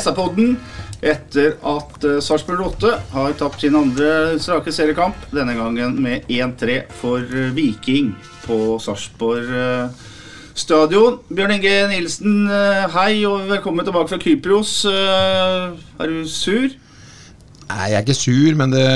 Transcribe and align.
SA-podden. 0.00 0.54
Etter 1.04 1.58
at 1.68 2.06
uh, 2.06 2.16
Sarpsborg 2.24 2.62
8 2.70 2.92
har 3.12 3.34
tapt 3.38 3.64
sin 3.64 3.76
andre 3.76 4.38
strake 4.40 4.72
seriekamp. 4.72 5.18
Denne 5.34 5.56
gangen 5.58 5.98
med 6.02 6.28
1-3 6.32 6.78
for 7.00 7.20
uh, 7.20 7.50
Viking 7.56 8.14
på 8.46 8.78
Sarpsborg 8.82 9.50
uh, 9.52 10.06
stadion. 10.54 11.18
Bjørn 11.28 11.56
Inge 11.56 11.74
Nilsen, 11.90 12.46
hei 12.94 13.24
og 13.26 13.48
velkommen 13.50 13.84
tilbake 13.84 14.12
fra 14.12 14.20
Kypros. 14.22 14.84
Er 14.86 16.06
du 16.06 16.20
sur? 16.30 16.68
Nei, 17.64 17.88
jeg 17.90 17.96
er 17.98 18.04
ikke 18.04 18.14
sur, 18.14 18.54
men 18.60 18.70
det 18.70 18.86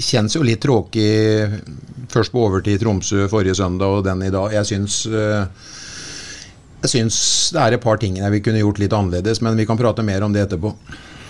kjennes 0.00 0.38
jo 0.38 0.46
litt 0.46 0.62
tråkig 0.64 1.10
først 2.10 2.32
på 2.34 2.42
overtid 2.46 2.78
i 2.78 2.82
Tromsø 2.82 3.26
forrige 3.30 3.56
søndag 3.58 3.98
og 3.98 4.04
den 4.06 4.24
i 4.26 4.32
dag. 4.32 4.52
Jeg 4.54 4.68
syns 4.70 5.02
eh, 5.06 5.44
jeg 6.80 6.92
syns 6.94 7.20
det 7.54 7.62
er 7.62 7.76
et 7.76 7.84
par 7.84 8.00
ting 8.00 8.18
vi 8.20 8.42
kunne 8.44 8.62
gjort 8.62 8.80
litt 8.82 8.96
annerledes, 8.96 9.42
men 9.44 9.58
vi 9.58 9.66
kan 9.68 9.78
prate 9.80 10.04
mer 10.06 10.24
om 10.26 10.34
det 10.34 10.46
etterpå. 10.46 10.74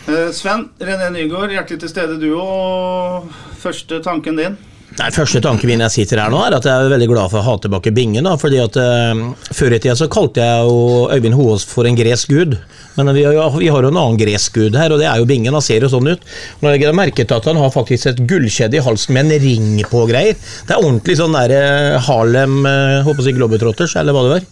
Uh, 0.09 0.31
Sven 0.35 0.69
René 0.81 1.11
Nygaard, 1.13 1.53
hjertelig 1.55 1.83
til 1.83 1.93
stede 1.93 2.19
du 2.23 2.33
og 2.39 3.31
første 3.61 4.01
tanken 4.05 4.39
din? 4.41 4.59
Nei, 4.99 5.09
Første 5.15 5.39
tanken 5.43 5.71
min 5.71 5.83
jeg 5.85 5.95
sitter 5.95 6.19
her 6.19 6.33
nå, 6.33 6.41
er 6.43 6.57
at 6.57 6.67
jeg 6.67 6.75
er 6.75 6.91
veldig 6.91 7.07
glad 7.13 7.31
for 7.31 7.39
å 7.39 7.47
ha 7.47 7.53
tilbake 7.63 7.93
Bingen. 7.95 8.27
da, 8.27 8.35
fordi 8.41 8.59
at 8.59 8.75
eh, 8.81 9.21
Før 9.55 9.77
i 9.77 9.79
tida 9.79 9.95
så 9.97 10.09
kalte 10.11 10.43
jeg 10.43 10.67
jo 10.67 11.07
Øyvind 11.15 11.37
Hoaas 11.39 11.67
for 11.69 11.87
en 11.87 11.99
gresk 11.99 12.33
gud. 12.33 12.57
Men 12.97 13.13
vi 13.15 13.23
har, 13.25 13.37
jo, 13.37 13.45
vi 13.61 13.71
har 13.71 13.87
jo 13.87 13.93
en 13.93 14.01
annen 14.01 14.19
gresk 14.19 14.59
gud 14.59 14.75
her, 14.77 14.91
og 14.91 14.99
det 15.01 15.07
er 15.07 15.23
jo 15.23 15.29
Bingen. 15.31 15.55
Han 15.55 15.65
ser 15.65 15.87
jo 15.87 15.93
sånn 15.93 16.11
ut. 16.11 16.27
Nå 16.61 16.73
legger 16.73 16.91
jeg 16.91 16.99
merke 16.99 17.23
til 17.23 17.39
at 17.39 17.47
han 17.47 17.61
har 17.63 17.71
faktisk 17.75 18.11
et 18.11 18.23
gullkjede 18.33 18.81
i 18.81 18.83
halsen 18.85 19.15
med 19.15 19.31
en 19.31 19.45
ring 19.47 19.71
på 19.87 20.03
og 20.03 20.11
greier. 20.11 20.35
Det 20.67 20.75
er 20.75 20.83
ordentlig 20.83 21.21
sånn 21.21 21.39
der 21.39 21.55
eh, 21.55 21.99
Harlem 22.09 22.59
eh, 22.67 22.99
håper 23.07 23.23
å 23.23 23.29
si 23.29 23.37
Globetrotters, 23.39 23.95
eller 24.03 24.17
hva 24.17 24.27
det 24.27 24.35
var. 24.35 24.49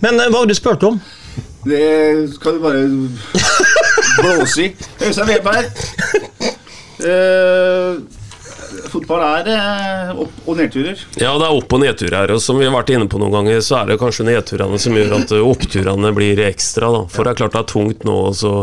Men 0.00 0.20
eh, 0.20 0.28
hva 0.28 0.40
var 0.40 0.46
det 0.46 0.54
du 0.54 0.58
spurte 0.58 0.92
om? 0.92 1.00
Det 1.68 2.28
skal 2.36 2.58
du 2.58 2.62
bare 2.62 2.84
blåse 4.22 4.62
i. 4.62 4.68
Øystein 5.02 5.28
Weberg. 5.28 5.66
Uh, 6.98 7.98
fotball 8.90 9.22
er 9.22 9.50
uh, 9.52 10.22
opp- 10.24 10.48
og 10.48 10.58
nedturer. 10.58 10.98
Ja, 11.20 11.34
det 11.38 11.46
er 11.46 11.54
opp- 11.54 11.74
og 11.74 11.82
nedturer 11.82 12.16
her, 12.22 12.32
og 12.34 12.42
som 12.42 12.58
vi 12.58 12.66
har 12.66 12.74
vært 12.74 12.90
inne 12.94 13.08
på 13.10 13.20
noen 13.20 13.34
ganger, 13.36 13.60
så 13.64 13.80
er 13.80 13.92
det 13.92 14.00
kanskje 14.00 14.26
nedturene 14.28 14.80
som 14.82 14.96
gjør 14.98 15.14
at 15.20 15.34
eh, 15.36 15.44
oppturene 15.46 16.12
blir 16.16 16.42
ekstra. 16.48 16.90
da. 16.94 17.04
For 17.12 17.26
det 17.26 17.34
er 17.34 17.40
klart 17.42 17.56
det 17.56 17.62
er 17.62 17.72
tungt 17.74 18.06
nå 18.08 18.18
å 18.30 18.34
så 18.36 18.54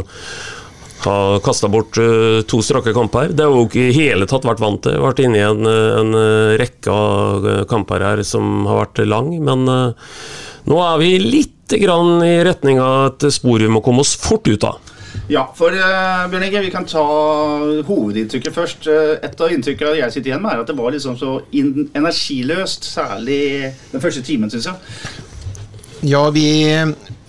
ha 1.05 1.15
kasta 1.45 1.69
bort 1.69 1.99
uh, 2.01 2.41
to 2.49 2.61
strake 2.65 2.95
kamper. 2.95 3.31
Det 3.35 3.45
har 3.45 3.53
jo 3.53 3.67
ikke 3.67 3.89
i 3.89 3.95
hele 3.95 4.27
tatt 4.31 4.47
vært 4.47 4.63
vant 4.63 4.83
til. 4.87 4.97
Vært 5.03 5.21
inne 5.23 5.39
i 5.39 5.45
en, 5.45 5.67
en 5.69 6.19
rekke 6.59 6.95
av 6.95 7.47
kamper 7.71 8.07
her 8.07 8.23
som 8.27 8.65
har 8.71 8.85
vært 8.85 9.03
lang, 9.07 9.31
men 9.45 9.67
nå 10.69 10.81
er 10.81 10.97
vi 11.01 11.11
litt 11.21 11.75
grann 11.81 12.19
i 12.25 12.35
retning 12.45 12.81
av 12.81 13.13
et 13.13 13.27
spor 13.33 13.61
vi 13.61 13.71
må 13.71 13.81
komme 13.85 14.05
oss 14.05 14.15
fort 14.19 14.47
ut 14.47 14.67
av. 14.67 14.81
Ja, 15.31 15.47
for 15.57 15.73
uh, 15.73 16.25
Bjørn 16.29 16.43
Inge, 16.45 16.61
vi 16.61 16.71
kan 16.73 16.85
ta 16.85 17.01
hovedinntrykket 17.87 18.53
først. 18.53 18.89
Eh, 18.91 19.15
et 19.25 19.39
av 19.41 19.53
inntrykkene 19.53 19.95
jeg 19.97 20.13
sitter 20.13 20.31
igjen 20.31 20.43
med, 20.43 20.53
er 20.53 20.61
at 20.61 20.69
det 20.69 20.75
var 20.77 20.93
liksom 20.93 21.15
så 21.17 21.31
energiløst, 21.55 22.85
særlig 22.85 23.71
den 23.93 24.03
første 24.03 24.21
timen, 24.25 24.51
syns 24.53 24.69
jeg. 24.69 24.99
Ja, 26.01 26.29
vi 26.29 26.47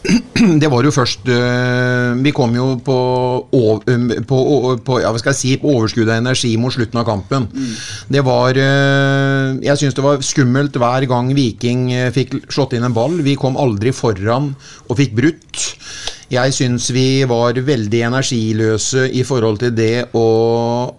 Det 0.63 0.69
var 0.71 0.87
jo 0.87 0.93
først 0.95 1.29
øh, 1.33 2.19
Vi 2.23 2.33
kom 2.35 2.55
jo 2.57 2.67
på, 2.85 2.99
på, 3.51 4.39
på, 4.87 4.99
ja, 5.03 5.13
si, 5.33 5.57
på 5.61 5.73
overskudd 5.75 6.11
av 6.11 6.21
energi 6.21 6.53
mot 6.61 6.75
slutten 6.75 7.01
av 7.01 7.07
kampen. 7.09 7.49
Det 8.09 8.23
var 8.27 8.59
øh, 8.61 9.57
Jeg 9.65 9.81
syns 9.81 9.97
det 9.97 10.05
var 10.05 10.23
skummelt 10.23 10.79
hver 10.79 11.09
gang 11.11 11.33
Viking 11.37 11.89
øh, 11.93 12.13
fikk 12.15 12.39
slått 12.49 12.77
inn 12.77 12.87
en 12.87 12.95
ball. 12.97 13.19
Vi 13.27 13.37
kom 13.41 13.59
aldri 13.59 13.95
foran 13.97 14.53
og 14.87 15.01
fikk 15.01 15.17
brutt. 15.19 15.67
Jeg 16.31 16.55
syns 16.57 16.89
vi 16.91 17.23
var 17.29 17.55
veldig 17.55 18.01
energiløse 18.09 19.05
i 19.15 19.23
forhold 19.27 19.61
til 19.63 19.75
det 19.77 20.09
å 20.19 20.27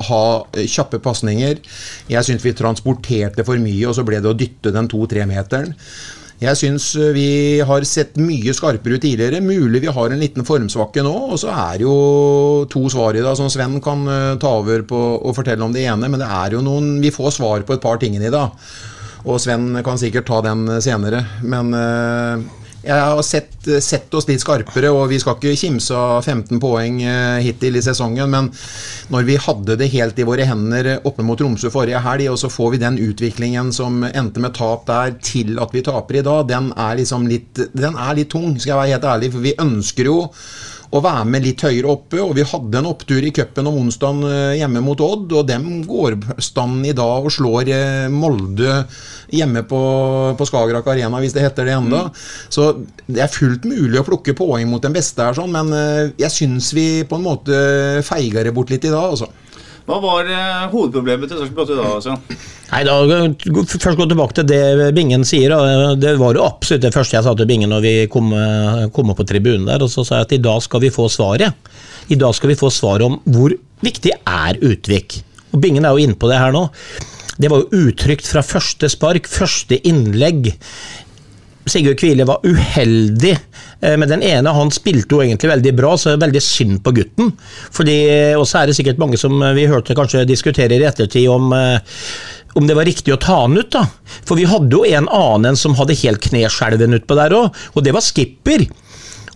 ha 0.08 0.24
kjappe 0.56 1.02
pasninger. 1.04 1.60
Jeg 2.08 2.28
syns 2.28 2.46
vi 2.46 2.56
transporterte 2.56 3.44
for 3.48 3.60
mye, 3.60 3.90
og 3.90 3.98
så 3.98 4.08
ble 4.08 4.22
det 4.24 4.32
å 4.32 4.38
dytte 4.40 4.72
den 4.72 4.88
to-tre-meteren. 4.88 5.76
Jeg 6.38 6.54
syns 6.60 6.92
eh, 7.00 7.14
vi 7.16 7.30
har 7.66 7.86
sett 7.90 8.18
mye 8.22 8.54
skarpere 8.54 9.00
ut 9.00 9.02
tidligere. 9.02 9.42
Mulig 9.42 9.82
vi 9.82 9.94
har 9.94 10.14
en 10.14 10.22
liten 10.22 10.46
formsvakke 10.46 11.02
nå. 11.06 11.14
Og 11.34 11.40
så 11.42 11.50
er 11.50 11.82
jo 11.82 11.94
to 12.70 12.84
svar 12.94 13.18
i 13.18 13.24
dag 13.26 13.38
som 13.40 13.50
Sven 13.50 13.80
kan 13.82 14.06
eh, 14.06 14.36
ta 14.42 14.52
over 14.60 14.86
på 14.86 15.00
og 15.18 15.34
fortelle 15.38 15.66
om 15.66 15.74
det 15.74 15.88
ene. 15.90 16.06
Men 16.06 16.22
det 16.22 16.30
er 16.30 16.54
jo 16.54 16.62
noen 16.66 17.00
Vi 17.02 17.14
får 17.14 17.40
svar 17.40 17.66
på 17.66 17.78
et 17.78 17.82
par 17.82 17.98
ting 18.02 18.20
i 18.20 18.30
dag. 18.30 18.54
Og 19.26 19.42
Sven 19.42 19.72
kan 19.84 19.98
sikkert 19.98 20.30
ta 20.30 20.44
den 20.46 20.70
senere. 20.84 21.26
Men 21.42 21.74
eh, 21.74 22.46
jeg 22.88 23.04
har 23.04 23.22
sett, 23.26 23.68
sett 23.84 24.14
oss 24.16 24.28
litt 24.30 24.42
skarpere, 24.42 24.92
og 24.96 25.10
vi 25.12 25.20
skal 25.22 25.36
ikke 25.38 25.58
kimse 25.60 25.96
av 25.98 26.24
15 26.24 26.62
poeng 26.64 27.02
eh, 27.04 27.40
hittil 27.44 27.80
i 27.80 27.84
sesongen. 27.84 28.32
Men 28.32 28.50
når 29.14 29.28
vi 29.28 29.40
hadde 29.44 29.78
det 29.80 29.90
helt 29.94 30.20
i 30.20 30.28
våre 30.28 30.48
hender 30.48 30.94
oppe 31.08 31.26
mot 31.28 31.40
Tromsø 31.40 31.72
forrige 31.74 32.02
helg, 32.06 32.30
og 32.32 32.40
så 32.42 32.52
får 32.52 32.74
vi 32.74 32.82
den 32.86 33.02
utviklingen 33.10 33.74
som 33.76 34.02
endte 34.08 34.44
med 34.44 34.56
tap 34.58 34.88
der, 34.88 35.18
til 35.24 35.60
at 35.64 35.76
vi 35.76 35.84
taper 35.86 36.22
i 36.22 36.26
dag, 36.26 36.48
den 36.50 36.72
er 36.74 36.98
liksom 37.02 37.28
litt, 37.30 37.68
den 37.76 38.00
er 38.00 38.18
litt 38.18 38.32
tung, 38.34 38.56
skal 38.56 38.74
jeg 38.74 38.82
være 38.82 38.96
helt 38.96 39.12
ærlig. 39.16 39.34
For 39.36 39.46
vi 39.46 39.58
ønsker 39.68 40.12
jo 40.12 40.18
å 40.96 41.02
være 41.04 41.26
med 41.28 41.44
litt 41.44 41.64
høyere 41.66 41.90
oppe, 41.92 42.20
og 42.24 42.34
vi 42.38 42.46
hadde 42.48 42.80
en 42.80 42.90
opptur 42.90 43.26
i 43.26 43.32
cupen 43.36 43.68
om 43.68 43.80
onsdagen 43.82 44.24
eh, 44.28 44.58
hjemme 44.62 44.84
mot 44.84 45.02
Odd, 45.04 45.34
og 45.36 45.48
dem 45.50 45.66
går 45.88 46.16
stand 46.44 46.88
i 46.88 46.96
dag 46.96 47.28
og 47.28 47.34
slår 47.34 47.72
eh, 47.74 48.06
Molde 48.14 48.84
hjemme 49.36 49.66
på, 49.68 49.82
på 50.40 50.48
Skagerrak 50.48 50.88
Arena, 50.94 51.20
hvis 51.24 51.36
det 51.36 51.44
heter 51.44 51.68
det 51.68 51.76
enda. 51.76 52.06
Så 52.54 52.70
det 53.06 53.26
er 53.26 53.34
fullt 53.34 53.68
mulig 53.68 54.00
å 54.00 54.06
plukke 54.08 54.38
poeng 54.38 54.70
mot 54.72 54.84
den 54.84 54.96
beste 54.96 55.28
her, 55.28 55.36
sånn, 55.36 55.52
men 55.56 55.74
eh, 55.76 56.14
jeg 56.24 56.34
syns 56.34 56.72
vi 56.78 56.88
på 57.08 57.20
en 57.20 57.28
måte 57.28 57.60
feiger 58.08 58.48
det 58.48 58.56
bort 58.56 58.72
litt 58.72 58.88
i 58.88 58.94
dag, 58.94 59.12
altså. 59.12 59.32
Hva 59.88 59.98
var 60.04 60.28
eh, 60.28 60.64
hovedproblemet 60.74 61.32
til 61.32 61.40
Sarpsborg 61.40 61.70
8 61.72 61.76
da? 61.80 61.92
Svein? 62.04 62.40
Nei, 62.68 62.82
da, 62.84 62.96
Først 63.72 63.96
gå 63.96 64.08
tilbake 64.12 64.36
til 64.36 64.48
det 64.50 64.90
Bingen 64.98 65.24
sier. 65.28 65.54
Det 65.96 66.18
var 66.20 66.36
jo 66.36 66.44
absolutt 66.44 66.84
det 66.84 66.92
første 66.96 67.16
jeg 67.16 67.24
sa 67.24 67.36
til 67.40 67.48
Bingen 67.48 67.72
når 67.72 67.86
vi 67.86 67.94
kom, 68.12 68.34
eh, 68.36 68.82
kom 68.92 69.14
opp 69.14 69.22
på 69.22 69.28
tribunen 69.30 69.70
der. 69.70 69.86
og 69.86 69.92
Så 69.94 70.04
sa 70.04 70.20
jeg 70.20 70.28
at 70.28 70.36
i 70.36 70.44
dag 70.44 70.60
skal 70.66 70.84
vi 70.84 70.92
få 70.92 71.08
svaret. 71.12 71.72
I 72.12 72.20
dag 72.20 72.36
skal 72.36 72.52
vi 72.52 72.60
få 72.60 72.72
svaret 72.74 73.08
om 73.08 73.16
hvor 73.32 73.56
viktig 73.86 74.12
er 74.20 74.60
Utvik. 74.60 75.22
Og 75.56 75.62
Bingen 75.64 75.88
er 75.88 75.96
jo 75.96 76.04
inne 76.04 76.20
på 76.20 76.28
det 76.28 76.42
her 76.42 76.52
nå. 76.52 76.68
Det 77.38 77.52
var 77.54 77.64
jo 77.64 77.88
uttrykt 77.88 78.28
fra 78.28 78.44
første 78.44 78.90
spark, 78.92 79.30
første 79.30 79.78
innlegg. 79.88 80.52
Sigurd 81.72 82.00
Kvile 82.00 82.26
var 82.28 82.44
uheldig 82.46 83.34
eh, 83.34 83.98
med 84.00 84.10
den 84.12 84.24
ene. 84.26 84.56
Han 84.56 84.72
spilte 84.74 85.18
jo 85.18 85.22
egentlig 85.24 85.52
veldig 85.52 85.76
bra, 85.78 85.94
så 85.98 86.12
det 86.12 86.18
er 86.18 86.26
veldig 86.28 86.44
synd 86.44 86.82
på 86.86 86.96
gutten. 87.00 87.32
Fordi, 87.76 88.00
Og 88.40 88.48
så 88.48 88.62
er 88.62 88.70
det 88.70 88.78
sikkert 88.80 89.02
mange 89.02 89.20
som 89.20 89.38
eh, 89.42 89.56
vi 89.58 89.70
hørte 89.70 89.98
kanskje 89.98 90.26
diskuterer 90.30 90.80
i 90.80 90.90
ettertid 90.90 91.30
om 91.32 91.54
eh, 91.56 92.02
om 92.58 92.66
det 92.66 92.74
var 92.74 92.88
riktig 92.90 93.14
å 93.14 93.20
ta 93.22 93.44
han 93.44 93.54
ut, 93.54 93.70
da. 93.70 93.84
For 94.26 94.40
vi 94.40 94.48
hadde 94.50 94.74
jo 94.74 94.82
en 94.88 95.06
annen 95.14 95.52
en 95.52 95.60
som 95.60 95.76
hadde 95.78 95.98
helt 96.00 96.24
kneskjelven 96.26 96.96
utpå 96.98 97.18
der 97.20 97.36
òg, 97.38 97.60
og 97.76 97.86
det 97.86 97.94
var 97.94 98.02
skipper. 98.02 98.66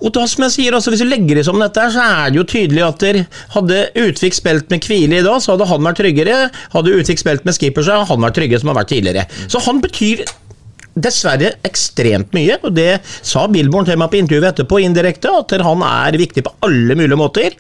Og 0.01 0.09
da, 0.15 0.23
som 0.25 0.45
jeg 0.47 0.53
sier, 0.55 0.73
altså 0.75 0.89
Hvis 0.93 1.03
du 1.03 1.09
legger 1.09 1.37
det 1.37 1.45
som 1.45 1.59
dette, 1.61 1.83
så 1.93 2.01
er 2.01 2.31
det 2.31 2.39
jo 2.39 2.47
tydelig 2.49 2.85
at 2.87 3.03
der 3.03 3.19
hadde 3.53 3.83
Utvik 4.01 4.33
spilt 4.33 4.71
med 4.73 4.81
Kvile 4.81 5.19
i 5.19 5.25
dag, 5.25 5.37
så 5.43 5.53
hadde 5.53 5.69
han 5.69 5.85
vært 5.85 6.01
tryggere. 6.01 6.37
Hadde 6.73 6.95
Utvik 6.97 7.21
spilt 7.21 7.45
med 7.45 7.57
Skipper, 7.57 7.85
så 7.85 7.99
hadde 7.99 8.09
han 8.09 8.25
vært 8.25 8.39
tryggere 8.39 8.63
som 8.63 8.71
han 8.71 8.79
har 8.79 8.81
vært 8.81 8.93
tidligere. 8.95 9.27
Så 9.45 9.61
han 9.67 9.83
betyr 9.83 10.25
dessverre 10.93 11.53
ekstremt 11.67 12.33
mye, 12.35 12.57
og 12.65 12.73
det 12.75 12.99
sa 13.05 13.45
Billborn 13.51 13.87
til 13.87 13.99
meg 13.99 14.11
på 14.11 14.19
intervjuet 14.19 14.49
etterpå 14.51 14.81
indirekte, 14.83 15.31
at 15.31 15.53
han 15.63 15.83
er 15.87 16.17
viktig 16.19 16.43
på 16.45 16.53
alle 16.67 16.97
mulige 16.99 17.19
måter. 17.19 17.55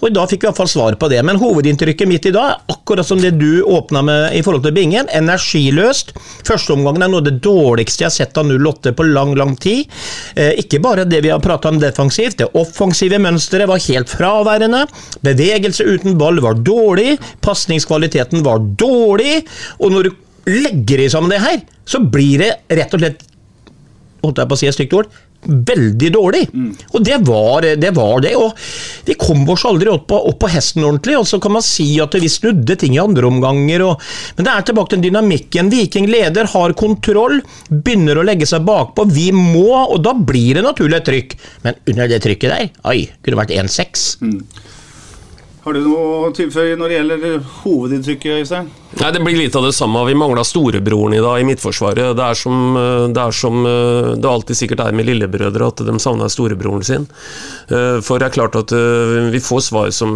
Og 0.00 0.14
da 0.14 0.26
fikk 0.30 0.42
vi 0.42 0.50
iallfall 0.50 0.70
svar 0.70 0.96
på 0.98 1.10
det. 1.12 1.20
Men 1.26 1.38
hovedinntrykket 1.40 2.10
mitt 2.10 2.26
i 2.28 2.34
dag 2.34 2.54
er 2.54 2.74
akkurat 2.74 3.06
som 3.06 3.20
det 3.22 3.34
du 3.38 3.62
åpna 3.62 4.02
med 4.06 4.36
i 4.38 4.42
forhold 4.44 4.64
til 4.66 4.74
Bingen. 4.76 5.10
Energiløst. 5.14 6.14
Førsteomgangen 6.48 7.06
er 7.06 7.12
noe 7.12 7.22
av 7.22 7.28
det 7.28 7.38
dårligste 7.44 8.04
jeg 8.04 8.10
har 8.10 8.16
sett 8.16 8.40
av 8.40 8.50
08 8.50 8.94
på 8.98 9.06
lang, 9.10 9.34
lang 9.38 9.54
tid. 9.60 9.86
Eh, 10.34 10.56
ikke 10.64 10.82
bare 10.82 11.06
det 11.08 11.22
vi 11.24 11.32
har 11.32 11.42
prata 11.42 11.70
om 11.70 11.80
defensivt, 11.82 12.40
det 12.40 12.50
offensive 12.58 13.20
mønsteret 13.22 13.70
var 13.70 13.82
helt 13.86 14.10
fraværende. 14.10 14.84
Bevegelse 15.24 15.86
uten 15.86 16.18
ball 16.20 16.42
var 16.42 16.58
dårlig. 16.58 17.16
Pasningskvaliteten 17.44 18.42
var 18.46 18.62
dårlig. 18.80 19.42
Og 19.78 19.94
når 19.94 20.08
du 20.08 20.21
legger 20.48 21.04
de 21.04 21.10
sammen 21.12 21.32
det 21.32 21.42
her, 21.42 21.60
så 21.84 22.00
blir 22.02 22.42
det 22.42 22.54
rett 22.78 22.94
og 22.96 23.02
slett 23.02 23.28
holdt 24.22 24.38
jeg 24.38 24.50
på 24.50 24.56
å 24.56 24.60
si 24.60 24.68
et 24.70 24.76
stygt 24.76 24.94
ord, 24.94 25.08
veldig 25.42 26.08
dårlig. 26.14 26.42
Og 26.94 27.02
det 27.02 27.16
var, 27.26 27.66
det 27.76 27.90
var 27.96 28.20
det. 28.22 28.32
Og 28.38 28.52
vi 29.08 29.16
kom 29.18 29.42
oss 29.50 29.64
aldri 29.66 29.90
opp 29.90 30.06
på, 30.12 30.18
opp 30.30 30.38
på 30.44 30.50
hesten 30.52 30.84
ordentlig. 30.86 31.16
Og 31.18 31.26
så 31.26 31.40
kan 31.42 31.56
man 31.56 31.64
si 31.66 31.88
at 32.02 32.14
vi 32.14 32.30
snudde 32.30 32.76
ting 32.78 32.94
i 32.94 33.02
andre 33.02 33.26
omganger. 33.26 33.82
Og, 33.88 34.04
men 34.36 34.46
det 34.46 34.52
er 34.54 34.68
tilbake 34.68 34.94
til 34.94 35.02
dynamikken. 35.08 35.72
Viking 35.72 36.06
leder, 36.10 36.46
har 36.52 36.76
kontroll, 36.78 37.40
begynner 37.70 38.20
å 38.20 38.26
legge 38.26 38.46
seg 38.48 38.66
bakpå. 38.68 39.08
Vi 39.10 39.30
må, 39.34 39.66
og 39.82 39.98
da 40.06 40.14
blir 40.14 40.60
det 40.60 40.66
naturlig 40.68 41.00
et 41.00 41.08
trykk. 41.10 41.34
Men 41.66 41.80
under 41.90 42.12
det 42.12 42.22
trykket 42.22 42.54
der, 42.54 42.70
oi, 42.92 43.00
kunne 43.24 43.42
vært 43.42 43.56
1-6. 43.58 44.06
Har 45.62 45.74
du 45.74 45.82
noe 45.82 46.06
å 46.28 46.30
tilføye 46.34 46.78
når 46.78 46.90
det 46.90 47.00
gjelder 47.00 47.42
hovedinntrykket, 47.62 48.38
Øystein? 48.44 48.70
Nei, 48.92 49.08
Det 49.12 49.20
blir 49.24 49.36
litt 49.38 49.54
av 49.56 49.64
det 49.64 49.72
samme. 49.72 50.02
Vi 50.04 50.14
mangla 50.14 50.42
storebroren 50.44 51.14
i 51.16 51.20
dag 51.24 51.40
i 51.40 51.44
Midtforsvaret. 51.48 52.12
Det 52.16 52.24
er 52.26 52.36
som 52.36 52.76
eh, 52.76 53.06
det, 53.08 53.22
er 53.22 53.32
som, 53.32 53.62
eh, 53.64 54.08
det 54.20 54.28
alltid 54.28 54.58
sikkert 54.58 54.82
er 54.84 54.92
med 54.92 55.08
lillebrødre, 55.08 55.68
at 55.72 55.80
de 55.86 55.94
savner 56.02 56.28
storebroren 56.28 56.84
sin. 56.84 57.06
Eh, 57.72 58.02
For 58.04 58.20
det 58.20 58.28
er 58.28 58.34
klart 58.36 58.58
at 58.60 58.74
vi 59.32 59.40
får 59.40 59.62
svar 59.64 59.88
som 59.96 60.12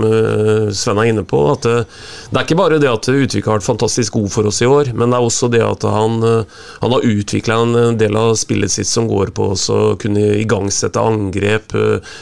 Sven 0.77 1.01
er 1.01 1.09
inne 1.09 1.25
på. 1.25 1.41
at 1.55 1.65
Det 1.65 2.37
er 2.37 2.45
ikke 2.45 2.59
bare 2.59 2.79
det 2.83 2.91
at 2.91 3.09
Utvik 3.09 3.49
har 3.49 3.57
vært 3.57 3.67
fantastisk 3.67 4.19
god 4.19 4.29
for 4.35 4.51
oss 4.51 4.61
i 4.61 4.69
år, 4.69 4.93
men 4.93 5.11
det 5.11 5.19
er 5.19 5.25
også 5.25 5.49
det 5.53 5.63
at 5.65 5.87
han, 5.89 6.21
han 6.83 6.95
har 6.97 7.07
utvikla 7.07 7.59
en 7.63 7.97
del 7.99 8.17
av 8.17 8.35
spillet 8.37 8.71
sitt 8.73 8.91
som 8.91 9.09
går 9.09 9.33
på 9.37 9.49
å 9.57 9.81
kunne 10.01 10.27
igangsette 10.43 11.01
angrep. 11.01 11.73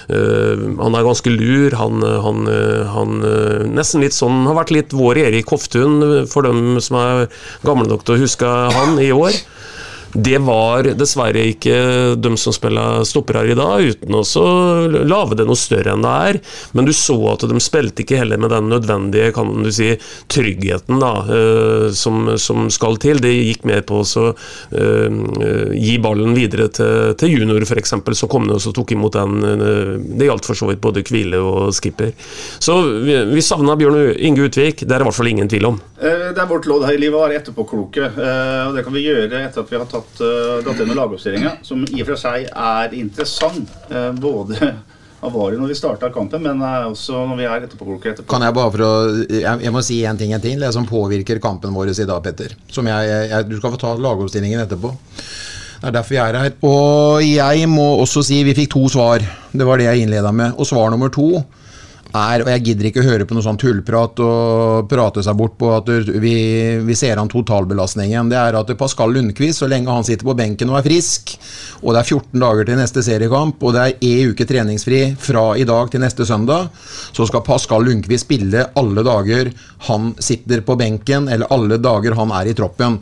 Han 0.06 0.94
er 0.98 1.08
ganske 1.08 1.34
lur. 1.34 1.74
Han, 1.80 1.98
han, 2.28 2.46
han 2.94 3.18
nesten 3.74 4.04
litt 4.04 4.14
sånn 4.16 4.44
har 4.46 4.58
vært 4.60 4.74
litt 4.76 4.94
vår 4.94 5.24
Erik 5.26 5.50
Hoftun 5.50 5.98
for 6.30 6.43
dem 6.46 6.78
som 6.84 7.00
er 7.00 7.26
gamle 7.66 7.88
nok 7.90 8.04
til 8.04 8.16
å 8.16 8.22
huske 8.24 8.54
han 8.76 8.98
i 9.02 9.10
år. 9.14 9.36
Det 10.14 10.38
var 10.46 10.86
dessverre 10.94 11.42
ikke 11.50 11.74
de 12.22 12.30
som 12.38 12.54
spiller 12.54 13.02
stopper 13.08 13.40
her 13.40 13.48
i 13.50 13.56
dag, 13.58 13.82
uten 13.82 14.14
å 14.14 14.22
lage 15.10 15.38
det 15.40 15.46
noe 15.48 15.58
større 15.58 15.94
enn 15.94 16.04
det 16.04 16.12
er. 16.28 16.38
Men 16.76 16.86
du 16.86 16.92
så 16.94 17.16
at 17.32 17.42
de 17.50 17.62
spilte 17.62 18.04
ikke 18.04 18.20
heller 18.20 18.38
med 18.38 18.52
den 18.54 18.70
nødvendige 18.70 19.32
kan 19.34 19.50
du 19.64 19.70
si, 19.74 19.90
tryggheten 20.30 21.02
da, 21.02 21.12
uh, 21.26 21.88
som, 21.94 22.30
som, 22.38 22.68
skal 22.70 22.98
til. 23.02 23.18
Det 23.22 23.32
gikk 23.32 23.66
mer 23.66 23.82
på 23.86 24.04
å 24.04 24.28
uh, 24.30 25.74
gi 25.74 25.96
ballen 26.02 26.36
videre 26.38 26.68
til, 26.74 27.14
til 27.18 27.34
junior, 27.34 27.66
f.eks., 27.66 27.96
som 28.14 28.30
kom 28.30 28.46
ned 28.46 28.62
og 28.62 28.76
tok 28.76 28.94
imot 28.94 29.18
den. 29.18 29.42
Uh, 29.42 29.94
det 30.14 30.30
gjaldt 30.30 30.46
for 30.46 30.58
så 30.58 30.70
vidt 30.70 30.82
både 30.84 31.02
Kvile 31.06 31.42
og 31.42 31.74
skipper. 31.74 32.14
Så 32.62 32.78
vi, 33.02 33.18
vi 33.34 33.42
savna 33.42 33.74
Bjørn 33.78 34.14
Inge 34.14 34.46
Utvik, 34.46 34.86
det 34.86 34.92
er 34.92 35.02
det 35.02 35.08
i 35.08 35.10
hvert 35.10 35.18
fall 35.18 35.32
ingen 35.34 35.50
tvil 35.50 35.72
om. 35.72 35.82
Det 36.04 36.38
er 36.38 36.48
vårt 36.50 36.66
lodd 36.68 36.84
her 36.86 36.94
i 36.94 37.00
livet 37.00 37.16
å 37.16 37.22
være 37.24 37.38
etterpåkloke. 37.40 38.10
og 38.14 38.74
Det 38.76 38.82
kan 38.84 38.94
vi 38.94 39.06
gjøre 39.06 39.40
etter 39.46 39.62
at 39.62 39.70
vi 39.70 39.78
har 39.78 39.86
tatt 39.88 40.03
tatt, 40.04 40.20
uh, 40.20 40.58
dratt 40.64 40.80
gjennom 40.82 40.98
lagoppstillinga, 40.98 41.56
som 41.62 41.84
i 41.84 42.02
og 42.02 42.10
for 42.10 42.20
seg 42.20 42.48
er 42.50 42.94
interessant. 42.98 43.70
Uh, 43.90 44.12
både 44.12 44.74
av 45.24 45.32
når 45.32 45.70
vi 45.70 45.76
starta 45.78 46.10
kampen, 46.12 46.42
men 46.44 46.60
uh, 46.60 46.90
også 46.90 47.24
når 47.30 47.40
vi 47.40 47.48
er 47.48 47.66
etterpåkloke 47.66 48.12
etterpå. 48.12 48.28
Kan 48.30 48.44
jeg 48.44 48.56
bare 48.56 48.74
for 48.74 48.84
å 48.84 48.92
Jeg, 49.24 49.64
jeg 49.64 49.72
må 49.72 49.82
si 49.84 50.02
en 50.04 50.20
ting 50.20 50.34
en 50.36 50.44
ting 50.44 50.60
det 50.60 50.72
som 50.76 50.86
påvirker 50.88 51.40
kampen 51.42 51.74
vår 51.74 51.94
i 51.94 52.08
dag, 52.08 52.22
Petter. 52.22 52.54
Som 52.68 52.88
jeg, 52.90 53.10
jeg, 53.30 53.48
du 53.48 53.58
skal 53.58 53.74
få 53.74 53.80
ta 53.80 53.96
lagoppstillingen 53.96 54.64
etterpå. 54.66 54.92
Det 55.80 55.90
er 55.90 55.96
derfor 55.98 56.16
jeg 56.16 56.32
er 56.32 56.40
her. 56.40 56.54
Og 56.64 57.24
jeg 57.24 57.68
må 57.68 57.88
også 58.00 58.22
si 58.24 58.38
vi 58.46 58.54
fikk 58.56 58.70
to 58.72 58.86
svar. 58.88 59.24
Det 59.52 59.66
var 59.68 59.80
det 59.80 59.90
jeg 59.90 60.04
innleda 60.04 60.32
med. 60.32 60.54
Og 60.56 60.68
svar 60.68 60.92
nummer 60.92 61.12
to 61.12 61.42
er, 62.14 62.44
og 62.44 62.50
jeg 62.52 62.62
gidder 62.68 62.88
ikke 62.88 63.04
høre 63.04 63.26
på 63.26 63.36
noe 63.36 63.44
sånn 63.44 63.58
tullprat 63.60 64.20
og 64.22 64.88
prate 64.90 65.24
seg 65.26 65.36
bort 65.38 65.56
på 65.58 65.70
at 65.74 65.90
vi, 66.22 66.34
vi 66.86 66.96
ser 66.98 67.20
an 67.20 67.30
totalbelastningen. 67.32 68.30
Det 68.30 68.38
er 68.38 68.58
at 68.58 68.72
Pascal 68.78 69.14
Lundqvist, 69.16 69.62
så 69.62 69.68
lenge 69.70 69.92
han 69.92 70.06
sitter 70.06 70.28
på 70.28 70.36
benken 70.38 70.72
og 70.72 70.80
er 70.80 70.86
frisk, 70.86 71.34
og 71.82 71.94
det 71.94 72.02
er 72.02 72.10
14 72.14 72.44
dager 72.44 72.70
til 72.70 72.80
neste 72.80 73.04
seriekamp, 73.06 73.62
og 73.62 73.76
det 73.76 73.84
er 73.84 74.08
én 74.10 74.32
uke 74.34 74.48
treningsfri 74.48 75.02
fra 75.20 75.46
i 75.58 75.66
dag 75.68 75.92
til 75.92 76.04
neste 76.04 76.26
søndag, 76.28 76.70
så 77.14 77.26
skal 77.28 77.44
Pascal 77.46 77.86
Lundqvist 77.86 78.28
spille 78.28 78.68
alle 78.78 79.04
dager 79.06 79.50
han 79.90 80.12
sitter 80.22 80.62
på 80.64 80.78
benken, 80.80 81.28
eller 81.28 81.50
alle 81.54 81.80
dager 81.82 82.16
han 82.18 82.32
er 82.34 82.50
i 82.50 82.56
troppen. 82.56 83.00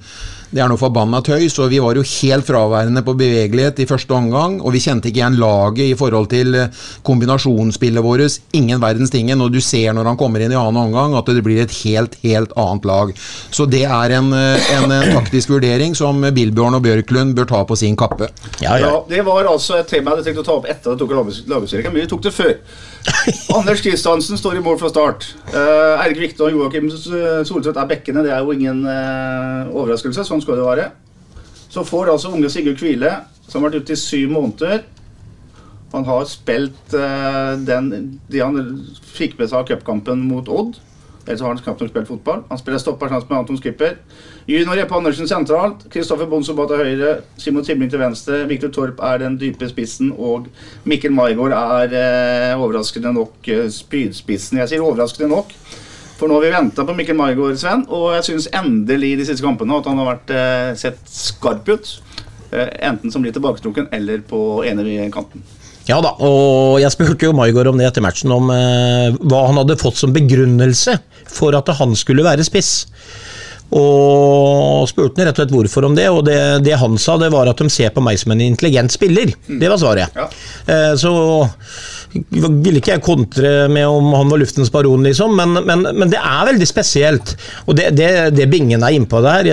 Det 0.52 0.60
er 0.60 0.68
noe 0.68 0.76
forbanna 0.76 1.22
tøys, 1.24 1.54
og 1.64 1.70
vi 1.72 1.78
var 1.80 1.96
jo 1.96 2.02
helt 2.04 2.44
fraværende 2.44 3.00
på 3.06 3.14
bevegelighet 3.16 3.78
i 3.80 3.86
første 3.88 4.12
omgang. 4.12 4.58
Og 4.60 4.74
vi 4.74 4.82
kjente 4.84 5.08
ikke 5.08 5.22
igjen 5.22 5.38
laget 5.40 5.86
i 5.86 5.96
forhold 5.96 6.28
til 6.28 6.58
eh, 6.58 6.82
kombinasjonsspillet 7.08 8.04
vårt. 8.04 8.36
Ingen 8.58 8.82
verdens 8.82 9.14
tingen. 9.14 9.40
Og 9.40 9.48
du 9.54 9.62
ser 9.64 9.96
når 9.96 10.10
han 10.10 10.20
kommer 10.20 10.44
inn 10.44 10.52
i 10.52 10.58
annen 10.60 10.82
omgang 10.82 11.16
at 11.16 11.30
det 11.32 11.44
blir 11.46 11.62
et 11.64 11.72
helt, 11.80 12.18
helt 12.20 12.52
annet 12.60 12.84
lag. 12.88 13.14
Så 13.48 13.64
det 13.64 13.86
er 13.88 14.16
en, 14.18 14.28
eh, 14.36 14.70
en, 14.76 14.92
en 14.92 15.16
taktisk 15.16 15.54
vurdering 15.54 15.96
som 15.96 16.20
Billbjørn 16.20 16.76
og 16.76 16.84
Bjørklund 16.84 17.32
bør 17.38 17.48
ta 17.48 17.64
på 17.64 17.78
sin 17.80 17.96
kappe. 17.96 18.28
Ja, 18.60 18.76
ja. 18.76 18.90
ja 18.90 18.94
Det 19.08 19.24
var 19.24 19.48
altså 19.48 19.80
et 19.80 19.88
tema 19.88 20.12
jeg 20.12 20.18
hadde 20.18 20.28
tenkt 20.28 20.44
å 20.44 20.48
ta 20.50 20.58
opp 20.60 20.68
etter 20.68 20.92
at 20.92 20.98
jeg 20.98 21.06
tok 21.06 21.16
lagoppstillingen, 21.16 21.94
men 21.94 22.04
vi 22.04 22.10
tok 22.12 22.26
det 22.28 22.36
før. 22.36 22.58
Anders 23.56 23.82
Kristiansen 23.82 24.38
står 24.38 24.56
i 24.58 24.62
mål 24.64 24.78
fra 24.80 24.90
start. 24.92 25.26
Uh, 25.52 26.00
Eirik 26.02 26.20
Vikte 26.22 26.46
og 26.46 26.54
Joakim 26.54 26.88
Solseth 26.92 27.78
er 27.78 27.90
bekkene. 27.90 28.24
Det 28.24 28.32
er 28.34 28.42
jo 28.42 28.54
ingen 28.54 28.84
uh, 28.86 29.70
overraskelse. 29.72 30.24
Sånn 30.26 30.42
skal 30.44 30.60
det 30.60 30.66
være. 30.66 30.88
Så 31.72 31.84
får 31.88 32.12
altså 32.12 32.32
unge 32.34 32.50
Sigurd 32.52 32.78
Kvile, 32.80 33.14
som 33.48 33.60
har 33.62 33.70
vært 33.70 33.82
ute 33.82 33.94
i 33.94 34.00
syv 34.00 34.32
måneder 34.34 34.82
Han 35.94 36.04
har 36.04 36.26
spilt 36.28 36.94
uh, 36.94 37.54
den 37.60 37.90
de 38.32 38.42
han 38.42 38.58
fikk 39.12 39.38
med 39.40 39.50
seg 39.50 39.60
av 39.60 39.68
cupkampen 39.70 40.24
mot 40.28 40.48
Odd. 40.52 40.78
Ellers 41.26 41.40
har 41.40 41.52
han 41.52 41.58
knapt 41.62 41.80
nok 41.80 41.90
spilt 41.92 42.08
fotball. 42.08 42.42
Han 42.48 42.58
spiller 42.58 42.80
stopper 42.82 43.08
sammen 43.08 43.28
med 43.28 43.38
Anton 43.38 43.58
Skipper. 43.60 43.94
Junior 44.50 44.78
Jeppe 44.78 44.96
Andersen 44.96 45.28
sentralt. 45.30 45.84
Kristoffer 45.92 46.26
Bonsoba 46.26 46.66
til 46.66 46.82
høyre. 46.82 47.12
Simon 47.38 47.64
Timling 47.64 47.90
til 47.92 48.02
venstre. 48.02 48.42
Viktor 48.50 48.72
Torp 48.74 49.02
er 49.06 49.22
den 49.22 49.38
dype 49.40 49.68
spissen. 49.70 50.10
Og 50.18 50.48
Mikkel 50.84 51.14
Maigård 51.14 51.54
er 51.54 51.96
eh, 52.00 52.58
overraskende 52.58 53.14
nok 53.14 53.48
eh, 53.48 53.68
spydspissen. 53.70 54.58
Jeg 54.58 54.72
sier 54.72 54.82
overraskende 54.82 55.30
nok. 55.30 55.54
For 56.18 56.30
nå 56.30 56.38
har 56.38 56.44
vi 56.46 56.54
venta 56.54 56.84
på 56.86 56.94
Mikkel 56.94 57.16
Maigård, 57.18 57.56
Sven, 57.58 57.86
og 57.90 58.12
jeg 58.14 58.26
syns 58.28 58.50
endelig 58.54 59.16
de 59.18 59.24
siste 59.26 59.42
kampene 59.42 59.74
at 59.78 59.88
han 59.90 59.98
har 59.98 60.10
vært 60.12 60.30
eh, 60.30 60.68
sett 60.78 61.00
skarp 61.10 61.66
ut. 61.70 61.96
Eh, 62.52 62.68
enten 62.86 63.10
som 63.10 63.24
litt 63.24 63.34
tilbaketrukken 63.34 63.88
eller 63.96 64.22
på 64.28 64.38
ene 64.68 65.08
kanten. 65.14 65.42
Ja 65.88 65.98
da, 66.04 66.14
og 66.22 66.78
jeg 66.82 66.94
spurte 66.94 67.26
jo 67.26 67.34
Maigard 67.34 67.72
om 67.72 67.80
det 67.80 67.88
etter 67.88 68.04
matchen, 68.04 68.32
om 68.34 68.50
eh, 68.54 69.18
hva 69.18 69.46
han 69.48 69.58
hadde 69.62 69.80
fått 69.80 69.98
som 69.98 70.14
begrunnelse 70.14 70.98
for 71.32 71.56
at 71.58 71.70
han 71.80 71.96
skulle 71.98 72.26
være 72.26 72.46
spiss. 72.46 72.72
Og 73.72 74.84
spurte 74.90 75.16
han 75.16 75.30
rett 75.30 75.38
og 75.38 75.42
slett 75.42 75.54
hvorfor 75.54 75.86
om 75.88 75.94
det, 75.96 76.06
og 76.12 76.26
det, 76.28 76.38
det, 76.66 76.76
han 76.78 76.98
sa, 77.00 77.16
det 77.18 77.32
var 77.32 77.48
at 77.50 77.58
de 77.62 77.72
ser 77.72 77.90
på 77.94 78.04
meg 78.04 78.20
som 78.20 78.34
en 78.34 78.44
intelligent 78.44 78.92
spiller. 78.94 79.32
Det 79.48 79.70
var 79.72 79.80
svaret. 79.80 80.18
Ja. 80.18 80.28
Eh, 80.68 80.92
så 81.00 81.12
ville 82.12 82.76
ikke 82.78 82.98
jeg 82.98 83.04
kontre 83.06 83.52
med 83.72 83.88
om 83.88 84.12
han 84.12 84.28
var 84.28 84.42
luftens 84.42 84.70
baron, 84.70 85.06
liksom, 85.08 85.34
men, 85.40 85.56
men, 85.64 85.86
men 85.96 86.12
det 86.12 86.20
er 86.20 86.50
veldig 86.52 86.68
spesielt. 86.68 87.34
Og 87.64 87.78
det, 87.80 87.90
det, 87.96 88.10
det 88.36 88.50
Bingen 88.52 88.84
er 88.84 88.94
innpå 88.94 89.22
der, 89.24 89.48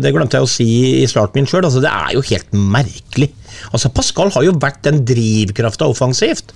det 0.00 0.14
glemte 0.14 0.38
jeg 0.38 0.46
å 0.46 0.52
si 0.54 0.68
i 1.02 1.08
starten 1.10 1.42
min 1.42 1.50
sjøl, 1.50 1.66
altså, 1.66 1.82
det 1.82 1.90
er 1.90 2.14
jo 2.14 2.24
helt 2.30 2.54
merkelig. 2.54 3.32
Altså 3.72 3.92
Pascal 3.94 4.32
har 4.34 4.46
jo 4.46 4.56
vært 4.60 4.82
den 4.86 5.02
drivkrafta 5.06 5.88
offensivt. 5.90 6.54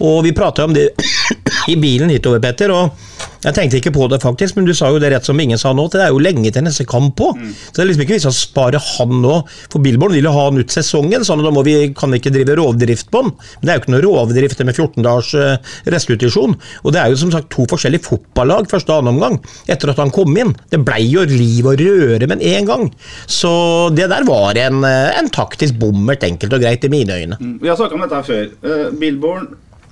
Og 0.00 0.22
vi 0.26 0.36
prata 0.36 0.66
om 0.66 0.76
det 0.76 0.90
i 1.72 1.78
bilen 1.80 2.12
hitover, 2.12 2.42
Petter. 2.42 2.74
og 2.74 3.08
jeg 3.40 3.56
tenkte 3.56 3.78
ikke 3.80 3.92
på 3.94 4.04
det, 4.12 4.18
faktisk, 4.20 4.58
men 4.58 4.66
du 4.68 4.74
sa 4.76 4.90
jo 4.92 4.98
det 5.00 5.10
rett 5.14 5.24
som 5.24 5.38
ingen 5.40 5.58
sa 5.60 5.72
nå. 5.72 5.86
Det 5.88 6.02
er 6.04 6.10
jo 6.12 6.20
lenge 6.20 6.50
til 6.52 6.64
neste 6.66 6.84
kamp 6.88 7.14
på. 7.16 7.30
Mm. 7.32 7.52
Så 7.56 7.78
det 7.78 7.82
er 7.82 7.88
liksom 7.88 8.02
ikke 8.04 8.16
vits 8.18 8.28
å 8.28 8.32
spare 8.36 8.80
han 8.84 9.14
nå. 9.22 9.38
For 9.72 9.80
Billborn 9.80 10.12
vil 10.12 10.28
jo 10.28 10.32
ha 10.34 10.42
han 10.50 10.60
ut 10.60 10.74
sesongen, 10.74 11.24
sånn 11.24 11.40
at 11.40 11.48
da 11.48 11.64
vi, 11.64 11.76
kan 11.96 12.12
vi 12.12 12.20
ikke 12.20 12.34
drive 12.34 12.58
rovdrift 12.60 13.08
på 13.12 13.22
han. 13.22 13.32
Men 13.32 13.64
det 13.64 13.72
er 13.72 13.78
jo 13.78 13.82
ikke 13.84 13.94
noe 13.94 14.04
rovdrift 14.04 14.60
med 14.68 14.74
14 14.76 15.06
dagers 15.06 15.32
uh, 15.40 15.72
restitusjon. 15.94 16.58
Og 16.84 16.92
det 16.92 17.00
er 17.00 17.14
jo 17.14 17.20
som 17.22 17.32
sagt 17.32 17.48
to 17.54 17.64
forskjellige 17.70 18.04
fotballag 18.10 18.68
første 18.68 18.92
og 18.92 19.00
annen 19.00 19.16
omgang, 19.16 19.40
etter 19.72 19.94
at 19.94 20.04
han 20.04 20.12
kom 20.12 20.36
inn. 20.36 20.52
Det 20.68 20.82
blei 20.84 21.06
jo 21.08 21.24
liv 21.24 21.64
og 21.64 21.80
røre 21.80 22.28
med 22.28 22.44
en 22.44 22.68
gang. 22.68 22.86
Så 23.24 23.52
det 23.96 24.10
der 24.12 24.28
var 24.28 24.60
en, 24.60 24.84
eh, 24.84 25.16
en 25.16 25.32
taktisk 25.32 25.80
bommert, 25.80 26.28
enkelt 26.28 26.39
og 26.48 26.62
greit, 26.62 26.84
i 26.84 26.92
mine 26.92 27.16
øyne. 27.16 27.36
Mm. 27.40 27.58
Vi 27.62 27.68
har 27.68 27.76
snakka 27.76 27.98
om 27.98 28.06
dette 28.06 28.20
her 28.20 28.28
før. 28.30 28.54
Uh, 28.64 28.86
Billborn 29.00 29.50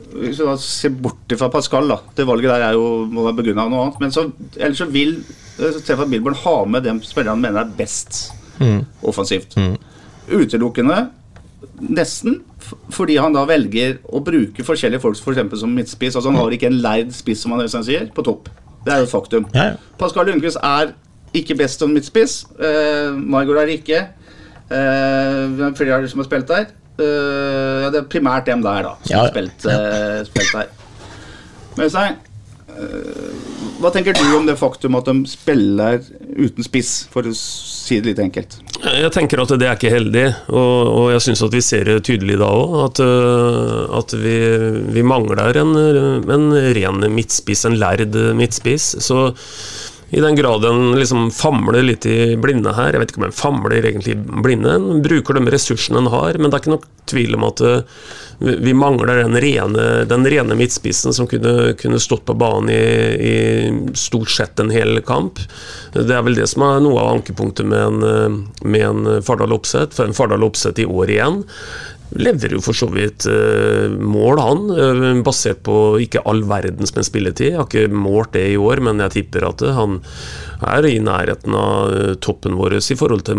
hvis 0.09 0.39
vi 0.41 0.47
da 0.47 0.55
ser 0.61 0.95
bort 1.05 1.35
fra 1.37 1.51
Pascal, 1.53 1.89
da. 1.91 1.99
Det 2.17 2.27
valget 2.27 2.51
der 2.53 2.65
er 2.69 2.77
jo, 2.79 3.05
må 3.11 3.27
være 3.27 3.41
begrunna 3.43 3.67
av 3.67 3.73
noe 3.73 3.85
annet. 3.85 4.01
Men 4.01 4.15
så, 4.15 4.25
ellers 4.57 4.81
så 4.81 4.89
vil 4.93 5.19
eh, 5.21 5.79
Stefan 5.83 6.11
Bilborn 6.11 6.39
ha 6.45 6.57
med 6.71 6.87
de 6.87 6.95
spillerne 7.05 7.37
han 7.37 7.45
mener 7.45 7.65
er 7.65 7.75
best 7.79 8.21
mm. 8.61 8.81
offensivt. 9.11 9.57
Mm. 9.59 9.77
utelukkende, 10.29 11.09
nesten, 11.89 12.41
fordi 12.93 13.17
han 13.17 13.37
da 13.37 13.45
velger 13.49 13.99
å 14.13 14.21
bruke 14.25 14.65
forskjellige 14.65 15.01
folk 15.03 15.21
for 15.25 15.35
eksempel 15.35 15.61
som 15.61 15.73
midtspiss. 15.75 16.17
Altså 16.17 16.33
Han 16.33 16.41
har 16.41 16.57
ikke 16.57 16.71
en 16.71 16.81
leid 16.85 17.13
spiss, 17.17 17.43
som 17.45 17.55
han 17.55 17.63
nesten 17.65 17.87
sier, 17.87 18.09
på 18.15 18.25
topp. 18.27 18.51
Det 18.85 18.95
er 18.95 19.03
jo 19.03 19.09
et 19.09 19.13
faktum. 19.13 19.49
Ja, 19.57 19.73
ja. 19.73 19.95
Pascal 20.01 20.29
Lundqvist 20.29 20.61
er 20.65 20.95
ikke 21.37 21.59
best 21.59 21.83
som 21.83 21.93
midtspiss. 21.93 22.43
Uh, 22.57 23.17
Margot 23.17 23.59
er 23.61 23.73
ikke. 23.73 24.05
Eh, 24.69 25.43
vi 25.57 25.65
har 25.65 25.77
flere 25.77 26.09
som 26.11 26.21
har 26.23 26.29
spilt 26.29 26.51
der. 26.51 26.71
Uh, 26.99 27.85
ja, 27.85 27.91
det 27.95 28.01
er 28.01 28.07
primært 28.11 28.49
dem 28.49 28.63
der, 28.65 28.83
da, 28.83 28.97
som 29.05 29.13
Ja, 29.13 29.21
har 29.23 29.29
spilt, 29.31 29.67
uh, 29.71 30.25
spilt 30.27 30.49
der. 30.51 30.73
Men 31.77 31.85
Øystein, 31.85 32.17
eh, 32.75 33.37
hva 33.79 33.93
tenker 33.95 34.17
du 34.19 34.25
om 34.35 34.49
det 34.49 34.57
faktum 34.59 34.97
at 34.99 35.07
de 35.07 35.31
spiller 35.31 36.01
uten 36.35 36.67
spiss, 36.67 37.07
for 37.13 37.23
å 37.23 37.35
si 37.39 38.01
det 38.01 38.11
litt 38.11 38.23
enkelt? 38.25 38.59
Jeg 38.83 39.13
tenker 39.15 39.45
at 39.45 39.55
det 39.55 39.69
er 39.69 39.79
ikke 39.79 39.93
heldig, 39.95 40.25
og, 40.51 40.91
og 40.91 41.07
jeg 41.15 41.23
syns 41.29 41.45
at 41.47 41.55
vi 41.55 41.63
ser 41.63 41.87
det 41.87 42.01
tydelig 42.09 42.41
da 42.43 42.51
òg. 42.51 42.75
At, 42.89 43.03
at 44.01 44.17
vi, 44.19 44.37
vi 44.99 45.07
mangler 45.07 45.63
en, 45.63 45.79
en 45.79 46.51
ren 46.81 47.07
midtspiss, 47.15 47.63
en 47.71 47.79
lærd 47.79 48.19
midtspiss. 48.43 48.97
Så 49.07 49.29
i 50.11 50.21
den 50.21 50.37
grad 50.37 50.65
en 50.65 50.95
liksom 50.97 51.31
famler 51.31 51.83
litt 51.85 52.07
i 52.09 52.37
blinde 52.41 52.73
her, 52.73 52.95
jeg 52.95 53.03
vet 53.03 53.11
ikke 53.13 53.21
om 53.21 53.27
en 53.29 53.37
famler 53.37 53.83
egentlig 53.83 54.15
i 54.15 54.41
blinde, 54.47 54.79
en 54.79 55.03
bruker 55.05 55.37
de 55.37 55.53
ressursene 55.53 56.01
en 56.01 56.09
har, 56.13 56.39
men 56.39 56.49
det 56.49 56.57
er 56.57 56.65
ikke 56.65 56.73
noe 56.73 56.95
tvil 57.09 57.37
om 57.37 57.45
at 57.49 57.61
øh, 57.65 58.01
vi 58.39 58.73
mangler 58.77 59.21
den 59.21 59.37
rene, 59.43 59.85
den 60.09 60.25
rene 60.31 60.57
midtspissen 60.57 61.13
som 61.17 61.29
kunne, 61.29 61.75
kunne 61.81 62.01
stått 62.01 62.25
på 62.29 62.37
banen 62.39 62.71
i, 62.73 62.81
i 63.33 63.37
stort 63.99 64.31
sett 64.33 64.61
en 64.63 64.73
hel 64.73 65.01
kamp. 65.05 65.43
Det 65.93 66.15
er 66.15 66.25
vel 66.25 66.39
det 66.39 66.47
som 66.53 66.65
er 66.69 66.81
noe 66.85 67.03
av 67.03 67.17
ankepunktet 67.17 67.67
med 67.69 67.83
en, 68.05 68.39
med 68.63 68.85
en 68.87 69.25
Fardal 69.27 69.57
Opseth. 69.57 69.97
For 69.97 70.07
en 70.07 70.15
Fardal 70.15 70.47
Opseth 70.47 70.85
i 70.85 70.87
år 70.87 71.11
igjen 71.17 71.43
leverer 72.17 72.57
jo 72.57 72.63
for 72.65 72.77
så 72.77 72.89
vidt 72.93 73.27
eh, 73.29 73.89
mål, 73.93 74.41
han. 74.41 74.69
eh, 74.73 75.23
basert 75.25 75.63
på 75.67 75.99
ikke 76.03 76.23
all 76.29 76.45
verdens 76.49 76.95
med 76.97 77.07
spilletid. 77.07 77.53
Jeg 77.53 77.59
har 77.61 77.69
ikke 77.69 77.93
målt 77.93 78.33
det 78.37 78.47
i 78.53 78.61
år, 78.61 78.83
men 78.85 79.03
jeg 79.05 79.17
tipper 79.19 79.49
at 79.51 79.65
han 79.77 79.99
er 80.69 80.87
i 80.89 80.97
nærheten 81.05 81.55
av 81.55 81.93
eh, 81.95 82.15
toppen 82.25 82.57
vår 82.59 82.79
i 82.79 82.99
forhold 82.99 83.27
til 83.29 83.39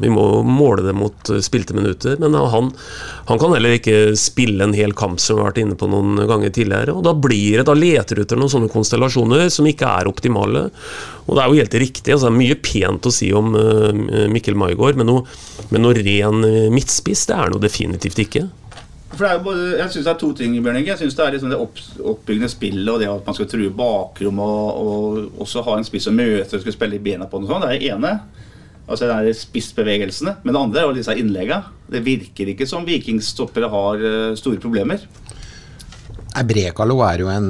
Vi 0.00 0.10
må 0.12 0.26
måle 0.46 0.84
det 0.86 0.96
mot 0.96 1.30
eh, 1.32 1.42
spilte 1.44 1.76
minutter, 1.76 2.16
men 2.22 2.34
han, 2.34 2.72
han 3.28 3.42
kan 3.42 3.54
heller 3.54 3.76
ikke 3.76 4.16
spille 4.18 4.64
en 4.64 4.76
hel 4.76 4.96
kamp 4.96 5.20
som 5.22 5.36
vi 5.36 5.44
har 5.44 5.52
vært 5.52 5.62
inne 5.64 5.78
på 5.78 5.90
noen 5.90 6.24
ganger 6.26 6.54
tidligere. 6.54 6.96
og 6.96 7.04
Da 7.06 7.14
blir 7.14 7.60
det, 7.60 7.68
da 7.68 7.76
leter 7.76 8.16
du 8.16 8.24
etter 8.24 8.40
noen 8.40 8.52
sånne 8.52 8.72
konstellasjoner 8.72 9.50
som 9.52 9.68
ikke 9.68 9.92
er 10.00 10.10
optimale. 10.10 10.68
Og 11.26 11.34
det 11.34 11.42
er 11.42 11.50
jo 11.50 11.58
helt 11.58 11.74
riktig, 11.82 12.12
altså 12.12 12.28
det 12.28 12.34
er 12.34 12.38
mye 12.38 12.58
pent 12.62 13.08
å 13.08 13.14
si 13.14 13.32
om 13.34 13.56
eh, 13.58 14.26
Mikkel 14.30 14.58
Maigård, 14.58 14.98
men 14.98 15.10
noe, 15.10 15.24
men 15.74 15.82
noe 15.82 15.96
ren 15.98 16.46
eh, 16.46 16.68
midtspiss, 16.70 17.26
det 17.30 17.34
er 17.34 17.50
noe 17.50 17.62
definitivt 17.62 18.22
ikke. 18.22 18.44
For 19.16 19.24
det 19.24 19.28
er 19.28 19.36
jo 19.38 19.44
både, 19.46 19.66
jeg 19.80 19.92
synes 19.94 20.06
det 20.06 20.12
er 20.12 20.18
to 20.20 20.30
ting, 20.36 20.54
Bjørn 20.60 20.78
Inge. 20.80 20.90
Jeg 20.92 21.00
synes 21.00 21.16
det 21.16 21.24
er 21.24 21.34
liksom 21.34 21.52
det 21.52 21.58
opp, 21.62 21.78
oppbyggende 22.12 22.50
spillet 22.52 22.90
og 22.92 22.98
det 23.00 23.08
at 23.08 23.28
man 23.28 23.36
skal 23.38 23.48
true 23.48 23.72
bakrom 23.74 24.40
og, 24.44 24.80
og 24.82 25.44
også 25.46 25.62
ha 25.66 25.76
en 25.78 25.86
spiss 25.86 26.08
som 26.08 26.18
møter 26.18 26.58
og 26.58 26.64
skal 26.64 26.74
spille 26.74 26.98
i 26.98 27.02
bena 27.02 27.28
på 27.30 27.40
den 27.40 27.46
og 27.46 27.54
sånn. 27.54 27.64
Det 27.64 27.70
er 27.70 27.78
det 27.80 27.92
ene. 27.94 28.12
Altså 28.86 29.08
det 29.08 29.14
er 29.16 29.38
spissbevegelsene. 29.38 30.36
Men 30.42 30.52
det 30.52 30.60
andre 30.60 30.82
er 30.82 30.90
jo 30.90 30.96
disse 30.98 31.16
innleggene. 31.16 31.72
Det 31.90 32.02
virker 32.06 32.52
ikke 32.52 32.68
som 32.68 32.84
vikingstoppere 32.86 33.70
har 33.72 34.04
eh, 34.10 34.36
store 34.38 34.60
problemer. 34.62 35.06
Brekalo 36.36 37.00
er 37.06 37.22
jo 37.22 37.30
en 37.32 37.48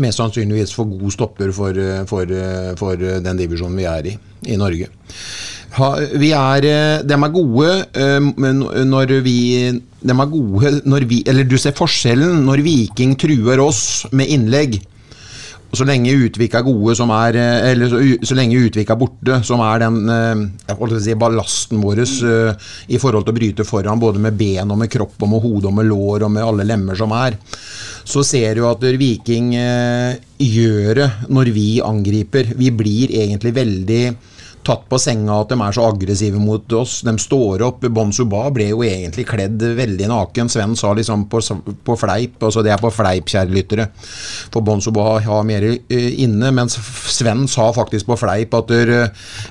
mest 0.00 0.20
sannsynligvis 0.20 0.74
for 0.76 0.88
god 0.88 1.12
stopper 1.14 1.52
for, 1.56 1.80
for, 2.08 2.36
for 2.80 3.08
den 3.24 3.40
divisjonen 3.40 3.78
vi 3.78 3.88
er 3.88 4.12
i 4.12 4.18
i 4.50 4.58
Norge. 4.58 4.88
Vi 6.20 6.30
er, 6.36 6.66
de 7.06 7.16
er 7.16 7.32
gode 7.32 7.68
eh, 7.96 8.84
når 8.84 9.20
vi 9.24 9.36
de 10.02 10.14
er 10.14 10.30
gode 10.30 10.72
når 10.84 11.06
vi 11.08 11.22
Eller 11.26 11.46
du 11.48 11.56
ser 11.60 11.76
forskjellen 11.76 12.42
når 12.44 12.64
Viking 12.66 13.14
truer 13.16 13.62
oss 13.62 14.04
med 14.12 14.28
innlegg. 14.34 14.80
Så 15.72 15.86
lenge 15.88 16.12
Utvik 16.12 16.52
er 16.52 16.64
gode, 16.66 16.92
som 16.98 17.10
er 17.16 17.38
eh, 17.40 17.70
Eller 17.70 17.88
så, 17.88 18.00
så 18.28 18.36
lenge 18.36 18.60
Utvik 18.60 18.90
er 18.92 18.98
borte, 19.00 19.38
som 19.46 19.62
er 19.64 19.80
den 19.80 20.02
eh, 20.12 20.42
jeg 20.68 20.78
holdt 20.82 20.98
si, 21.00 21.14
ballasten 21.16 21.80
vår 21.80 22.02
eh, 22.04 22.66
i 22.92 23.00
forhold 23.00 23.24
til 23.24 23.32
å 23.32 23.38
bryte 23.38 23.66
foran, 23.68 24.02
både 24.02 24.20
med 24.20 24.36
ben 24.36 24.74
og 24.74 24.82
med 24.82 24.92
kropp 24.92 25.16
og 25.22 25.32
med 25.32 25.46
hode 25.46 25.70
og 25.70 25.78
med 25.78 25.88
lår 25.88 26.26
og 26.26 26.34
med 26.34 26.44
alle 26.44 26.68
lemmer 26.68 26.98
som 26.98 27.14
er, 27.16 27.38
så 28.04 28.24
ser 28.26 28.58
du 28.58 28.66
at 28.68 28.82
Viking 28.98 29.54
eh, 29.58 30.18
gjør 30.42 30.98
det 30.98 31.08
når 31.30 31.52
vi 31.54 31.68
angriper. 31.84 32.54
Vi 32.58 32.70
blir 32.74 33.12
egentlig 33.22 33.54
veldig 33.56 34.02
tatt 34.66 34.84
på 34.90 34.98
senga 35.00 35.40
at 35.42 35.50
de 35.52 35.58
er 35.58 35.74
så 35.74 35.86
aggressive 35.90 36.40
mot 36.40 36.74
oss. 36.78 37.00
De 37.06 37.14
står 37.18 37.64
opp. 37.66 37.86
Bon 37.94 38.12
Suba 38.14 38.44
ble 38.54 38.68
jo 38.70 38.82
egentlig 38.86 39.26
kledd 39.28 39.62
veldig 39.78 40.08
naken. 40.10 40.50
Sven 40.52 40.76
sa 40.78 40.92
liksom 40.96 41.26
på, 41.32 41.40
på 41.84 41.96
fleip, 41.98 42.38
altså 42.42 42.62
det 42.64 42.74
er 42.74 42.82
på 42.82 42.92
fleip, 42.94 43.30
kjære 43.32 43.54
lyttere. 43.54 43.88
For 44.52 44.64
Bon 44.64 44.80
Suba 44.82 45.18
har 45.24 45.46
mer 45.48 45.66
eh, 45.72 46.08
inne, 46.24 46.52
mens 46.54 46.78
Sven 47.12 47.46
sa 47.50 47.68
faktisk 47.74 48.08
på 48.10 48.18
fleip 48.20 48.54
at 48.58 48.70
der, 48.70 48.92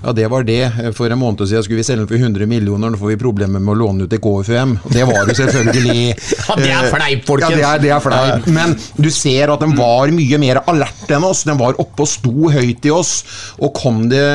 ja, 0.02 0.16
det 0.16 0.30
var 0.32 0.48
det. 0.48 0.62
For 0.98 1.12
en 1.12 1.22
måned 1.22 1.44
siden 1.46 1.66
skulle 1.66 1.82
vi 1.82 1.88
selge 1.88 2.06
den 2.06 2.12
for 2.12 2.22
100 2.22 2.50
millioner, 2.50 2.92
nå 2.92 3.00
får 3.02 3.14
vi 3.14 3.20
problemer 3.22 3.62
med 3.62 3.76
å 3.76 3.80
låne 3.84 4.08
ut 4.08 4.14
til 4.14 4.22
KFUM. 4.24 4.78
Det 4.92 5.06
var 5.10 5.28
jo 5.28 5.38
selvfølgelig 5.42 6.00
Ja, 6.52 6.56
det 6.58 6.72
er 6.72 6.90
fleip, 6.92 7.28
folkens. 7.28 7.60
Ja, 7.60 7.60
det 7.60 7.68
er, 7.68 7.84
det 7.84 7.94
er 7.96 8.04
fleip. 8.04 8.50
Men 8.52 8.76
du 8.98 9.12
ser 9.14 9.54
at 9.54 9.64
de 9.64 9.70
var 9.78 10.12
mye 10.16 10.42
mer 10.42 10.64
alert 10.72 11.12
enn 11.12 11.28
oss. 11.28 11.46
De 11.48 11.56
var 11.60 11.80
oppe 11.82 12.06
og 12.06 12.10
sto 12.10 12.52
høyt 12.52 12.88
i 12.88 12.94
oss. 12.96 13.14
Og 13.62 13.74
kom 13.78 14.06
det 14.12 14.26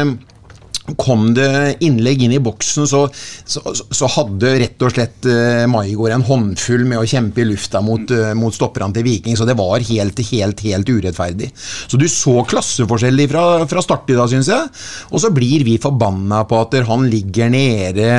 Kom 0.95 1.33
det 1.35 1.76
innlegg 1.83 2.23
inn 2.23 2.35
i 2.37 2.43
boksen, 2.43 2.87
så, 2.87 3.02
så, 3.45 3.62
så 3.75 4.09
hadde 4.14 4.52
rett 4.62 4.83
og 4.87 4.93
slett 4.95 5.26
uh, 5.26 5.64
Maigård 5.71 6.14
en 6.14 6.26
håndfull 6.26 6.85
med 6.87 7.00
å 7.00 7.09
kjempe 7.09 7.43
i 7.43 7.47
lufta 7.49 7.83
mot, 7.83 8.11
uh, 8.14 8.31
mot 8.38 8.55
stopperne 8.55 8.95
til 8.95 9.07
Viking. 9.07 9.38
Så 9.38 9.49
det 9.49 9.57
var 9.59 9.83
helt, 9.83 10.23
helt, 10.31 10.62
helt 10.66 10.93
urettferdig. 10.93 11.50
Så 11.57 11.99
du 11.99 12.07
så 12.11 12.38
klasseforskjell 12.47 13.25
fra, 13.33 13.47
fra 13.66 13.83
start 13.83 14.12
i 14.14 14.19
dag, 14.19 14.31
syns 14.31 14.52
jeg. 14.52 14.71
Og 15.11 15.23
så 15.25 15.33
blir 15.35 15.66
vi 15.66 15.78
forbanna 15.83 16.45
på 16.47 16.61
at 16.62 16.78
han 16.87 17.09
ligger 17.11 17.50
nede, 17.52 18.12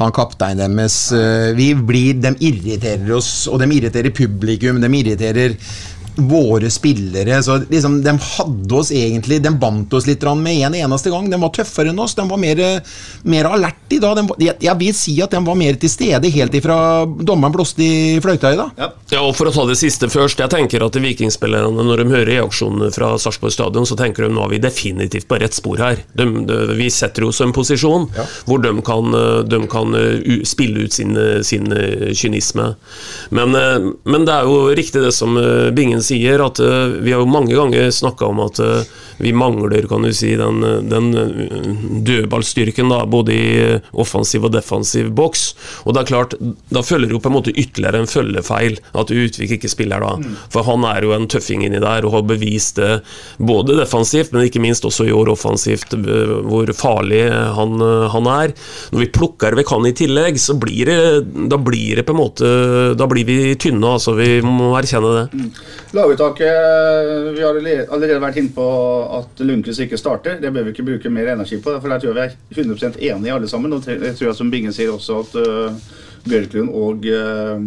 han 0.00 0.16
kapteinen 0.16 0.74
deres. 0.74 0.98
Uh, 1.14 1.54
vi 1.58 1.70
blir, 1.78 2.18
de 2.18 2.34
irriterer 2.50 3.14
oss, 3.16 3.46
og 3.50 3.62
de 3.62 3.70
irriterer 3.76 4.14
publikum. 4.14 4.82
De 4.82 4.92
irriterer 4.98 5.54
våre 6.18 6.70
spillere. 6.70 7.38
Så 7.42 7.60
liksom, 7.70 8.00
De 8.02 8.14
hadde 8.18 8.74
oss 8.74 8.90
egentlig 8.94 9.38
De 9.44 9.52
bandt 9.54 9.92
oss 9.94 10.06
litt 10.08 10.24
med 10.36 10.66
en 10.66 10.74
eneste 10.74 11.10
gang. 11.10 11.28
De 11.30 11.38
var 11.40 11.52
tøffere 11.54 11.92
enn 11.92 11.98
oss. 12.02 12.14
De 12.18 12.24
var 12.28 12.38
mer, 12.42 12.60
mer 13.22 13.44
alert 13.48 13.94
i 13.94 13.98
dag. 14.02 14.16
De, 14.18 14.26
jeg, 14.48 14.56
jeg 14.66 14.78
vil 14.80 14.94
si 14.96 15.14
at 15.24 15.30
de 15.34 15.40
var 15.46 15.54
mer 15.58 15.78
til 15.80 15.90
stede 15.92 16.30
helt 16.34 16.54
ifra 16.58 16.78
dommeren 17.06 17.54
blåste 17.54 17.82
i 17.84 18.18
fløyta 18.24 18.52
i 18.52 18.58
dag. 18.58 18.70
Ja. 18.78 18.90
Ja, 19.14 19.22
og 19.24 19.34
For 19.38 19.48
å 19.48 19.52
ta 19.54 19.64
det 19.70 19.78
siste 19.80 20.08
først. 20.12 20.40
Jeg 20.42 20.50
tenker 20.52 20.82
at 20.84 20.92
de 20.92 21.00
vikingspillerne, 21.00 21.84
når 21.86 22.02
de 22.02 22.08
hører 22.12 22.28
reaksjonene 22.34 22.90
fra 22.92 23.14
Sarpsborg 23.20 23.54
stadion, 23.54 23.86
så 23.88 23.96
tenker 23.96 24.26
de 24.26 24.32
nå 24.34 24.42
er 24.44 24.52
vi 24.56 24.58
definitivt 24.62 25.28
på 25.30 25.38
rett 25.40 25.54
spor 25.56 25.80
her. 25.80 26.02
De, 26.18 26.26
de, 26.48 26.58
vi 26.76 26.90
setter 26.92 27.24
oss 27.28 27.40
i 27.40 27.46
en 27.46 27.54
posisjon 27.56 28.08
hvor 28.44 28.60
de 28.64 28.74
kan, 28.84 29.14
eh, 29.16 29.40
de 29.48 29.62
kan 29.70 29.94
eh, 29.96 30.18
u- 30.34 30.44
spille 30.48 30.84
ut 30.84 30.92
sin, 30.92 31.14
eh, 31.16 31.40
sin 31.46 31.70
kynisme. 32.18 32.68
Men, 33.34 33.54
men 34.04 34.24
det 34.28 34.34
er 34.34 34.46
jo 34.48 34.68
riktig 34.76 35.02
det 35.04 35.12
som 35.16 35.36
Bingen 35.76 36.02
sier, 36.08 36.42
at 36.44 36.60
eh, 36.62 36.98
vi 37.04 37.14
har 37.14 37.22
jo 37.22 37.30
mange 37.30 37.54
ganger 37.56 37.90
snakka 37.94 38.28
om 38.28 38.42
at 38.46 38.60
eh, 38.64 38.88
vi 39.18 39.32
mangler 39.32 39.86
kan 39.90 40.02
du 40.02 40.12
si, 40.14 40.30
den, 40.38 40.62
den 40.88 41.08
eh, 41.18 41.70
dødballstyrken 42.06 42.92
da, 42.92 43.02
både 43.10 43.34
i 43.34 43.46
eh, 43.62 43.88
offensiv 43.98 44.46
og 44.46 44.54
defensiv 44.54 45.10
boks. 45.14 45.48
Og 45.84 45.94
det 45.94 46.02
er 46.02 46.10
klart, 46.12 46.36
Da 46.70 46.82
følger 46.84 47.10
jo 47.12 47.20
på 47.22 47.30
en 47.30 47.36
måte 47.38 47.54
ytterligere 47.54 48.02
en 48.02 48.10
følgefeil 48.10 48.78
at 48.98 49.10
Utvik 49.10 49.56
ikke 49.56 49.70
spiller 49.70 50.04
da. 50.04 50.12
For 50.52 50.66
han 50.68 50.84
er 50.86 51.06
jo 51.06 51.14
en 51.16 51.26
tøffing 51.30 51.64
inni 51.66 51.80
der 51.82 52.06
og 52.06 52.14
har 52.14 52.26
bevist 52.28 52.78
det 52.78 53.00
både 53.38 53.76
defensivt, 53.78 54.32
men 54.32 54.46
ikke 54.46 54.62
minst 54.62 54.86
også 54.86 55.08
i 55.08 55.14
år 55.14 55.32
offensivt, 55.34 55.96
eh, 55.98 56.34
hvor 56.46 56.70
farlig 56.76 57.24
han, 57.58 57.82
han 58.14 58.30
er. 58.30 58.54
Når 58.92 59.02
vi 59.02 59.10
plukker 59.18 59.56
vekk 59.58 59.74
han 59.74 59.90
i 59.90 59.94
tillegg, 59.98 60.38
så 60.40 60.54
blir 60.60 60.92
det, 60.92 61.00
da 61.50 61.58
blir 61.58 61.98
det 61.98 62.06
på 62.06 62.14
en 62.14 62.20
måte 62.20 62.48
Da 62.98 63.06
blir 63.10 63.26
vi 63.26 63.54
tynne, 63.60 63.96
altså. 63.96 64.14
Vi 64.18 64.38
må 64.44 64.70
erkjenne 64.78 65.10
det. 65.16 65.50
Laguttaket 65.96 67.34
Vi 67.34 67.42
har 67.42 67.56
allerede 67.56 68.20
vært 68.22 68.38
inne 68.40 68.54
på 68.54 68.68
at 69.18 69.40
Lundqvist 69.42 69.84
ikke 69.84 70.00
starter. 70.00 70.38
Det 70.42 70.52
bør 70.52 70.66
vi 70.66 70.74
ikke 70.74 70.86
bruke 70.86 71.12
mer 71.12 71.32
energi 71.32 71.60
på. 71.62 71.74
For 71.80 71.88
der 71.88 72.02
tror 72.02 72.20
jeg 72.20 72.36
vi 72.50 72.60
er 72.60 72.68
100 72.68 72.98
enige 73.10 73.34
alle 73.34 73.48
sammen. 73.48 73.72
Og 73.72 73.86
jeg 73.86 74.16
tror 74.18 74.28
jeg 74.30 74.38
som 74.38 74.50
Bingen 74.52 74.74
sier 74.74 74.92
også 74.92 75.22
at 75.24 75.38
uh, 75.40 75.96
Bjørklund 76.28 76.74
og 76.76 77.08
uh, 77.08 77.62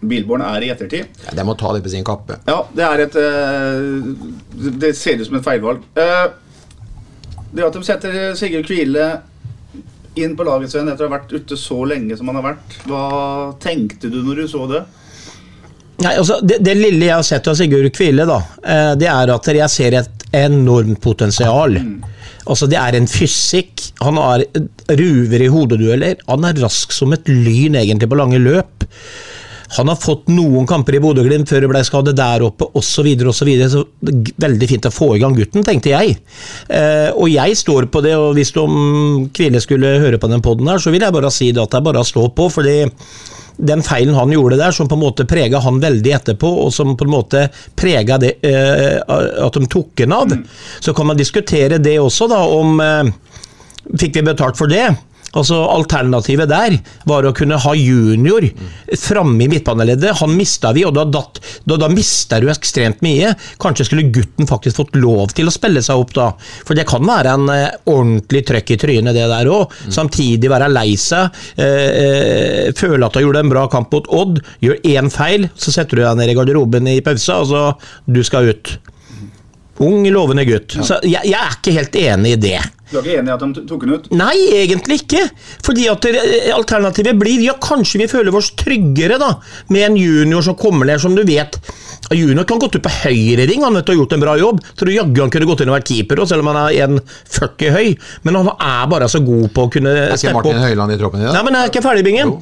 Bilborn 0.00 0.44
er 0.44 0.66
i 0.66 0.72
ettertid. 0.72 1.22
Ja, 1.24 1.36
de 1.38 1.46
må 1.46 1.56
ta 1.58 1.72
det 1.74 1.84
på 1.84 1.92
sin 1.92 2.04
kappe. 2.06 2.38
Ja, 2.48 2.58
det 2.76 2.84
er 2.84 3.04
et 3.06 3.16
uh, 3.16 4.74
Det 4.82 4.92
ser 4.96 5.20
ut 5.20 5.28
som 5.30 5.38
et 5.38 5.46
feilvalg. 5.46 5.86
Eh, 5.96 6.26
det 7.56 7.64
at 7.64 7.76
de 7.76 7.86
setter 7.86 8.36
Sigurd 8.36 8.66
Kvile 8.68 9.08
inn 10.16 10.36
på 10.36 10.44
laget, 10.48 10.72
Sven, 10.72 10.88
etter 10.88 11.06
å 11.06 11.10
ha 11.10 11.18
vært 11.18 11.32
ute 11.32 11.58
så 11.60 11.82
lenge 11.88 12.16
som 12.16 12.28
han 12.30 12.38
har 12.38 12.46
vært, 12.50 12.76
hva 12.88 13.02
tenkte 13.60 14.08
du 14.12 14.22
når 14.24 14.42
du 14.42 14.46
så 14.48 14.62
det? 14.70 14.80
Nei, 16.04 16.12
altså, 16.12 16.38
det, 16.44 16.58
det 16.64 16.74
lille 16.76 17.08
jeg 17.08 17.16
har 17.16 17.24
sett 17.24 17.48
av 17.48 17.56
Sigurd 17.56 17.88
Kvile, 17.96 18.24
da, 18.28 18.38
eh, 18.64 18.92
det 19.00 19.08
er 19.12 19.32
at 19.32 19.50
jeg 19.60 19.72
ser 19.72 19.96
et 20.00 20.15
enormt 20.34 21.00
potensial. 21.02 21.78
Altså 22.46 22.66
Det 22.70 22.78
er 22.78 22.96
en 22.96 23.08
fysikk. 23.10 23.90
Han 24.00 24.18
har 24.22 24.44
ruver 24.88 25.42
i 25.42 25.50
hodedueller. 25.52 26.20
Han 26.28 26.46
er 26.46 26.60
rask 26.62 26.92
som 26.94 27.14
et 27.16 27.28
lyn 27.30 27.78
egentlig 27.78 28.10
på 28.10 28.18
lange 28.18 28.42
løp. 28.42 28.86
Han 29.76 29.90
har 29.90 29.98
fått 29.98 30.28
noen 30.30 30.66
kamper 30.68 30.96
i 30.96 31.00
Bodø-Glimt 31.02 31.50
før 31.50 31.64
det 31.64 31.70
ble 31.72 31.82
skadet 31.86 32.14
der 32.18 32.44
oppe 32.46 32.68
osv. 32.78 33.08
Så, 33.26 33.46
så, 33.72 33.82
veldig 34.46 34.68
fint 34.70 34.86
å 34.86 34.94
få 34.94 35.16
i 35.16 35.22
gang 35.22 35.34
gutten, 35.36 35.64
tenkte 35.66 35.90
jeg. 35.90 36.18
Eh, 36.70 37.10
og 37.10 37.26
jeg 37.32 37.58
står 37.58 37.88
på 37.90 38.02
det, 38.04 38.14
og 38.14 38.36
hvis 38.38 38.54
de 38.54 38.66
Kvile 39.36 39.62
skulle 39.62 39.96
høre 40.02 40.20
på 40.22 40.30
den 40.30 40.44
poden 40.44 40.70
her, 40.70 40.82
så 40.82 40.94
vil 40.94 41.02
jeg 41.02 41.16
bare 41.16 41.32
si 41.34 41.50
det 41.50 41.64
at 41.64 41.74
det 41.74 41.80
er 41.80 41.88
bare 41.88 42.04
å 42.04 42.06
stå 42.06 42.28
på. 42.36 42.48
fordi 42.52 42.78
den 43.56 43.82
feilen 43.82 44.14
han 44.14 44.32
gjorde 44.32 44.58
der, 44.60 44.74
som 44.74 44.88
på 44.88 44.96
en 44.98 45.04
måte 45.04 45.26
prega 45.28 45.60
han 45.64 45.80
veldig 45.80 46.12
etterpå, 46.18 46.50
og 46.66 46.72
som 46.74 46.96
på 46.96 47.06
en 47.06 47.12
måte 47.12 47.46
prega 47.78 48.18
det 48.20 48.36
eh, 48.44 48.98
at 49.00 49.56
de 49.56 49.68
tok 49.72 50.04
han 50.04 50.16
av, 50.16 50.34
så 50.80 50.94
kan 50.96 51.08
man 51.10 51.18
diskutere 51.18 51.80
det 51.82 51.98
også, 52.00 52.28
da, 52.32 52.42
om 52.44 52.80
eh, 52.80 53.14
Fikk 53.86 54.16
vi 54.16 54.22
betalt 54.26 54.56
for 54.58 54.66
det? 54.66 54.82
Altså 55.36 55.58
Alternativet 55.68 56.48
der 56.50 56.78
var 57.08 57.26
å 57.26 57.34
kunne 57.36 57.58
ha 57.60 57.74
junior 57.76 58.46
framme 59.00 59.44
i 59.44 59.50
midtbaneleddet. 59.50 60.16
Han 60.22 60.34
mista 60.36 60.72
vi, 60.76 60.84
og 60.88 60.94
da, 60.96 61.04
datt, 61.08 61.40
da, 61.68 61.78
da 61.80 61.90
mista 61.92 62.40
du 62.42 62.48
ekstremt 62.52 63.02
mye. 63.04 63.34
Kanskje 63.62 63.88
skulle 63.88 64.08
gutten 64.14 64.48
faktisk 64.48 64.80
fått 64.80 64.98
lov 64.98 65.34
til 65.36 65.50
å 65.50 65.54
spille 65.54 65.82
seg 65.84 66.00
opp 66.00 66.14
da. 66.16 66.30
For 66.66 66.78
det 66.78 66.86
kan 66.88 67.04
være 67.06 67.36
en 67.36 67.52
eh, 67.52 67.68
ordentlig 67.92 68.44
trøkk 68.48 68.74
i 68.74 68.80
trynet, 68.80 69.16
det 69.16 69.28
der 69.32 69.52
òg. 69.52 69.74
Samtidig 69.92 70.50
være 70.52 70.70
lei 70.72 70.88
seg. 71.00 71.36
Eh, 71.60 71.86
eh, 72.02 72.74
føle 72.76 73.06
at 73.06 73.16
du 73.16 73.24
gjorde 73.24 73.44
en 73.44 73.52
bra 73.52 73.66
kamp 73.72 73.92
mot 73.94 74.10
Odd. 74.16 74.40
Gjør 74.64 74.80
én 74.88 75.12
feil, 75.12 75.48
så 75.56 75.74
setter 75.74 76.00
du 76.00 76.04
deg 76.06 76.20
ned 76.20 76.32
i 76.32 76.38
garderoben 76.38 76.90
i 76.90 77.00
pausa, 77.04 77.42
og 77.42 77.50
så 77.52 77.64
du 78.08 78.22
skal 78.26 78.52
ut. 78.52 78.76
Ung, 79.84 80.06
lovende 80.08 80.46
gutt. 80.48 80.78
Så 80.80 80.96
jeg, 81.04 81.20
jeg 81.28 81.36
er 81.36 81.56
ikke 81.58 81.76
helt 81.76 82.00
enig 82.00 82.36
i 82.36 82.42
det. 82.46 82.60
Du 82.90 82.98
er 82.98 83.02
ikke 83.02 83.18
enig 83.18 83.32
i 83.32 83.34
at 83.34 83.42
de 83.42 83.64
tok 83.66 83.82
den 83.82 83.96
ut? 83.96 84.04
Nei, 84.14 84.36
egentlig 84.60 85.00
ikke. 85.02 85.24
Fordi 85.66 85.88
at 85.90 86.06
Alternativet 86.54 87.18
blir 87.18 87.42
ja, 87.42 87.56
kanskje 87.62 88.04
vi 88.04 88.10
føler 88.10 88.34
oss 88.38 88.52
tryggere 88.58 89.18
da, 89.22 89.32
med 89.74 89.88
en 89.88 89.98
junior 89.98 90.44
som 90.46 90.58
kommer 90.58 90.86
ned, 90.86 91.02
som 91.02 91.16
du 91.16 91.24
vet 91.26 91.58
Junior 92.14 92.44
kan 92.46 92.60
gått 92.62 92.76
ut 92.76 92.84
på 92.84 92.92
høyrering, 93.02 93.64
han 93.66 93.74
vet 93.74 93.88
har 93.90 93.96
gjort 93.98 94.12
en 94.14 94.22
bra 94.22 94.36
jobb. 94.38 94.60
Tror 94.78 94.90
du 94.90 94.94
jaggu 94.94 95.22
han 95.24 95.32
kunne 95.34 95.48
gått 95.48 95.64
inn 95.64 95.72
og 95.72 95.78
vært 95.80 95.90
keeper, 95.90 96.22
selv 96.30 96.44
om 96.44 96.52
han 96.52 96.60
er 96.60 96.84
1,40 96.86 97.72
høy. 97.74 97.88
Men 98.22 98.38
han 98.38 98.52
er 98.54 98.84
bare 98.92 99.08
så 99.10 99.18
god 99.26 99.48
på 99.56 99.66
å 99.66 99.72
kunne 99.74 99.94
Er 100.04 100.14
ikke 100.14 100.36
Martin 100.36 100.60
opp. 100.60 100.68
Høiland 100.68 100.94
i 100.94 101.00
troppen 101.00 101.24
i 101.24 101.26
dag? 101.26 101.34
Nei, 101.34 101.42
men 101.48 101.58
jeg 101.58 101.66
er 101.66 101.74
ikke 101.74 101.82
ferdig, 101.88 102.06
Bingen. 102.06 102.36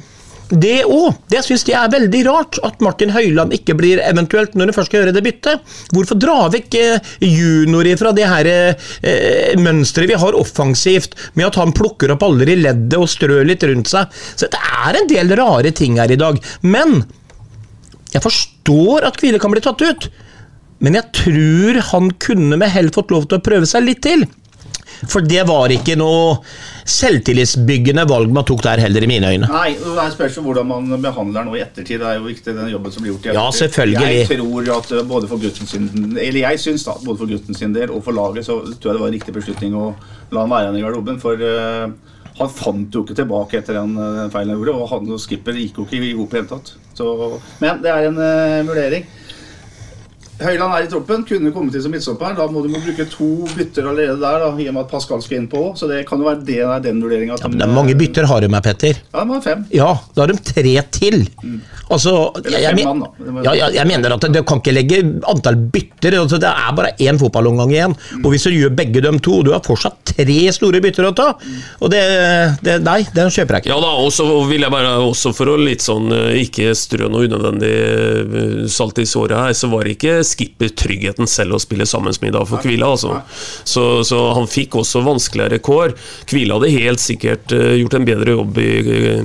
Det 0.49 0.83
òg. 0.85 1.15
Det 1.31 1.41
syns 1.45 1.63
jeg 1.65 1.77
er 1.79 1.91
veldig 1.93 2.21
rart, 2.27 2.59
at 2.67 2.81
Martin 2.85 3.13
Høiland 3.15 3.53
ikke 3.55 3.73
blir 3.77 4.01
eventuelt, 4.05 4.53
når 4.53 4.69
han 4.69 4.77
først 4.77 4.91
skal 4.91 5.01
gjøre 5.01 5.15
det 5.15 5.23
byttet. 5.25 5.75
Hvorfor 5.95 6.19
dra 6.21 6.37
vekk 6.53 6.77
junior 6.77 7.55
juniorer 7.65 7.99
fra 7.99 8.11
det 8.15 8.27
her 8.29 8.49
eh, 8.51 9.55
mønsteret 9.57 10.11
vi 10.11 10.19
har 10.21 10.37
offensivt, 10.37 11.17
med 11.33 11.49
at 11.49 11.57
han 11.61 11.73
plukker 11.75 12.13
opp 12.13 12.25
alle 12.27 12.45
i 12.45 12.59
leddet 12.59 12.97
og 12.99 13.09
strør 13.09 13.45
litt 13.47 13.65
rundt 13.65 13.89
seg? 13.89 14.13
Så 14.37 14.51
det 14.53 14.61
er 14.61 14.99
en 14.99 15.09
del 15.09 15.33
rare 15.39 15.73
ting 15.75 15.97
her 16.01 16.13
i 16.13 16.19
dag. 16.19 16.37
Men 16.61 17.01
jeg 18.13 18.23
forstår 18.23 19.09
at 19.09 19.17
Kvile 19.19 19.41
kan 19.41 19.53
bli 19.53 19.65
tatt 19.65 19.81
ut. 19.81 20.09
Men 20.83 20.97
jeg 20.99 21.09
tror 21.15 21.81
han 21.89 22.09
kunne 22.21 22.59
med 22.59 22.69
hell 22.69 22.91
fått 22.93 23.13
lov 23.13 23.25
til 23.29 23.39
å 23.39 23.45
prøve 23.45 23.67
seg 23.69 23.87
litt 23.87 24.03
til. 24.05 24.27
For 25.11 25.25
det 25.25 25.43
var 25.47 25.73
ikke 25.73 25.97
noe 25.99 26.39
selvtillitsbyggende 26.85 28.05
valg 28.09 28.33
man 28.33 28.45
tok 28.47 28.61
der 28.65 28.81
heller, 28.83 29.03
i 29.05 29.09
mine 29.09 29.31
øyne. 29.33 29.49
Nei, 29.51 29.75
det 29.81 30.07
spørs 30.13 30.39
hvordan 30.45 30.67
man 30.69 31.01
behandler 31.03 31.47
nå 31.47 31.55
i 31.57 31.63
ettertid. 31.65 32.01
Det 32.01 32.09
er 32.09 32.19
jo 32.19 32.27
viktig 32.27 32.55
den 32.57 32.71
jobben 32.73 32.93
som 32.93 33.05
blir 33.05 33.13
gjort 33.13 33.25
i 33.25 33.29
ettertid. 33.31 33.41
Ja, 33.41 33.59
selvfølgelig. 33.59 34.11
Jeg 34.15 34.27
tror 34.31 34.71
at 34.77 34.91
uh, 34.93 35.03
både 35.09 35.29
for 35.31 35.41
gutten 35.41 35.69
sin 35.69 35.89
Eller 36.21 36.41
jeg 36.43 36.61
syns 36.61 36.85
da, 36.87 36.97
både 37.05 37.21
for 37.23 37.31
gutten 37.31 37.57
sin 37.57 37.73
del 37.75 37.93
og 37.93 38.03
for 38.05 38.17
laget, 38.17 38.45
så 38.47 38.59
tror 38.65 38.91
jeg 38.91 38.97
det 38.99 39.05
var 39.05 39.11
en 39.11 39.17
riktig 39.17 39.37
beslutning 39.37 39.77
å 39.77 39.87
la 40.33 40.43
han 40.45 40.53
være 40.53 40.69
igjen 40.69 40.79
i 40.79 40.85
garderoben. 40.85 41.21
For 41.23 41.41
uh, 41.41 42.15
han 42.35 42.51
fant 42.51 42.95
jo 42.95 43.05
ikke 43.05 43.17
tilbake 43.17 43.61
etter 43.61 43.79
den, 43.79 43.95
den 43.95 44.33
feilen 44.33 44.53
han 44.53 44.59
gjorde, 44.59 44.79
og 44.79 44.89
han 44.91 45.13
og 45.15 45.21
skipper 45.23 45.55
gikk 45.57 45.79
jo 45.79 45.87
ikke 45.87 46.01
i 46.01 46.15
hop 46.17 46.33
i 46.33 46.35
det 46.35 46.41
hele 46.43 46.51
tatt. 46.51 46.73
Så, 46.95 47.11
men 47.61 47.81
det 47.83 47.91
er 47.91 48.09
en 48.09 48.19
uh, 48.19 48.65
vurdering. 48.67 49.07
Høyland 50.41 50.73
er 50.75 50.85
i 50.85 50.89
troppen, 50.91 51.23
kunne 51.27 51.51
kommet 51.55 51.75
til 51.75 51.83
som 51.85 51.93
midtstopper. 51.95 52.35
Da 52.37 52.47
må 52.51 52.63
du 52.65 52.69
må 52.73 52.81
bruke 52.83 53.05
to 53.11 53.29
bytter 53.55 53.87
allerede 53.91 54.17
der, 54.19 54.41
da, 54.43 54.49
i 54.51 54.67
og 54.67 54.75
med 54.75 54.83
at 54.83 54.91
Pascal 54.91 55.23
skal 55.23 55.39
inn 55.39 55.47
på. 55.51 55.61
Så 55.79 55.87
det 55.91 56.01
kan 56.09 56.19
jo 56.19 56.27
være 56.27 56.43
det, 56.47 56.59
er 56.65 56.83
den 56.83 56.99
vurderinga. 57.03 57.37
Ja, 57.39 57.51
men 57.51 57.61
det 57.61 57.67
er 57.67 57.73
mange 57.75 57.95
bytter 57.99 58.27
har 58.29 58.43
de 58.43 58.49
med, 58.51 58.63
Petter. 58.65 58.99
Ja, 59.13 59.23
de 59.23 59.35
har 59.35 59.45
fem. 59.45 59.65
Ja, 59.75 59.91
da 60.15 60.25
har 60.25 60.33
de 60.33 60.37
tre 60.51 60.75
til. 60.95 61.21
Altså, 61.85 62.15
Eller 62.41 62.57
jeg, 62.57 62.65
jeg, 62.65 62.81
fem 62.81 62.89
mann, 62.89 63.05
da. 63.05 63.45
Ja, 63.47 63.55
jeg, 63.61 63.77
jeg 63.77 63.89
mener 63.93 64.15
at 64.17 64.27
du 64.35 64.41
kan 64.47 64.63
ikke 64.63 64.75
legge 64.75 65.01
antall 65.31 65.59
bytter. 65.71 66.19
Altså, 66.19 66.41
det 66.41 66.51
er 66.51 66.75
bare 66.77 66.93
én 66.99 67.21
fotballomgang 67.21 67.71
igjen. 67.75 67.95
Og 68.23 68.31
hvis 68.33 68.47
du 68.49 68.55
gjør 68.55 68.75
begge 68.75 69.03
dem 69.05 69.21
to, 69.23 69.39
du 69.45 69.53
har 69.55 69.63
fortsatt 69.65 70.15
tre 70.15 70.39
store 70.55 70.81
bytter 70.83 71.09
å 71.09 71.13
ta. 71.15 71.29
Og 71.79 71.91
det, 71.93 72.03
det 72.65 72.79
Nei, 72.85 72.99
den 73.15 73.31
kjøper 73.33 73.57
jeg 73.57 73.65
ikke. 73.65 73.71
Ja 73.73 73.79
da, 73.81 73.93
og 74.03 74.11
så 74.13 74.25
vil 74.49 74.65
jeg 74.65 74.73
bare 74.73 74.91
også 75.05 75.31
for 75.35 75.49
å 75.51 75.55
litt 75.59 75.83
sånn 75.85 76.11
eh, 76.13 76.41
ikke 76.43 76.73
strø 76.77 77.09
noe 77.11 77.25
unødvendig 77.25 77.71
eh, 77.71 78.65
salt 78.71 78.99
i 79.01 79.07
såret 79.09 79.37
her, 79.39 79.55
så 79.57 79.69
var 79.71 79.85
det 79.85 79.95
ikke 79.95 80.19
skipper 80.27 80.71
tryggheten 80.77 81.29
selv 81.29 81.57
å 81.57 81.61
spille 81.61 81.87
sammen 81.89 82.13
med 82.21 82.29
i 82.31 82.35
dag 82.35 82.47
for 82.49 82.63
Kvila, 82.63 82.91
altså. 82.95 83.21
Så, 83.63 83.85
så 84.07 84.19
han 84.37 84.49
fikk 84.49 84.77
også 84.81 85.03
vanskeligere 85.05 85.61
kår. 85.63 85.95
Kvila 86.29 86.59
hadde 86.59 86.73
helt 86.75 87.03
sikkert 87.03 87.53
eh, 87.55 87.75
gjort 87.81 87.97
en 87.99 88.07
bedre 88.07 88.35
jobb 88.35 88.59
i, 88.61 88.71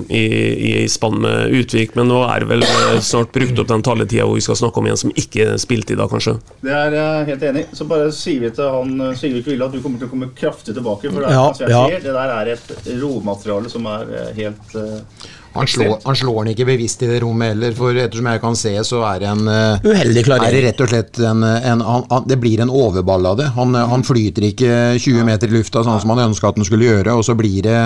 i, 0.08 0.24
i 0.70 0.88
spann 0.90 1.20
med 1.24 1.54
Utvik, 1.60 1.96
men 1.98 2.10
nå 2.10 2.22
er 2.28 2.44
det 2.44 2.50
vel 2.52 2.66
eh, 2.66 3.00
snart 3.04 3.32
brukt 3.34 3.58
opp 3.62 3.70
den 3.70 3.84
taletida 3.86 4.28
hvor 4.28 4.38
vi 4.38 4.44
skal 4.44 4.58
snakke 4.60 4.82
om 4.82 4.90
en 4.90 5.00
som 5.00 5.12
ikke 5.18 5.54
spilte 5.60 5.94
i 5.94 5.98
dag, 6.00 6.10
kanskje. 6.12 6.36
Det 6.64 6.74
er 6.76 6.96
jeg 6.96 7.28
helt 7.32 7.48
enig. 7.50 7.66
Så 7.76 7.86
bare 7.90 8.10
sier 8.14 8.44
vi 8.44 8.52
til 8.56 8.70
han 8.76 8.94
eh, 9.08 9.16
Sigurd 9.18 9.46
Kvile 9.48 9.68
at 9.68 9.74
du 9.76 9.82
kommer 9.84 10.00
til 10.00 10.10
å 10.10 10.12
komme 10.14 10.30
kraftig 10.36 10.76
tilbake. 10.76 11.10
For 11.10 11.24
det, 11.24 11.30
er, 11.30 11.70
Ja, 11.70 11.84
ja. 11.90 12.00
det 12.00 12.16
der 12.16 12.34
er 12.36 12.54
et 12.54 12.72
råmateriale 13.00 13.70
som 13.72 13.86
er 13.90 14.10
eh, 14.20 14.32
helt 14.40 14.76
eh, 14.78 15.28
Han 15.52 15.66
slår, 15.66 15.96
han 16.04 16.16
slår 16.16 16.44
den 16.44 16.52
ikke 16.52 16.66
bevisst 16.68 17.00
i 17.02 17.08
det 17.10 17.16
rommet 17.24 17.50
heller, 17.50 17.72
for 17.74 17.96
ettersom 17.98 18.28
jeg 18.30 18.40
kan 18.42 18.56
se, 18.58 18.70
så 18.86 19.00
er 19.08 19.22
det 19.22 19.30
en 19.32 19.48
eh, 19.50 19.88
Uheldig 19.88 20.22
klarering. 20.28 20.46
Er 20.46 20.54
det 20.54 20.60
rett 20.68 20.82
og 20.84 20.90
slett 20.92 21.18
en, 21.26 21.42
en 21.42 21.82
han, 21.82 22.04
han, 22.10 22.28
Det 22.30 22.38
blir 22.38 22.62
en 22.62 22.70
overball 22.70 23.26
av 23.32 23.40
det. 23.40 23.48
Han, 23.56 23.74
eh, 23.74 23.88
han 23.90 24.04
flyter 24.06 24.46
ikke 24.46 24.76
20 25.02 25.26
meter 25.26 25.50
i 25.50 25.56
lufta 25.58 25.82
sånn 25.86 25.98
som 26.02 26.12
han 26.14 26.22
ønska 26.28 26.52
at 26.52 26.60
han 26.60 26.68
skulle 26.68 26.86
gjøre, 26.86 27.16
og 27.18 27.26
så 27.26 27.34
blir 27.38 27.66
det 27.66 27.78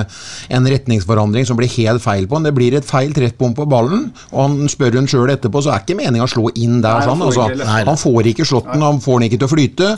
en 0.53 0.69
retningsforandring 0.75 1.49
som 1.49 1.57
blir 1.57 1.73
helt 1.79 2.05
feil 2.05 2.29
på 2.29 2.37
han. 2.37 2.51
Det 2.51 2.53
blir 2.57 2.77
et 2.77 2.89
feil 2.89 3.17
treffpunkt 3.17 3.57
på 3.63 3.69
ballen, 3.71 4.11
og 4.35 4.43
han 4.43 4.69
spør 4.69 5.01
hun 5.01 5.09
sjøl 5.09 5.33
etterpå, 5.33 5.65
så 5.65 5.73
er 5.73 5.87
ikke 5.87 5.97
meninga 6.03 6.29
å 6.29 6.35
slå 6.35 6.53
inn 6.61 6.83
der. 6.85 7.01
Nei, 7.01 7.09
sånn, 7.09 7.25
altså. 7.25 7.49
Han 7.89 8.01
får 8.01 8.31
ikke 8.35 8.49
slått 8.49 8.69
den, 8.75 8.85
han 8.85 9.01
får 9.05 9.23
den 9.23 9.31
ikke 9.31 9.41
til 9.41 9.49
å 9.49 9.55
flyte, 9.55 9.91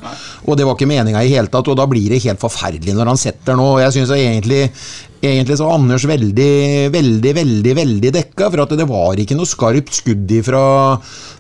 og 0.47 0.55
det 0.61 0.69
var 0.69 0.79
ikke 0.79 0.91
meninga 0.93 1.27
i 1.27 1.35
hele 1.35 1.51
tatt, 1.51 1.67
og 1.67 1.81
da 1.83 1.91
blir 1.91 2.15
det 2.15 2.23
helt 2.29 2.43
forferdelig 2.43 2.95
når 2.95 3.15
han 3.15 3.21
setter 3.21 3.57
den, 3.57 3.67
og 3.67 3.83
jeg 3.83 3.99
syns 3.99 4.15
egentlig 4.15 4.63
Egentlig 5.25 5.57
så 5.59 5.67
var 5.67 5.79
Anders 5.79 6.05
veldig, 6.09 6.91
veldig, 6.93 7.33
veldig 7.39 7.73
veldig 7.79 8.13
dekka, 8.15 8.51
for 8.53 8.63
at 8.67 8.75
det 8.79 8.87
var 8.89 9.21
ikke 9.21 9.37
noe 9.39 9.49
skarpt 9.49 9.97
skudd 9.97 10.35
fra, 10.45 10.63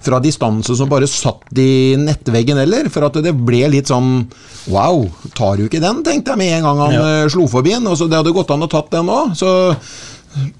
fra 0.02 0.20
distanse 0.24 0.76
som 0.78 0.90
bare 0.90 1.08
satt 1.10 1.60
i 1.60 1.94
nettveggen 2.00 2.60
heller. 2.62 2.90
For 2.92 3.06
at 3.08 3.20
det 3.24 3.36
ble 3.36 3.66
litt 3.74 3.92
sånn 3.92 4.26
Wow, 4.66 5.04
tar 5.38 5.60
du 5.60 5.68
ikke 5.68 5.78
den, 5.78 6.00
tenkte 6.02 6.34
jeg 6.34 6.40
med 6.40 6.56
en 6.56 6.64
gang 6.66 6.80
han 6.82 6.94
ja. 6.96 7.02
slo 7.30 7.44
forbi 7.50 7.76
den. 7.76 7.86
Og 7.86 8.00
så 8.00 8.08
det 8.10 8.18
hadde 8.18 8.34
gått 8.34 8.50
an 8.50 8.66
å 8.66 8.70
tatt 8.70 8.90
den 8.96 9.12
òg. 9.12 9.36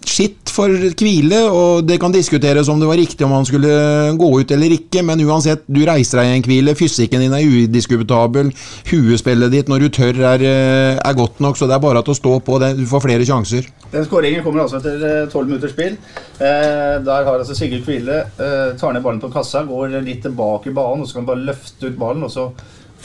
Skitt 0.07 0.49
for 0.49 0.73
hvile, 0.97 1.39
og 1.53 1.85
det 1.85 1.99
kan 2.01 2.15
diskuteres 2.15 2.71
om 2.73 2.81
det 2.81 2.89
var 2.89 2.97
riktig 2.97 3.27
om 3.27 3.35
han 3.37 3.45
skulle 3.45 3.73
gå 4.17 4.29
ut 4.41 4.53
eller 4.55 4.73
ikke, 4.79 5.03
men 5.05 5.21
uansett, 5.27 5.67
du 5.69 5.83
reiser 5.85 6.23
deg 6.23 6.31
i 6.31 6.37
en 6.39 6.47
hvile, 6.47 6.77
fysikken 6.79 7.21
din 7.21 7.35
er 7.37 7.45
udiskutabel, 7.45 8.53
huespillet 8.89 9.53
ditt 9.53 9.69
når 9.69 9.85
du 9.85 9.89
tør 9.99 10.23
er, 10.33 10.47
eh, 10.47 10.97
er 10.97 11.19
godt 11.19 11.43
nok, 11.45 11.59
så 11.59 11.69
det 11.69 11.77
er 11.77 11.85
bare 11.85 12.01
at 12.01 12.09
å 12.09 12.17
stå 12.17 12.39
på, 12.47 12.61
du 12.79 12.87
får 12.89 13.05
flere 13.05 13.29
sjanser. 13.29 13.69
Den 13.93 14.09
skåringen 14.09 14.45
kommer 14.47 14.65
altså 14.65 14.81
etter 14.81 15.29
tolv 15.33 15.51
minutters 15.51 15.77
spill. 15.77 15.99
Eh, 16.41 16.97
der 17.05 17.29
har 17.29 17.37
altså 17.37 17.57
Sigurd 17.57 17.85
Kvile 17.85 18.23
eh, 18.25 18.73
tar 18.81 18.97
ned 18.97 19.05
ballen 19.05 19.21
på 19.21 19.33
kassa, 19.35 19.67
går 19.69 20.01
litt 20.01 20.25
tilbake 20.25 20.73
i 20.73 20.77
banen, 20.77 21.05
og 21.05 21.09
så 21.09 21.19
kan 21.19 21.27
han 21.27 21.31
bare 21.35 21.47
løfte 21.53 21.91
ut 21.91 22.01
ballen. 22.01 22.25
og 22.27 22.33
så 22.33 22.51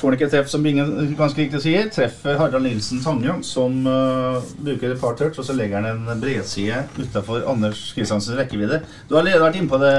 Får 0.02 0.10
han 0.10 0.18
ikke 0.18 0.32
treff, 0.34 0.48
som 0.50 0.64
Bingen 0.66 1.12
ganske 1.14 1.38
riktig 1.38 1.60
sier, 1.62 1.90
treffer 1.94 2.40
Harald 2.40 2.66
Nilsen 2.66 3.04
Tangjong, 3.04 3.44
som 3.46 3.76
uh, 3.86 4.42
bruker 4.58 4.96
et 4.96 5.02
par 5.02 5.14
touch, 5.20 5.38
og 5.38 5.46
så 5.46 5.54
legger 5.54 5.78
han 5.78 6.02
en 6.08 6.22
bredside 6.24 6.80
utafor 6.98 7.46
Anders 7.52 7.84
Kristiansens 7.94 8.40
rekkevidde. 8.40 8.82
Du 9.06 9.14
har 9.14 9.22
allerede 9.22 9.46
vært 9.46 9.60
inne 9.60 9.70
på 9.70 9.78
det, 9.84 9.94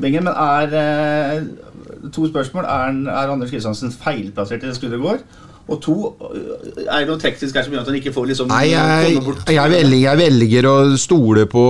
Bingen, 0.00 0.28
men 0.28 0.36
er 0.36 0.76
uh, 1.40 2.10
To 2.12 2.26
spørsmål. 2.28 2.64
Er, 2.64 3.00
er 3.12 3.32
Anders 3.32 3.50
Kristiansen 3.52 3.92
feilplassert 3.92 4.64
i 4.64 4.68
det 4.68 4.76
skuddet 4.76 5.00
går? 5.00 5.24
Og 5.70 5.78
to, 5.84 5.96
er 6.82 7.04
det 7.04 7.08
noe 7.10 7.20
teknisk 7.22 7.54
her 7.54 7.66
som 7.66 7.74
gjør 7.74 7.84
at 7.84 7.90
han 7.92 7.98
ikke 8.00 8.14
får 8.14 8.26
liksom 8.32 8.50
Nei, 8.50 8.64
jeg, 8.72 9.20
jeg, 9.54 9.70
velger, 9.70 10.00
jeg 10.02 10.20
velger 10.24 10.66
å 10.66 10.76
stole 10.98 11.46
på 11.50 11.64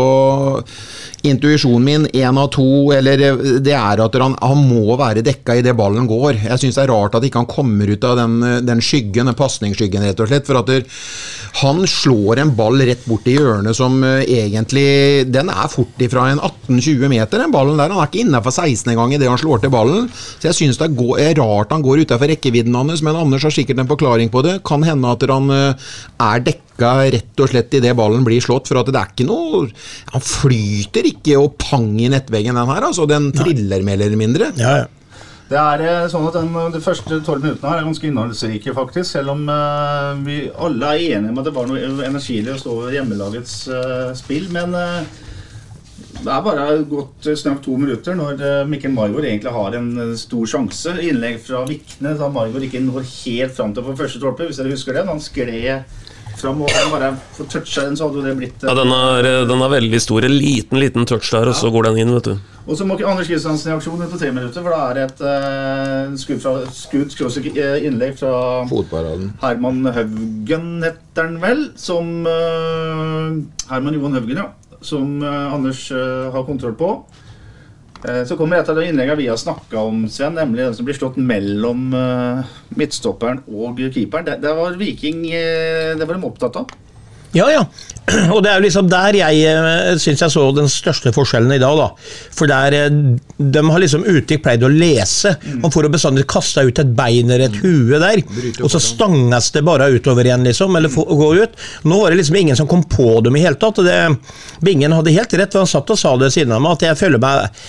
intuisjonen 1.26 1.84
min. 1.84 2.06
Én 2.16 2.38
av 2.40 2.48
to, 2.54 2.66
eller 2.96 3.20
det 3.60 3.74
er 3.76 4.00
at 4.00 4.18
han, 4.22 4.36
han 4.40 4.62
må 4.64 4.96
være 4.98 5.24
dekka 5.24 5.58
i 5.58 5.64
det 5.64 5.74
ballen 5.78 6.08
går. 6.08 6.40
Jeg 6.46 6.62
syns 6.62 6.78
det 6.78 6.86
er 6.86 6.92
rart 6.94 7.18
at 7.18 7.26
ikke 7.26 7.42
han 7.42 7.50
kommer 7.50 7.90
ut 7.90 8.06
av 8.08 8.16
den, 8.20 8.38
den 8.66 8.82
skyggen, 8.84 9.28
den 9.28 9.38
pasningsskyggen, 9.38 10.06
rett 10.06 10.22
og 10.22 10.30
slett. 10.30 10.48
For 10.48 10.60
at 10.60 10.70
der, 10.70 10.86
han 11.60 11.82
slår 11.88 12.40
en 12.40 12.54
ball 12.56 12.80
rett 12.86 13.04
bort 13.08 13.28
i 13.28 13.36
hjørnet 13.36 13.76
som 13.76 13.98
uh, 14.04 14.20
egentlig 14.22 15.26
Den 15.32 15.50
er 15.50 15.66
fort 15.70 15.98
ifra 16.02 16.28
en 16.30 16.40
18-20 16.40 17.10
meter, 17.10 17.42
den 17.42 17.54
ballen 17.54 17.80
der. 17.80 17.92
Han 17.92 18.00
er 18.00 18.10
ikke 18.10 18.24
innafor 18.24 18.54
16 18.54 18.92
engang 18.94 19.14
idet 19.16 19.28
han 19.30 19.40
slår 19.40 19.64
til 19.64 19.74
ballen. 19.74 20.08
Så 20.12 20.50
jeg 20.50 20.58
syns 20.62 20.80
det 20.80 20.88
er, 20.88 20.96
går, 20.96 21.14
er 21.26 21.36
rart 21.40 21.74
han 21.74 21.84
går 21.84 22.06
utafor 22.06 22.30
rekkevidden 22.30 22.76
hans, 22.80 23.04
men 23.04 23.18
Anders 23.18 23.44
har 23.46 23.54
sikkert 23.54 23.82
en 23.82 23.89
forklaring 23.90 24.30
på 24.32 24.44
det. 24.46 24.60
Kan 24.66 24.86
hende 24.86 25.10
at 25.10 25.26
han 25.30 25.50
eh, 25.54 25.90
er 26.26 26.46
dekka 26.46 26.94
rett 27.12 27.42
og 27.42 27.50
slett 27.52 27.74
idet 27.76 27.96
ballen 27.98 28.24
blir 28.26 28.42
slått. 28.44 28.70
For 28.70 28.80
at 28.80 28.88
det 28.88 29.00
er 29.00 29.12
ikke 29.12 29.28
noe 29.28 29.66
Han 30.14 30.24
flyter 30.24 31.10
ikke 31.10 31.36
og 31.40 31.58
pang 31.60 31.92
i 32.00 32.08
nettveggen, 32.12 32.56
den 32.56 32.72
her. 32.72 32.88
altså 32.88 33.08
Den 33.10 33.30
triller 33.36 33.84
mer 33.86 34.00
eller 34.00 34.18
mindre. 34.20 34.54
Ja, 34.60 34.80
ja. 34.84 34.88
Det 35.50 35.58
er 35.58 35.82
eh, 35.82 36.04
sånn 36.10 36.28
at 36.28 36.36
den, 36.38 36.52
De 36.76 36.82
første 36.82 37.18
tolv 37.26 37.42
minuttene 37.42 37.72
her 37.72 37.80
er 37.80 37.88
ganske 37.88 38.06
innholdsrike, 38.06 38.74
faktisk. 38.76 39.08
Selv 39.10 39.34
om 39.34 39.48
uh, 39.50 40.14
vi 40.22 40.44
alle 40.54 40.92
er 40.94 41.16
enige 41.16 41.32
om 41.32 41.40
at 41.42 41.48
det 41.48 41.54
var 41.56 41.66
noe 41.66 42.22
stå 42.60 42.70
over 42.70 42.94
hjemmelagets 42.94 43.56
uh, 43.66 44.12
spill. 44.18 44.46
Men 44.54 44.76
eh, 44.78 45.02
det 46.20 46.28
er 46.28 46.42
bare 46.44 46.64
gått 46.90 47.28
snart 47.38 47.62
to 47.64 47.76
minutter 47.80 48.16
når 48.18 48.42
eh, 48.44 48.68
Mikkel 48.68 48.92
Margaard 48.92 49.24
egentlig 49.28 49.54
har 49.54 49.76
en 49.78 49.90
eh, 50.02 50.12
stor 50.20 50.50
sjanse. 50.52 50.94
Innlegg 51.06 51.40
fra 51.46 51.64
Vikne 51.68 52.12
da 52.18 52.28
Margaard 52.32 52.66
ikke 52.66 52.82
når 52.84 53.06
helt 53.06 53.56
fram 53.56 53.74
til 53.76 53.86
på 53.86 53.96
første 53.96 54.20
stolpe, 54.20 54.48
hvis 54.48 54.60
dere 54.60 54.74
husker 54.74 54.98
den. 54.98 55.08
Han 55.08 55.22
skled 55.22 55.98
fram 56.40 56.60
og 56.64 56.70
han 56.72 56.92
bare 56.92 57.08
får 57.36 57.48
toucha 57.52 57.82
den, 57.84 57.96
så 57.98 58.06
hadde 58.06 58.20
jo 58.20 58.26
det 58.26 58.36
blitt 58.38 58.62
eh, 58.62 58.68
Ja, 58.68 58.76
den 58.76 58.92
er, 58.96 59.30
den 59.48 59.64
er 59.64 59.72
veldig 59.72 60.02
stor. 60.02 60.26
En 60.28 60.36
liten, 60.36 60.80
liten 60.82 61.08
touch 61.08 61.30
der, 61.32 61.52
og 61.52 61.56
så 61.56 61.72
går 61.72 61.88
den 61.88 62.02
inn, 62.04 62.14
vet 62.18 62.32
du. 62.32 62.36
Og 62.66 62.76
så 62.76 62.84
må 62.86 62.98
ikke 62.98 63.08
Anders 63.08 63.30
Kristiansen 63.30 63.72
i 63.72 63.74
aksjon 63.78 64.04
etter 64.04 64.20
tre 64.20 64.30
minutter, 64.36 64.60
for 64.62 64.76
da 64.76 64.82
er 64.90 64.98
det 64.98 65.06
et 65.08 65.22
uh, 65.24 66.18
skudd, 66.20 66.42
fra, 66.44 66.52
skudd 66.76 67.48
innlegg 67.80 68.20
fra 68.20 68.34
Fotparaden. 68.70 69.32
Herman 69.40 69.80
Haugen, 69.88 70.68
heter 70.84 71.30
han 71.30 71.40
vel, 71.42 71.68
som 71.80 72.12
Herman 72.28 73.96
Johan 73.96 74.20
Haugen, 74.20 74.44
ja. 74.44 74.50
Som 74.80 75.22
eh, 75.22 75.54
Anders 75.54 75.90
eh, 75.92 76.32
har 76.32 76.44
kontroll 76.44 76.74
på. 76.74 76.90
Eh, 78.08 78.22
så 78.24 78.36
kommer 78.36 78.60
et 78.60 78.68
av 78.68 78.78
de 78.78 78.86
innleggene 78.88 79.18
vi 79.20 79.28
har 79.28 79.40
snakka 79.40 79.82
om, 79.90 80.06
Sven, 80.08 80.38
nemlig 80.38 80.64
den 80.64 80.76
som 80.76 80.88
blir 80.88 80.96
slått 80.96 81.18
mellom 81.20 81.90
midtstopperen 82.76 83.42
og 83.48 83.82
keeperen. 83.92 84.28
Det, 84.28 84.38
det 84.44 84.54
var 84.56 84.78
Viking 84.80 85.26
Det 85.28 86.06
var 86.06 86.16
de 86.16 86.30
opptatt 86.30 86.62
av. 86.62 86.78
Ja, 87.36 87.46
ja. 87.52 87.64
Og 88.34 88.40
det 88.42 88.50
er 88.50 88.56
jo 88.58 88.64
liksom 88.64 88.88
der 88.90 89.14
jeg 89.20 89.42
uh, 89.54 89.92
syns 90.02 90.22
jeg 90.24 90.32
så 90.32 90.42
den 90.56 90.66
største 90.72 91.12
forskjellen 91.14 91.52
i 91.54 91.60
dag. 91.62 91.76
da. 91.78 91.86
For 92.34 92.50
der 92.50 92.74
eh, 92.74 92.96
De 93.38 93.62
har 93.68 93.82
liksom 93.82 94.02
Utvik 94.08 94.42
pleid 94.42 94.64
å 94.66 94.70
lese. 94.72 95.36
Man 95.62 95.70
får 95.70 95.86
jo 95.86 95.92
bestandig 95.94 96.24
kasta 96.30 96.64
ut 96.66 96.80
et 96.82 96.90
bein 96.98 97.30
eller 97.30 97.46
et 97.46 97.60
hue 97.62 98.00
der, 98.02 98.22
og 98.64 98.72
så 98.72 98.80
stanges 98.82 99.52
det 99.54 99.62
bare 99.68 99.86
utover 99.94 100.26
igjen, 100.26 100.42
liksom. 100.48 100.74
Eller 100.80 100.90
få- 100.90 101.06
gå 101.06 101.30
ut. 101.44 101.54
Nå 101.86 102.00
var 102.02 102.10
det 102.10 102.18
liksom 102.22 102.40
ingen 102.40 102.58
som 102.58 102.66
kom 102.70 102.82
på 102.90 103.20
dem 103.22 103.38
i 103.38 103.44
hele 103.44 103.60
tatt. 103.60 103.78
og 103.78 103.86
det, 103.86 104.00
Bingen 104.66 104.96
hadde 104.96 105.14
helt 105.14 105.38
rett, 105.38 105.54
for 105.54 105.62
han 105.62 105.70
satt 105.70 105.94
og 105.94 106.00
sa 106.02 106.16
det 106.18 106.32
siden 106.34 106.56
av 106.56 106.64
meg, 106.66 106.80
at 106.80 106.88
jeg 106.90 106.98
føler 107.04 107.22
meg 107.22 107.62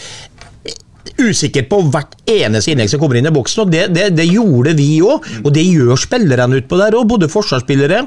usikker 1.19 1.65
på 1.69 1.82
hvert 1.91 2.13
eneste 2.32 2.71
innlegg 2.71 2.89
som 2.91 3.02
kommer 3.02 3.17
inn 3.19 3.28
i 3.28 3.34
boksen, 3.34 3.63
og 3.65 3.71
det, 3.74 3.88
det, 3.95 4.06
det 4.17 4.26
gjorde 4.30 4.74
vi 4.78 4.88
òg. 5.04 5.26
Og 5.43 5.52
det 5.56 5.63
gjør 5.67 6.00
spillerne 6.00 6.60
utpå 6.62 6.78
der 6.80 6.95
òg, 7.00 7.08
både 7.12 7.30
forsvarsspillere, 7.32 8.04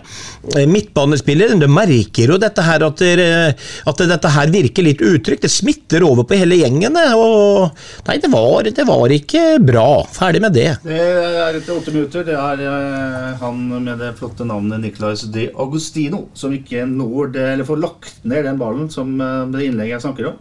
eh, 0.56 0.66
midtbanespillere. 0.70 1.58
De 1.60 1.68
merker 1.70 2.32
jo 2.34 2.38
dette 2.40 2.64
her 2.64 2.84
at, 2.86 3.02
det- 3.02 3.54
at 3.86 4.04
dette 4.14 4.32
her 4.36 4.52
virker 4.54 4.86
litt 4.86 5.02
utrygt. 5.04 5.42
Det 5.44 5.50
smitter 5.52 6.04
over 6.06 6.24
på 6.28 6.38
hele 6.40 6.56
gjengen. 6.60 6.96
Og 7.18 7.70
nei, 8.08 8.18
det 8.22 8.30
var, 8.32 8.62
det 8.70 8.86
var 8.88 9.14
ikke 9.18 9.44
bra. 9.64 9.86
Ferdig 10.14 10.40
med 10.44 10.54
det. 10.56 10.68
Det 10.84 11.00
er 11.00 11.58
etter 11.60 11.76
åtte 11.76 11.92
minutter. 11.94 12.24
Det 12.26 12.36
er 12.38 12.64
eh, 12.68 13.30
han 13.40 13.64
med 13.84 13.98
det 14.00 14.14
flotte 14.18 14.46
navnet 14.48 14.80
Nicolais 14.84 15.26
de 15.34 15.48
Agostino 15.60 16.26
som 16.34 16.52
ikke 16.54 16.84
når 16.88 17.32
det, 17.34 17.46
eller 17.54 17.68
får 17.68 17.82
lagt 17.82 18.14
ned 18.24 18.44
den 18.48 18.60
ballen 18.60 18.88
som 18.92 19.14
eh, 19.20 19.40
det 19.54 19.66
innlegget 19.68 19.98
jeg 19.98 20.06
snakker 20.08 20.30
om. 20.32 20.38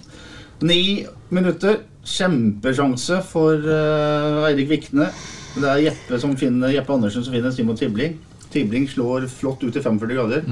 Ni 0.63 0.81
minutter. 1.33 1.81
Kjempesjanse 2.03 3.21
for 3.27 3.63
uh, 3.63 4.43
Eirik 4.49 4.69
Vikne. 4.71 5.07
Det 5.53 5.69
er 5.69 5.83
Jeppe, 5.85 6.19
som 6.19 6.35
finner, 6.37 6.73
Jeppe 6.73 6.95
Andersen 6.95 7.23
som 7.23 7.35
finner 7.35 7.53
Simon 7.53 7.77
Tibling. 7.79 8.17
Tibling 8.53 8.87
slår 8.89 9.27
flott 9.31 9.63
ut 9.63 9.75
i 9.75 9.81
45 9.81 10.15
grader. 10.15 10.47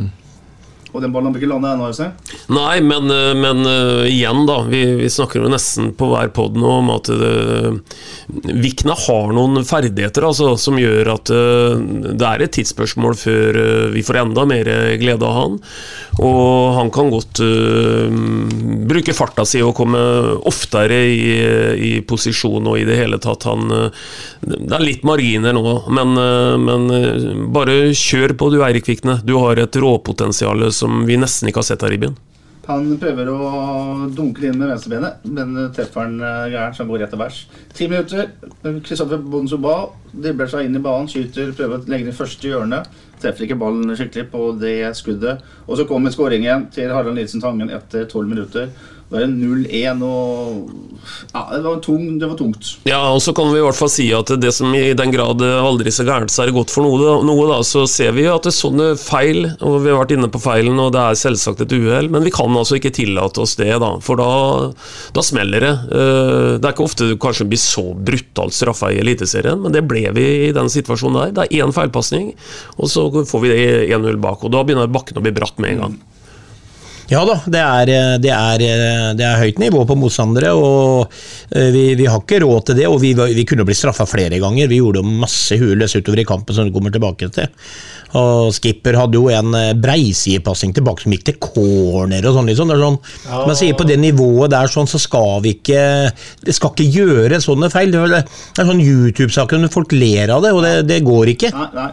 Og 0.92 1.00
den 1.00 1.14
ballen 1.14 1.32
har 1.32 1.40
ikke 1.40 1.48
landet 1.48 1.72
ennå. 1.72 1.88
Øystein. 1.92 2.16
Nei, 2.52 2.82
men, 2.84 3.08
eh, 3.12 3.32
men 3.38 3.64
uh, 3.64 4.04
igjen, 4.10 4.44
da. 4.48 4.58
Vi, 4.68 4.82
vi 5.00 5.10
snakker 5.12 5.40
jo 5.40 5.52
nesten 5.52 5.94
på 5.96 6.10
hver 6.12 6.32
pod 6.36 6.58
nå 6.60 6.72
om 6.82 6.92
at 6.92 7.08
uh, 7.12 7.78
Vikna 8.52 8.96
har 9.06 9.32
noen 9.36 9.64
ferdigheter 9.68 10.28
altså, 10.28 10.54
som 10.60 10.80
gjør 10.80 11.14
at 11.16 11.32
uh, 11.32 11.80
det 12.12 12.28
er 12.28 12.44
et 12.44 12.56
tidsspørsmål 12.58 13.16
før 13.20 13.60
vi 13.94 14.04
får 14.04 14.22
enda 14.22 14.44
mer 14.48 14.68
glede 15.00 15.28
av 15.28 15.38
han. 15.38 15.58
Og 16.22 16.76
han 16.76 16.92
kan 16.94 17.10
godt 17.12 17.40
bruke 18.90 19.14
farta 19.16 19.46
si 19.48 19.62
og 19.64 19.74
komme 19.78 20.00
oftere 20.48 20.98
i, 21.08 21.32
i 21.76 21.92
posisjon 22.08 22.68
og 22.68 22.80
i 22.80 22.86
det 22.88 22.98
hele 23.00 23.20
tatt. 23.22 23.48
Han, 23.50 23.72
det 24.42 24.76
er 24.76 24.84
litt 24.84 25.06
marginer 25.08 25.56
nå, 25.56 25.76
men, 25.94 26.14
men 26.66 27.50
bare 27.56 27.78
kjør 27.98 28.36
på 28.40 28.52
du, 28.54 28.60
Eirik 28.66 28.90
Vikne. 28.92 29.20
Du 29.28 29.38
har 29.40 29.60
et 29.62 29.80
råpotensial 29.82 30.68
som 30.82 31.06
vi 31.08 31.20
nesten 31.22 31.50
ikke 31.50 31.62
har 31.64 31.72
sett 31.72 31.86
av 31.86 31.94
i 31.94 32.02
byen. 32.02 32.18
Han 32.68 32.92
prøver 33.02 33.30
å 33.32 33.38
dunke 34.14 34.44
det 34.44 34.52
inn 34.52 34.60
med 34.62 34.70
venstrebenet, 34.70 35.24
men 35.34 35.56
treffer 35.74 36.04
han 36.04 36.20
gærent, 36.22 36.52
gæren, 36.54 36.76
så 36.76 36.84
han 36.84 36.92
går 36.92 37.02
rett 37.02 37.12
til 37.14 37.22
værs. 37.22 37.40
Ti 37.74 37.88
minutter. 37.90 38.30
Kristoffer 38.86 39.24
Bonzoba 39.34 39.74
dribler 40.14 40.52
seg 40.52 40.68
inn 40.68 40.78
i 40.78 40.84
banen, 40.84 41.10
skyter, 41.10 41.56
prøver 41.58 41.82
å 41.82 41.92
legge 41.92 42.12
den 42.12 42.18
første 42.18 42.52
hjørne. 42.52 42.84
Treffer 43.22 43.48
ikke 43.48 43.58
ballen 43.62 43.98
skikkelig 43.98 44.30
på 44.32 44.46
det 44.62 44.76
skuddet. 44.98 45.42
Og 45.66 45.80
så 45.80 45.88
kommer 45.90 46.14
skåringen 46.14 46.70
til 46.74 46.94
Harald 46.94 47.18
Nilsen 47.18 47.42
Tangen 47.44 47.74
etter 47.74 48.06
tolv 48.10 48.30
minutter. 48.30 48.70
Da 49.12 49.20
er 49.20 49.28
det 49.28 49.44
0-1, 49.44 50.02
og 50.08 50.70
ja, 51.34 51.42
det 51.52 51.62
var, 51.66 51.80
tung, 51.84 52.04
det 52.22 52.28
var 52.30 52.38
tungt. 52.40 52.68
Ja, 52.88 53.00
og 53.12 53.20
så 53.24 53.34
kan 53.36 53.50
vi 53.52 53.58
i 53.60 53.64
hvert 53.66 53.76
fall 53.76 53.90
si 53.92 54.06
at 54.16 54.30
det 54.40 54.52
som 54.56 54.72
i 54.78 54.94
den 54.96 55.12
grad 55.12 55.42
aldri 55.44 55.92
så 55.92 56.06
gærent 56.08 56.32
så 56.32 56.44
er 56.44 56.52
det 56.52 56.56
godt 56.56 56.72
for 56.72 56.86
noe, 56.86 57.18
noe 57.28 57.48
da, 57.50 57.58
så 57.68 57.84
ser 57.92 58.14
vi 58.16 58.24
at 58.30 58.46
det 58.46 58.54
er 58.54 58.56
sånne 58.56 58.88
feil, 59.02 59.50
og 59.60 59.82
vi 59.84 59.92
har 59.92 60.00
vært 60.00 60.14
inne 60.16 60.30
på 60.32 60.40
feilen, 60.44 60.80
og 60.80 60.94
det 60.96 61.02
er 61.04 61.20
selvsagt 61.20 61.64
et 61.66 61.76
uhell, 61.76 62.08
men 62.14 62.24
vi 62.24 62.32
kan 62.32 62.56
altså 62.56 62.78
ikke 62.80 62.94
tillate 63.02 63.44
oss 63.44 63.58
det, 63.60 63.72
da, 63.84 63.90
for 64.06 64.22
da, 64.22 64.30
da 65.18 65.26
smeller 65.26 65.66
det. 65.68 65.74
Eh, 65.92 66.52
Det 66.62 66.70
er 66.70 66.72
ikke 66.76 66.88
ofte 66.88 67.10
du 67.12 67.18
kanskje 67.20 67.50
blir 67.52 67.60
så 67.60 67.84
brutalt 67.98 68.56
straffa 68.56 68.94
i 68.94 69.02
Eliteserien, 69.04 69.60
men 69.60 69.76
det 69.76 69.84
ble 69.90 70.06
vi 70.16 70.28
i 70.48 70.54
den 70.56 70.72
situasjonen 70.72 71.20
der. 71.20 71.36
Det 71.36 71.48
er 71.50 71.66
én 71.66 71.76
feilpasning, 71.76 72.32
og 72.78 72.88
så 72.92 73.10
får 73.12 73.44
vi 73.44 73.52
det 73.52 73.60
1-0 73.92 74.22
bak, 74.24 74.46
og 74.48 74.56
da 74.56 74.64
begynner 74.64 74.88
bakken 74.92 75.20
å 75.20 75.26
bli 75.26 75.36
bratt 75.36 75.60
med 75.60 75.76
en 75.76 75.84
gang. 75.86 76.00
Ja 77.12 77.26
da, 77.28 77.34
det 77.44 77.60
er, 77.60 77.90
det 78.24 78.30
er, 78.32 78.62
det 79.20 79.26
er 79.28 79.40
høyt 79.42 79.58
nivå 79.60 79.82
på 79.88 79.98
motstandere, 80.00 80.54
og 80.56 81.12
eh, 81.52 81.68
vi, 81.74 81.82
vi 82.00 82.06
har 82.08 82.22
ikke 82.22 82.40
råd 82.46 82.70
til 82.70 82.78
det. 82.80 82.86
Og 82.88 83.02
vi, 83.04 83.12
vi 83.36 83.44
kunne 83.48 83.66
bli 83.68 83.76
straffa 83.76 84.06
flere 84.08 84.40
ganger. 84.40 84.70
Vi 84.72 84.80
gjorde 84.80 85.04
masse 85.04 85.58
hules 85.60 85.98
utover 85.98 86.22
i 86.24 86.28
kampen 86.30 86.56
som 86.56 86.70
du 86.70 86.72
kommer 86.72 86.94
tilbake 86.94 87.28
til. 87.36 87.50
Og 88.16 88.54
Skipper 88.56 88.96
hadde 89.00 89.20
jo 89.20 89.28
en 89.32 89.52
eh, 89.60 89.74
breisidepasning 89.84 90.72
tilbake 90.78 91.04
som 91.04 91.16
gikk 91.16 91.28
til 91.28 91.38
corner 91.44 92.30
og 92.30 92.40
sånn. 92.40 92.48
liksom. 92.54 92.72
Det 92.72 92.80
sånn 92.80 92.98
Man 93.50 93.60
sier 93.60 93.76
på 93.76 93.90
det 93.92 94.00
nivået 94.00 94.56
der 94.56 94.72
sånn, 94.72 94.88
så 94.88 95.00
skal 95.02 95.44
vi 95.44 95.58
ikke 95.58 95.84
Det 96.48 96.56
skal 96.56 96.72
ikke 96.72 96.90
gjøre 96.96 97.44
sånne 97.44 97.72
feil. 97.74 97.92
Det 97.92 98.24
er 98.24 98.72
sånn 98.72 98.84
YouTube-saker, 98.84 99.68
folk 99.76 99.92
ler 100.00 100.32
av 100.32 100.48
det, 100.48 100.56
og 100.56 100.64
det, 100.64 100.76
det 100.88 101.04
går 101.04 101.36
ikke. 101.36 101.52
Nei, 101.60 101.70
nei. 101.76 101.92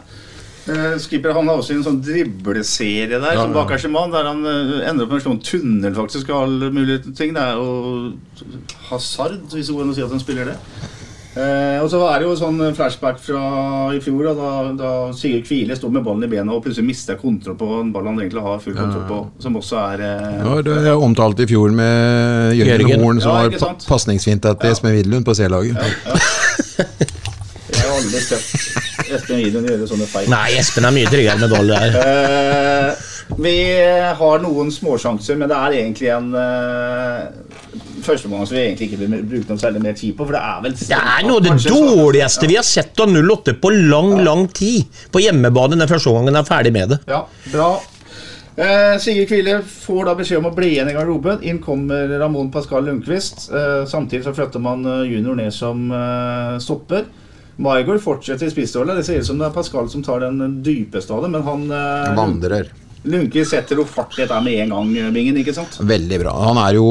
Eh, 0.69 0.99
Skipper 1.01 1.33
han 1.33 1.49
har 1.49 1.63
også 1.63 1.77
en 1.79 1.85
sånn 1.87 2.01
dribleserie 2.05 3.09
der, 3.17 3.33
Ja, 3.33 3.41
som 3.41 3.55
ja. 3.55 3.63
bakerste 3.63 3.89
mann, 3.93 4.13
der 4.13 4.29
han 4.29 4.45
eh, 4.45 4.85
ender 4.91 5.07
opp 5.07 5.15
med 5.15 5.23
en 5.23 5.27
sånn 5.31 5.43
tunnel 5.45 5.97
faktisk 5.97 6.29
og 6.33 6.43
alle 6.45 6.71
mulige 6.75 7.15
ting. 7.17 7.33
Det 7.37 7.43
er 7.43 7.57
jo 7.57 8.13
hasard, 8.91 9.41
hvis 9.53 9.71
det 9.71 9.75
går 9.77 9.87
an 9.87 9.93
å 9.95 9.97
si 9.97 10.05
at 10.05 10.13
han 10.15 10.23
spiller 10.23 10.53
det. 10.53 10.59
Eh, 11.39 11.79
og 11.85 11.87
så 11.93 12.01
er 12.09 12.19
det 12.19 12.27
jo 12.27 12.35
sånn 12.41 12.59
flashback 12.75 13.21
fra 13.23 13.41
i 13.95 14.01
fjor, 14.03 14.31
da, 14.35 14.49
da, 14.75 14.93
Sigurd 15.15 15.45
Kvile 15.47 15.77
står 15.79 15.93
med 15.95 16.03
ballen 16.07 16.25
i 16.27 16.31
bena 16.33 16.57
og 16.57 16.65
plutselig 16.65 16.89
mister 16.89 17.19
kontroll 17.21 17.55
på 17.61 17.69
en 17.79 17.93
ball 17.95 18.09
han 18.09 18.19
egentlig 18.19 18.43
har 18.43 18.59
full 18.65 18.75
kontroll 18.75 19.05
på, 19.07 19.19
som 19.45 19.59
også 19.61 19.79
er 19.85 20.03
eh, 20.09 20.41
Ja, 20.41 20.57
det 20.67 20.79
er 20.89 21.05
omtalt 21.05 21.45
i 21.45 21.47
fjor 21.51 21.71
med 21.77 22.57
Jørgen, 22.59 22.83
Jørgen. 22.89 23.05
Horn, 23.07 23.23
som 23.23 23.39
Ja, 23.45 23.61
pa 23.61 23.71
pasningsfint 23.87 24.51
etter 24.51 24.73
Espen 24.73 24.97
Widlund 24.97 25.29
på 25.29 25.37
C-laget. 25.39 25.79
Jeg 27.69 27.85
har 27.85 27.95
aldri 28.01 28.25
sett 28.25 28.78
Espen 29.17 29.43
Widlund 29.43 29.71
gjøre 29.71 29.89
sånne 29.91 30.09
feil. 30.11 30.29
Nei, 30.33 30.49
Espen 30.61 30.89
er 30.89 30.95
mye 30.95 31.11
tryggere 31.11 31.41
med 31.43 31.55
ball 31.55 31.73
der. 31.73 31.99
uh, 31.99 33.39
vi 33.39 33.57
har 34.21 34.41
noen 34.43 34.73
småsjanser, 34.75 35.37
men 35.39 35.51
det 35.51 35.59
er 35.59 35.77
egentlig 35.83 36.09
en 36.15 36.31
uh, 36.33 37.27
første 38.05 38.29
omgang 38.31 38.47
som 38.49 38.57
vi 38.57 38.65
egentlig 38.65 38.89
ikke 38.89 39.01
vil 39.03 39.19
bruke 39.21 39.53
noe 39.53 39.61
særlig 39.61 39.85
mer 39.85 39.99
tid 39.99 40.17
på, 40.17 40.25
for 40.25 40.37
det 40.37 40.43
er 40.47 40.65
vel 40.65 40.79
Det 40.79 41.03
er 41.03 41.29
noe 41.29 41.43
av 41.43 41.47
det 41.47 41.59
dårligste 41.67 42.47
ja. 42.49 42.53
vi 42.53 42.59
har 42.61 42.67
sett 42.67 43.05
av 43.05 43.15
08 43.15 43.59
på 43.63 43.75
lang, 43.77 44.17
lang 44.25 44.49
tid. 44.55 44.89
På 45.13 45.23
hjemmebane 45.23 45.79
den 45.79 45.91
første 45.91 46.15
gangen 46.17 46.41
er 46.41 46.49
ferdig 46.49 46.75
med 46.75 46.95
det. 46.95 47.01
Ja, 47.11 47.25
bra. 47.53 47.71
Eh, 48.59 48.99
Sigurd 48.99 49.29
Kvile 49.31 49.61
får 49.63 50.09
da 50.09 50.17
beskjed 50.19 50.41
om 50.41 50.49
å 50.51 50.55
bli 50.57 50.73
igjen 50.73 50.89
i 50.91 50.95
garderoben. 50.97 51.45
Inn 51.47 51.61
kommer 51.63 52.11
Ramón 52.19 52.51
Pascal 52.51 52.89
Lundqvist. 52.89 53.45
Eh, 53.55 53.85
samtidig 53.87 54.25
så 54.27 54.35
flytter 54.35 54.63
man 54.63 54.83
eh, 54.83 55.05
junior 55.13 55.39
ned 55.39 55.55
som 55.55 55.85
eh, 55.95 56.57
stopper. 56.63 57.07
Maigård 57.59 58.03
fortsetter 58.03 58.47
i 58.47 58.53
spissrollen. 58.53 58.99
Det 58.99 59.07
ser 59.07 59.23
ut 59.23 59.27
som 59.27 59.39
det 59.41 59.49
er 59.49 59.55
Pascal 59.55 59.89
som 59.91 60.05
tar 60.07 60.23
den 60.23 60.61
dypeste 60.63 61.15
av 61.15 61.25
det, 61.25 61.33
men 61.35 61.47
han 61.47 61.65
eh, 61.75 62.13
Vandrer. 62.19 62.71
Lunke 63.09 63.45
setter 63.47 63.79
jo 63.79 63.85
fart 63.87 64.17
i 64.17 64.25
dette 64.25 64.39
med 64.43 64.59
en 64.65 64.73
gang, 64.75 64.89
eh, 64.99 65.11
Bingen, 65.15 65.39
ikke 65.41 65.55
sant? 65.57 65.79
Veldig 65.87 66.19
bra. 66.23 66.35
Han 66.49 66.59
er 66.63 66.79
jo 66.79 66.89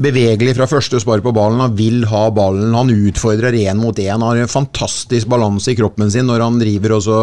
bevegelig 0.00 0.54
fra 0.58 0.68
første 0.70 1.00
spar 1.02 1.22
på 1.24 1.32
ballen. 1.36 1.62
Han 1.64 1.76
vil 1.78 2.04
ha 2.10 2.26
ballen. 2.34 2.76
Han 2.76 2.92
utfordrer 2.92 3.56
én 3.62 3.80
mot 3.80 3.96
én. 3.96 4.12
Han 4.16 4.28
har 4.28 4.42
en 4.42 4.52
fantastisk 4.52 5.30
balanse 5.32 5.72
i 5.72 5.78
kroppen 5.78 6.12
sin 6.12 6.28
når 6.28 6.44
han 6.46 6.60
driver 6.60 6.96
og 6.98 7.04
så 7.08 7.22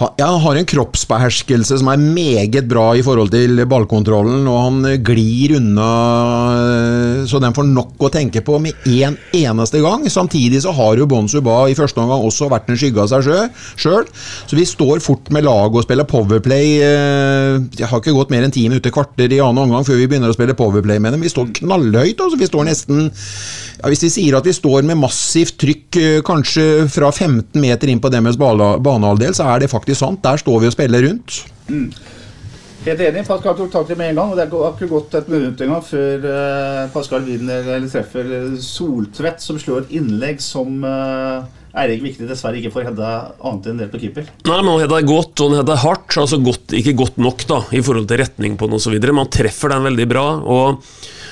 han 0.00 0.40
har 0.40 0.56
en 0.56 0.68
kroppsbeherskelse 0.68 1.76
som 1.80 1.90
er 1.92 2.00
meget 2.00 2.68
bra 2.70 2.86
i 2.96 3.02
forhold 3.04 3.32
til 3.34 3.60
ballkontrollen, 3.68 4.46
og 4.48 4.60
han 4.64 4.78
eh, 4.88 5.00
glir 5.04 5.56
unna 5.58 5.88
eh, 6.54 7.26
så 7.28 7.40
den 7.42 7.54
får 7.56 7.68
nok 7.68 8.06
å 8.06 8.10
tenke 8.12 8.40
på 8.44 8.56
med 8.62 8.88
én 8.88 9.18
eneste 9.36 9.82
gang. 9.84 10.06
Samtidig 10.10 10.62
så 10.64 10.72
har 10.76 10.96
jo 10.96 11.08
Bon 11.10 11.28
Suba 11.28 11.62
i 11.68 11.76
første 11.76 12.00
omgang 12.00 12.24
også 12.24 12.48
vært 12.52 12.70
en 12.70 12.80
skygge 12.80 13.04
av 13.04 13.10
seg 13.12 13.28
sjøl, 13.80 14.08
så 14.48 14.56
vi 14.56 14.66
står 14.68 15.02
fort 15.04 15.28
med 15.34 15.44
lag 15.44 15.74
og 15.74 15.84
spiller 15.84 16.08
powerplay. 16.08 16.78
Jeg 16.80 17.66
Det 17.76 17.88
har 17.90 18.00
ikke 18.00 18.16
gått 18.16 18.32
mer 18.32 18.46
enn 18.46 18.54
ti 18.54 18.64
minutter, 18.68 18.94
kvarter 18.94 19.32
i 19.32 19.42
annen 19.42 19.66
omgang 19.66 19.84
før 19.86 20.00
vi 20.00 20.08
begynner 20.08 20.32
å 20.32 20.36
spille 20.36 20.56
powerplay 20.56 21.00
med 21.02 21.14
dem. 21.14 21.24
Vi 21.24 21.32
står 21.32 21.52
knallhøyt, 21.60 22.20
altså. 22.20 22.40
Vi 22.40 22.48
står 22.48 22.66
nesten 22.70 23.10
ja, 23.80 23.88
Hvis 23.88 24.04
vi 24.04 24.12
sier 24.12 24.36
at 24.38 24.46
vi 24.46 24.54
står 24.54 24.84
med 24.88 25.00
massivt 25.00 25.56
trykk, 25.60 26.00
eh, 26.00 26.20
kanskje 26.26 26.86
fra 26.92 27.10
15 27.10 27.60
meter 27.60 27.90
inn 27.90 28.00
på 28.02 28.10
deres 28.12 28.38
banehalvdel, 28.40 29.34
så 29.36 29.48
er 29.52 29.62
det 29.62 29.70
faktisk 29.72 29.89
sant. 29.98 30.22
Der 30.24 30.40
står 30.40 30.62
vi 30.62 30.70
og 30.70 30.74
spiller 30.76 31.06
rundt. 31.06 31.42
Helt 32.80 33.00
enig. 33.04 33.26
Pascal 33.28 33.56
tok 33.58 33.72
tak 33.74 33.90
i 33.90 33.92
det 33.92 33.98
med 34.00 34.12
en 34.14 34.20
gang. 34.22 34.30
og 34.32 34.38
Det 34.38 34.46
har 34.48 34.72
ikke 34.72 34.88
gått 34.88 35.16
et 35.18 35.28
minutt 35.28 35.60
engang 35.60 35.82
før 35.84 36.26
eh, 36.32 36.84
Pascal 36.94 37.26
vinner 37.26 37.66
eller 37.76 37.88
treffer 37.92 38.30
eh, 38.38 38.54
Soltvedt, 38.64 39.44
som 39.44 39.58
slår 39.60 39.84
et 39.84 39.92
innlegg 40.00 40.40
som 40.40 40.80
uh, 40.80 41.44
Eirik 41.76 42.00
Viktig 42.06 42.28
dessverre 42.30 42.56
ikke 42.56 42.72
får 42.72 42.88
hedda 42.88 43.10
annet 43.36 43.68
enn 43.68 43.82
del 43.82 43.92
på 43.92 44.00
keeper. 44.00 44.30
Nei, 44.48 44.56
men 44.62 44.72
Han 44.72 44.82
hedder 44.86 45.06
godt, 45.06 45.34
og 45.36 45.50
han 45.50 45.60
hedder 45.60 45.82
hardt. 45.84 46.16
altså 46.24 46.40
godt, 46.40 46.72
Ikke 46.80 46.96
godt 46.96 47.20
nok 47.20 47.44
da, 47.52 47.60
i 47.76 47.84
forhold 47.84 48.08
til 48.08 48.22
retning 48.24 48.56
på 48.56 48.70
den 48.70 48.80
osv. 48.80 48.96
Men 48.96 49.24
han 49.26 49.34
treffer 49.36 49.74
den 49.74 49.88
veldig 49.90 50.08
bra. 50.08 50.26
og 50.40 50.80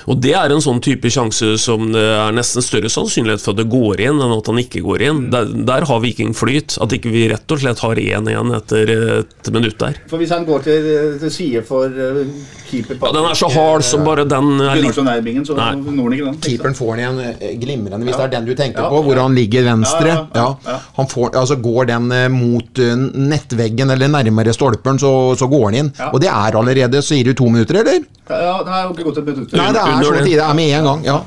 og 0.08 0.20
Det 0.24 0.32
er 0.34 0.52
en 0.54 0.62
sånn 0.64 0.80
type 0.84 1.10
sjanse 1.12 1.54
som 1.60 1.90
det 1.92 2.02
er 2.02 2.34
nesten 2.36 2.64
større 2.64 2.90
sannsynlighet 2.92 3.42
for 3.44 3.54
at 3.54 3.60
det 3.62 3.68
går 3.72 4.00
inn, 4.06 4.20
enn 4.24 4.36
at 4.36 4.48
han 4.50 4.60
ikke 4.62 4.82
går 4.84 5.04
inn. 5.08 5.24
Der, 5.32 5.50
der 5.68 5.86
har 5.88 6.00
Viking 6.04 6.34
flyt. 6.36 6.78
At 6.82 6.94
ikke 6.96 7.12
vi 7.12 7.26
rett 7.30 7.54
og 7.54 7.60
slett 7.62 7.82
har 7.84 8.00
1 8.00 8.30
igjen 8.32 8.54
etter 8.56 8.94
et 9.20 9.50
minutt 9.54 9.78
der. 9.80 10.00
For 10.10 10.20
Hvis 10.20 10.32
han 10.34 10.46
går 10.48 10.64
til, 10.66 10.88
til 11.20 11.32
side 11.34 11.62
for 11.68 11.92
uh, 11.92 12.22
keeper 12.68 12.98
Ja, 13.02 13.12
Den 13.12 13.28
er 13.30 13.38
så 13.38 13.48
hard 13.52 13.84
som 13.86 14.04
bare 14.06 14.24
den 14.28 14.50
er 14.60 14.80
litt 14.80 14.96
så 14.96 15.04
Nei. 15.06 15.18
han 15.18 15.84
den. 15.84 16.38
Keeperen 16.44 16.76
får 16.76 16.96
den 16.96 17.02
igjen 17.04 17.20
eh, 17.24 17.54
glimrende, 17.60 18.04
hvis 18.06 18.16
Ja. 18.16 18.26
det 18.26 18.26
er 18.28 18.34
den 18.38 18.48
du 18.48 18.54
tenker 18.58 18.84
Ja, 18.84 18.90
på, 18.92 19.02
hvor 19.06 19.20
han 19.22 19.34
ligger 19.36 19.64
venstre. 19.68 20.08
Ja, 20.08 20.14
ja, 20.14 20.26
ja, 20.34 20.46
Ja, 20.64 20.72
ja. 20.72 20.78
Han 20.98 21.10
får, 21.10 21.34
altså 21.36 21.56
Går 21.62 21.88
den 21.92 22.12
eh, 22.12 22.28
mot 22.32 22.78
eh, 22.82 22.94
nettveggen 23.32 23.90
eller 23.94 24.08
nærmere 24.12 24.54
stolpen, 24.54 24.98
så, 25.00 25.12
så 25.38 25.48
går 25.50 25.70
den 25.70 25.80
inn. 25.82 25.92
Ja. 25.98 26.10
Og 26.12 26.22
det 26.22 26.30
er 26.32 26.58
allerede, 26.60 27.02
sier 27.04 27.24
du 27.24 27.34
to 27.38 27.48
minutter, 27.50 27.80
eller? 27.82 28.04
Ja, 28.28 28.58
det 28.64 28.72
har 28.72 28.82
jo 28.84 28.92
ikke 28.92 29.06
gått 29.08 29.20
et 29.22 29.28
minutt. 29.30 29.54
Nei, 29.56 29.68
det 29.72 29.82
er 29.82 29.97
Under 29.98 30.08
så 30.08 30.14
tidlig. 30.14 30.30
tid. 30.30 30.38
Det 30.38 30.46
er 30.46 30.58
med 30.62 30.78
en 30.78 30.88
gang. 30.92 31.04
ja 31.08 31.18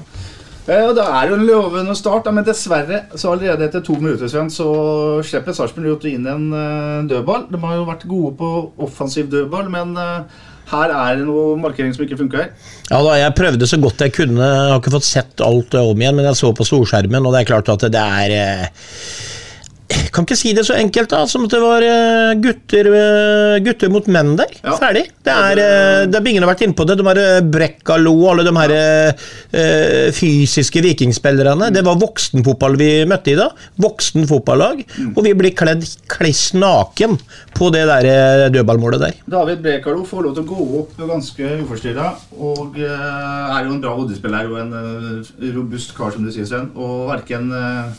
Eh, 0.70 0.86
og 0.88 0.96
Det 0.96 1.04
er 1.04 1.30
jo 1.30 1.38
en 1.40 1.48
lovende 1.48 1.96
start, 1.98 2.30
men 2.34 2.46
dessverre 2.46 3.04
så 3.18 3.34
allerede 3.34 3.66
etter 3.66 3.82
to 3.86 3.98
minutter 3.98 4.30
Sven, 4.30 4.52
så 4.54 4.68
slipper 5.26 5.56
Sarpsborg 5.58 6.06
inn 6.12 6.28
en 6.30 6.48
eh, 6.54 7.10
dødball. 7.10 7.48
De 7.50 7.60
har 7.64 7.80
jo 7.80 7.88
vært 7.90 8.08
gode 8.10 8.36
på 8.38 8.52
offensiv 8.86 9.30
dødball, 9.32 9.72
men 9.74 9.96
eh, 9.98 10.46
her 10.72 10.94
er 10.94 11.18
det 11.20 11.26
noe 11.28 11.58
markering 11.60 11.96
som 11.96 12.06
ikke 12.06 12.20
funker. 12.22 12.52
Ja 12.92 13.02
da, 13.02 13.18
Jeg 13.20 13.36
prøvde 13.36 13.68
så 13.68 13.82
godt 13.82 14.06
jeg 14.06 14.14
kunne. 14.16 14.46
Jeg 14.46 14.70
har 14.72 14.80
ikke 14.80 14.96
fått 15.00 15.10
sett 15.10 15.44
alt 15.44 15.76
om 15.82 16.06
igjen, 16.06 16.16
men 16.16 16.30
jeg 16.30 16.40
så 16.40 16.54
på 16.56 16.68
storskjermen, 16.68 17.26
og 17.26 17.34
det 17.34 17.42
er 17.42 17.52
klart 17.52 17.74
at 17.74 17.90
det 17.92 18.06
er 18.22 18.38
eh, 18.38 18.88
Jeg 19.92 20.12
kan 20.16 20.26
ikke 20.26 20.40
si 20.40 20.54
det 20.56 20.64
så 20.68 20.76
enkelt, 20.80 21.12
da, 21.12 21.26
som 21.28 21.46
at 21.48 21.54
det 21.54 21.62
var 21.62 21.84
eh, 21.86 22.34
gutter, 22.42 22.90
eh, 22.96 23.58
gutter 23.66 23.92
mot 23.92 24.08
menn 24.12 24.34
der. 24.40 24.54
Ja. 24.64 24.76
Ferdig. 24.80 25.06
Det 25.22 25.34
er, 25.34 25.62
eh, 25.62 26.04
det 26.10 26.18
er 26.18 26.30
Ingen 26.32 26.46
har 26.46 26.54
vært 26.54 26.62
inne 26.64 26.78
på 26.78 26.86
det. 26.88 26.96
De 26.96 27.04
her 27.04 27.42
Brekkalo 27.52 28.14
og 28.22 28.30
alle 28.32 28.46
de 28.48 28.54
her 28.56 28.74
eh, 28.76 29.26
eh, 29.52 30.12
fysiske 30.16 30.84
vikingspillerne. 30.86 31.68
Det 31.76 31.84
var 31.84 32.00
voksenfotball 32.00 32.78
vi 32.80 32.92
møtte 33.10 33.34
i 33.34 33.40
da. 33.40 33.50
Voksen 33.84 34.30
fotballag. 34.30 34.86
Og 35.12 35.20
vi 35.26 35.34
blir 35.36 35.56
kledd 35.58 35.84
kliss 36.12 36.54
naken 36.56 37.18
på 37.58 37.72
det 37.76 37.84
der 37.90 38.08
eh, 38.08 38.46
dødballmålet 38.54 39.04
der. 39.04 39.20
David 39.36 39.60
Brekalo 39.66 40.06
får 40.08 40.28
lov 40.28 40.38
til 40.38 40.46
å 40.46 40.52
gå 40.54 40.70
opp 40.80 40.96
ganske 41.12 41.52
uforstyrra, 41.66 42.14
og 42.40 42.80
eh, 42.80 43.58
er 43.58 43.68
jo 43.68 43.76
en 43.76 43.84
bra 43.84 43.98
hodespiller 43.98 44.48
og 44.48 44.58
en 44.64 44.74
eh, 44.80 45.52
robust 45.52 45.96
kar, 45.98 46.16
som 46.16 46.26
du 46.26 46.32
sier, 46.32 46.48
Sven. 46.48 46.72
Og 46.80 47.10
verken 47.12 47.52
uh, 47.52 47.92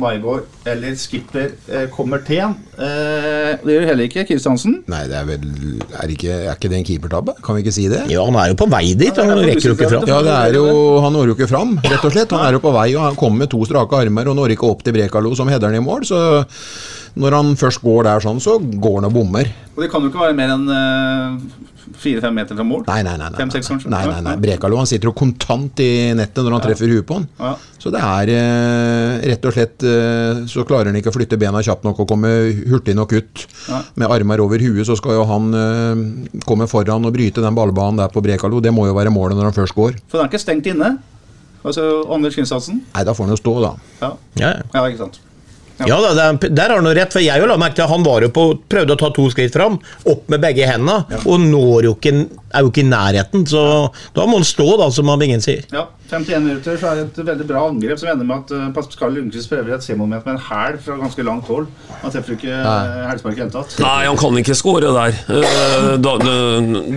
Maigård 0.00 0.46
eller 0.68 0.96
skipper 0.96 1.52
eh, 1.68 1.88
kommer 1.92 2.22
til. 2.26 2.54
Eh, 2.72 3.50
det 3.60 3.74
gjør 3.74 3.84
heller 3.90 4.06
ikke 4.08 4.22
Kristiansen. 4.30 4.78
Nei, 4.88 5.02
det 5.10 5.16
er 5.18 5.26
vel 5.28 5.42
Er 6.00 6.12
ikke, 6.14 6.36
er 6.48 6.54
ikke 6.54 6.70
det 6.72 6.78
en 6.78 6.86
keepertabbe? 6.88 7.34
Kan 7.44 7.58
vi 7.58 7.64
ikke 7.66 7.74
si 7.76 7.84
det? 7.92 8.00
Ja, 8.08 8.24
han 8.24 8.38
er 8.40 8.54
jo 8.54 8.56
på 8.62 8.68
vei 8.72 8.94
dit. 8.96 9.12
Han 9.20 9.34
er 9.34 9.42
rekker 9.44 9.68
jo 9.72 9.76
ikke 9.76 9.90
fram. 9.92 10.06
Ja, 10.08 10.22
det 10.24 10.36
er 10.38 10.56
jo, 10.56 10.64
Han 11.04 11.12
når 11.12 11.32
jo 11.32 11.36
ikke 11.36 11.50
fram, 11.50 11.76
rett 11.84 12.06
og 12.08 12.14
slett. 12.14 12.32
Han 12.32 12.46
er 12.46 12.56
jo 12.56 12.62
på 12.64 12.72
vei, 12.72 12.88
og 12.96 13.04
han 13.10 13.18
kommer 13.20 13.44
med 13.44 13.52
to 13.52 13.60
strake 13.68 14.00
armer 14.00 14.32
og 14.32 14.38
når 14.40 14.56
ikke 14.56 14.70
opp 14.70 14.86
til 14.86 14.96
Brekalo 14.96 15.34
som 15.36 15.52
header 15.52 15.76
i 15.76 15.84
mål. 15.84 16.08
Så 16.08 16.22
når 17.20 17.36
han 17.36 17.52
først 17.60 17.82
går 17.84 18.08
der 18.08 18.24
sånn, 18.24 18.40
så 18.40 18.56
går 18.56 19.02
han 19.02 19.10
og 19.10 19.18
bommer. 19.18 19.52
Og 19.76 19.84
det 19.84 19.92
kan 19.92 20.00
jo 20.00 20.08
ikke 20.08 20.24
være 20.24 20.38
mer 20.38 20.56
enn 20.56 20.64
fire-fem 22.02 22.34
meter 22.34 22.56
fra 22.56 22.64
mål. 22.66 22.84
Nei, 22.88 23.00
nei, 23.06 23.14
nei. 23.20 23.28
nei, 23.32 23.38
Fem-seks, 23.40 23.68
kanskje? 23.68 23.90
nei, 23.92 24.02
nei, 24.08 24.20
nei. 24.24 24.34
Brekalo 24.42 24.78
han 24.80 24.88
sitter 24.88 25.10
jo 25.10 25.14
kontant 25.16 25.82
i 25.82 25.90
nettet 26.16 26.42
når 26.44 26.56
han 26.56 26.64
treffer 26.64 26.92
huet 26.92 27.06
på 27.08 27.18
han. 27.18 27.26
Ja. 27.40 27.52
Så 27.82 27.92
det 27.94 28.02
er 28.06 28.32
eh, 28.32 29.28
rett 29.32 29.46
og 29.48 29.54
slett 29.56 29.82
eh, 29.82 30.42
Så 30.46 30.62
klarer 30.68 30.92
han 30.92 30.98
ikke 31.00 31.10
å 31.10 31.14
flytte 31.16 31.38
bena 31.40 31.58
kjapt 31.66 31.82
nok 31.86 31.98
og 32.04 32.08
komme 32.12 32.30
hurtig 32.72 32.94
nok 32.98 33.12
ut 33.18 33.46
Ja. 33.68 33.82
med 33.96 34.10
armer 34.10 34.40
over 34.44 34.58
huet, 34.58 34.86
så 34.88 34.96
skal 34.98 35.18
jo 35.20 35.24
han 35.28 35.52
eh, 35.54 36.38
komme 36.48 36.66
foran 36.70 37.04
og 37.08 37.14
bryte 37.14 37.44
den 37.44 37.54
ballbanen 37.56 38.00
der 38.02 38.08
på 38.12 38.22
Brekalo. 38.24 38.60
Det 38.64 38.72
må 38.74 38.86
jo 38.88 38.94
være 38.96 39.12
målet 39.14 39.36
når 39.38 39.50
han 39.52 39.58
først 39.60 39.74
går. 39.78 39.98
For 40.08 40.18
den 40.18 40.26
er 40.26 40.30
ikke 40.32 40.42
stengt 40.42 40.66
inne. 40.72 40.96
Altså 41.64 41.84
Anders 42.10 42.34
Kristiansen. 42.34 42.80
Nei, 42.94 43.04
da 43.06 43.12
får 43.14 43.28
han 43.28 43.36
jo 43.36 43.38
stå, 43.38 43.52
da. 43.62 43.74
Ja. 44.02 44.08
Ja, 44.40 44.48
ja. 44.56 44.62
ja, 44.74 44.86
ikke 44.90 45.04
sant. 45.04 45.20
Ja 45.88 45.98
da, 46.04 46.12
der, 46.42 46.68
har 46.68 46.76
han 46.78 46.84
noe 46.86 46.94
rett, 46.96 47.12
for 47.14 47.22
jeg 47.24 47.40
jo 47.42 47.48
la 47.50 47.56
merke 47.60 47.78
til 47.80 47.86
at 47.86 47.92
han 47.94 48.04
var 48.06 48.22
jo 48.26 48.30
på, 48.34 48.44
prøvde 48.70 48.94
å 48.96 49.00
ta 49.00 49.10
to 49.14 49.28
skritt 49.32 49.54
fram, 49.56 49.78
opp 50.08 50.28
med 50.32 50.42
begge 50.44 50.68
hendene, 50.68 51.02
og 51.26 51.40
når 51.42 51.88
jo 51.90 51.96
ikke, 51.96 52.14
er 52.52 52.62
jo 52.66 52.70
ikke 52.72 52.84
i 52.84 52.90
nærheten, 52.90 53.46
så 53.48 53.64
da 54.16 54.26
må 54.28 54.38
han 54.40 54.46
stå, 54.46 54.68
da, 54.80 54.90
som 54.94 55.10
Bingen 55.18 55.42
sier. 55.44 55.64
Ja, 55.72 55.86
51 56.12 56.42
minutter 56.44 56.76
så 56.76 56.90
er 56.90 56.98
det 56.98 57.04
et 57.14 57.20
veldig 57.24 57.46
bra 57.48 57.62
angrep 57.70 57.96
som 58.00 58.10
ender 58.12 58.26
med 58.28 58.42
at 58.42 58.50
uh, 58.52 58.66
Pascal 58.76 59.14
Lundqvist 59.16 59.48
prøver 59.48 59.72
et 59.78 59.84
C-moment 59.86 60.26
med 60.28 60.34
en 60.34 60.42
hæl 60.44 60.76
fra 60.84 60.96
ganske 61.00 61.24
langt 61.24 61.48
hold. 61.48 61.70
Han 62.02 62.12
treffer 62.12 62.34
ikke 62.36 62.52
uh, 62.52 63.06
hælspark 63.08 63.32
i 63.32 63.40
det 63.40 63.44
hele 63.46 63.54
tatt. 63.54 63.76
Nei, 63.80 63.94
han 64.10 64.18
kan 64.20 64.36
ikke 64.42 64.56
skåre 64.58 64.90
der. 64.92 65.16
Eh, 65.32 65.88
da, 66.04 66.12
det, 66.20 66.36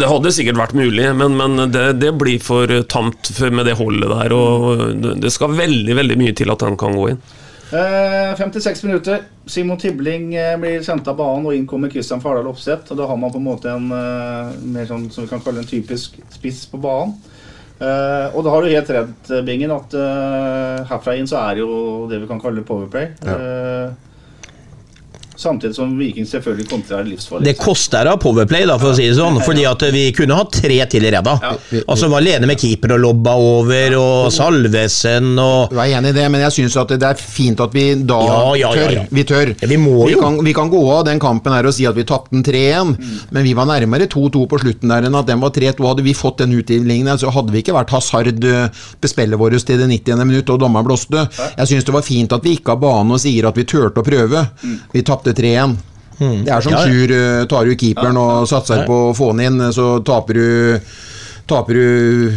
det 0.02 0.10
hadde 0.12 0.34
sikkert 0.36 0.60
vært 0.60 0.76
mulig, 0.76 1.08
men, 1.16 1.38
men 1.40 1.72
det, 1.72 1.86
det 2.02 2.12
blir 2.20 2.44
for 2.44 2.68
tamt 2.92 3.32
med 3.56 3.70
det 3.70 3.78
holdet 3.80 4.12
der. 4.12 4.36
Og 4.36 4.84
det- 5.00 5.16
det 5.24 5.32
skal 5.32 5.56
veldig 5.56 5.96
veldig 5.96 6.20
mye 6.20 6.36
til 6.36 6.52
at 6.52 6.68
han 6.68 6.76
kan 6.80 6.98
gå 7.00 7.08
inn. 7.14 7.22
Eh, 7.76 8.34
56 8.40 8.84
minutter. 8.88 9.24
Simon 9.46 9.80
Tibling 9.82 10.36
eh, 10.36 10.56
blir 10.62 10.84
sendt 10.86 11.08
av 11.12 11.18
banen, 11.20 11.46
og 11.46 11.56
inn 11.58 11.68
kommer 11.68 11.92
Christian 11.92 12.24
Fardal 12.24 12.48
Opseth. 12.48 12.94
Og 12.94 13.00
da 13.00 13.08
har 13.10 13.20
man 13.20 13.34
på 13.34 13.42
en 13.42 13.48
måte 13.50 13.74
en 13.74 13.90
eh, 13.92 14.56
mer 14.76 14.88
sånn 14.90 15.10
som 15.12 15.26
vi 15.26 15.32
kan 15.34 15.44
kalle 15.44 15.64
en 15.64 15.70
typisk 15.70 16.20
spiss 16.38 16.64
på 16.72 16.80
banen. 16.82 17.18
Uh, 17.76 18.32
og 18.32 18.46
da 18.46 18.52
har 18.54 18.64
du 18.64 18.72
helt 18.72 18.90
rett, 18.96 19.30
eh, 19.36 19.42
Bingen, 19.44 19.74
at 19.76 19.92
uh, 20.00 20.86
herfra 20.88 21.18
inn 21.20 21.28
så 21.28 21.42
er 21.42 21.58
det 21.58 21.66
jo 21.66 22.06
det 22.08 22.22
vi 22.22 22.30
kan 22.30 22.40
kalle 22.40 22.64
powerplay. 22.64 23.10
Eh, 23.20 23.90
samtidig 25.36 25.76
som 25.76 25.92
Viking 26.00 26.28
selvfølgelig 26.28 26.68
kontrer 26.70 27.04
livsfarlig. 27.08 27.46
Det 27.50 27.56
koster 27.60 28.08
av 28.12 28.18
powerplay, 28.24 28.66
da, 28.70 28.78
for 28.82 28.94
å 28.94 28.98
si 28.98 29.08
det 29.10 29.18
sånn, 29.18 29.40
fordi 29.46 29.66
at 29.68 29.84
vi 29.94 30.06
kunne 30.16 30.38
hatt 30.38 30.54
tre 30.62 30.78
til 30.92 31.06
i 31.06 31.12
ræva. 31.14 31.36
Altså 31.86 32.10
var 32.12 32.24
alene 32.24 32.48
med 32.50 32.60
keeper 32.62 32.96
og 32.96 33.02
lobba 33.04 33.36
over, 33.42 33.96
og 34.00 34.32
Salvesen 34.34 35.34
og 35.42 35.74
Du 35.74 35.80
er 35.82 35.96
enig 35.98 36.14
i 36.14 36.18
det, 36.18 36.26
men 36.32 36.44
jeg 36.46 36.56
syns 36.60 36.78
at 36.82 36.94
det 36.96 37.10
er 37.10 37.20
fint 37.20 37.60
at 37.64 37.74
vi 37.76 37.88
da 38.08 38.20
Ja, 38.26 38.38
ja, 38.56 38.72
ja, 38.76 38.88
tør. 38.88 39.08
Vi 39.12 39.26
tør. 39.28 39.54
Ja, 39.62 39.70
vi 39.72 39.80
må 39.82 40.10
jo. 40.12 40.22
Kan, 40.22 40.40
vi 40.46 40.54
kan 40.56 40.72
gå 40.72 40.82
av 40.92 41.06
den 41.08 41.20
kampen 41.22 41.54
her 41.56 41.68
og 41.68 41.76
si 41.76 41.88
at 41.90 41.98
vi 41.98 42.06
tapte 42.08 42.34
den 42.36 42.46
3-1, 42.46 42.96
men 43.36 43.46
vi 43.46 43.54
var 43.58 43.68
nærmere 43.70 44.08
2-2 44.12 44.46
på 44.52 44.62
slutten 44.64 44.92
der 44.94 45.08
enn 45.10 45.20
at 45.20 45.28
den 45.30 45.42
var 45.44 45.54
3-2. 45.56 45.86
Hadde 45.86 46.06
vi 46.06 46.16
fått 46.18 46.42
den 46.44 46.56
utdelingen, 46.58 47.12
så 47.20 47.34
hadde 47.34 47.54
vi 47.54 47.62
ikke 47.64 47.76
vært 47.76 47.94
hasard 47.96 48.44
bespillet 49.02 49.40
vårt 49.40 49.58
til 49.66 49.80
det 49.82 49.88
90. 49.90 50.24
minutt 50.26 50.50
og 50.54 50.60
dommeren 50.62 50.86
blåste. 50.88 51.26
Jeg 51.58 51.70
syns 51.70 51.88
det 51.88 51.96
var 51.96 52.06
fint 52.06 52.34
at 52.36 52.44
vi 52.46 52.56
gikk 52.56 52.72
av 52.74 52.82
banen 52.84 53.16
og 53.16 53.22
sier 53.22 53.48
at 53.50 53.58
vi 53.58 53.66
turte 53.68 54.02
å 54.02 54.06
prøve. 54.06 54.46
Vi 54.94 55.04
tapte 55.06 55.25
3-1. 55.34 55.76
Det 56.20 56.48
er 56.48 56.62
som 56.62 56.72
Ja, 56.72 56.80
ja. 56.80 56.86
Sjur, 56.86 57.12
eh, 57.12 57.46
tar 57.52 57.66
du 57.66 57.76
keeperen 57.76 58.18
og 58.18 58.48
satser 58.48 58.86
på 58.88 59.10
å 59.10 59.16
få 59.18 59.34
den 59.36 59.46
inn, 59.48 59.74
så 59.74 60.00
taper 60.06 60.34
du 60.34 60.80
taper 61.48 61.74
du 61.74 62.32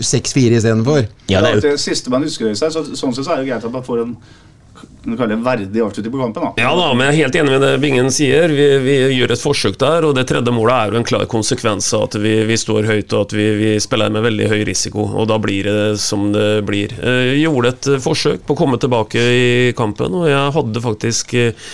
6-4 0.00 0.56
istedenfor. 0.56 1.06
Ja, 1.30 1.40
det 1.40 1.50
er 1.50 1.54
jo 1.54 1.64
det 1.68 1.76
siste 1.80 2.10
man 2.10 2.24
husker 2.26 2.54
seg, 2.58 2.72
så, 2.74 2.82
sånn 2.96 3.14
sett 3.14 3.26
så 3.26 3.36
er 3.36 3.42
det 3.42 3.50
greit 3.50 3.66
at 3.66 3.72
man 3.72 3.84
får 3.86 4.02
en 4.02 4.16
du 5.14 5.18
kalle 5.20 5.36
verdig 5.44 5.82
avslutning 5.84 6.12
på 6.14 6.20
kampen. 6.22 6.42
da 6.48 6.64
Ja 6.64 6.72
da, 6.76 6.88
men 6.94 7.06
jeg 7.06 7.14
er 7.14 7.20
helt 7.24 7.38
enig 7.40 7.54
med 7.56 7.64
det 7.66 7.72
Bingen 7.82 8.10
sier. 8.14 8.48
Vi, 8.52 8.66
vi 8.84 8.96
gjør 9.18 9.34
et 9.36 9.42
forsøk 9.42 9.78
der, 9.80 10.06
og 10.08 10.16
det 10.18 10.26
tredje 10.30 10.54
målet 10.54 10.74
er 10.76 10.92
jo 10.94 11.00
en 11.00 11.06
klar 11.08 11.26
konsekvens 11.30 11.88
av 11.96 12.06
at 12.08 12.18
vi, 12.22 12.34
vi 12.48 12.56
står 12.58 12.88
høyt 12.90 13.12
og 13.16 13.26
at 13.28 13.36
vi, 13.36 13.46
vi 13.60 13.72
spiller 13.82 14.12
med 14.14 14.24
veldig 14.26 14.48
høy 14.52 14.60
risiko. 14.68 15.06
Og 15.16 15.28
da 15.30 15.38
blir 15.42 15.68
det 15.68 15.98
som 16.02 16.30
det 16.34 16.64
blir. 16.68 16.94
Eh, 17.00 17.34
Jeg 17.36 17.44
gjorde 17.46 17.74
et 17.74 17.90
eh, 17.94 18.00
forsøk 18.02 18.46
på 18.46 18.56
å 18.56 18.60
komme 18.62 18.80
tilbake 18.82 19.20
i 19.20 19.72
kampen, 19.78 20.14
og 20.16 20.28
jeg 20.30 20.54
hadde 20.56 20.82
faktisk 20.84 21.34
eh, 21.38 21.68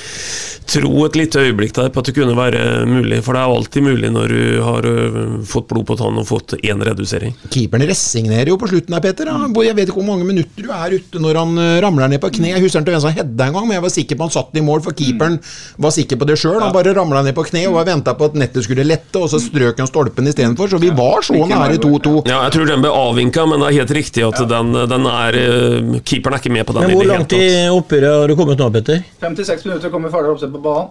tro 0.73 0.93
et 1.07 1.17
lite 1.19 1.43
øyeblikk 1.43 1.75
der 1.77 1.91
på 1.93 2.03
at 2.03 2.09
det 2.11 2.15
kunne 2.17 2.37
være 2.39 2.63
mulig. 2.89 3.21
For 3.25 3.37
det 3.37 3.43
er 3.43 3.55
alltid 3.57 3.87
mulig 3.87 4.13
når 4.15 4.33
du 4.35 4.63
har 4.65 4.89
eh, 4.89 5.19
fått 5.49 5.69
blod 5.73 5.87
på 5.89 5.97
tann 6.01 6.19
og 6.21 6.29
fått 6.29 6.57
én 6.63 6.83
redusering. 6.85 7.35
Keeperen 7.53 7.87
resignerer 7.89 8.53
jo 8.53 8.59
på 8.61 8.71
slutten 8.71 8.97
her, 8.97 9.05
Peter. 9.05 9.31
Jeg 9.33 9.77
vet 9.79 9.89
ikke 9.89 10.01
hvor 10.01 10.09
mange 10.09 10.27
minutter 10.29 10.67
du 10.67 10.71
er 10.75 10.97
ute 10.99 11.23
når 11.23 11.41
han 11.43 11.59
eh, 11.63 11.79
ramler 11.85 12.13
ned 12.13 12.23
på 12.23 12.33
kne. 12.37 12.53
Jeg 12.55 12.65
husker 12.65 12.81
han 12.81 12.89
til 12.89 12.97
hvem 12.97 13.05
som 13.23 13.47
engang, 13.47 13.63
en 13.65 13.69
men 13.69 13.79
jeg 13.79 13.85
var 13.85 13.95
sikker 13.95 14.19
på 14.19 14.27
han 14.27 14.35
satt 14.35 14.53
den 14.53 14.63
i 14.63 14.67
mål, 14.67 14.83
for 14.85 14.97
keeperen 14.99 15.39
var 15.87 15.95
sikker 15.95 16.21
på 16.21 16.29
det 16.29 16.37
sjøl. 16.41 16.59
Han 16.61 16.75
bare 16.75 16.95
ramla 16.97 17.23
ned 17.27 17.37
på 17.37 17.47
kne 17.49 17.65
og 17.71 17.79
var 17.79 17.89
venta 17.89 18.15
på 18.19 18.29
at 18.31 18.39
nettet 18.39 18.67
skulle 18.67 18.87
lette, 18.87 19.15
og 19.19 19.31
så 19.33 19.41
strøk 19.43 19.81
han 19.83 19.91
stolpen 19.91 20.29
istedenfor. 20.31 20.71
Så 20.73 20.81
vi 20.83 20.93
var 20.97 21.25
så 21.27 21.37
nære 21.39 21.81
2-2. 21.83 22.15
Ja, 22.31 22.43
jeg 22.47 22.57
tror 22.57 22.71
den 22.71 22.85
ble 22.85 22.93
avvinka, 22.93 23.47
men 23.49 23.63
det 23.63 23.71
er 23.71 23.79
helt 23.83 23.97
riktig 23.99 24.27
at 24.29 24.41
den, 24.51 24.77
den 24.93 25.11
er 25.11 25.41
eh, 25.41 25.99
Keeperen 26.03 26.37
er 26.37 26.43
ikke 26.43 26.55
med 26.55 26.67
på 26.69 26.77
den 26.77 26.87
Men 26.87 26.97
hvor 26.99 27.11
langt 27.11 27.37
i 27.37 27.45
oppgjøret 27.73 28.23
har 28.23 28.33
du 28.33 28.39
kommet 28.39 28.63
nå, 28.63 28.71
Petter? 28.75 29.05
56 29.23 29.69
minutter 29.69 29.93
kommer 29.93 30.13
Fardal 30.13 30.37
Opseth 30.37 30.55
på 30.55 30.63
banen. 30.63 30.91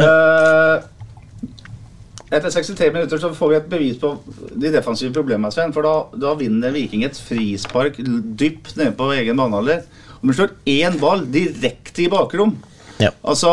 Uh, 0.00 0.80
etter 2.30 2.52
63 2.54 2.92
minutter 2.94 3.18
så 3.18 3.32
får 3.34 3.50
vi 3.50 3.56
et 3.58 3.70
bevis 3.70 3.96
på 3.98 4.12
de 4.54 4.70
defensive 4.70 5.10
problemene, 5.14 5.50
Sven. 5.54 5.74
For 5.74 5.86
da, 5.86 5.94
da 6.14 6.36
vinner 6.38 6.74
Viking 6.74 7.02
et 7.06 7.18
frispark 7.18 7.98
dypt 7.98 8.76
nede 8.78 8.94
på 8.98 9.10
egen 9.16 9.40
banehalvdel. 9.40 9.82
Og 10.20 10.28
vi 10.30 10.36
slår 10.36 10.52
én 10.68 10.98
ball 11.00 11.24
direkte 11.32 12.04
i 12.04 12.10
bakrom. 12.12 12.56
Ja. 13.00 13.10
Altså 13.24 13.50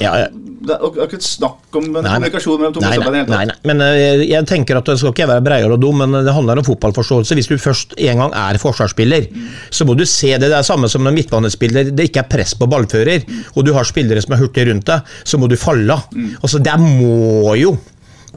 Ja, 0.00 0.12
ja. 0.24 0.26
Det 0.66 0.74
er 0.74 1.04
ikke 1.04 1.18
et 1.20 1.22
snakk 1.22 1.76
om 1.78 1.84
en 1.84 2.02
Nei, 2.02 2.10
kommunikasjon 2.16 2.56
mellom 2.58 2.72
to 2.74 2.80
motstandere. 2.82 3.20
nei, 3.28 3.36
nei, 3.36 3.42
nei. 3.52 3.54
Men 3.68 3.82
eh, 3.84 4.22
jeg 4.26 4.46
tenker 4.48 4.78
at 4.80 4.88
det 4.88 4.96
skal 4.98 5.12
ikke 5.12 5.28
være 5.30 5.44
breial 5.46 5.74
og 5.76 5.78
dum, 5.84 6.00
men 6.02 6.16
det 6.26 6.32
handler 6.34 6.58
om 6.58 6.66
fotballforståelse. 6.66 7.36
Hvis 7.38 7.46
du 7.52 7.54
først 7.60 7.94
en 8.02 8.22
gang 8.24 8.34
er 8.34 8.58
forsvarsspiller, 8.58 9.28
så 9.70 9.86
må 9.86 9.94
du 9.94 10.02
se 10.08 10.32
det. 10.32 10.48
Det 10.48 10.56
er 10.58 10.66
samme 10.66 10.88
som 10.90 11.04
når 11.06 11.14
midtbanespiller 11.20 11.92
det 11.94 12.08
ikke 12.08 12.24
er 12.24 12.30
press 12.32 12.56
på 12.58 12.66
ballfører, 12.72 13.22
og 13.54 13.66
du 13.68 13.70
har 13.76 13.86
spillere 13.86 14.24
som 14.24 14.34
er 14.34 14.42
hurtige 14.42 14.66
rundt 14.72 14.88
deg, 14.90 15.12
så 15.22 15.38
må 15.38 15.46
du 15.52 15.54
falle 15.60 15.92
av. 16.00 16.08
Altså, 16.42 16.58
der 16.66 16.82
må 16.82 17.54
jo 17.60 17.76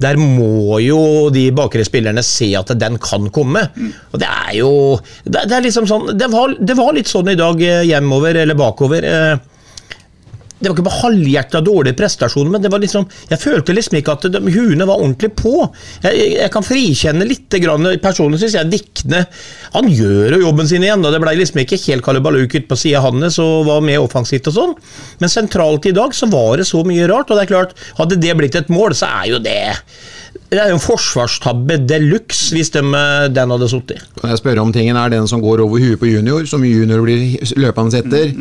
der 0.02 0.20
må 0.20 0.80
jo 0.84 1.30
de 1.34 1.48
bakre 1.56 1.84
spillerne 1.88 2.24
se 2.26 2.52
at 2.60 2.72
den 2.80 2.98
kan 3.04 3.30
komme. 3.36 3.66
Og 4.14 4.20
det 4.22 4.30
er 4.30 4.58
jo 4.60 4.72
Det, 5.26 5.46
det 5.50 5.56
er 5.58 5.66
liksom 5.66 5.88
sånn 5.90 6.12
det 6.18 6.30
var, 6.32 6.56
det 6.60 6.76
var 6.78 6.94
litt 6.96 7.10
sånn 7.12 7.32
i 7.32 7.38
dag 7.40 7.62
eh, 7.64 7.84
hjemover 7.90 8.40
eller 8.44 8.58
bakover. 8.60 9.06
Det 10.60 10.68
var 10.68 10.76
ikke 10.76 10.88
på 10.90 10.96
halvhjerta 11.06 11.62
dårlig 11.64 11.94
prestasjon, 11.96 12.50
men 12.52 12.64
det 12.64 12.72
var 12.72 12.82
liksom, 12.84 13.06
jeg 13.30 13.40
følte 13.40 13.76
liksom 13.76 13.96
ikke 14.00 14.16
at 14.18 14.28
de, 14.34 14.42
huene 14.52 14.88
var 14.90 15.00
ordentlig 15.00 15.32
på. 15.40 15.54
Jeg, 16.04 16.18
jeg, 16.18 16.34
jeg 16.36 16.52
kan 16.52 16.68
frikjenne 16.68 17.28
litt. 17.28 17.48
Grann, 17.60 17.88
personlig 18.04 18.38
syns 18.42 18.54
jeg 18.56 18.70
Vikne 18.70 19.24
Han 19.74 19.88
gjør 19.90 20.36
jo 20.36 20.42
jobben 20.44 20.68
sin 20.70 20.84
igjen. 20.86 21.02
og 21.02 21.16
Det 21.16 21.22
ble 21.24 21.34
liksom 21.40 21.64
ikke 21.64 21.80
helt 21.88 22.06
kalibaluk 22.06 22.54
ute 22.54 22.68
på 22.70 22.78
sida 22.78 23.02
hans 23.04 23.40
og 23.42 23.66
var 23.70 23.82
med 23.86 24.04
offensivt 24.04 24.52
og 24.52 24.58
sånn. 24.58 24.78
Men 25.24 25.32
sentralt 25.32 25.88
i 25.90 25.96
dag 25.96 26.14
så 26.16 26.30
var 26.30 26.60
det 26.60 26.68
så 26.70 26.84
mye 26.88 27.08
rart. 27.10 27.32
og 27.32 27.40
det 27.40 27.48
er 27.48 27.54
klart, 27.56 27.76
Hadde 27.98 28.20
det 28.22 28.36
blitt 28.38 28.60
et 28.60 28.72
mål, 28.72 28.96
så 28.98 29.10
er 29.22 29.32
jo 29.34 29.44
det 29.44 29.60
det 30.50 30.58
er 30.58 30.72
jo 30.72 30.78
en 30.78 30.82
forsvarstabbe 30.82 31.78
de 31.90 31.98
luxe 32.02 32.54
hvis 32.56 32.72
de, 32.74 32.82
den 33.34 33.54
hadde 33.54 33.70
sittet. 33.70 34.02
Kan 34.18 34.32
jeg 34.34 34.42
spørre 34.42 34.64
om 34.64 34.74
tingen 34.74 34.98
er 34.98 35.12
den 35.14 35.28
som 35.30 35.42
går 35.42 35.62
over 35.62 35.82
huet 35.82 36.00
på 36.02 36.10
junior, 36.10 36.46
som 36.50 36.66
junior 36.66 37.04
blir 37.06 37.38
løpende 37.58 38.02
etter? 38.02 38.34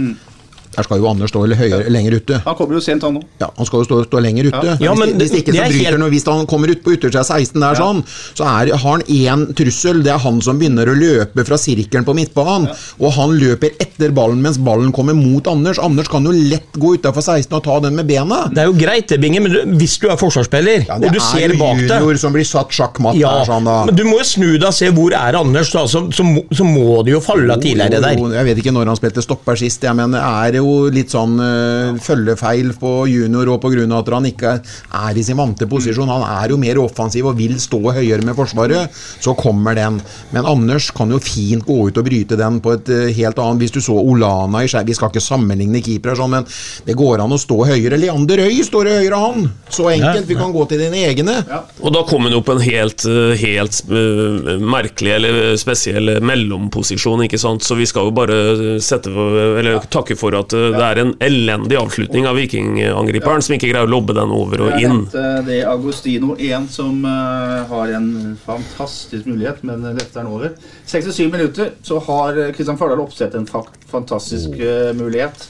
Der 0.79 0.87
skal 0.87 1.01
jo 1.03 1.09
Anders 1.11 1.33
stå 1.33 1.43
høyere, 1.59 1.89
lenger 1.91 2.15
ute. 2.21 2.39
Han 2.47 2.55
kommer 2.59 2.79
jo 2.79 2.83
sent, 2.85 3.03
han 3.03 3.19
òg. 3.19 3.25
Ja, 3.43 3.49
Han 3.59 3.67
skal 3.67 3.83
jo 3.83 3.87
stå, 3.89 3.99
stå 4.07 4.21
lenger 4.23 4.49
ute. 4.53 4.63
Ja. 4.69 4.77
Ja, 4.89 4.95
men 4.95 5.17
hvis, 5.19 5.33
hvis 5.33 5.43
ikke 5.43 5.53
så 5.57 5.59
er 5.65 5.73
bryter 5.73 5.85
helt- 5.91 6.01
han, 6.01 6.11
hvis 6.15 6.27
han 6.31 6.47
kommer 6.47 6.71
ut 6.73 6.83
på 6.85 6.95
yttersida 6.95 7.25
16 7.27 7.61
der, 7.61 7.75
sånn, 7.81 8.03
så 8.39 8.47
er, 8.47 8.71
har 8.77 8.85
han 8.95 9.03
én 9.03 9.45
trussel. 9.59 10.03
Det 10.07 10.13
er 10.15 10.23
han 10.23 10.41
som 10.45 10.59
begynner 10.61 10.87
å 10.89 10.95
løpe 10.97 11.45
fra 11.49 11.59
sirkelen 11.59 12.07
på 12.07 12.15
midtbanen. 12.15 12.69
Og 13.03 13.13
han 13.19 13.35
løper 13.41 13.75
etter 13.83 14.15
ballen 14.15 14.41
mens 14.45 14.59
ballen 14.63 14.93
kommer 14.95 15.17
mot 15.19 15.47
Anders. 15.51 15.79
Anders 15.83 16.09
kan 16.13 16.25
jo 16.25 16.33
lett 16.33 16.73
gå 16.79 16.95
utafor 16.97 17.23
16 17.27 17.57
og 17.59 17.65
ta 17.67 17.81
den 17.85 17.97
med 17.99 18.07
bena. 18.09 18.45
Det 18.55 18.63
er 18.63 18.71
jo 18.71 18.77
greit, 18.79 19.09
det, 19.11 19.21
Binge, 19.21 19.41
men 19.43 19.53
du, 19.53 19.61
hvis 19.81 19.99
du 19.99 20.07
er 20.13 20.17
forsvarsspiller, 20.21 20.87
Ja, 20.89 21.01
og 21.01 21.09
du 21.13 21.19
ser 21.21 21.57
bak 21.59 21.81
deg 21.83 21.89
Det 21.89 21.97
er 21.97 22.05
jo 22.05 22.13
junior 22.13 22.23
som 22.23 22.33
blir 22.37 22.47
satt 22.47 22.71
sjakkmatt 22.75 23.17
Ja, 23.19 23.33
der, 23.41 23.49
sånn 23.51 23.67
da. 23.67 23.77
men 23.89 23.97
du 23.99 24.05
må 24.07 24.19
jo 24.21 24.27
snu 24.29 24.47
deg 24.59 24.69
og 24.69 24.77
se 24.77 24.91
hvor 24.95 25.13
er 25.17 25.39
Anders, 25.41 25.73
da, 25.75 25.83
så, 25.91 26.05
så, 26.15 26.25
må- 26.27 26.45
så 26.55 26.65
må 26.69 27.03
det 27.07 27.15
jo 27.17 27.21
falle 27.25 27.51
av 27.57 27.61
tidligere 27.65 28.01
der. 28.05 28.15
Jo, 28.21 28.31
Jeg 28.37 28.45
vet 28.51 28.61
ikke 28.63 28.73
når 28.77 28.93
han 28.93 28.99
spilte 29.01 29.25
stopper 29.25 29.59
sist, 29.59 29.83
jeg, 29.83 29.97
mener 29.99 30.21
er 30.23 30.59
jo 30.61 30.68
litt 30.95 31.13
sånn 31.15 31.37
uh, 31.41 31.99
følgefeil 32.03 32.73
på 32.81 32.93
junior 33.11 33.53
og 33.55 33.61
pga. 33.63 33.87
at 33.99 34.11
han 34.15 34.29
ikke 34.29 34.55
er 34.59 35.19
i 35.19 35.25
sin 35.25 35.39
vante 35.39 35.69
posisjon. 35.71 36.11
Han 36.11 36.25
er 36.27 36.55
jo 36.55 36.61
mer 36.61 36.81
offensiv 36.83 37.31
og 37.31 37.39
vil 37.39 37.59
stå 37.61 37.81
høyere 37.99 38.25
med 38.27 38.37
Forsvaret. 38.39 38.95
Så 39.21 39.35
kommer 39.39 39.77
den. 39.79 40.01
Men 40.35 40.49
Anders 40.49 40.91
kan 40.95 41.11
jo 41.11 41.21
fint 41.23 41.67
gå 41.67 41.89
ut 41.89 41.99
og 41.99 42.07
bryte 42.07 42.39
den 42.39 42.61
på 42.65 42.75
et 42.77 42.93
uh, 42.93 43.07
helt 43.15 43.39
annet 43.39 43.65
Hvis 43.65 43.75
du 43.75 43.81
så 43.83 43.97
Olana 43.99 44.63
i 44.63 44.69
skjær 44.71 44.87
Vi 44.87 44.95
skal 44.97 45.11
ikke 45.13 45.23
sammenligne 45.25 45.83
keepere, 45.85 46.17
sånn, 46.19 46.37
men 46.37 46.47
det 46.87 46.97
går 46.99 47.23
an 47.25 47.35
å 47.35 47.41
stå 47.41 47.61
høyere. 47.69 47.99
Leander 48.01 48.45
Øy 48.47 48.63
står 48.67 48.93
høyere, 48.93 49.19
han. 49.19 49.49
Så 49.73 49.89
enkelt. 49.93 50.29
Vi 50.29 50.37
kan 50.39 50.53
gå 50.55 50.65
til 50.71 50.83
dine 50.83 51.03
egne. 51.09 51.39
Og 51.83 51.93
da 51.95 52.03
kom 52.09 52.27
han 52.27 52.37
opp 52.37 52.51
en 52.53 52.63
helt, 52.63 53.05
eh, 53.09 53.35
helt 53.41 53.81
eh, 53.89 54.57
merkelig 54.61 55.15
eller 55.17 55.39
spesiell 55.61 56.19
mellomposisjon, 56.25 57.25
ikke 57.27 57.41
sant. 57.41 57.65
Så 57.67 57.77
vi 57.79 57.87
skal 57.89 58.09
jo 58.09 58.15
bare 58.17 58.79
sette 58.85 59.13
eller 59.13 59.81
takke 59.93 60.17
for 60.19 60.37
at 60.39 60.55
eh, 60.57 60.58
det 60.75 60.85
er 60.87 61.01
en 61.03 61.13
elendig 61.25 61.77
avslutning 61.81 62.27
av 62.29 62.37
vikingangriperen 62.39 63.43
som 63.45 63.55
ikke 63.57 63.71
greier 63.71 63.87
å 63.89 63.91
lobbe 63.91 64.15
den 64.17 64.33
over 64.35 64.63
og 64.67 64.77
inn. 64.81 65.01
Eh, 65.13 65.39
Det 65.47 65.59
er 65.63 65.71
Agostino 65.71 66.35
1 66.39 66.69
som 66.75 67.05
eh, 67.09 67.63
har 67.71 67.95
en 67.99 68.11
fantastisk 68.45 69.27
mulighet, 69.31 69.63
men 69.69 69.83
løfter 69.95 70.21
den 70.23 70.33
over. 70.33 70.53
67 70.87 71.31
minutter 71.33 71.73
så 71.87 72.01
har 72.09 72.39
eh, 72.39 72.53
Kristian 72.57 72.79
Fardal 72.81 73.01
Opseth 73.05 73.37
en 73.39 73.47
fantastisk 73.91 74.59
eh, 74.59 74.93
mulighet. 74.99 75.49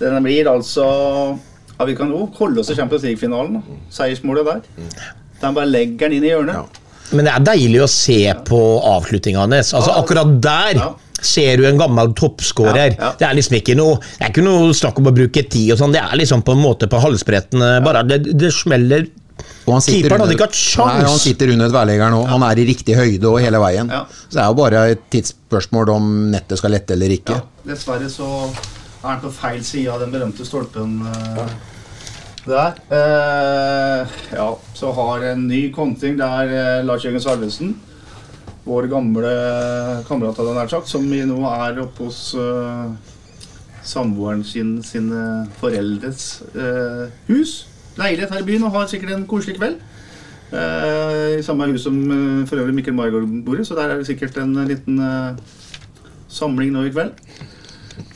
Den 0.00 0.22
blir 0.24 0.48
altså 0.48 0.84
ja, 1.78 1.84
Vi 1.88 1.94
kan 1.96 2.10
jo 2.12 2.26
holde 2.38 2.60
oss 2.62 2.70
i 2.72 2.76
Champions 2.76 3.04
League-finalen. 3.04 3.60
Seiersmålet 3.92 4.46
der. 4.48 4.62
Den 5.40 5.54
bare 5.56 5.68
legger 5.68 6.08
den 6.08 6.18
inn 6.20 6.24
i 6.28 6.32
hjørnet. 6.34 6.80
Men 7.10 7.26
det 7.26 7.32
er 7.34 7.44
deilig 7.48 7.80
å 7.82 7.88
se 7.90 8.18
på 8.46 8.58
avslutninga 8.86 9.42
hans. 9.42 9.72
Altså, 9.74 9.94
akkurat 9.98 10.34
der 10.44 10.78
Ja. 10.78 10.90
Ser 11.22 11.60
du 11.60 11.66
en 11.68 11.78
gammel 11.80 12.12
toppskårer. 12.16 12.96
Ja, 12.96 12.98
ja. 12.98 13.12
Det 13.18 13.26
er 13.28 13.34
liksom 13.38 13.56
ikke 13.60 13.76
noe 13.78 13.98
Det 14.00 14.24
er 14.26 14.30
ikke 14.32 14.44
noe 14.46 14.74
snakk 14.76 14.98
om 15.00 15.10
å 15.10 15.14
bruke 15.14 15.42
tid 15.48 15.72
og 15.74 15.78
sånn, 15.80 15.92
det 15.94 16.00
er 16.02 16.16
liksom 16.20 16.42
på 16.46 16.54
en 16.56 16.62
måte 16.62 16.88
på 16.90 17.00
halsbretten. 17.02 17.62
eh, 17.62 17.80
Bare 17.84 18.02
det, 18.08 18.22
det 18.38 18.52
smeller 18.54 19.06
Og 19.66 19.72
han 19.74 19.80
sitter 19.84 20.08
Keeperen 20.08 20.24
hadde 20.24 20.34
ikke 20.36 20.46
hatt 20.50 20.58
sjans. 20.58 20.98
Nei, 20.98 21.06
han 21.08 21.18
sitter 21.22 21.52
under 21.54 21.70
tverrleggeren 21.72 22.12
nå. 22.16 22.20
Han 22.28 22.42
er 22.44 22.60
i 22.60 22.66
riktig 22.68 22.96
høyde 22.98 23.28
og 23.30 23.40
hele 23.40 23.60
veien. 23.62 23.88
Ja. 23.92 24.02
Så 24.28 24.36
det 24.36 24.42
er 24.44 24.52
jo 24.52 24.58
bare 24.58 24.84
et 24.94 25.02
tidsspørsmål 25.14 25.92
om 25.94 26.10
nettet 26.32 26.60
skal 26.60 26.74
lette 26.76 26.96
eller 26.96 27.12
ikke. 27.14 27.38
Ja, 27.40 27.72
dessverre 27.72 28.08
så 28.12 28.28
er 29.00 29.08
han 29.14 29.20
på 29.22 29.30
feil 29.32 29.62
side 29.64 29.88
av 29.92 30.00
den 30.04 30.12
berømte 30.12 30.44
stolpen 30.44 30.98
eh, 31.08 31.52
der. 32.46 32.80
Eh, 32.96 34.18
ja, 34.36 34.48
så 34.76 34.92
har 34.96 35.24
en 35.32 35.46
ny 35.48 35.66
konting 35.72 36.16
der 36.20 36.50
uh, 36.52 36.84
Lars 36.88 37.04
Jørgen 37.04 37.20
Salvesen, 37.24 37.74
vår 38.70 38.86
gamle 38.90 39.30
kamerat, 40.06 40.38
hadde 40.38 40.54
nær 40.56 40.70
sagt, 40.70 40.90
som 40.90 41.06
nå 41.06 41.38
er 41.50 41.80
oppe 41.82 42.06
hos 42.06 42.20
uh, 42.38 42.92
samboeren 43.82 44.44
sin 44.46 44.76
sine 44.86 45.46
foreldres 45.60 46.42
uh, 46.54 47.08
hus. 47.30 47.64
Leilighet 47.98 48.32
her 48.34 48.44
i 48.44 48.46
byen 48.46 48.68
og 48.68 48.76
har 48.76 48.90
sikkert 48.90 49.16
en 49.16 49.26
koselig 49.30 49.58
kveld. 49.58 49.80
Uh, 50.50 51.38
I 51.38 51.44
samme 51.46 51.68
hus 51.70 51.86
som 51.86 51.98
uh, 51.98 52.46
for 52.46 52.62
øvrig 52.62 52.76
Mikkel 52.78 52.96
Margaard 52.96 53.26
bor 53.46 53.58
i, 53.58 53.66
så 53.66 53.78
der 53.78 53.90
er 53.90 54.00
det 54.00 54.10
sikkert 54.10 54.38
en 54.42 54.54
liten 54.70 55.00
samling 56.30 56.70
nå 56.74 56.86
i 56.86 56.94
kveld. 56.94 57.16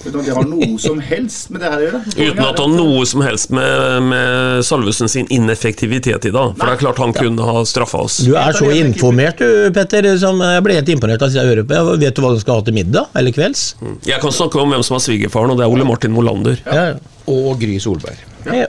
Uten 0.04 0.20
at 0.20 0.26
det 0.26 0.34
har 0.36 0.46
noe 0.48 0.78
som 0.80 0.98
helst 1.00 1.50
med 1.54 1.62
det 1.64 1.70
her 1.72 1.80
å 1.80 1.84
gjøre. 1.86 2.00
Uten 2.12 2.42
at 2.44 2.58
det 2.58 2.64
har 2.64 2.72
noe 2.74 3.06
som 3.08 3.24
helst 3.24 3.54
med, 3.54 4.08
med 4.10 4.64
Salvesen 4.66 5.10
sin 5.10 5.28
ineffektivitet 5.32 6.28
i 6.28 6.32
det. 6.34 6.44
For 6.58 6.64
det 6.64 6.74
er 6.76 6.82
klart 6.82 7.00
han 7.02 7.14
kunne 7.16 7.48
ha 7.48 7.64
straffa 7.68 8.04
oss. 8.06 8.20
Du 8.26 8.34
er 8.38 8.56
så 8.56 8.70
informert 8.74 9.40
du, 9.40 9.48
Petter. 9.74 10.10
Som 10.20 10.42
jeg 10.44 10.62
ble 10.66 10.78
helt 10.78 10.92
imponert 10.92 11.24
av 11.24 11.34
jeg 11.34 11.48
høre 11.48 11.64
på. 11.66 11.82
Vet 12.02 12.16
du 12.16 12.22
hva 12.24 12.34
du 12.36 12.40
skal 12.42 12.60
ha 12.60 12.66
til 12.66 12.76
middag? 12.76 13.10
Eller 13.18 13.34
kvelds? 13.34 13.66
Jeg 14.06 14.20
kan 14.22 14.34
snakke 14.34 14.60
om 14.60 14.72
hvem 14.74 14.84
som 14.86 14.98
er 14.98 15.04
svigerfaren, 15.08 15.54
og 15.54 15.60
det 15.60 15.66
er 15.66 15.74
Ole 15.74 15.88
Martin 15.88 16.14
Molander. 16.14 16.60
Ja. 16.68 16.86
Og 17.30 17.56
Gry 17.62 17.78
Solberg. 17.82 18.20
Ja. 18.44 18.68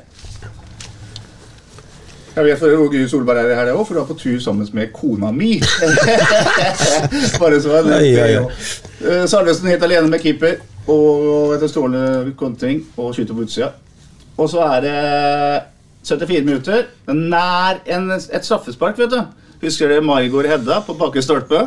Jeg 2.36 2.44
vet 2.44 2.60
hvor 2.60 2.90
Gry 2.92 3.06
Solberg 3.08 3.38
er 3.40 3.54
i 3.54 3.56
helga 3.56 3.74
òg, 3.78 3.86
for 3.88 3.96
du 3.96 4.02
er 4.02 4.08
på 4.10 4.18
tur 4.20 4.40
sammen 4.44 4.68
med 4.76 4.90
kona 4.96 5.30
mi. 5.32 5.54
Bare 7.42 7.62
så 7.64 7.80
det, 7.86 8.00
ja, 8.10 8.26
ja. 8.34 8.42
Eh, 9.00 9.24
Salvesen 9.32 9.70
helt 9.72 9.86
alene 9.88 10.12
med 10.12 10.20
keeper 10.20 10.58
og 10.92 11.54
etter 11.56 11.72
strålende 11.72 12.34
kontring 12.38 12.84
og 12.98 13.14
skyter 13.16 13.38
på 13.38 13.46
utsida. 13.48 13.72
Og 14.36 14.50
så 14.52 14.66
er 14.68 14.84
det 14.84 14.98
74 16.06 16.44
minutter. 16.46 16.84
Nær 17.08 17.80
en, 17.96 18.12
et 18.12 18.46
straffespark, 18.46 19.00
vet 19.00 19.16
du. 19.16 19.22
Husker 19.64 19.90
dere 19.90 20.04
Maigård 20.04 20.50
Hedda 20.52 20.82
på 20.86 20.94
bakre 21.00 21.24
stolpe? 21.24 21.64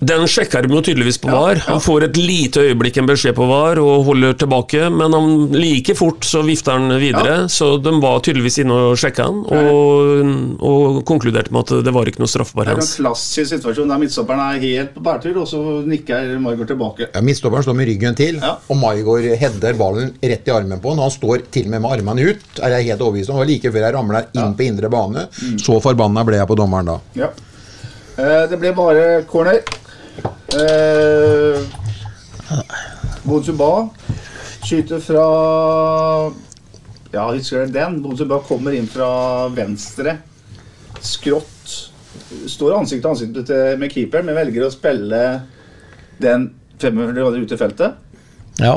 Den 0.00 0.24
sjekker 0.30 0.64
de 0.64 0.72
jo 0.72 0.80
tydeligvis 0.84 1.18
på 1.20 1.28
VAR. 1.32 1.58
Han 1.66 1.80
får 1.84 2.06
et 2.06 2.18
lite 2.20 2.62
øyeblikk 2.70 3.00
en 3.02 3.08
beskjed 3.10 3.34
på 3.36 3.48
VAR 3.50 3.80
og 3.82 4.06
holder 4.06 4.36
tilbake, 4.40 4.86
men 4.94 5.16
han, 5.16 5.32
like 5.52 5.92
fort 5.98 6.24
så 6.24 6.40
vifter 6.46 6.78
han 6.78 6.94
videre. 7.02 7.48
Så 7.52 7.74
de 7.82 7.92
var 8.00 8.22
tydeligvis 8.24 8.60
inne 8.62 8.78
og 8.90 9.00
sjekka 9.00 9.26
han, 9.28 9.42
og, 9.44 10.62
og 10.64 11.00
konkluderte 11.08 11.52
med 11.52 11.66
at 11.66 11.84
det 11.84 11.94
var 11.96 12.08
ikke 12.08 12.22
noe 12.22 12.32
straffbar 12.32 12.70
Det 12.70 12.76
er 12.78 12.82
en 12.84 12.92
klassisk 13.02 13.52
situasjon 13.56 13.90
der 13.92 14.00
midtstopperen 14.00 14.44
er 14.46 14.62
helt 14.64 14.94
på 14.94 15.04
bærtur, 15.04 15.42
og 15.42 15.50
så 15.50 15.60
nikker 15.90 16.32
Maigård 16.40 16.70
tilbake. 16.72 17.10
Ja, 17.10 17.24
Midtstopperen 17.24 17.66
står 17.66 17.76
med 17.82 17.90
ryggen 17.90 18.16
til, 18.18 18.40
og 18.40 18.80
Maigård 18.80 19.26
header 19.42 19.76
ballen 19.80 20.14
rett 20.22 20.48
i 20.48 20.54
armen 20.54 20.80
på 20.80 20.94
han. 20.94 21.04
Han 21.04 21.12
står 21.12 21.44
til 21.52 21.68
og 21.68 21.74
med 21.74 21.80
med 21.80 21.92
armene 21.96 22.30
ut, 22.30 22.58
er 22.60 22.76
jeg 22.76 22.90
helt 22.90 23.04
overbevist 23.04 23.30
om. 23.32 23.38
Det 23.38 23.44
var 23.44 23.50
like 23.50 23.72
før 23.74 23.84
jeg 23.86 23.96
ramla 23.96 24.24
inn 24.36 24.56
på 24.56 24.66
indre 24.66 24.90
bane. 24.92 25.26
Så 25.60 25.78
forbanna 25.82 26.24
ble 26.28 26.40
jeg 26.40 26.48
på 26.50 26.56
dommeren 26.58 26.90
da. 26.92 26.98
Ja. 27.18 27.30
Eh, 28.20 28.42
det 28.50 28.58
ble 28.60 28.72
bare 28.76 29.06
corner. 29.30 29.60
Eh, 30.50 31.60
Bonsuba 33.24 33.88
skyter 34.64 35.00
fra 35.02 35.24
Ja, 37.12 37.26
husker 37.32 37.64
dere 37.66 37.72
den? 37.74 38.00
Bonsuba 38.02 38.40
kommer 38.46 38.74
inn 38.76 38.88
fra 38.90 39.48
venstre. 39.54 40.18
Skrått. 41.00 41.76
Står 42.50 42.76
ansikt 42.76 43.02
til 43.02 43.10
ansikt 43.10 43.52
med 43.80 43.92
keeperen, 43.92 44.28
men 44.28 44.38
velger 44.38 44.66
å 44.66 44.72
spille 44.74 45.22
den 46.20 46.50
500 46.80 47.40
ut 47.42 47.52
i 47.52 47.58
feltet. 47.60 47.98
Ja. 48.60 48.76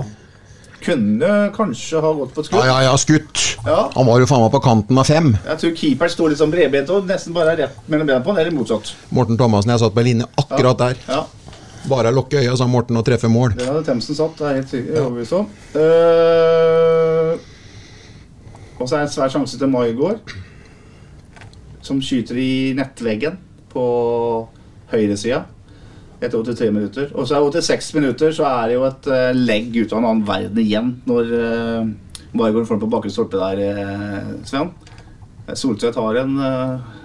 Kunne 0.84 1.32
kanskje 1.56 2.02
ha 2.04 2.14
gått 2.18 2.34
på 2.36 2.44
et 2.44 2.52
Ja, 2.54 2.66
ja, 2.68 2.80
ja, 2.90 2.96
skutt. 3.00 3.43
Ja. 3.66 3.92
Han 3.94 4.08
var 4.08 4.20
jo 4.20 4.28
faen 4.28 4.44
meg 4.44 4.52
på 4.52 4.60
kanten 4.64 4.98
av 5.00 5.08
fem. 5.08 5.30
Jeg 5.46 5.60
tror 5.62 5.78
keeper 5.80 6.12
står 6.12 6.34
litt 6.34 6.42
sånn 6.42 6.52
bredbent 6.52 6.90
og 6.92 7.08
nesten 7.08 7.36
bare 7.36 7.54
er 7.54 7.62
rett 7.64 7.88
mellom 7.88 8.10
bena 8.10 8.20
på 8.24 8.34
han, 8.34 8.42
eller 8.42 8.56
motsatt. 8.56 8.92
Morten 9.16 9.40
Thomassen, 9.40 9.72
jeg 9.72 9.80
satt 9.86 9.96
på 9.96 10.04
linje 10.04 10.28
akkurat 10.42 10.82
der. 10.82 11.00
Ja. 11.08 11.22
Bare 11.88 12.12
lukke 12.16 12.40
øya, 12.40 12.56
sa 12.60 12.68
Morten, 12.68 13.00
og 13.00 13.06
treffe 13.08 13.32
mål. 13.32 13.56
Det 13.60 13.68
hadde 13.68 13.86
Themsen 13.88 14.16
satt, 14.20 14.36
det 14.40 14.50
er 14.50 14.60
helt 14.60 14.74
overbevist 15.00 15.36
om. 15.40 15.48
Uh, 15.76 17.34
og 18.80 18.88
så 18.88 18.96
er 18.96 19.00
det 19.00 19.08
en 19.08 19.16
svær 19.16 19.32
sjanse 19.32 19.60
til 19.60 19.72
Maigård, 19.72 20.36
som 21.84 22.00
skyter 22.04 22.40
i 22.40 22.54
nettveggen 22.76 23.40
på 23.72 23.84
høyresida 24.92 25.46
etter 26.24 26.40
83 26.40 26.72
minutter. 26.72 27.12
Og 27.20 27.28
så 27.28 27.36
er 27.36 27.44
det 27.52 27.64
86 27.64 27.94
minutter, 27.98 28.32
så 28.36 28.48
er 28.48 28.72
det 28.72 28.78
jo 28.78 28.88
et 28.88 29.12
uh, 29.12 29.32
legg 29.36 29.76
ut 29.76 29.92
av 29.92 30.00
en 30.00 30.10
annen 30.10 30.28
verden 30.28 30.64
igjen 30.64 30.96
når 31.10 31.32
uh, 31.36 31.84
Maigård 32.34 32.68
får 32.68 32.78
den 32.78 32.84
på 32.86 32.92
bakre 32.96 33.14
stolpe 33.14 33.40
der, 33.40 33.64
Svean. 34.48 34.74
Sven. 34.74 35.56
Soltvedt 35.60 35.98
har 36.00 36.22
en 36.22 36.38
bra 36.40 37.02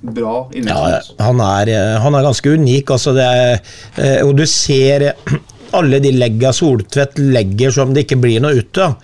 bra 0.00 0.34
Ja, 0.56 1.00
han 1.20 1.40
er, 1.44 1.70
eh, 1.74 1.94
han 2.00 2.16
er 2.16 2.26
ganske 2.26 2.56
unik. 2.56 2.90
Altså 2.96 3.14
det 3.16 3.26
er, 3.26 3.62
eh, 3.96 4.18
og 4.24 4.34
du 4.38 4.46
ser 4.48 5.10
eh, 5.10 5.38
alle 5.78 6.00
de 6.02 6.12
legga 6.16 6.52
Soltvedt 6.56 7.20
legger 7.20 7.74
som 7.74 7.94
det 7.94 8.06
ikke 8.06 8.20
blir 8.22 8.42
noe 8.42 8.58
ut 8.58 8.82
av. 8.82 8.96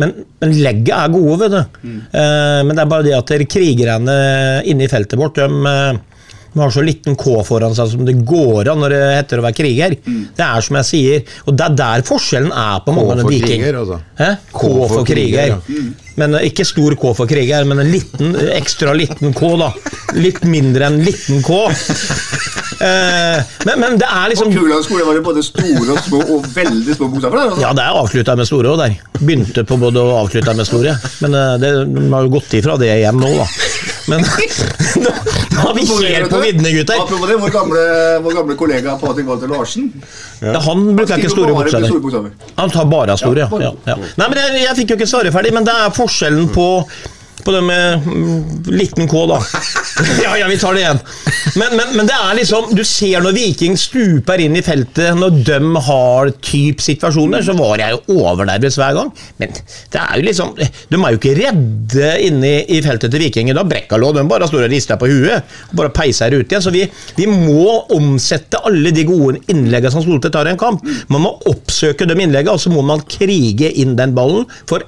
Men, 0.00 0.14
men 0.40 0.54
legget 0.64 0.94
er 0.96 1.12
gode, 1.12 1.36
vet 1.42 1.52
du. 1.52 1.80
Mm. 1.84 1.96
men 2.64 2.70
det 2.72 2.80
er 2.80 2.88
bare 2.88 3.04
det 3.04 3.12
at 3.18 3.32
krigerne 3.52 4.14
inne 4.70 4.86
i 4.86 4.88
feltet 4.88 5.18
vårt, 5.20 5.36
de, 5.36 5.98
de 6.50 6.58
har 6.58 6.72
så 6.74 6.82
liten 6.82 7.16
K 7.20 7.36
foran 7.46 7.74
seg 7.78 7.92
som 7.92 8.04
det 8.06 8.16
går 8.26 8.72
an 8.72 8.80
når 8.82 8.94
det 8.94 9.00
heter 9.14 9.40
å 9.40 9.46
være 9.46 9.58
kriger. 9.60 9.96
Det 10.02 10.46
er 10.46 10.66
som 10.66 10.78
jeg 10.80 10.88
sier, 10.88 11.34
og 11.46 11.54
det 11.58 11.66
er 11.68 11.76
der 11.78 12.06
forskjellen 12.08 12.50
er 12.50 12.80
på 12.86 12.94
mange 12.96 13.14
av 13.14 13.22
for 13.22 13.30
viking. 13.34 13.62
kriger, 13.62 13.78
altså. 13.84 14.00
Hæ? 14.18 14.30
K 14.50 14.70
for 14.94 15.06
kriger. 15.06 15.54
Men 16.18 16.34
eh, 16.38 16.48
ikke 16.50 16.66
stor 16.68 16.96
K 16.98 17.14
for 17.16 17.30
kriger, 17.30 17.66
men 17.68 17.82
en 17.82 17.92
liten, 17.92 18.34
ekstra 18.56 18.94
liten 18.96 19.34
K, 19.36 19.52
da. 19.60 19.70
Litt 20.18 20.42
mindre 20.48 20.90
enn 20.90 21.00
liten 21.06 21.42
K. 21.46 21.60
Eh, 22.80 23.42
men, 23.68 23.80
men 23.82 23.98
det 24.00 24.06
er 24.08 24.30
liksom 24.32 24.48
På 24.54 24.62
Kuland 24.62 24.84
skole 24.86 25.04
var 25.04 25.18
det 25.18 25.20
både 25.26 25.42
store 25.44 25.92
og 25.92 25.98
små 26.00 26.20
og 26.32 26.46
veldig 26.54 26.94
små 26.96 27.10
bokstaver 27.12 27.36
der. 27.36 27.50
Altså. 27.50 27.60
Ja, 27.66 27.72
det 27.76 27.84
er 27.84 27.98
avslutta 28.00 28.36
med 28.40 28.48
store 28.48 28.72
òg 28.72 28.80
der. 28.80 28.94
Begynte 29.20 29.66
på 29.68 29.76
både 29.82 30.00
å 30.00 30.14
avslutte 30.22 30.54
med 30.56 30.68
store. 30.68 30.96
Men 31.20 31.36
eh, 31.36 31.52
det, 31.60 31.74
de 31.92 32.06
har 32.14 32.24
jo 32.24 32.32
gått 32.38 32.56
ifra 32.56 32.78
det 32.80 32.88
igjen 32.94 33.20
nå, 33.20 33.34
da. 33.36 33.48
Men 34.10 34.24
nå 35.04 35.12
nå 35.60 35.66
er 35.68 35.76
vi 35.76 35.84
helt 36.14 36.32
på 36.32 36.40
viddene, 36.40 36.72
gutter. 36.72 37.00
Apropos 37.02 37.28
det, 37.28 37.36
vår 37.42 37.52
gamle, 37.54 37.84
vår 38.24 38.36
gamle 38.40 38.56
kollega 38.58 38.96
Patrik 39.00 39.28
Walter 39.28 39.50
Larsen. 39.50 39.90
Ja, 40.40 40.60
han 40.64 40.84
bruker 40.96 41.20
ikke 41.20 41.30
store 41.32 41.52
bokstaver. 41.52 42.30
Han 42.56 42.70
tar 42.72 42.86
bare 42.88 43.16
store, 43.20 43.44
Ja, 43.44 43.60
ja. 43.60 43.72
ja, 43.86 43.94
ja. 43.94 44.10
Nei, 44.16 44.28
men 44.28 44.38
jeg, 44.40 44.62
jeg 44.64 44.76
fikk 44.78 44.94
jo 44.94 45.00
ikke 45.00 45.08
svare 45.10 45.32
ferdig, 45.34 45.52
men 45.52 45.66
det 45.68 45.74
er 45.76 45.92
forskjellen 45.92 46.48
på 46.54 46.66
på 47.44 47.54
det 47.54 47.60
med 47.64 48.06
mm, 48.06 48.70
liten 48.74 49.08
K, 49.10 49.24
da. 49.30 49.40
Ja, 50.24 50.32
ja, 50.38 50.46
vi 50.48 50.56
tar 50.58 50.74
det 50.76 50.80
igjen. 50.80 51.00
Men, 51.60 51.74
men, 51.76 51.90
men 51.98 52.08
det 52.08 52.14
er 52.16 52.36
liksom 52.38 52.70
Du 52.76 52.80
ser 52.86 53.20
når 53.20 53.34
Viking 53.36 53.74
stuper 53.78 54.40
inn 54.40 54.56
i 54.56 54.62
feltet, 54.64 55.12
når 55.18 55.40
de 55.44 55.58
har 55.88 56.30
type 56.44 56.84
situasjoner, 56.84 57.44
så 57.44 57.54
var 57.58 57.82
jeg 57.82 57.96
jo 57.96 58.20
overnervøs 58.22 58.78
hver 58.80 58.96
gang. 58.96 59.10
Men 59.40 59.52
det 59.56 60.00
er 60.00 60.20
jo 60.20 60.26
liksom 60.28 60.54
De 60.56 61.00
er 61.00 61.16
jo 61.16 61.20
ikke 61.20 61.34
redde 61.38 62.12
inne 62.26 62.52
i, 62.52 62.78
i 62.78 62.82
feltet 62.84 63.12
til 63.12 63.24
Viking. 63.24 63.52
Da 63.56 63.66
Brekkalå 63.66 64.12
de 64.16 64.24
bare 64.30 64.48
står 64.48 64.66
og 64.66 64.72
rister 64.72 65.00
på 65.00 65.10
huet 65.10 65.50
og 65.70 65.76
bare 65.82 65.92
peiser 65.94 66.36
ut 66.36 66.46
igjen. 66.46 66.64
Så 66.64 66.72
vi, 66.74 66.86
vi 67.18 67.28
må 67.30 67.80
omsette 67.96 68.62
alle 68.66 68.94
de 68.94 69.04
gode 69.08 69.42
innleggene 69.52 69.92
som 69.92 70.04
Soltvedt 70.04 70.34
tar 70.36 70.48
i 70.48 70.54
en 70.54 70.60
kamp. 70.60 70.84
Man 71.12 71.26
må 71.26 71.34
oppsøke 71.50 72.08
de 72.08 72.16
innleggene, 72.16 72.56
og 72.56 72.62
så 72.62 72.72
må 72.72 72.84
man 72.86 73.04
krige 73.10 73.70
inn 73.82 73.96
den 73.98 74.16
ballen 74.16 74.48
for 74.70 74.86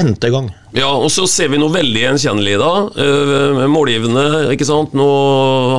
n-te 0.00 0.30
gang. 0.32 0.50
Ja, 0.76 0.90
og 0.92 1.08
så 1.12 1.24
ser 1.30 1.48
vi 1.52 1.60
noe 1.60 1.72
veldig 1.72 2.02
gjenkjennelig 2.02 2.56
da. 2.60 2.70
eh, 3.00 3.66
målgivende, 3.72 4.24
ikke 4.54 4.68
sant. 4.68 4.96
Nå 4.96 5.08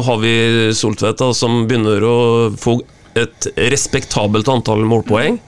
har 0.08 0.22
vi 0.24 0.36
Soltvedt 0.78 1.22
som 1.38 1.66
begynner 1.70 2.04
å 2.08 2.18
få 2.58 2.80
et 3.18 3.50
respektabelt 3.72 4.50
antall 4.52 4.84
målpoeng. 4.86 5.40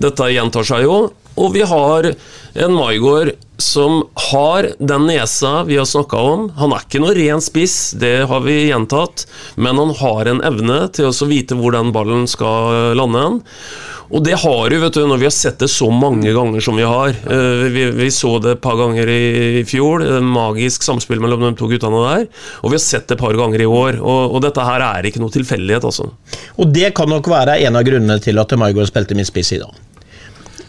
Dette 0.00 0.30
gjentar 0.32 0.64
seg 0.64 0.86
jo. 0.86 0.98
Og 1.34 1.50
vi 1.56 1.64
har 1.66 2.06
en 2.14 2.76
Maigård 2.76 3.34
som 3.60 4.02
har 4.32 4.70
den 4.78 5.06
nesa 5.06 5.62
vi 5.68 5.76
har 5.78 5.86
snakka 5.88 6.18
om. 6.18 6.48
Han 6.58 6.74
er 6.74 6.84
ikke 6.84 7.02
noe 7.04 7.14
ren 7.16 7.42
spiss, 7.44 7.92
det 7.98 8.26
har 8.30 8.44
vi 8.46 8.68
gjentatt, 8.68 9.26
men 9.56 9.78
han 9.78 9.94
har 10.00 10.30
en 10.30 10.44
evne 10.44 10.84
til 10.94 11.10
å 11.10 11.30
vite 11.30 11.58
hvor 11.58 11.76
den 11.76 11.92
ballen 11.94 12.26
skal 12.30 12.94
lande 12.98 13.22
hen. 13.26 13.42
Og 14.14 14.20
det 14.22 14.34
har 14.42 14.68
du, 14.70 14.76
vet 14.78 14.94
du, 14.94 15.00
når 15.08 15.22
vi 15.22 15.26
har 15.26 15.32
sett 15.34 15.62
det 15.62 15.70
så 15.72 15.88
mange 15.90 16.30
ganger 16.36 16.62
som 16.62 16.76
vi 16.76 16.84
har. 16.86 17.14
Eh, 17.24 17.64
Vi, 17.72 17.86
vi 17.96 18.10
så 18.12 18.36
det 18.38 18.58
et 18.58 18.60
par 18.62 18.76
ganger 18.78 19.08
i 19.10 19.64
fjor, 19.66 20.04
eh, 20.04 20.20
magisk 20.20 20.84
samspill 20.84 21.22
mellom 21.24 21.40
de 21.46 21.54
to 21.58 21.66
guttene 21.70 22.02
der. 22.04 22.26
Og 22.62 22.70
vi 22.70 22.76
har 22.76 22.84
sett 22.84 23.08
det 23.08 23.16
et 23.16 23.22
par 23.24 23.34
ganger 23.34 23.64
i 23.64 23.66
år. 23.66 23.98
Og, 24.02 24.36
og 24.36 24.44
dette 24.44 24.66
her 24.68 24.84
er 24.84 25.08
ikke 25.08 25.22
noe 25.24 25.32
tilfeldighet, 25.34 25.88
altså. 25.88 26.10
Og 26.60 26.70
det 26.76 26.92
kan 26.94 27.10
nok 27.10 27.32
være 27.32 27.56
en 27.64 27.80
av 27.80 27.88
grunnene 27.88 28.20
til 28.22 28.38
at 28.38 28.54
Maigård 28.60 28.92
spilte 28.92 29.16
min 29.16 29.26
spiss 29.26 29.54
i 29.56 29.62
dag. 29.64 29.72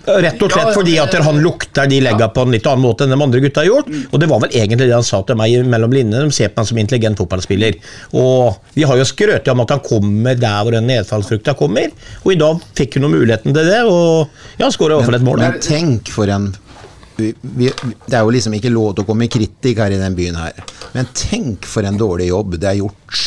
Rett 0.06 0.42
og 0.42 0.52
slett 0.52 0.70
Ja, 0.70 0.74
fordi 0.76 0.96
at 1.02 1.16
han 1.26 1.40
lukter 1.42 1.90
de 1.90 2.00
legga 2.04 2.28
på 2.34 2.46
en 2.46 2.54
litt 2.54 2.68
annen 2.70 2.84
måte 2.86 3.06
enn 3.06 3.14
de 3.14 3.20
andre 3.26 3.42
gutta 3.44 3.64
har 3.64 3.70
gjort. 3.70 3.90
Og 4.12 4.20
det 4.22 4.30
var 4.32 4.44
vel 4.44 4.58
egentlig 4.58 4.90
det 4.90 4.96
han 4.96 5.08
sa 5.08 5.22
til 5.26 5.40
meg 5.40 5.56
mellom 5.70 5.96
linjene. 5.96 6.26
De 6.28 6.36
ser 6.36 6.52
på 6.54 6.62
meg 6.62 6.70
som 6.70 6.82
intelligent 6.82 7.22
fotballspiller. 7.22 7.80
Og 8.22 8.60
vi 8.78 8.86
har 8.88 9.00
jo 9.02 9.08
skrøt 9.08 9.50
om 9.52 9.64
at 9.66 9.74
han 9.76 9.84
kommer 9.86 10.38
der 10.40 10.60
hvor 10.62 10.76
den 10.78 10.90
nedfallsfrukta 10.92 11.56
kommer. 11.58 11.90
Og 12.24 12.36
i 12.36 12.40
dag 12.40 12.62
fikk 12.78 13.00
han 13.00 13.10
muligheten 13.10 13.56
til 13.56 13.72
det, 13.72 13.82
og 13.90 14.62
ja, 14.62 14.70
skåra 14.74 14.96
i 14.96 15.00
hvert 15.00 15.10
fall 15.10 15.20
et 15.20 15.28
mål. 15.28 15.42
Men 15.42 15.60
tenk 15.64 16.14
for 16.14 16.32
en 16.32 16.54
vi, 17.16 17.30
vi, 17.42 17.70
Det 18.08 18.18
er 18.18 18.26
jo 18.26 18.34
liksom 18.36 18.58
ikke 18.58 18.74
lov 18.74 18.96
til 18.96 19.06
å 19.06 19.08
komme 19.08 19.28
i 19.28 19.32
kritikk 19.32 19.80
her 19.80 19.94
i 19.96 20.00
den 20.02 20.18
byen 20.18 20.38
her. 20.40 20.58
Men 20.96 21.10
tenk 21.16 21.68
for 21.70 21.88
en 21.88 22.00
dårlig 22.00 22.30
jobb 22.32 22.58
det 22.60 22.70
er 22.74 22.82
gjort 22.82 23.24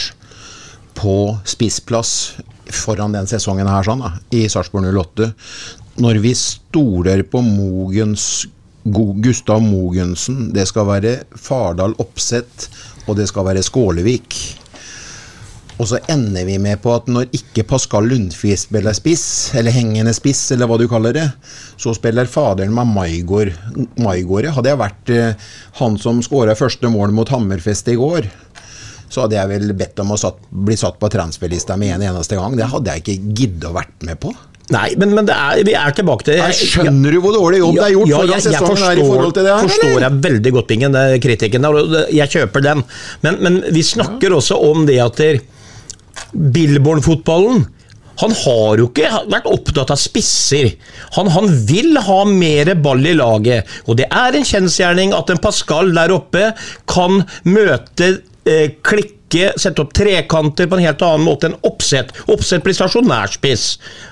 på 0.98 1.14
spissplass 1.46 2.12
foran 2.74 3.14
den 3.14 3.28
sesongen 3.30 3.68
her 3.70 3.86
sånn 3.86 4.02
da, 4.02 4.16
i 4.34 4.44
Sarpsborg 4.50 4.90
08. 4.92 5.30
Når 5.98 6.20
vi 6.22 6.30
stoler 6.38 7.24
på 7.26 7.40
Mogens 7.42 8.46
Gustav 8.84 9.58
Mogensen, 9.64 10.52
det 10.54 10.68
skal 10.70 10.86
være 10.86 11.14
Fardal 11.34 11.96
Oppsett, 11.98 12.68
og 13.08 13.16
det 13.18 13.26
skal 13.26 13.48
være 13.48 13.64
Skålevik. 13.66 14.36
Og 15.78 15.88
så 15.90 15.98
ender 16.10 16.46
vi 16.46 16.54
med 16.62 16.78
på 16.82 16.92
at 16.94 17.10
når 17.10 17.34
ikke 17.34 17.64
Pascal 17.66 18.06
Lundfis 18.10 18.68
spiller 18.68 18.94
spiss, 18.94 19.26
eller 19.58 19.74
hengende 19.74 20.14
spiss, 20.14 20.44
eller 20.54 20.70
hva 20.70 20.78
du 20.78 20.86
kaller 20.90 21.16
det, 21.16 21.26
så 21.74 21.94
spiller 21.98 22.30
faderen 22.30 22.74
med 22.74 22.94
Maigård. 22.94 23.50
Maigård. 23.98 24.52
Hadde 24.54 24.70
jeg 24.70 24.80
vært 24.80 25.12
eh, 25.14 25.48
han 25.80 25.98
som 25.98 26.22
skåra 26.22 26.54
første 26.58 26.90
mål 26.94 27.14
mot 27.16 27.30
Hammerfest 27.34 27.90
i 27.90 27.98
går, 27.98 28.30
så 29.08 29.24
hadde 29.24 29.38
jeg 29.38 29.50
vel 29.50 29.74
bedt 29.74 29.98
om 30.04 30.14
å 30.14 30.20
satt, 30.20 30.38
bli 30.50 30.78
satt 30.78 30.98
på 31.02 31.10
transferlista 31.10 31.74
med 31.80 31.96
en 31.96 32.06
eneste 32.12 32.38
gang. 32.38 32.54
Det 32.54 32.70
hadde 32.70 32.94
jeg 32.94 33.04
ikke 33.04 33.34
giddet 33.34 33.66
å 33.70 33.74
vært 33.80 34.06
med 34.06 34.22
på. 34.22 34.34
Nei, 34.74 34.88
men, 35.00 35.14
men 35.16 35.28
det 35.28 35.32
er, 35.32 35.62
vi 35.64 35.72
er 35.80 35.94
tilbake 35.96 36.26
til 36.26 36.36
jeg, 36.36 36.56
skjønner 36.74 37.14
du 37.14 37.22
hvor 37.24 37.32
dårlig 37.32 37.62
jobb 37.62 37.78
det 37.78 37.84
er 37.86 37.94
gjort 37.94 38.10
foran 38.12 38.26
jeg, 38.28 38.34
jeg 38.34 38.44
sesongen 38.50 38.82
her 38.84 39.00
i 39.00 39.06
forhold 39.06 39.32
til 39.38 39.46
det 39.46 39.54
her, 39.54 39.62
forstår 39.64 39.88
eller? 39.88 40.04
jeg 40.04 40.24
veldig 40.26 40.52
godt, 40.58 40.68
Bingen, 40.68 40.98
er 41.00 41.22
kritikken 41.24 41.64
der, 41.64 41.78
og 41.78 42.12
jeg 42.18 42.34
kjøper 42.34 42.66
den. 42.66 42.84
Men, 43.24 43.40
men 43.46 43.58
vi 43.72 43.84
snakker 43.86 44.36
også 44.36 44.60
om 44.68 44.84
det 44.88 44.98
at 45.00 45.24
Billborn-fotballen 46.36 47.64
han 48.18 48.32
har 48.34 48.80
jo 48.80 48.88
ikke 48.88 49.08
vært 49.30 49.46
opptatt 49.46 49.92
av 49.94 49.98
spisser. 50.00 50.72
Han, 51.14 51.30
han 51.30 51.52
vil 51.68 51.94
ha 52.02 52.16
mer 52.26 52.72
ball 52.82 53.06
i 53.06 53.14
laget. 53.14 53.68
Og 53.86 53.98
det 54.00 54.08
er 54.10 54.34
en 54.34 54.46
kjensgjerning 54.48 55.14
at 55.14 55.30
en 55.30 55.42
Pascal 55.42 55.92
der 55.94 56.14
oppe 56.16 56.50
kan 56.90 57.20
møte 57.46 58.08
eh, 58.08 58.18
klikke, 58.86 59.52
sette 59.60 59.82
opp 59.82 59.92
trekanter 59.96 60.68
på 60.68 60.78
en 60.78 60.84
helt 60.86 61.02
annen 61.04 61.26
måte 61.26 61.50
enn 61.50 61.58
oppsett. 61.68 62.14
Oppsett 62.32 62.64
blir 62.64 62.76
stasjonærspiss. 62.76 63.66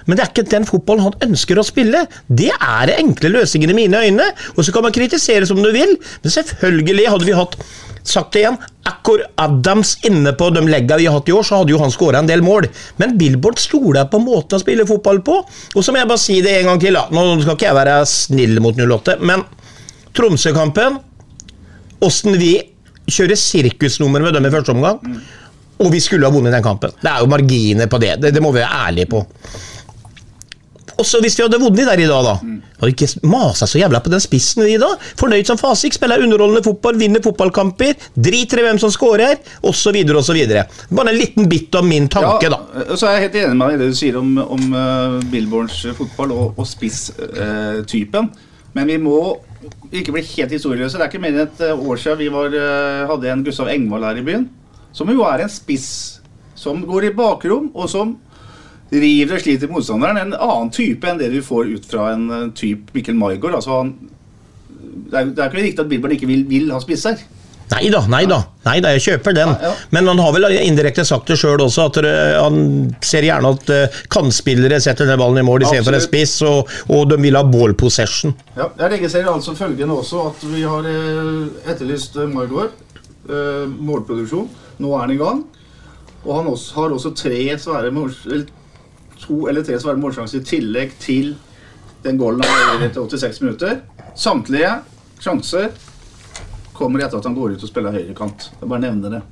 Men 0.07 0.19
det 0.19 0.25
er 0.25 0.33
ikke 0.33 0.51
den 0.53 0.69
fotballen 0.69 1.07
han 1.07 1.29
ønsker 1.31 1.59
å 1.61 1.67
spille. 1.67 2.05
Det 2.29 2.53
er 2.55 2.91
det 2.91 2.99
enkle 3.01 3.33
løsninger 3.39 3.73
i 3.73 3.79
mine 3.81 4.05
øyne. 4.05 4.31
Og 4.55 4.67
så 4.67 4.75
kan 4.75 4.87
man 4.87 4.95
kritisere 4.97 5.49
som 5.49 5.63
du 5.63 5.71
vil, 5.75 5.97
men 6.23 6.37
selvfølgelig 6.39 7.11
hadde 7.15 7.29
vi 7.29 7.37
hatt 7.37 7.61
Sagt 8.07 8.37
det 8.37 8.45
igjen, 8.45 8.57
Akkor 8.87 9.25
Adams 9.43 9.97
inne 10.07 10.31
på 10.39 10.47
de 10.55 10.61
legga 10.69 10.95
vi 11.01 11.09
har 11.09 11.17
hatt 11.17 11.27
i 11.27 11.35
år, 11.35 11.43
så 11.43 11.59
hadde 11.59 11.73
jo 11.75 11.81
han 11.81 11.91
skåra 11.91 12.21
en 12.23 12.29
del 12.29 12.45
mål. 12.47 12.69
Men 13.03 13.17
Billboard 13.19 13.59
stoler 13.59 14.07
på 14.13 14.21
måten 14.23 14.61
å 14.61 14.63
spille 14.63 14.87
fotball 14.87 15.19
på. 15.27 15.41
Og 15.75 15.83
så 15.83 15.91
må 15.91 15.99
jeg 15.99 16.11
bare 16.13 16.23
si 16.23 16.37
det 16.45 16.55
en 16.61 16.71
gang 16.71 16.85
til. 16.85 16.95
Nå 16.95 17.25
skal 17.41 17.57
ikke 17.57 17.67
jeg 17.67 17.79
være 17.81 17.97
snill 18.07 18.63
mot 18.63 18.79
08, 18.79 19.19
men 19.27 19.43
Tromsø-kampen 20.17 21.01
Åssen 22.07 22.37
vi 22.39 22.55
kjører 23.07 23.39
sirkusnummer 23.39 24.25
med 24.27 24.37
dem 24.37 24.49
i 24.49 24.53
første 24.55 24.75
omgang. 24.75 25.01
Og 25.77 25.93
vi 25.93 26.01
skulle 26.01 26.27
ha 26.27 26.33
vunnet 26.33 26.55
den 26.57 26.65
kampen. 26.65 26.95
Det 27.03 27.11
er 27.11 27.23
jo 27.23 27.31
marginer 27.31 27.89
på 27.91 28.01
det. 28.01 28.17
Det, 28.23 28.33
det 28.35 28.43
må 28.43 28.53
vi 28.55 28.63
være 28.63 28.85
ærlige 28.89 29.11
på. 29.13 29.25
Også 30.97 31.19
hvis 31.21 31.35
vi 31.37 31.45
hadde 31.45 31.59
vunnet 31.61 31.85
der 31.85 32.01
i 32.01 32.07
dag, 32.09 32.25
da. 32.25 32.35
Hadde 32.81 32.93
ikke 32.95 33.29
masa 33.29 33.67
så 33.69 33.77
jævla 33.77 34.01
på 34.01 34.13
den 34.13 34.23
spissen 34.25 34.65
vi 34.65 34.79
dag. 34.81 35.03
Fornøyd 35.21 35.49
som 35.49 35.59
fasik, 35.61 35.93
spiller 35.93 36.25
underholdende 36.25 36.65
fotball, 36.65 36.97
vinner 37.01 37.21
fotballkamper, 37.25 37.93
driter 38.17 38.63
i 38.63 38.65
hvem 38.65 38.81
som 38.81 38.93
scorer, 38.95 39.37
osv., 39.61 39.99
osv. 40.17 40.41
Bare 40.89 41.13
en 41.13 41.19
liten 41.19 41.51
bit 41.53 41.77
om 41.77 41.89
min 41.93 42.09
tanke, 42.13 42.49
da. 42.49 42.63
Så 42.97 43.11
er 43.11 43.19
jeg 43.19 43.27
helt 43.27 43.39
enig 43.43 43.59
med 43.61 43.67
deg 43.67 43.77
i 43.77 43.83
det 43.83 43.91
du 43.93 44.01
sier 44.01 44.17
om, 44.23 44.33
om 44.41 44.65
uh, 44.73 45.19
Billborns 45.33 45.83
fotball 45.99 46.33
og, 46.33 46.57
og 46.57 46.69
spisstypen. 46.69 48.33
Men 48.77 48.89
vi 48.89 48.97
må 49.01 49.21
ikke 49.93 50.15
bli 50.15 50.23
helt 50.27 50.55
historieløse. 50.55 50.99
Det 50.99 51.05
er 51.05 51.11
ikke 51.11 51.23
mer 51.23 51.35
enn 51.35 51.47
et 51.47 51.65
eh, 51.65 51.87
år 51.89 52.01
siden 52.03 52.21
vi 52.21 52.29
var, 52.33 52.55
eh, 52.55 53.07
hadde 53.11 53.33
en 53.33 53.45
Gustav 53.47 53.71
Engvald 53.73 54.07
her 54.09 54.21
i 54.21 54.25
byen. 54.27 54.49
Som 54.97 55.11
jo 55.13 55.25
er 55.29 55.45
en 55.45 55.53
spiss 55.53 55.89
som 56.57 56.81
går 56.89 57.11
i 57.11 57.15
bakrom, 57.17 57.69
og 57.77 57.91
som 57.93 58.17
river 58.93 59.37
og 59.37 59.43
sliter 59.43 59.71
motstanderen. 59.71 60.21
En 60.23 60.37
annen 60.37 60.73
type 60.75 61.09
enn 61.09 61.21
det 61.21 61.33
du 61.35 61.41
får 61.45 61.73
ut 61.75 61.89
fra 61.91 62.11
en 62.15 62.29
eh, 62.31 62.51
type 62.57 62.95
Mikkel 62.97 63.19
Maigård. 63.19 63.59
Altså 63.59 63.85
det, 63.87 65.15
er, 65.15 65.33
det 65.33 65.43
er 65.43 65.51
ikke 65.51 65.63
riktig 65.63 65.85
at 65.85 65.91
Billborn 65.91 66.17
ikke 66.17 66.31
vil, 66.31 66.47
vil 66.49 66.73
ha 66.75 66.81
spisser. 66.83 67.21
Nei 67.67 67.89
da, 67.91 68.01
nei 68.07 68.23
da, 68.31 68.39
nei 68.63 68.77
da, 68.85 68.93
jeg 68.95 69.03
kjøper 69.09 69.35
den. 69.35 69.51
Ja, 69.51 69.73
ja. 69.73 69.89
Men 69.91 70.07
han 70.07 70.21
har 70.23 70.33
vel 70.37 70.47
indirekte 70.61 71.03
sagt 71.07 71.33
det 71.33 71.39
sjøl 71.41 71.61
også, 71.65 71.89
at 71.91 71.99
uh, 72.05 72.37
han 72.45 72.61
ser 73.05 73.27
gjerne 73.27 73.51
at 73.57 73.73
uh, 73.75 74.01
kantspillere 74.13 74.79
setter 74.83 75.11
den 75.11 75.19
ballen 75.19 75.43
i 75.43 75.47
mål 75.47 75.67
istedenfor 75.67 75.99
en 75.99 76.05
spiss, 76.05 76.39
og, 76.47 76.71
og 76.95 77.09
de 77.11 77.19
vil 77.25 77.39
ha 77.39 77.43
ball 77.43 77.75
possession. 77.79 78.37
Ja, 78.55 78.71
jeg 78.85 78.95
registrerer 78.97 79.33
altså 79.35 79.57
følgende 79.59 79.99
også, 79.99 80.29
at 80.31 80.47
vi 80.53 80.63
har 80.63 80.87
eh, 80.87 81.71
etterlyst 81.73 82.21
Margaard. 82.31 82.71
Margot. 82.71 82.83
Eh, 83.27 83.67
målproduksjon. 83.67 84.47
Nå 84.79 84.93
er 84.95 85.03
han 85.03 85.15
i 85.15 85.19
gang. 85.19 85.43
Og 86.23 86.31
han 86.37 86.51
også, 86.51 86.75
har 86.77 86.95
også 86.95 87.13
tre 87.19 87.41
svære 87.59 87.91
mål, 87.95 88.13
eller 88.31 88.47
to 89.23 89.47
eller 89.51 89.65
tre 89.67 89.79
svære 89.81 89.99
målsjanser 89.99 90.43
i 90.43 90.47
tillegg 90.47 90.95
til 91.03 91.35
den 92.05 92.19
goalen 92.21 92.45
han 92.47 92.79
har 92.79 92.87
etter 92.87 93.03
86 93.03 93.43
minutter. 93.43 93.81
Samtlige 94.15 94.73
sjanser 95.23 95.71
kommer 96.79 97.05
etter 97.05 97.21
at 97.21 97.29
han 97.29 97.37
går 97.37 97.57
ut 97.57 97.67
og 97.67 97.71
spiller 97.71 97.95
høyrekant. 97.95 98.51
Jeg 98.61 98.71
bare 98.71 98.85
nevner 98.85 99.19
det. 99.19 99.23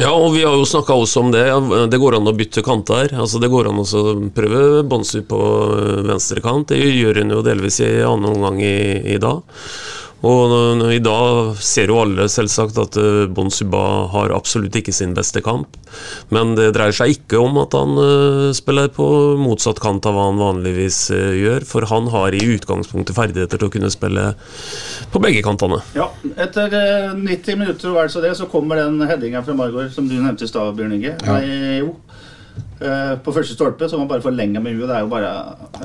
Ja, 0.00 0.08
og 0.08 0.32
vi 0.32 0.40
har 0.40 0.54
jo 0.56 0.64
snakka 0.64 0.94
også 0.96 1.20
om 1.20 1.32
det. 1.34 1.44
Det 1.92 2.00
går 2.00 2.16
an 2.16 2.30
å 2.30 2.36
bytte 2.36 2.64
kanter. 2.64 3.12
Altså 3.12 3.40
Det 3.42 3.50
går 3.52 3.68
an 3.68 3.82
å 3.82 4.04
prøve 4.32 4.84
Bonsu 4.88 5.20
på 5.28 5.40
venstre 6.08 6.40
kant. 6.44 6.72
Det 6.72 6.80
gjør 6.80 7.20
hun 7.20 7.34
jo 7.36 7.42
delvis 7.44 7.82
i 7.84 7.90
annen 8.00 8.30
omgang 8.32 8.60
i, 8.64 8.76
i 9.12 9.18
dag. 9.20 9.42
Og 10.22 10.52
i 10.94 11.00
dag 11.02 11.56
ser 11.58 11.90
jo 11.90 11.96
alle 11.98 12.28
selvsagt 12.30 12.76
at 12.78 12.96
eh, 13.00 13.24
Bon 13.34 13.50
Suba 13.50 13.80
har 14.12 14.30
absolutt 14.34 14.76
ikke 14.78 14.94
sin 14.94 15.16
beste 15.16 15.42
kamp. 15.42 15.74
Men 16.30 16.54
det 16.54 16.68
dreier 16.76 16.94
seg 16.94 17.16
ikke 17.16 17.40
om 17.42 17.58
at 17.58 17.74
han 17.74 17.98
eh, 17.98 18.52
spiller 18.54 18.92
på 18.94 19.06
motsatt 19.40 19.82
kant 19.82 20.06
av 20.06 20.14
hva 20.14 20.28
han 20.28 20.38
vanligvis 20.38 21.00
eh, 21.16 21.32
gjør, 21.40 21.66
for 21.66 21.88
han 21.90 22.06
har 22.14 22.36
i 22.38 22.44
utgangspunktet 22.54 23.18
ferdigheter 23.18 23.58
til 23.58 23.66
å 23.66 23.74
kunne 23.74 23.90
spille 23.90 24.28
på 25.10 25.22
begge 25.22 25.42
kantene. 25.42 25.80
Ja, 25.98 26.06
Etter 26.38 26.78
eh, 26.78 27.10
90 27.18 27.58
minutter 27.58 27.90
og 27.90 27.98
vel 27.98 28.14
så 28.14 28.22
det, 28.22 28.36
så 28.38 28.46
kommer 28.50 28.78
den 28.78 29.02
headinga 29.08 29.42
fra 29.42 29.58
Margot 29.58 29.90
som 29.94 30.06
du 30.06 30.14
nevnte 30.20 30.46
i 30.46 30.52
stad, 30.52 30.70
Bjørn 30.78 30.94
Inge. 31.00 31.16
Ja. 31.18 31.34
Nei, 31.34 31.82
jo. 31.82 31.96
Eh, 32.82 33.12
på 33.22 33.34
første 33.34 33.58
stolpe, 33.58 33.90
så 33.90 33.98
må 33.98 34.06
man 34.06 34.14
bare 34.16 34.24
forlenge 34.24 34.62
med 34.62 34.78
huet. 34.78 34.86
Det 34.86 34.96
er 34.96 35.04
jo 35.04 35.10
bare 35.12 35.34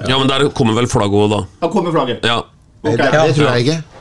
Ja, 0.06 0.18
men 0.22 0.30
der 0.30 0.46
kommer 0.54 0.78
vel 0.78 0.90
flagget 0.90 1.26
òg, 1.26 1.34
da. 1.34 1.44
Da 1.66 1.74
kommer 1.74 1.94
flagget. 1.96 2.26
Ja. 2.26 2.44
Okay. 2.84 2.98
Det, 3.02 3.12
det 3.18 3.38
tror 3.38 3.56
jeg 3.56 3.66
ikke. 3.66 3.97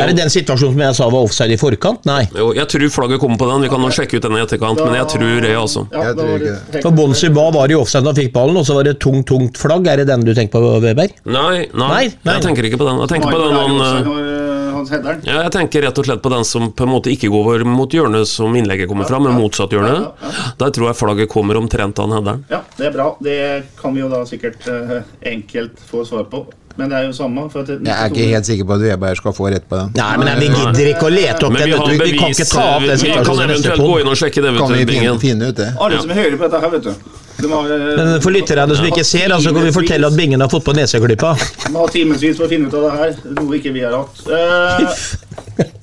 Er 0.00 0.08
det 0.12 0.16
den 0.16 0.30
situasjonen 0.32 0.72
som 0.76 0.82
jeg 0.86 0.96
sa 0.98 1.08
var 1.12 1.26
offside 1.26 1.52
i 1.56 1.58
forkant? 1.60 2.04
Nei. 2.08 2.22
Jo, 2.36 2.52
jeg 2.56 2.68
tror 2.72 2.88
flagget 2.94 3.20
kommer 3.20 3.38
på 3.40 3.48
den. 3.50 3.66
Vi 3.66 3.72
kan 3.72 3.82
nå 3.84 3.90
sjekke 3.92 4.16
ut 4.16 4.22
den 4.26 4.38
i 4.38 4.42
etterkant, 4.44 4.80
men 4.84 4.94
jeg 4.96 5.08
tror 5.14 5.40
det, 5.44 5.52
altså. 5.58 5.86
Ja, 5.92 6.02
Jeg 6.08 6.16
tror 6.16 6.30
var 6.32 6.44
det 6.46 6.82
For 6.86 6.96
Bonsi 6.96 7.28
Ba 7.34 7.48
var 7.54 7.70
i 7.70 7.76
offside 7.78 8.04
da 8.06 8.12
han 8.14 8.20
fikk 8.22 8.32
ballen, 8.32 8.56
og 8.56 8.66
så 8.68 8.76
var 8.78 8.88
det 8.88 8.96
tungt, 9.02 9.26
tungt 9.28 9.58
flagg. 9.60 9.86
Er 9.92 10.02
det 10.02 10.08
den 10.08 10.24
du 10.24 10.32
tenker 10.34 10.60
på, 10.62 10.78
Weber? 10.82 11.12
Nei, 11.24 11.66
nei, 11.74 11.88
Nei, 11.92 12.06
nei. 12.24 12.34
jeg 12.38 12.42
tenker 12.48 12.68
ikke 12.70 12.80
på 12.80 12.88
den. 12.88 13.02
Jeg 13.04 13.12
tenker 13.16 13.32
på 13.32 13.42
den 13.42 13.58
han 13.58 13.82
eh, 13.82 15.02
den. 15.02 15.20
ja, 15.28 15.42
jeg 15.44 15.52
tenker 15.54 15.84
rett 15.86 15.98
og 16.00 16.06
slett 16.08 16.22
på 16.24 16.30
den 16.32 16.44
som 16.48 16.70
på 16.74 16.86
en 16.86 16.92
måte 16.94 17.12
ikke 17.12 17.30
går 17.32 17.64
mot 17.68 17.92
hjørnet 17.92 18.26
som 18.28 18.54
innlegget 18.58 18.88
kommer 18.90 19.06
fra, 19.08 19.20
men 19.22 19.36
motsatt 19.38 19.72
hjørne. 19.74 20.10
Der 20.58 20.72
tror 20.74 20.88
jeg 20.90 20.98
flagget 20.98 21.30
kommer 21.32 21.60
omtrent 21.60 22.00
av 22.02 22.08
den 22.08 22.16
headeren. 22.18 22.44
Ja, 22.50 22.62
det 22.78 22.88
er 22.88 22.96
bra. 22.96 23.10
Det 23.22 23.38
kan 23.80 23.94
vi 23.94 24.02
jo 24.02 24.08
da 24.12 24.24
sikkert 24.28 24.66
eh, 24.72 24.98
enkelt 25.34 25.78
få 25.90 26.04
svar 26.08 26.26
på. 26.32 26.46
Men 26.76 26.88
det 26.88 26.98
er 26.98 27.08
jo 27.08 27.12
samme. 27.16 27.44
For 27.52 27.64
at 27.64 27.72
Jeg 27.72 27.92
er 27.92 28.12
ikke 28.12 28.28
helt 28.32 28.48
sikker 28.48 28.68
på 28.68 28.76
at 28.78 28.84
Weberg 28.86 29.18
skal 29.20 29.34
få 29.36 29.48
rett 29.52 29.66
på 29.68 29.80
den. 29.80 29.90
Nei, 29.98 30.12
men 30.22 30.40
vi 30.40 30.48
gidder 30.52 30.92
ikke 30.94 31.08
å 31.08 31.12
lete 31.12 31.48
opp 31.48 31.58
det. 31.58 31.66
den. 31.68 31.82
vi. 31.88 31.98
Vi 32.12 32.18
kan 32.18 32.36
ikke 32.36 32.46
ta 32.48 32.68
opp 32.76 32.86
den 32.86 33.02
Vi 33.02 33.10
kan 33.12 33.24
situasjonen 33.24 33.42
i 33.42 33.52
neste 33.52 33.68
eventuelt 33.68 33.88
gå 33.88 33.98
inn 34.00 34.12
og 34.12 34.22
sjekke 34.22 34.44
det, 34.46 34.54
Kan 34.62 34.72
vi 34.72 34.86
finne, 34.92 35.18
finne 35.26 35.50
ut 35.52 35.60
det? 35.60 35.68
Alle 35.78 36.00
som 36.04 36.14
hører 36.16 36.38
på 36.38 36.48
dette 36.48 36.62
her, 36.64 36.72
vet 36.76 36.88
du. 36.88 37.20
De 37.42 37.50
har, 37.52 37.70
eh, 37.74 37.84
Men 37.96 38.20
for 38.22 38.30
lytterne 38.34 38.76
som 38.76 38.86
ikke 38.86 39.04
ser, 39.04 39.32
altså 39.34 39.52
kan 39.54 39.66
vi 39.66 39.74
fortelle 39.74 40.06
at 40.06 40.16
Bingen 40.16 40.40
har 40.40 40.48
fått 40.52 40.64
på 40.64 40.74
neseklypa. 40.76 41.34
Vi 41.66 41.74
har 41.76 41.92
timevis 41.92 42.36
for 42.38 42.46
å 42.46 42.50
finne 42.52 42.68
ut 42.68 42.74
av 42.78 42.88
det 42.88 42.92
her, 43.00 43.14
noe 43.40 43.58
ikke 43.58 43.72
vi 43.74 43.84
har 43.84 43.96
hatt. 43.96 44.24
Eh, 44.28 44.96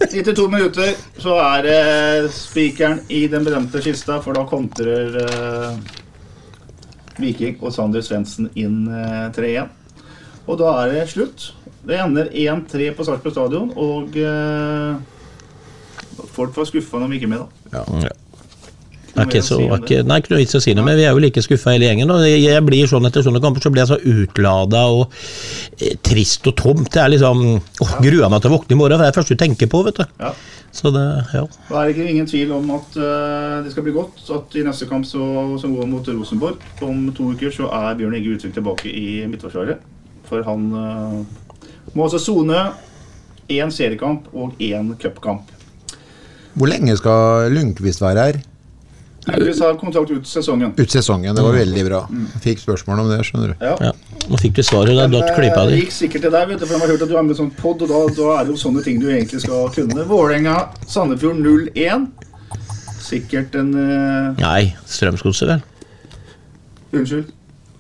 92 0.09 0.47
minutter, 0.49 0.93
så 1.19 1.35
er 1.43 1.65
det 1.65 2.31
spikeren 2.33 3.01
i 3.09 3.25
den 3.27 3.45
berømte 3.45 3.81
kista, 3.83 4.21
for 4.23 4.37
da 4.37 4.45
kontrer 4.49 5.19
eh, 5.25 5.97
Viking 7.19 7.59
og 7.59 7.73
Sander 7.75 8.05
Svendsen 8.05 8.49
inn 8.55 8.87
eh, 8.87 9.27
3-1. 9.35 9.75
Og 10.49 10.57
da 10.57 10.71
er 10.83 10.93
det 10.95 11.03
slutt. 11.11 11.51
Det 11.85 11.99
ender 12.01 12.31
1-3 12.33 12.89
på 12.97 13.05
Sarpsborg 13.07 13.35
stadion, 13.35 13.69
og 13.79 14.15
eh, 14.17 14.95
folk 16.33 16.57
var 16.57 16.67
skuffa 16.69 16.99
når 17.01 17.13
de 17.13 17.19
ikke 17.19 17.29
er 17.29 17.35
med, 17.35 17.45
da. 17.69 17.83
Det 19.09 19.23
er 19.25 19.27
ikke 19.27 19.41
så, 19.43 19.55
er 19.59 19.81
ikke, 19.81 19.97
nei, 20.07 20.17
ikke 20.21 20.31
noe 20.31 20.39
vits 20.39 20.55
å 20.55 20.61
si 20.63 20.73
noe, 20.77 20.85
men 20.85 20.95
vi 20.95 21.03
er 21.03 21.15
jo 21.15 21.19
like 21.23 21.41
skuffa 21.43 21.73
hele 21.73 21.87
gjengen. 21.89 22.11
Og 22.13 22.21
jeg- 22.23 22.43
jeg 22.45 22.63
blir 22.63 22.85
sånn 22.87 23.05
Etter 23.09 23.23
sånne 23.25 23.41
kamper 23.41 23.59
så 23.65 23.71
blir 23.73 23.83
jeg 23.83 23.89
så 23.89 23.97
utlada 24.05 24.83
og 24.87 25.11
eh, 25.81 25.95
trist 26.05 26.45
og 26.47 26.55
tomt. 26.55 26.91
Det 26.93 27.01
er 27.01 27.09
liksom 27.17 27.41
åh, 27.81 27.93
Gruer 28.05 28.29
meg 28.29 28.41
til 28.41 28.51
å 28.51 28.55
våkne 28.57 28.71
i 28.71 28.79
morgen, 28.79 28.95
for 28.97 29.03
det 29.03 29.09
er 29.09 29.11
det 29.11 29.19
første 29.19 29.35
du 29.35 29.41
tenker 29.43 29.67
på. 29.67 29.83
vet 29.83 29.95
du. 29.99 30.05
Ja. 30.19 30.31
Så 30.71 30.93
det, 30.93 31.03
ja. 31.33 31.43
Da 31.69 31.81
er 31.81 31.87
det 31.89 31.95
ikke 31.97 32.09
ingen 32.13 32.27
tvil 32.29 32.51
om 32.53 32.69
at 32.77 32.95
uh, 33.01 33.63
det 33.65 33.71
skal 33.73 33.83
bli 33.83 33.91
godt. 33.97 34.21
At 34.29 34.55
i 34.55 34.63
neste 34.63 34.87
kamp 34.87 35.03
så, 35.09 35.19
som 35.59 35.75
går 35.75 35.87
mot 35.89 36.05
Rosenborg 36.07 36.57
om 36.85 37.11
to 37.11 37.31
uker, 37.33 37.49
så 37.51 37.67
er 37.73 37.95
Bjørn 37.99 38.15
Inge 38.15 38.37
Utvik 38.37 38.53
tilbake 38.53 38.85
i 38.93 39.25
Midtforsvaret. 39.27 39.81
For 40.29 40.45
han 40.45 40.67
eh, 40.77 41.15
må 41.95 42.05
altså 42.05 42.21
sone 42.21 42.67
én 43.49 43.73
seriekamp 43.73 44.29
og 44.33 44.59
én 44.61 44.93
cupkamp. 45.01 45.49
Hvor 46.53 46.69
lenge 46.69 46.95
skal 46.99 47.49
Lundqvist 47.53 48.01
være 48.03 48.25
her? 48.25 48.39
Lundqvist 49.29 49.63
har 49.63 49.77
kontrakt 49.79 50.11
ut 50.11 50.27
sesongen. 50.27 50.73
Ut 50.77 50.91
sesongen. 50.91 51.35
Det 51.35 51.43
var 51.45 51.57
veldig 51.57 51.85
bra. 51.87 52.03
Fikk 52.43 52.61
spørsmål 52.63 53.03
om 53.03 53.11
det, 53.11 53.19
skjønner 53.27 53.53
du. 53.53 53.65
Ja. 53.65 53.75
ja. 53.89 54.19
Nå 54.29 54.39
fikk 54.41 54.57
du 54.59 54.63
svaret, 54.65 54.97
da 54.97 55.07
datt 55.09 55.33
klypa 55.37 55.65
di. 55.69 55.81
gikk 55.83 55.95
sikkert 55.95 56.25
til 56.27 56.33
deg, 56.35 56.51
vet 56.51 56.61
du, 56.61 56.65
for 56.65 56.75
de 56.75 56.81
har 56.83 56.93
hørt 56.93 57.05
at 57.05 57.11
du 57.11 57.17
er 57.17 57.25
med 57.25 57.35
i 57.35 57.39
sånn 57.39 57.51
pod, 57.57 57.81
og 57.85 57.91
da, 57.91 58.01
da 58.17 58.29
er 58.37 58.47
det 58.47 58.55
jo 58.55 58.61
sånne 58.61 58.85
ting 58.85 59.01
du 59.01 59.07
egentlig 59.09 59.41
skal 59.45 59.69
kunne. 59.73 60.05
Vålerenga-Sandefjord 60.09 61.41
0-1. 61.45 62.07
Sikkert 63.09 63.57
en 63.57 63.73
uh... 63.73 64.37
Nei, 64.41 64.71
Strømsgodset, 64.89 65.55
vel. 65.55 65.65
Unnskyld. 66.93 67.33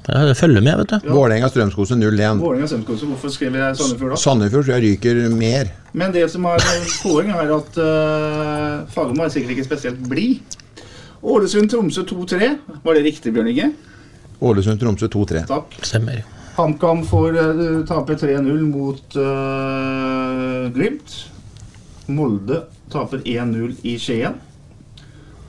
Ja, 0.09 0.23
jeg 0.25 0.37
følger 0.39 0.63
med, 0.65 0.77
vet 0.79 0.93
du. 0.93 1.11
Vålerenga 1.13 1.49
Strømskose 1.51 1.97
0-1. 1.99 2.39
Vålerenga-Strømskose. 2.41 3.09
Hvorfor 3.11 3.33
skriver 3.33 3.61
jeg 3.61 3.77
Sandefjord 3.77 4.15
da? 4.15 4.17
Sandefjord 4.17 4.65
tror 4.65 4.75
jeg 4.79 4.85
ryker 4.85 5.19
mer. 5.35 5.69
Men 5.93 6.13
det 6.15 6.23
som 6.33 6.47
er 6.49 6.65
poeng, 7.03 7.29
er 7.29 7.53
at 7.53 7.77
uh, 7.77 8.89
Fagermo 8.93 9.25
er 9.25 9.33
sikkert 9.33 9.53
ikke 9.53 9.67
spesielt 9.67 10.01
blid. 10.09 10.57
Ålesund-Tromsø 11.21 12.07
2-3. 12.09 12.49
Var 12.83 12.97
det 12.97 13.05
riktig, 13.05 13.33
Bjørn 13.35 13.51
Inge? 13.53 13.71
Ålesund-Tromsø 14.41 15.11
2-3. 15.13 15.45
Takk. 15.51 15.79
Stemmer. 15.83 16.23
HamKam 16.57 17.05
får 17.07 17.37
uh, 17.37 17.79
tape 17.87 18.17
3-0 18.17 18.65
mot 18.71 19.19
uh, 19.19 20.69
Glimt. 20.73 21.17
Molde 22.09 22.63
taper 22.89 23.21
1-0 23.21 23.75
i 23.85 23.99
Skien. 24.01 24.39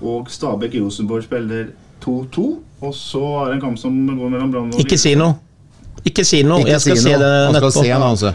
Og 0.04 0.28
Stabæk-Rosenborg 0.32 1.24
spiller 1.24 1.72
2-2. 2.04 2.50
Og 2.80 2.94
så 2.96 3.20
er 3.42 3.50
det 3.50 3.58
en 3.58 3.64
kamp 3.68 3.78
som 3.78 3.96
går 4.08 4.32
mellom 4.32 4.50
Brann 4.54 4.74
og 4.74 4.80
Ikke 4.82 4.96
si 5.00 5.14
noe. 5.18 5.36
Ikke 6.06 6.24
si 6.24 6.38
noe, 6.46 6.62
Ikke 6.62 6.70
jeg 6.78 6.80
skal 6.80 6.96
si 6.96 7.02
se 7.02 7.16
det 7.20 7.26
Han 7.28 7.52
skal 7.52 7.56
nettopp. 7.58 7.84
se 7.84 7.88
noe, 7.92 8.06
altså. 8.14 8.30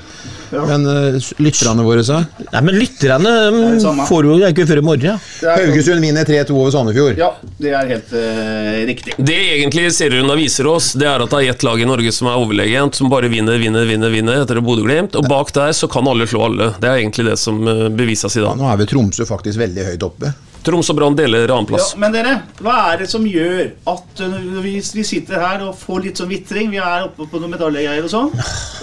Men 0.56 0.84
uh, 0.86 1.16
lytterne 1.41 1.82
våre 1.84 2.04
sa 2.06 2.20
Nei, 2.22 2.60
men 2.62 2.76
lytterne 2.78 3.32
um, 3.50 4.04
får 4.06 4.28
jo 4.30 4.36
ikke 4.46 4.68
før 4.70 4.78
i 4.80 4.84
morgen. 4.86 5.18
Ja. 5.41 5.56
Haugesund 5.58 6.06
vinner 6.06 6.28
3-2 6.30 6.54
over 6.54 6.70
Sandefjord. 6.76 7.18
Ja, 7.18 7.32
det 7.58 7.74
er 7.74 7.89
helt 7.89 8.14
uh, 8.14 8.86
riktig. 8.91 9.16
Det 9.18 9.39
egentlig 9.56 9.88
serierunda 9.98 10.38
viser 10.38 10.70
oss, 10.70 10.91
det 10.93 11.10
er 11.10 11.26
at 11.26 11.34
det 11.34 11.41
er 11.41 11.56
ett 11.56 11.66
lag 11.66 11.82
i 11.82 11.89
Norge 11.89 12.14
som 12.14 12.30
er 12.30 12.38
overlegent, 12.38 12.96
som 13.02 13.10
bare 13.12 13.32
vinner, 13.34 13.58
vinner, 13.60 13.89
vinner, 13.89 14.14
vinner 14.14 14.46
etter 14.46 14.62
Bodø-Glimt. 14.62 15.18
Og 15.18 15.26
bak 15.28 15.50
der 15.58 15.74
så 15.76 15.89
kan 15.91 16.06
alle 16.14 16.30
slå 16.30 16.46
alle. 16.52 16.70
Det 16.78 16.91
er 16.93 17.02
egentlig 17.02 17.26
det 17.32 17.39
som 17.41 17.66
eh, 17.68 17.88
bevises 17.89 18.38
i 18.38 18.43
Ja, 18.46 18.52
dag. 18.54 18.62
nå 18.62 18.70
er 18.70 18.80
vi 18.84 18.88
Tromsø 18.93 19.26
faktisk 19.28 19.60
veldig 19.66 19.89
høyt 19.89 20.06
oppe. 20.06 20.36
Troms 20.66 20.89
og 20.89 20.97
Brann 20.97 21.18
deler 21.18 21.51
Ja, 21.93 21.99
men 22.01 22.16
dere, 22.16 22.36
hva 22.63 22.78
er 22.91 23.03
det 23.03 23.09
som 23.11 23.26
gjør 23.30 23.68
at 23.91 24.24
uh, 24.26 24.38
vi, 24.63 24.78
vi 24.82 25.05
sitter 25.05 25.41
her 25.41 25.66
og 25.68 25.76
får 25.78 26.05
litt 26.07 26.22
sånn 26.22 26.32
vitring? 26.32 26.72
Vi 26.74 26.82
er 26.82 27.05
oppe 27.09 27.28
på 27.30 27.41
noen 27.41 27.53
medaljegreier 27.53 28.07
og 28.07 28.13
sånn. 28.13 28.32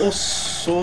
Og 0.07 0.13
så 0.15 0.79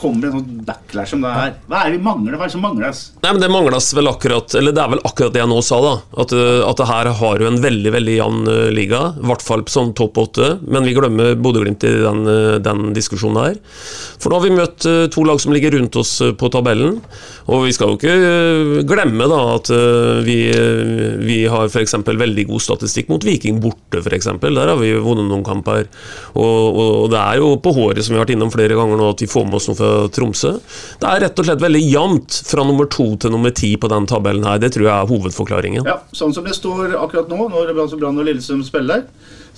kommer 0.00 0.28
en 0.28 0.38
sånn 0.38 0.62
backlash 0.66 1.12
som 1.14 1.24
det 1.24 1.32
her. 1.34 1.52
Hva 1.70 1.82
er 1.82 1.90
det 1.90 1.98
vi 1.98 2.04
mangler? 2.04 2.36
Hva 2.36 2.46
er 2.46 2.50
det 2.50 2.54
som 2.54 2.64
mangles? 2.64 3.02
Nei, 3.20 3.32
men 3.32 3.42
Det 3.42 3.50
mangles 3.52 3.90
vel 3.96 4.10
akkurat 4.10 4.54
Eller 4.58 4.74
det 4.76 4.82
er 4.82 4.92
vel 4.94 5.02
akkurat 5.04 5.34
det 5.34 5.42
jeg 5.42 5.50
nå 5.50 5.60
sa, 5.64 5.80
da. 5.84 5.94
At, 6.24 6.34
eh, 6.36 6.60
at 6.66 6.80
det 6.80 6.88
her 6.90 7.10
har 7.20 7.42
jo 7.42 7.48
en 7.50 7.60
veldig 7.62 7.92
veldig 7.96 8.16
jevn 8.16 8.50
eh, 8.52 8.70
liga. 8.74 9.02
I 9.20 9.28
hvert 9.30 9.44
fall 9.44 9.64
sånn 9.70 9.92
topp 9.98 10.20
åtte. 10.24 10.50
Men 10.66 10.86
vi 10.88 10.94
glemmer 10.96 11.36
Bodø-Glimt 11.40 11.84
i 11.88 11.92
den, 12.04 12.22
eh, 12.30 12.56
den 12.64 12.94
diskusjonen 12.96 13.40
her. 13.44 13.60
For 14.20 14.32
nå 14.32 14.40
har 14.40 14.46
vi 14.46 14.56
møtt 14.56 14.88
to 15.14 15.24
lag 15.24 15.40
som 15.42 15.52
ligger 15.54 15.74
rundt 15.76 15.96
oss 16.00 16.12
på 16.38 16.50
tabellen. 16.52 16.98
Og 17.50 17.64
vi 17.66 17.74
skal 17.74 17.92
jo 17.92 17.98
ikke 17.98 18.84
glemme 18.88 19.26
da 19.30 19.38
at 19.56 19.70
vi, 20.26 20.36
vi 21.24 21.38
har 21.50 21.70
f.eks. 21.70 21.96
veldig 22.06 22.44
god 22.50 22.62
statistikk 22.62 23.08
mot 23.10 23.24
Viking 23.26 23.58
borte, 23.62 24.02
f.eks. 24.02 24.28
Der 24.44 24.70
har 24.72 24.78
vi 24.80 24.92
vunnet 25.00 25.28
noen 25.30 25.44
kamper. 25.46 25.88
Og, 26.34 26.80
og 26.84 27.08
det 27.12 27.20
er 27.20 27.40
jo 27.40 27.54
på 27.62 27.72
håret, 27.76 28.04
som 28.04 28.14
vi 28.14 28.20
har 28.20 28.26
vært 28.26 28.36
innom 28.36 28.52
flere 28.54 28.78
ganger 28.78 29.00
nå, 29.00 29.10
at 29.14 29.24
vi 29.24 29.30
får 29.30 29.48
med 29.48 29.58
oss 29.58 29.70
noe 29.70 29.78
fra 29.80 29.89
Tromsø. 30.14 30.54
Det 31.00 31.10
er 31.10 31.24
rett 31.26 31.42
og 31.42 31.48
slett 31.48 31.62
veldig 31.62 31.82
jevnt 31.84 32.40
fra 32.48 32.64
nummer 32.66 32.88
to 32.90 33.08
til 33.20 33.34
nummer 33.34 33.54
ti 33.54 33.74
på 33.80 33.90
den 33.92 34.08
tabellen 34.10 34.46
her. 34.46 34.60
Det 34.62 34.72
tror 34.76 34.88
jeg 34.88 34.94
er 34.94 35.10
hovedforklaringen. 35.10 35.86
Ja, 35.88 36.00
Sånn 36.16 36.34
som 36.36 36.46
det 36.46 36.56
står 36.58 36.96
akkurat 36.98 37.30
nå, 37.30 37.48
når 37.52 37.74
Brann 37.74 38.18
og 38.18 38.26
Lillestrøm 38.26 38.64
spiller, 38.66 39.04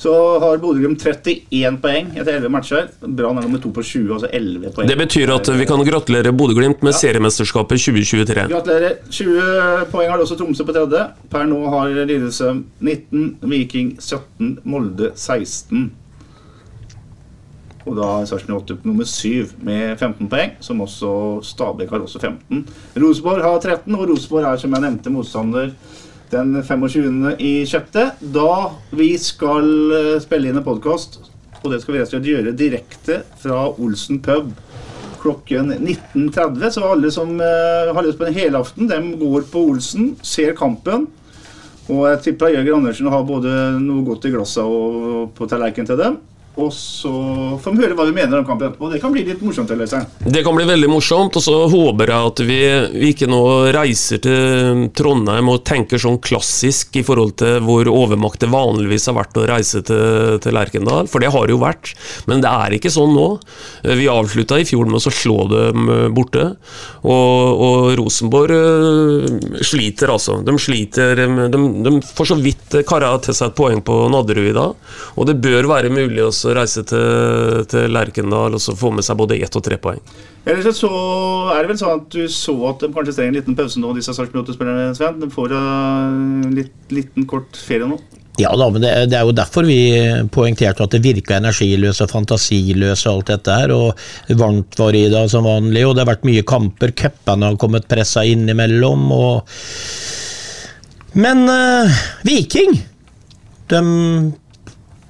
så 0.02 0.12
har 0.42 0.58
Bodø-Glimt 0.62 1.02
31 1.04 1.78
poeng 1.82 2.10
etter 2.16 2.38
11 2.38 2.50
matcher. 2.52 2.88
Brann 3.02 3.38
er 3.38 3.46
nummer 3.46 3.60
to 3.62 3.70
på 3.74 3.84
20, 3.84 4.12
altså 4.16 4.30
11 4.32 4.72
poeng. 4.74 4.88
Det 4.88 4.98
betyr 4.98 5.32
at 5.34 5.50
vi 5.58 5.66
kan 5.68 5.84
gratulere 5.86 6.32
Bodø-Glimt 6.34 6.82
med 6.82 6.96
seriemesterskapet 6.98 7.82
2023. 7.84 8.46
Gratulerer. 8.52 8.98
20 9.12 9.88
poeng 9.92 10.10
har 10.10 10.22
også 10.24 10.38
Tromsø 10.40 10.66
på 10.68 10.74
tredje. 10.76 11.06
Per 11.32 11.48
nå 11.50 11.60
har 11.74 11.92
Lillestrøm 12.08 12.64
19, 12.80 13.26
Viking 13.52 13.96
17, 14.00 14.56
Molde 14.64 15.12
16. 15.14 15.90
Og 17.82 17.96
da 17.98 18.08
Sarpsborg 18.28 18.62
8 18.62 18.76
på 18.78 18.90
nummer 18.90 19.08
7 19.08 19.58
med 19.66 19.96
15 19.98 20.30
poeng, 20.30 20.54
som 20.62 20.82
også 20.84 21.10
Stabæk 21.46 21.90
har 21.90 22.04
også 22.04 22.20
15. 22.22 22.62
Rosenborg 23.02 23.42
har 23.42 23.58
13, 23.58 23.94
og 23.96 24.08
Rosenborg 24.10 24.48
er, 24.52 24.62
som 24.62 24.76
jeg 24.76 24.84
nevnte, 24.84 25.12
motstander 25.14 25.72
den 26.32 26.54
25. 26.62 27.36
i 27.42 27.52
sjette. 27.68 28.10
Da 28.22 28.52
vi 28.94 29.12
skal 29.20 29.96
eh, 29.98 30.20
spille 30.22 30.50
inn 30.50 30.60
en 30.60 30.66
podkast, 30.66 31.20
og 31.62 31.72
det 31.72 31.82
skal 31.82 31.94
vi 31.94 32.02
rett 32.02 32.10
og 32.10 32.16
slett 32.16 32.30
gjøre 32.30 32.54
direkte 32.58 33.22
fra 33.42 33.66
Olsen 33.72 34.22
pub 34.24 34.52
klokken 35.22 35.70
19.30. 35.74 36.70
Så 36.74 36.86
alle 36.86 37.10
som 37.14 37.34
eh, 37.40 37.90
har 37.94 38.06
lyst 38.06 38.18
på 38.18 38.26
en 38.28 38.38
helaften, 38.38 38.90
dem 38.90 39.14
går 39.20 39.46
på 39.52 39.66
Olsen, 39.72 40.14
ser 40.22 40.54
kampen. 40.58 41.08
Og 41.90 42.06
jeg 42.08 42.20
tipper 42.28 42.54
Jørgen 42.54 42.82
Andersen 42.82 43.10
har 43.10 43.24
både 43.26 43.52
noe 43.82 44.04
godt 44.06 44.28
i 44.28 44.32
glasset 44.34 44.62
og 44.62 45.32
på 45.36 45.48
tallerkenen 45.50 45.90
til 45.90 45.98
dem. 45.98 46.20
Og 46.60 46.68
så 46.76 47.10
får 47.62 47.72
vi 47.72 47.80
høre 47.80 47.96
hva 47.96 48.04
vi 48.04 48.12
mener 48.12 48.42
om 48.42 48.44
kampen 48.44 48.68
etterpå. 48.68 48.90
Det 48.92 49.00
kan 49.00 49.12
bli 49.14 49.24
litt 49.24 49.40
morsomt. 49.40 49.70
Øystein. 49.72 50.04
Det 50.28 50.42
kan 50.44 50.56
bli 50.56 50.66
veldig 50.68 50.88
morsomt, 50.90 51.36
og 51.38 51.44
så 51.44 51.54
håper 51.72 52.10
jeg 52.12 52.28
at 52.28 52.42
vi, 52.44 52.58
vi 52.92 53.12
ikke 53.14 53.28
nå 53.30 53.40
reiser 53.72 54.20
til 54.20 54.82
Trondheim 54.96 55.48
og 55.48 55.62
tenker 55.64 56.02
sånn 56.02 56.18
klassisk 56.22 56.98
i 57.00 57.04
forhold 57.06 57.38
til 57.40 57.62
hvor 57.64 57.88
overmakt 57.88 58.42
det 58.42 58.50
vanligvis 58.52 59.08
har 59.08 59.16
vært 59.16 59.40
å 59.40 59.46
reise 59.48 59.80
til, 59.88 60.36
til 60.44 60.56
Lerkendal, 60.56 61.08
for 61.08 61.24
det 61.24 61.30
har 61.32 61.48
det 61.48 61.56
jo 61.56 61.62
vært. 61.62 61.94
Men 62.28 62.44
det 62.44 62.52
er 62.52 62.76
ikke 62.76 62.92
sånn 62.92 63.14
nå. 63.16 63.28
Vi 64.02 64.10
avslutta 64.12 64.60
i 64.60 64.68
fjor 64.68 64.90
med 64.90 65.00
å 65.00 65.14
slå 65.14 65.48
dem 65.48 65.88
borte, 66.12 66.44
og, 67.00 67.64
og 67.64 67.88
Rosenborg 67.96 68.52
øh, 68.52 69.64
sliter 69.64 70.12
altså. 70.12 70.38
De 70.44 70.58
sliter, 70.60 71.24
de, 71.48 71.62
de 71.86 71.94
får 72.12 72.32
så 72.34 72.38
vidt 72.42 72.78
kara 72.88 73.14
til 73.24 73.36
seg 73.36 73.50
et 73.50 73.58
poeng 73.58 73.80
på 73.84 74.02
Nadderud 74.12 74.52
i 74.52 74.56
dag, 74.56 74.92
og 75.16 75.28
det 75.30 75.40
bør 75.40 75.70
være 75.72 75.92
mulig 75.92 76.26
å 76.26 76.32
reise 76.50 76.82
til, 76.88 77.62
til 77.70 77.92
Lerkendal 77.94 78.56
og 78.56 78.62
så 78.62 78.74
få 78.76 78.90
med 78.94 79.06
seg 79.06 79.18
både 79.20 79.38
ett 79.38 79.58
og 79.58 79.64
tre 79.64 79.78
poeng. 79.80 80.00
Ellers 80.42 80.80
så 80.80 80.90
er 81.54 81.62
det 81.62 81.70
vel 81.70 81.78
sånn 81.78 82.00
at 82.00 82.08
du 82.10 82.24
så 82.32 82.56
at 82.72 82.82
de 82.82 82.90
kanskje 82.90 83.14
trenger 83.14 83.30
en 83.30 83.38
liten 83.38 83.58
pause 83.58 83.78
nå, 83.78 83.92
disse 83.94 84.14
Sarpsborg 84.16 84.48
8-spillerne, 84.48 84.90
Sven. 84.98 85.20
De 85.22 85.30
får 85.30 85.54
en 85.54 86.50
litt, 86.56 86.74
liten 86.90 87.28
kort 87.30 87.54
ferie 87.54 87.86
nå. 87.86 88.00
Ja 88.40 88.48
da, 88.56 88.66
men 88.72 88.80
det, 88.80 88.90
det 89.12 89.18
er 89.18 89.26
jo 89.28 89.34
derfor 89.36 89.66
vi 89.68 89.82
poengterte 90.32 90.86
at 90.86 90.94
det 90.94 91.02
virka 91.04 91.36
energiløs 91.36 92.00
og 92.00 92.10
fantasiløs 92.14 93.04
og 93.04 93.12
alt 93.12 93.32
dette 93.34 93.56
her. 93.60 93.74
Og 93.76 94.38
varmt 94.40 94.78
var 94.80 94.96
i 94.96 95.04
dag 95.12 95.28
som 95.30 95.44
vanlig, 95.46 95.84
og 95.86 95.94
det 95.94 96.02
har 96.02 96.12
vært 96.14 96.24
mye 96.26 96.46
kamper. 96.48 96.94
Cupene 96.96 97.50
har 97.50 97.60
kommet 97.60 97.90
pressa 97.90 98.24
innimellom. 98.26 99.04
Og 99.12 99.46
Men 101.20 101.44
uh, 101.44 102.02
Viking 102.24 102.72
de 103.72 103.80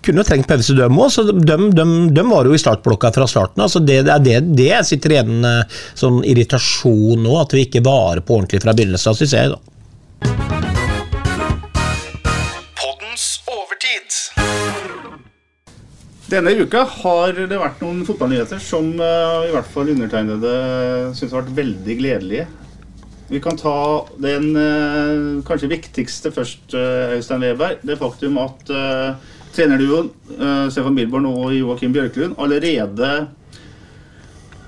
kunne 0.04 0.22
jo 0.22 0.28
trengt 0.28 0.48
pause, 0.50 0.76
dem 0.76 0.98
òg. 0.98 1.10
Så 1.14 1.26
de, 1.28 1.58
de, 1.72 1.86
de 2.12 2.24
var 2.28 2.48
jo 2.48 2.56
i 2.56 2.62
startblokka 2.62 3.12
fra 3.14 3.28
starten. 3.30 3.64
Altså 3.64 3.82
det, 3.82 4.02
det 4.08 4.14
er 4.16 4.24
det, 4.26 4.38
det 4.58 4.70
jeg 4.70 4.90
sitter 4.94 5.16
igjen 5.16 5.34
med 5.44 5.76
sånn 5.98 6.22
irritasjon 6.26 7.22
nå, 7.22 7.36
at 7.40 7.54
vi 7.56 7.66
ikke 7.68 7.84
varer 7.86 8.24
på 8.24 8.38
ordentlig 8.38 8.62
fra 8.64 8.74
begynnelsen 8.76 9.12
av, 9.12 9.20
syns 9.20 9.36
jeg. 9.38 9.54
da. 9.54 9.60
Denne 16.32 16.54
uka 16.56 16.86
har 16.88 17.36
det 17.36 17.58
vært 17.60 17.82
noen 17.84 18.06
fotballnyheter 18.08 18.60
som 18.62 18.86
eh, 18.96 19.50
i 19.50 19.52
hvert 19.52 19.68
fall 19.68 19.90
undertegnede 19.92 20.52
syns 21.12 21.34
har 21.34 21.42
vært 21.42 21.58
veldig 21.58 21.96
gledelige. 21.98 22.46
Vi 23.32 23.40
kan 23.40 23.58
ta 23.60 23.74
den 24.20 24.50
eh, 24.56 25.42
kanskje 25.44 25.70
viktigste 25.74 26.32
først, 26.32 26.72
eh, 26.76 27.18
Øystein 27.18 27.44
Weber. 27.44 27.76
Det 27.84 27.98
faktum 28.00 28.40
at 28.40 28.72
uh, 28.72 29.31
trenerduoen 29.52 30.10
uh, 30.38 30.66
Stefan 30.72 30.96
Bilborn 30.96 31.28
og 31.30 31.52
Joakim 31.56 31.92
Bjørklund 31.94 32.38
allerede 32.40 33.10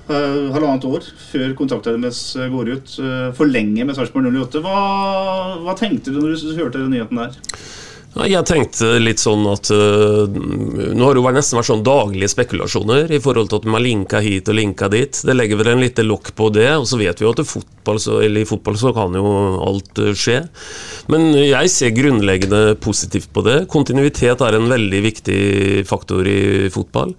uh, 0.09 0.53
halvannet 0.55 0.85
år 0.89 1.07
før 1.31 1.55
kontrakten 1.57 2.05
deres 2.05 2.21
går 2.53 2.75
ut, 2.75 2.97
uh, 3.01 3.31
forlenger 3.37 3.87
med 3.87 3.97
Sarpsborg 3.97 4.29
08. 4.29 4.61
Hva, 4.65 4.77
hva 5.65 5.77
tenkte 5.79 6.13
du 6.13 6.21
når 6.21 6.37
du 6.37 6.55
hørte 6.59 6.83
den 6.83 6.93
nyheten 6.95 7.23
der? 7.23 7.39
Jeg 8.15 8.47
tenkte 8.47 8.93
litt 9.01 9.19
sånn 9.19 9.43
at 9.51 9.67
uh, 9.75 10.23
Nå 10.23 11.03
har 11.03 11.17
det 11.17 11.19
jo 11.19 11.31
nesten 11.35 11.59
vært 11.59 11.67
sånn 11.67 11.83
daglige 11.83 12.31
spekulasjoner 12.31 13.11
i 13.11 13.19
forhold 13.19 13.51
til 13.51 13.59
at 13.59 13.67
man 13.73 13.83
linka 13.83 14.21
hit 14.23 14.47
og 14.51 14.55
linka 14.55 14.87
dit. 14.91 15.19
Det 15.19 15.35
legger 15.35 15.59
vel 15.59 15.73
en 15.73 15.83
lite 15.83 16.05
lokk 16.05 16.31
på 16.37 16.47
det, 16.55 16.69
og 16.79 16.87
så 16.87 16.99
vet 17.01 17.19
vi 17.19 17.27
jo 17.27 17.33
at 17.35 17.43
fotball, 17.43 17.99
så, 17.99 18.21
i 18.23 18.45
fotball 18.47 18.79
så 18.79 18.93
kan 18.95 19.19
jo 19.19 19.25
alt 19.67 19.99
uh, 19.99 20.13
skje. 20.15 20.37
Men 21.11 21.27
jeg 21.35 21.73
ser 21.73 21.95
grunnleggende 21.97 22.77
positivt 22.79 23.33
på 23.35 23.43
det. 23.45 23.65
Kontinuitet 23.73 24.43
er 24.47 24.57
en 24.57 24.71
veldig 24.71 25.03
viktig 25.09 25.41
faktor 25.89 26.23
i 26.31 26.71
fotball. 26.71 27.11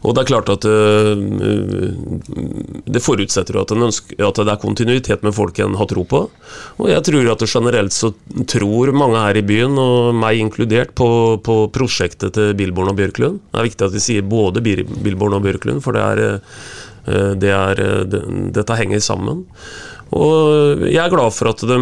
Og 0.00 0.14
det 0.16 0.22
er 0.22 0.28
klart 0.30 0.48
at 0.48 0.64
uh, 0.64 1.12
det 2.88 3.02
forutsetter 3.04 3.58
at, 3.60 3.74
ønsker, 3.76 4.16
at 4.24 4.40
det 4.40 4.52
er 4.52 4.62
kontinuitet 4.62 5.26
med 5.26 5.36
folk 5.36 5.60
en 5.60 5.76
har 5.76 5.90
tro 5.90 6.06
på. 6.08 6.22
Og 6.80 6.88
jeg 6.88 7.04
tror 7.06 7.32
at 7.34 7.44
generelt 7.44 7.96
så 7.96 8.12
tror 8.48 8.94
mange 8.96 9.20
her 9.20 9.40
i 9.40 9.44
byen, 9.44 9.76
og 9.80 10.16
meg 10.16 10.40
inkludert, 10.40 10.94
på, 10.96 11.10
på 11.44 11.60
prosjektet 11.74 12.34
til 12.38 12.56
Billborn 12.56 12.94
og 12.94 12.98
Bjørklund. 13.00 13.40
Det 13.50 13.60
er 13.60 13.68
viktig 13.68 13.88
at 13.90 13.96
vi 13.98 14.04
sier 14.06 14.26
både 14.26 14.64
Billborn 14.64 15.36
og 15.36 15.44
Bjørklund, 15.44 15.84
for 15.84 15.96
det 15.96 16.06
er, 16.06 16.40
uh, 17.04 17.32
det 17.36 17.52
er, 17.52 17.86
det, 18.08 18.24
dette 18.56 18.80
henger 18.80 19.04
sammen. 19.04 19.44
Og 20.10 20.82
jeg 20.90 20.98
er 20.98 21.12
glad 21.12 21.30
for 21.30 21.52
at 21.52 21.60
de, 21.62 21.76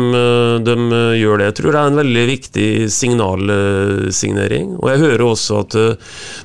de, 0.66 0.74
gjør 1.16 1.40
det. 1.40 1.46
Jeg 1.48 1.56
tror 1.58 1.72
det 1.72 1.80
er 1.80 1.92
en 1.92 2.00
veldig 2.02 2.24
viktig 2.28 2.68
signalsignering. 2.92 4.74
Og 4.76 4.90
jeg 4.92 5.02
hører 5.04 5.24
også 5.24 5.62
at 5.62 5.76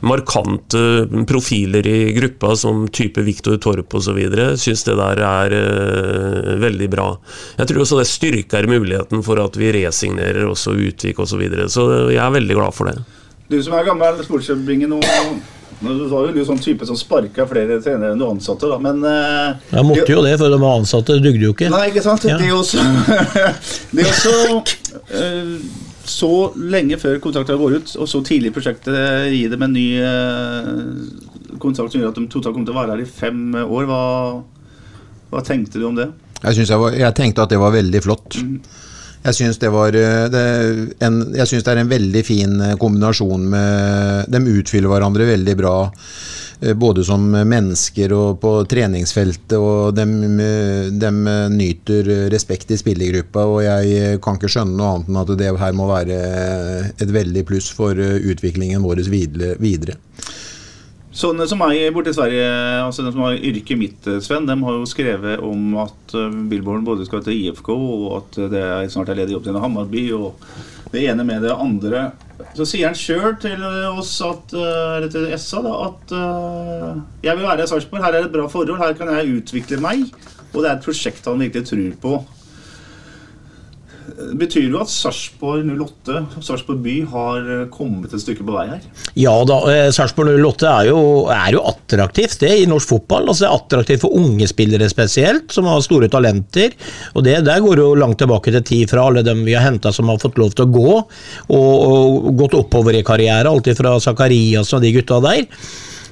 markante 0.08 0.84
profiler 1.28 1.63
i 1.64 2.14
gruppa, 2.16 2.56
som 2.60 2.86
type 2.88 3.24
Viktor 3.24 3.58
Torp 3.64 3.96
osv., 4.00 4.20
syns 4.60 4.86
det 4.88 4.98
der 5.00 5.24
er 5.28 5.56
uh, 5.56 6.54
veldig 6.62 6.90
bra. 6.92 7.08
Jeg 7.58 7.72
tror 7.72 7.86
også 7.86 8.00
det 8.02 8.10
styrker 8.12 8.70
muligheten 8.70 9.24
for 9.26 9.42
at 9.44 9.58
vi 9.60 9.74
resignerer 9.76 10.46
også 10.50 10.76
Utvik 10.76 11.20
osv. 11.20 11.34
Så, 11.34 11.40
videre. 11.42 11.66
så 11.70 11.84
jeg 12.14 12.22
er 12.22 12.34
veldig 12.36 12.56
glad 12.60 12.76
for 12.78 12.92
det. 12.92 13.00
Du 13.50 13.58
som 13.64 13.74
er 13.78 13.88
gammel 13.88 14.22
sportskjøpbringen 14.26 14.94
nå 14.94 15.02
du 15.84 16.06
var 16.08 16.30
jo 16.32 16.44
sånn 16.48 16.62
type 16.64 16.86
som 16.88 16.96
sparka 16.96 17.46
flere 17.50 17.80
trenere 17.84 18.14
enn 18.14 18.22
du 18.22 18.26
ansatte, 18.28 18.70
da, 18.72 18.78
men 18.80 19.02
uh, 19.04 19.56
Jeg 19.74 19.88
måtte 19.88 20.08
jo 20.08 20.22
det, 20.24 20.38
for 20.40 20.54
de 20.54 20.60
var 20.62 20.78
ansatte. 20.80 21.18
Det 21.18 21.26
dugde 21.26 21.44
jo 21.50 21.56
ikke. 21.56 21.72
Nei, 21.74 21.88
ikke 21.92 22.04
sant? 22.06 22.24
Ja. 22.28 22.38
Det 22.40 22.48
er 22.48 22.56
også, 22.56 22.84
det 23.96 24.06
er 24.06 24.12
også 24.14 24.34
uh, 25.12 25.52
Så 26.08 26.32
lenge 26.56 27.00
før 27.02 27.20
kontrakten 27.24 27.60
går 27.60 27.78
ut, 27.82 27.96
og 28.00 28.10
så 28.12 28.24
tidlig 28.24 28.54
i 28.54 28.56
prosjektet 28.56 29.34
gi 29.34 29.44
dem 29.52 29.68
en 29.68 29.76
ny 29.76 29.88
uh, 30.00 31.33
kontrakt 31.62 31.94
som 31.94 32.02
gjør 32.02 32.14
at 32.14 32.20
de 32.22 32.28
totalt 32.32 32.56
kommer 32.56 32.70
til 32.70 32.76
å 32.76 32.80
være 32.82 32.96
her 32.96 33.04
i 33.04 33.10
fem 33.10 33.44
år. 33.64 33.90
Hva, 33.90 34.02
hva 35.34 35.44
tenkte 35.46 35.82
du 35.82 35.88
om 35.90 36.00
det? 36.00 36.10
Jeg, 36.44 36.66
jeg, 36.66 36.80
var, 36.80 36.96
jeg 36.98 37.16
tenkte 37.18 37.46
at 37.46 37.54
det 37.54 37.62
var 37.62 37.76
veldig 37.76 38.02
flott. 38.04 38.40
Jeg 39.24 39.38
syns 39.38 39.60
det, 39.62 39.70
var, 39.72 39.96
eh, 39.96 40.26
det, 40.28 40.44
en, 41.08 41.22
jeg 41.32 41.48
synes 41.48 41.64
det 41.64 41.72
er 41.72 41.80
en 41.80 41.92
veldig 41.92 42.24
fin 42.28 42.58
eh, 42.60 42.74
kombinasjon 42.80 43.46
med 43.54 44.32
De 44.34 44.42
utfyller 44.58 44.92
hverandre 44.92 45.30
veldig 45.30 45.54
bra. 45.62 45.76
eh, 46.60 46.74
Både 46.76 47.06
som 47.08 47.24
mennesker 47.32 48.12
og 48.18 48.42
på 48.44 48.52
treningsfeltet, 48.68 49.56
og 49.56 49.96
de, 49.96 50.06
de 51.00 51.12
nyter 51.56 52.12
respekt 52.34 52.76
i 52.76 52.80
spillergruppa. 52.82 53.48
Og 53.48 53.64
jeg 53.64 54.20
kan 54.24 54.36
ikke 54.40 54.52
skjønne 54.52 54.76
noe 54.76 54.92
annet 54.98 55.14
enn 55.14 55.22
at 55.24 55.36
det 55.40 55.54
her 55.64 55.78
må 55.80 55.88
være 55.88 56.20
et 56.92 57.16
veldig 57.16 57.46
pluss 57.48 57.72
for 57.72 57.96
utviklingen 57.96 58.84
vår 58.84 59.06
videre. 59.08 59.96
Sånne 61.14 61.46
som 61.46 61.60
meg 61.62 61.78
borte 61.94 62.10
i 62.10 62.16
Sverige, 62.18 62.46
altså 62.82 63.04
de 63.06 63.12
som 63.14 63.22
har 63.22 63.36
yrket 63.38 63.78
mitt, 63.78 64.08
eh, 64.10 64.18
Sven, 64.24 64.48
de 64.50 64.56
har 64.66 64.78
jo 64.80 64.88
skrevet 64.90 65.44
om 65.46 65.76
at 65.84 66.16
eh, 66.18 66.38
Billborn 66.50 66.86
både 66.88 67.06
skal 67.06 67.22
til 67.22 67.38
IFK, 67.38 67.70
og 67.70 68.08
at 68.18 68.40
det 68.50 68.64
er 68.66 68.90
snart 68.90 69.12
er 69.14 69.20
ledig 69.22 69.36
jobb 69.36 69.46
til 69.46 69.60
Hammarby, 69.62 70.08
og 70.18 70.42
det 70.90 71.06
ene 71.12 71.26
med 71.28 71.46
det 71.46 71.54
andre. 71.54 72.08
Så 72.58 72.66
sier 72.66 72.90
han 72.90 72.98
sjøl 72.98 73.38
til 73.44 73.62
oss, 73.92 74.16
at, 74.26 74.58
eh, 74.58 74.96
eller 74.98 75.14
til 75.14 75.30
SA, 75.38 75.62
da, 75.68 75.76
at 75.92 76.16
jeg 77.30 77.38
vil 77.38 77.46
være 77.46 77.68
i 77.68 77.70
Sarpsborg, 77.70 78.08
her 78.08 78.18
er 78.18 78.24
det 78.24 78.32
et 78.32 78.38
bra 78.40 78.50
forhold, 78.50 78.82
her 78.82 78.98
kan 78.98 79.14
jeg 79.14 79.38
utvikle 79.38 79.84
meg, 79.86 80.08
og 80.50 80.64
det 80.64 80.72
er 80.72 80.80
et 80.80 80.88
prosjekt 80.88 81.30
han 81.30 81.46
virkelig 81.46 81.70
tror 81.70 82.00
på. 82.02 82.18
Betyr 84.40 84.70
det 84.72 84.80
at 84.82 84.92
Sarpsborg 84.92 85.68
08, 85.68 86.22
Sarpsborg 86.44 86.80
by, 86.84 86.96
har 87.12 87.50
eh, 87.56 87.64
kommet 87.74 88.14
et 88.14 88.24
stykke 88.24 88.46
på 88.46 88.56
vei 88.56 88.66
her? 88.72 88.82
Ja 89.20 89.36
da, 89.48 89.60
eh, 89.72 89.90
Sarpsborg 89.96 90.34
08 90.38 90.70
er 90.72 90.90
jo, 90.90 91.04
er 91.34 91.58
jo 91.58 91.64
attraktivt 91.70 92.40
det 92.46 92.52
i 92.62 92.68
norsk 92.70 92.96
fotball. 92.96 93.28
altså 93.28 93.46
Det 93.46 93.50
er 93.50 93.58
attraktivt 93.60 94.04
for 94.06 94.18
unge 94.20 94.48
spillere 94.50 94.90
spesielt, 94.92 95.52
som 95.54 95.70
har 95.70 95.84
store 95.86 96.10
talenter. 96.14 96.76
og 97.14 97.24
det 97.28 97.40
Der 97.46 97.64
går 97.64 97.76
det 97.76 97.88
jo 97.88 97.96
langt 98.00 98.20
tilbake 98.24 98.52
til 98.52 98.64
tid 98.64 98.90
fra 98.90 99.08
alle 99.08 99.24
dem 99.26 99.44
vi 99.46 99.58
har 99.58 99.68
henta 99.68 99.94
som 99.94 100.10
har 100.12 100.22
fått 100.22 100.38
lov 100.42 100.54
til 100.54 100.66
å 100.68 100.74
gå, 100.74 100.92
og, 101.54 101.72
og 101.88 102.30
gått 102.38 102.58
oppover 102.58 102.96
i 102.98 103.06
karriere, 103.06 103.50
alltid 103.50 103.78
fra 103.78 103.98
Zakarias 104.00 104.74
og 104.74 104.84
de 104.84 104.94
gutta 104.96 105.20
der. 105.24 105.48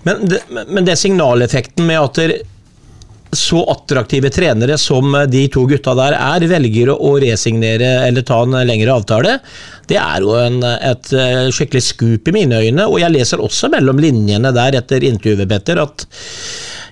Men 0.03 0.25
men 0.67 0.85
det 0.85 0.97
signaleffekten 0.97 1.85
med 1.85 1.99
at 2.01 2.19
så 3.31 3.63
attraktive 3.71 4.29
trenere 4.33 4.77
som 4.79 5.15
de 5.31 5.45
to 5.51 5.63
gutta 5.69 5.93
der 5.97 6.17
er, 6.17 6.47
velger 6.51 6.91
å 6.93 7.13
resignere 7.21 7.93
eller 8.07 8.25
ta 8.27 8.41
en 8.43 8.57
lengre 8.67 8.95
avtale, 8.95 9.37
det 9.91 9.99
er 9.99 10.23
jo 10.23 10.35
en, 10.39 10.61
et 10.63 11.13
eh, 11.17 11.47
skikkelig 11.51 11.83
skup 11.83 12.29
i 12.31 12.35
mine 12.35 12.61
øyne. 12.63 12.87
Og 12.87 13.01
jeg 13.01 13.13
leser 13.13 13.43
også 13.43 13.71
mellom 13.73 13.99
linjene 14.01 14.53
der 14.55 14.79
etter 14.79 15.03
intervjuet, 15.07 15.47
Petter, 15.49 15.81
at 15.83 16.05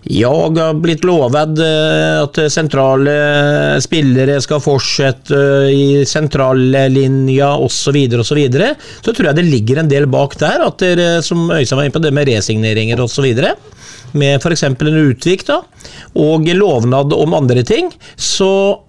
jeg 0.10 0.54
har 0.56 0.78
blitt 0.80 1.04
lovet 1.08 1.60
eh, 1.64 2.20
at 2.24 2.40
sentrale 2.52 3.16
spillere 3.84 4.40
skal 4.44 4.62
fortsette 4.64 5.36
eh, 5.36 5.72
i 5.72 5.88
sentrallinja 6.08 7.52
osv. 7.56 7.78
Så, 7.80 7.96
videre, 7.96 8.24
og 8.24 8.28
så, 8.28 8.38
så 9.06 9.14
tror 9.14 9.30
jeg 9.30 9.40
det 9.40 9.48
ligger 9.48 9.84
en 9.84 9.92
del 9.92 10.08
bak 10.12 10.38
der, 10.40 10.64
at 10.68 10.84
dere, 10.84 11.10
som 11.26 11.48
Øystein 11.52 11.80
var 11.80 11.88
inne 11.88 11.96
på, 11.96 12.04
det 12.04 12.16
med 12.16 12.32
resigneringer 12.32 13.04
osv 13.04 13.28
med 14.18 14.42
f.eks. 14.42 14.64
en 14.66 15.02
utvik 15.04 15.44
da, 15.46 15.60
og 16.18 16.48
lovnad 16.58 17.14
om 17.14 17.36
andre 17.38 17.62
ting, 17.62 17.92
så 18.18 18.80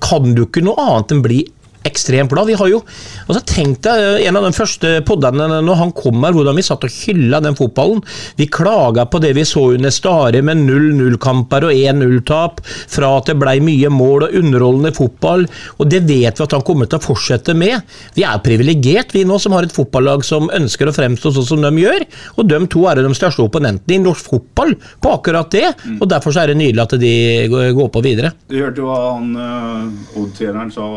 kan 0.00 0.32
du 0.34 0.46
ikke 0.46 0.62
noe 0.64 0.80
annet 0.80 1.12
enn 1.12 1.20
bli 1.24 1.42
ekstremt 1.84 2.32
glad. 2.32 2.46
Vi 2.46 2.58
har 2.58 2.70
jo, 2.70 2.80
altså 3.26 3.42
Tenk 3.54 3.82
deg 3.84 4.24
en 4.26 4.38
av 4.38 4.46
de 4.46 4.52
første 4.56 4.90
poddene 5.06 5.46
når 5.62 5.78
han 5.78 5.92
kom 5.96 6.24
her, 6.24 6.34
hvordan 6.34 6.56
vi 6.58 6.64
satt 6.66 6.86
og 6.86 6.94
hylla 7.04 7.40
den 7.44 7.56
fotballen. 7.58 8.00
Vi 8.38 8.48
klaga 8.50 9.04
på 9.10 9.20
det 9.22 9.34
vi 9.36 9.44
så 9.46 9.66
under 9.76 9.92
Stare 9.94 10.40
med 10.44 10.64
0-0-kamper 10.64 11.68
og 11.68 11.74
1-0-tap, 11.76 12.62
fra 12.64 13.12
at 13.18 13.30
det 13.30 13.36
blei 13.40 13.58
mye 13.64 13.90
mål 13.92 14.26
og 14.26 14.38
underholdende 14.40 14.94
fotball, 14.96 15.46
og 15.78 15.90
det 15.90 16.02
vet 16.08 16.40
vi 16.40 16.46
at 16.46 16.56
han 16.56 16.64
kommer 16.66 16.90
til 16.90 16.98
å 16.98 17.04
fortsette 17.04 17.54
med. 17.58 17.84
Vi 18.16 18.24
er 18.26 18.42
privilegert, 18.44 19.14
vi 19.14 19.26
nå, 19.28 19.38
som 19.42 19.54
har 19.56 19.66
et 19.66 19.74
fotballag 19.74 20.24
som 20.26 20.50
ønsker 20.54 20.90
å 20.90 20.96
fremstå 20.96 21.34
sånn 21.36 21.48
som 21.52 21.64
de 21.64 21.72
gjør, 21.84 22.06
og 22.38 22.48
de 22.50 22.60
to 22.72 22.86
er 22.90 23.02
de 23.04 23.14
største 23.16 23.44
opponentene 23.44 23.98
i 23.98 24.02
norsk 24.02 24.32
fotball 24.34 24.74
på 24.74 25.14
akkurat 25.18 25.52
det, 25.54 25.66
og 26.00 26.08
derfor 26.10 26.34
så 26.34 26.44
er 26.44 26.52
det 26.52 26.58
nydelig 26.62 26.84
at 26.86 26.96
de 27.00 27.14
går 27.76 27.92
på 27.92 28.02
videre. 28.04 28.32
Du 28.50 28.56
hørte 28.58 28.82
jo 28.82 28.90
hva 28.90 29.00
han 29.14 29.30
uh, 29.36 30.70
sa 30.74 30.88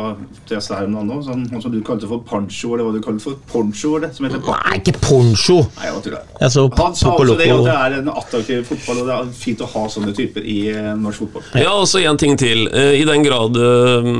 til 0.47 0.61
her 0.77 0.87
om 0.89 0.97
dagen 0.97 1.13
òg. 1.15 1.23
Sånn, 1.27 1.45
han 1.51 1.63
som 1.63 1.73
du 1.73 1.79
kalte 1.85 2.09
for 2.09 2.23
pancho, 2.27 2.73
eller 2.73 2.87
hva 2.87 2.95
du 2.95 3.03
kalte 3.03 3.23
for 3.23 3.39
poncho, 3.51 3.95
eller, 3.99 4.13
som 4.15 4.27
heter 4.27 4.43
Nei, 4.47 4.77
ikke 4.81 4.95
poncho! 5.01 5.59
Nei, 5.77 5.89
jeg 5.89 6.03
tuller. 6.07 6.25
Jeg 6.37 6.53
så 6.53 6.65
Han 6.77 6.97
sa 6.97 7.13
også 7.13 7.37
det 7.39 7.49
at 7.53 7.65
det 7.67 7.75
er 7.75 7.97
en 7.99 8.11
attraktiv 8.13 8.63
fotball, 8.69 9.01
og 9.03 9.09
det 9.09 9.17
er 9.17 9.31
fint 9.41 9.63
å 9.63 9.69
ha 9.73 9.85
sånne 9.91 10.13
typer 10.17 10.45
i 10.47 10.57
eh, 10.73 10.91
norsk 10.97 11.25
fotball. 11.25 11.47
Ja, 11.57 11.73
og 11.75 11.87
så 11.89 12.01
en 12.03 12.19
ting 12.21 12.37
til. 12.39 12.67
Eh, 12.71 12.93
I 13.01 13.05
den 13.07 13.25
grad 13.25 13.57
eh, 13.57 14.11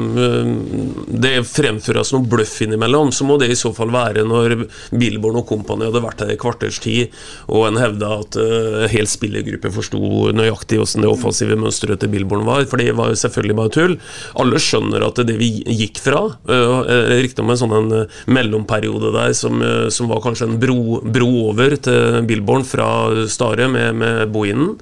det 1.08 1.36
fremføres 1.50 2.14
noe 2.14 2.28
bløff 2.28 2.56
innimellom, 2.66 3.12
så 3.16 3.28
må 3.28 3.38
det 3.42 3.52
i 3.54 3.60
så 3.60 3.72
fall 3.76 3.92
være 3.94 4.26
når 4.28 4.58
Billborn 4.98 5.40
og 5.42 5.48
kompani 5.50 5.88
hadde 5.88 6.04
vært 6.04 6.24
her 6.24 6.34
i 6.34 6.40
kvarters 6.40 6.80
tid, 6.84 7.14
og 7.48 7.68
en 7.68 7.80
hevda 7.82 8.10
at 8.22 8.38
uh, 8.40 8.86
hel 8.92 9.08
spillergruppe 9.10 9.72
forsto 9.74 10.00
nøyaktig 10.36 10.80
hvordan 10.82 11.06
det 11.06 11.12
offensive 11.12 11.58
mønsteret 11.60 12.02
til 12.02 12.12
Billborn 12.14 12.46
var, 12.48 12.66
for 12.70 12.82
det 12.82 12.96
var 12.98 13.12
jo 13.12 13.20
selvfølgelig 13.22 13.58
bare 13.60 13.74
tull. 13.76 13.96
Alle 14.42 14.62
skjønner 14.62 15.06
at 15.08 15.22
det 15.28 15.38
vi 15.40 15.52
gikk 15.66 16.02
fra, 16.04 16.24
riktignok 16.48 17.48
med 17.48 17.60
sånn 17.60 17.76
en 17.78 17.94
uh, 17.94 18.18
mellomperiode 18.32 19.12
der 19.16 19.34
som, 19.38 19.62
som 19.94 20.10
var 20.10 20.22
kanskje 20.24 20.48
en 20.48 20.58
bro, 20.62 21.00
bro 21.04 21.30
over 21.50 21.76
til 21.84 22.22
Billborn 22.28 22.66
fra 22.68 22.88
Stare 23.32 23.68
med, 23.72 23.96
med 24.00 24.32
Bohinen, 24.34 24.76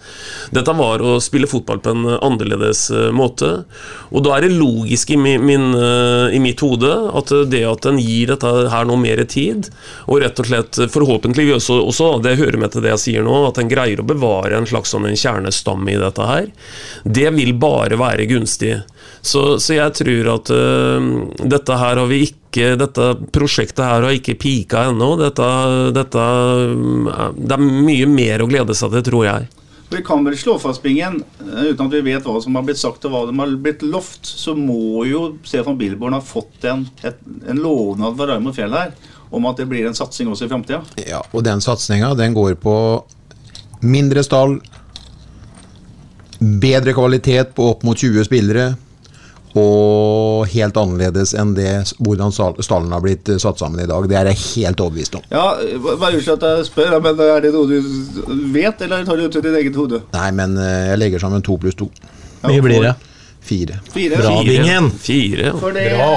dette 0.55 0.75
var 0.77 1.03
å 1.03 1.17
spille 1.23 1.49
fotball 1.49 1.81
på 1.83 1.93
en 1.93 2.07
annerledes 2.15 2.87
måte. 3.15 3.51
Og 4.11 4.23
da 4.25 4.35
er 4.35 4.45
det 4.45 4.55
logisk 4.55 5.11
i, 5.13 5.19
min, 5.19 5.43
min, 5.45 5.67
i 6.33 6.39
mitt 6.41 6.61
hode 6.63 6.91
at 7.15 7.33
det 7.51 7.63
at 7.67 7.87
en 7.89 7.99
gir 8.01 8.31
dette 8.31 8.51
her 8.71 8.87
nå 8.87 8.97
mer 8.99 9.21
tid, 9.29 9.69
og 10.09 10.21
rett 10.23 10.39
og 10.41 10.49
slett 10.49 10.79
forhåpentlig 10.93 11.47
også, 11.57 11.79
også, 11.89 12.09
det 12.23 12.37
hører 12.39 12.59
med 12.61 12.73
til 12.73 12.85
det 12.85 12.93
jeg 12.95 13.03
sier 13.05 13.25
nå, 13.25 13.35
at 13.49 13.59
en 13.61 13.71
greier 13.71 14.01
å 14.01 14.07
bevare 14.07 14.57
en 14.57 14.69
slags 14.69 14.93
sånn 14.93 15.07
en 15.09 15.19
kjernestamme 15.19 15.93
i 15.93 16.01
dette 16.01 16.29
her, 16.29 16.49
det 17.03 17.29
vil 17.35 17.53
bare 17.59 17.99
være 17.99 18.27
gunstig. 18.29 18.77
Så, 19.25 19.43
så 19.57 19.73
jeg 19.73 19.93
tror 19.97 20.31
at 20.35 20.51
uh, 20.53 21.05
dette 21.49 21.77
her 21.81 21.97
har 21.97 22.09
vi 22.09 22.27
ikke 22.27 22.75
dette 22.79 23.07
prosjektet 23.35 23.81
her 23.83 24.05
har 24.05 24.13
ikke 24.13 24.37
pika 24.39 24.85
ennå. 24.91 25.15
Dette, 25.19 25.47
dette, 25.95 26.25
uh, 26.25 27.29
det 27.33 27.57
er 27.57 27.63
mye 27.65 28.09
mer 28.11 28.45
å 28.45 28.49
glede 28.51 28.77
seg 28.77 28.93
til, 28.93 29.07
tror 29.09 29.25
jeg. 29.25 29.49
Vi 29.89 30.01
kan 30.05 30.23
vel 30.25 30.37
slå 30.37 30.57
fast, 30.59 30.81
Bingen, 30.81 31.19
eh, 31.39 31.71
uten 31.71 31.85
at 31.85 31.93
vi 31.93 32.01
vet 32.07 32.25
hva 32.25 32.39
som 32.41 32.55
har 32.57 32.63
blitt 32.65 32.79
sagt 32.81 33.05
og 33.05 33.13
hva 33.13 33.19
som 33.29 33.41
har 33.41 33.51
blitt 33.61 33.83
lovt, 33.85 34.25
så 34.25 34.55
må 34.57 35.05
jo 35.05 35.35
Stefan 35.45 35.77
Billborn 35.77 36.17
ha 36.17 36.21
fått 36.25 36.65
en, 36.65 36.87
et, 37.05 37.19
en 37.45 37.61
lovnad 37.61 38.17
fra 38.17 38.31
Raymond 38.31 38.57
Fjell 38.57 38.73
her 38.73 38.95
om 39.35 39.45
at 39.49 39.59
det 39.61 39.67
blir 39.69 39.85
en 39.85 39.97
satsing 39.97 40.29
også 40.31 40.47
i 40.47 40.51
framtida. 40.51 40.81
Ja, 41.05 41.21
og 41.31 41.45
den 41.45 41.61
satsinga 41.61 42.13
den 42.17 42.33
går 42.33 42.57
på 42.61 42.75
mindre 43.85 44.23
stall, 44.25 44.57
bedre 46.39 46.95
kvalitet 46.95 47.53
på 47.55 47.69
opp 47.73 47.85
mot 47.85 47.99
20 47.99 48.25
spillere, 48.27 48.73
og 49.55 50.45
helt 50.51 50.75
annerledes 50.77 51.31
enn 51.39 51.53
det 51.55 51.69
hvordan 52.03 52.33
stall- 52.35 52.57
stallen 52.65 52.91
har 52.91 53.03
blitt 53.03 53.29
eh, 53.31 53.37
satt 53.39 53.61
sammen 53.61 53.79
i 53.79 53.87
dag. 53.87 54.07
Det 54.11 54.17
er 54.19 54.29
jeg 54.33 54.41
helt 54.43 54.81
overbevist 54.83 55.15
om. 55.15 55.23
Ja, 55.31 55.45
Bare 55.95 56.17
unnskyld 56.17 56.35
at 56.43 56.47
jeg 56.57 56.67
spør, 56.69 56.97
men 57.05 57.21
er 57.23 57.41
det 57.45 57.53
noe 57.55 57.67
du 57.69 57.79
vet, 58.53 58.81
eller 58.83 59.05
tar 59.07 59.15
du 59.19 59.25
ut 59.29 59.37
i 59.39 59.43
ditt 59.45 59.59
eget 59.61 59.79
hode? 59.79 60.01
Nei, 60.15 60.29
men 60.35 60.57
eh, 60.59 60.89
jeg 60.91 60.99
legger 61.05 61.23
sammen 61.23 61.43
to 61.45 61.55
pluss 61.61 61.77
to. 61.79 61.87
Hvor 62.41 62.51
Mye 62.51 62.65
blir 62.65 62.83
det? 62.83 62.95
Fire. 63.45 63.77
Fire. 63.93 64.17
Bra, 64.19 64.33
Bingen. 64.43 64.89
Fire. 64.97 65.51
For 65.61 65.71
det 65.75 65.85
Bra. 65.93 66.09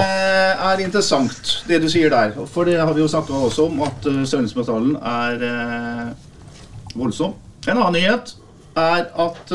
er 0.73 0.81
interessant, 0.81 1.51
det 1.69 1.83
du 1.83 1.89
sier 1.93 2.09
der. 2.11 2.33
For 2.49 2.65
det 2.65 2.79
har 2.81 2.91
vi 2.97 3.03
jo 3.05 3.09
snakka 3.13 3.37
også 3.51 3.67
om, 3.69 3.83
at 3.85 4.09
uh, 4.09 4.23
Sørlandsmetallen 4.25 4.95
er 4.97 5.45
eh, 5.51 6.07
voldsom. 6.97 7.35
En 7.69 7.77
annen 7.77 7.99
nyhet 8.01 8.33
er 8.79 9.07
at 9.13 9.53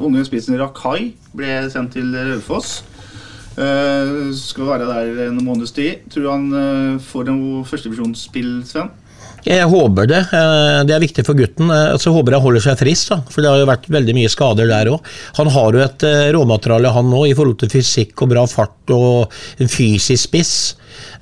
unge 0.00 0.24
spissen 0.28 0.58
Rakai 0.60 1.12
ble 1.36 1.58
sendt 1.72 1.96
til 1.96 2.14
Raufoss. 2.14 2.80
Uh, 3.52 4.32
skal 4.32 4.64
være 4.70 4.88
der 4.88 5.26
en 5.26 5.42
måneds 5.44 5.74
tid. 5.76 6.06
Tror 6.12 6.24
du 6.24 6.30
han 6.32 6.48
uh, 6.56 7.00
får 7.04 7.28
noe 7.28 7.62
førstevisjonsspill, 7.68 8.62
Sven? 8.68 8.92
Jeg 9.42 9.66
håper 9.66 10.06
det. 10.06 10.20
Eh, 10.30 10.80
Det 10.86 10.94
er 10.94 11.02
viktig 11.02 11.24
for 11.26 11.34
gutten. 11.34 11.66
Så 11.98 12.12
håper 12.14 12.36
jeg 12.36 12.44
holder 12.44 12.62
seg 12.62 12.76
frisk, 12.78 13.08
da. 13.10 13.16
for 13.26 13.42
det 13.42 13.50
har 13.50 13.58
jo 13.58 13.66
vært 13.66 13.88
veldig 13.90 14.14
mye 14.14 14.30
skader 14.30 14.68
der 14.70 14.90
òg. 14.92 15.08
Han 15.34 15.50
har 15.50 15.74
jo 15.74 15.82
et 15.82 16.04
råmateriale, 16.36 16.92
han 16.94 17.10
òg, 17.10 17.24
i 17.26 17.34
forhold 17.34 17.58
til 17.58 17.72
fysikk 17.72 18.22
og 18.22 18.30
bra 18.30 18.44
fart 18.46 18.92
og 18.94 19.34
en 19.58 19.72
fysisk 19.72 20.28
spiss. 20.28 20.54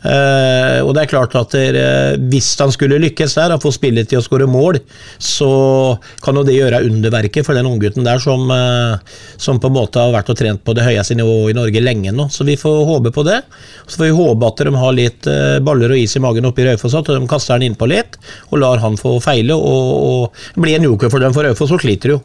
Eh, 0.01 0.79
og 0.81 0.95
det 0.97 1.03
er 1.03 1.11
klart 1.11 1.35
at 1.37 1.53
der, 1.53 1.77
eh, 1.77 2.17
Hvis 2.33 2.57
han 2.59 2.73
skulle 2.73 3.01
lykkes 3.03 3.35
der, 3.37 3.53
og 3.53 3.61
få 3.61 3.73
spillet 3.73 4.09
til 4.09 4.19
å 4.19 4.25
skåre 4.25 4.49
mål, 4.49 4.81
så 5.19 5.99
kan 6.23 6.35
jo 6.35 6.43
det 6.43 6.57
gjøre 6.57 6.81
underverket 6.89 7.45
for 7.45 7.55
den 7.55 7.67
unggutten 7.69 8.05
der 8.05 8.19
som, 8.19 8.51
eh, 8.51 8.97
som 9.37 9.61
på 9.61 9.69
en 9.69 9.77
måte 9.77 10.01
har 10.01 10.13
vært 10.13 10.31
og 10.31 10.37
trent 10.37 10.65
på 10.65 10.75
det 10.75 10.85
høyeste 10.85 11.17
nivået 11.17 11.51
i 11.51 11.59
Norge 11.59 11.85
lenge 11.85 12.13
nå. 12.13 12.31
Så 12.31 12.45
vi 12.45 12.57
får 12.57 12.87
håpe 12.87 13.13
på 13.13 13.25
det. 13.25 13.43
Så 13.87 13.99
får 13.99 14.09
vi 14.09 14.25
håpe 14.25 14.47
at 14.47 14.57
de 14.57 14.75
har 14.75 14.93
litt 14.93 15.23
baller 15.63 15.91
og 15.91 15.99
is 15.99 16.17
i 16.17 16.21
magen 16.21 16.47
oppe 16.47 16.63
i 16.63 16.65
Raufoss, 16.65 16.95
at 16.95 17.05
de 17.05 17.27
kaster 17.27 17.59
han 17.59 17.63
innpå 17.63 17.87
litt 17.89 18.17
og 18.51 18.59
lar 18.59 18.79
han 18.79 18.97
få 18.97 19.21
feile. 19.21 19.53
Og, 19.53 20.33
og 20.33 20.63
bli 20.63 20.75
en 20.75 20.83
joker 20.83 21.11
for 21.11 21.21
dem, 21.21 21.33
for 21.33 21.45
Raufoss 21.45 21.77
sliter 21.81 22.17
jo. 22.17 22.23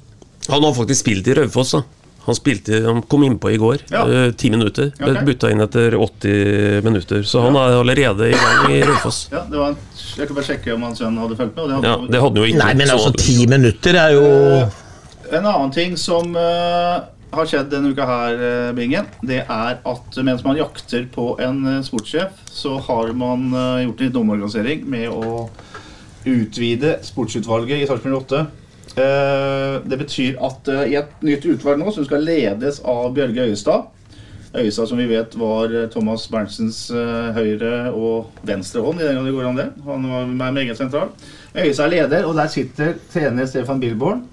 Han 0.48 0.64
har 0.64 0.74
faktisk 0.74 1.02
spilt 1.02 1.28
i 1.28 1.34
Raufoss, 1.34 1.72
da. 1.72 2.05
Han, 2.26 2.36
spilte, 2.38 2.80
han 2.86 3.02
kom 3.06 3.24
innpå 3.28 3.52
i 3.54 3.58
går. 3.62 3.84
Ja. 3.94 4.04
eh, 4.10 4.32
Ti 4.34 4.50
minutter. 4.50 4.92
Ble 4.98 5.12
okay. 5.14 5.26
Bytta 5.28 5.52
inn 5.54 5.62
etter 5.62 5.94
80 6.00 6.82
minutter. 6.86 7.24
Så 7.24 7.42
han 7.46 7.56
er 7.62 7.76
allerede 7.80 8.30
i 8.32 8.38
gang 8.38 8.72
i 8.74 8.80
Raufoss. 8.88 9.28
Ja, 9.32 9.44
det 9.50 9.60
var 9.62 9.74
en, 9.74 9.78
jeg 10.18 10.28
kan 10.30 10.36
bare 10.40 10.48
sjekke 10.48 10.74
om 10.74 10.86
hans 10.88 11.02
sønn 11.04 11.18
hadde 11.22 11.38
fulgt 11.38 11.56
med. 11.56 11.64
Og 11.64 11.70
det 11.70 11.76
hadde 11.76 11.92
Ja, 11.92 12.12
det 12.16 12.22
hadde 12.26 12.42
jo 12.42 12.48
ikke. 12.50 12.62
Nei, 12.64 12.74
men 12.74 12.88
så- 12.88 12.96
altså, 12.98 13.12
ti 13.22 13.46
minutter 13.52 14.00
er 14.02 14.16
jo 14.18 14.26
En 15.36 15.46
annen 15.46 15.72
ting 15.74 15.96
som 15.98 16.36
uh, 16.38 17.02
har 17.34 17.46
skjedd 17.50 17.70
denne 17.72 17.90
uka 17.92 18.06
her, 18.06 18.36
eh, 18.48 18.72
Bingen, 18.78 19.08
det 19.26 19.40
er 19.50 19.80
at 19.84 20.18
mens 20.24 20.44
man 20.46 20.56
jakter 20.60 21.08
på 21.12 21.40
en 21.42 21.66
eh, 21.68 21.82
sportssjef, 21.84 22.30
så 22.46 22.78
har 22.86 23.10
man 23.18 23.48
uh, 23.52 23.82
gjort 23.84 24.00
en 24.02 24.06
liten 24.06 24.22
omorganisering 24.22 24.86
med 24.88 25.10
å 25.10 25.50
utvide 26.26 27.00
sportsutvalget 27.06 27.82
i 27.84 27.88
Sarpsborg 27.90 28.22
8. 28.22 28.46
Eh, 28.96 29.82
det 29.84 29.98
betyr 30.00 30.38
at 30.40 30.70
eh, 30.72 30.86
i 30.94 30.96
et 30.96 31.24
nytt 31.26 31.44
utvalg 31.52 31.82
nå, 31.82 31.92
som 31.92 32.06
skal 32.08 32.24
ledes 32.24 32.78
av 32.88 33.10
Bjørge 33.16 33.50
Øyestad 33.50 33.90
Øyestad, 34.56 34.88
som 34.88 35.00
vi 35.02 35.10
vet, 35.10 35.34
var 35.36 35.74
eh, 35.76 35.90
Thomas 35.92 36.24
Berntsens 36.32 36.78
høyre 37.36 37.90
og 37.92 38.30
venstre 38.48 38.80
hånd. 38.86 39.02
i 39.02 39.04
den 39.04 39.18
gang 39.18 39.26
det 39.28 39.34
går 39.36 39.48
an 39.50 39.58
det. 39.60 39.66
Han 39.84 40.06
var 40.08 40.30
meg 40.30 40.54
meget 40.56 40.80
sentral. 40.80 41.10
Øyestad 41.52 41.90
er 41.90 41.92
leder, 41.92 42.24
og 42.26 42.38
der 42.40 42.48
sitter 42.48 42.94
trener 43.12 43.50
Stefan 43.52 43.82
Bilborn. 43.84 44.24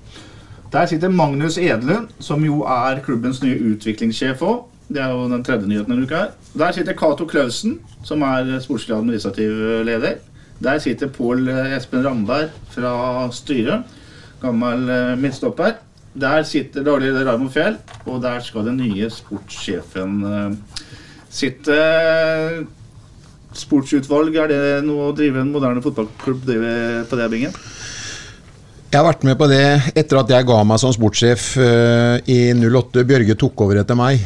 Der 0.73 0.87
sitter 0.87 1.11
Magnus 1.11 1.59
Edlund, 1.59 2.13
som 2.21 2.45
jo 2.47 2.61
er 2.63 3.03
klubbens 3.03 3.43
nye 3.43 3.59
utviklingssjef 3.73 4.45
òg. 4.47 4.61
Det 4.93 5.03
er 5.03 5.11
jo 5.11 5.27
den 5.27 5.43
tredje 5.43 5.67
nyheten 5.67 5.91
denne 5.91 6.07
uka. 6.07 6.29
Der 6.55 6.73
sitter 6.73 6.95
Cato 6.95 7.27
Clausen, 7.27 7.81
som 8.05 8.23
er 8.23 8.61
sportslig 8.63 8.95
administrativ 8.95 9.83
leder. 9.85 10.23
Der 10.63 10.79
sitter 10.79 11.11
Pål 11.11 11.49
Espen 11.49 12.07
Ramberg 12.07 12.55
fra 12.71 13.27
styret, 13.35 13.83
gammel 14.43 14.85
eh, 14.91 15.15
midtstopper. 15.21 15.79
Der 16.13 16.45
sitter 16.45 16.85
leder 17.01 17.25
Raymond 17.25 17.53
Fjell, 17.55 17.79
og 18.05 18.21
der 18.23 18.43
skal 18.45 18.67
den 18.69 18.81
nye 18.83 19.09
sportssjefen 19.11 20.19
eh, 20.29 20.85
sitte. 21.33 21.79
Sportsutvalg, 23.53 24.37
er 24.37 24.49
det 24.49 24.61
noe 24.87 25.11
å 25.11 25.17
drive 25.17 25.43
en 25.43 25.53
moderne 25.53 25.83
fotballklubb 25.85 26.47
på 26.49 27.19
det, 27.21 27.27
Bingen? 27.33 27.57
Jeg 28.93 29.01
har 29.01 29.07
vært 29.09 29.23
med 29.25 29.39
på 29.41 29.49
det 29.49 29.65
etter 29.97 30.19
at 30.21 30.33
jeg 30.35 30.45
ga 30.49 30.59
meg 30.69 30.81
som 30.81 30.93
sportssjef 30.93 31.47
eh, 31.61 32.17
i 32.29 32.41
08. 32.53 33.07
Bjørge 33.09 33.37
tok 33.41 33.65
over 33.65 33.81
etter 33.81 33.97
meg. 33.97 34.21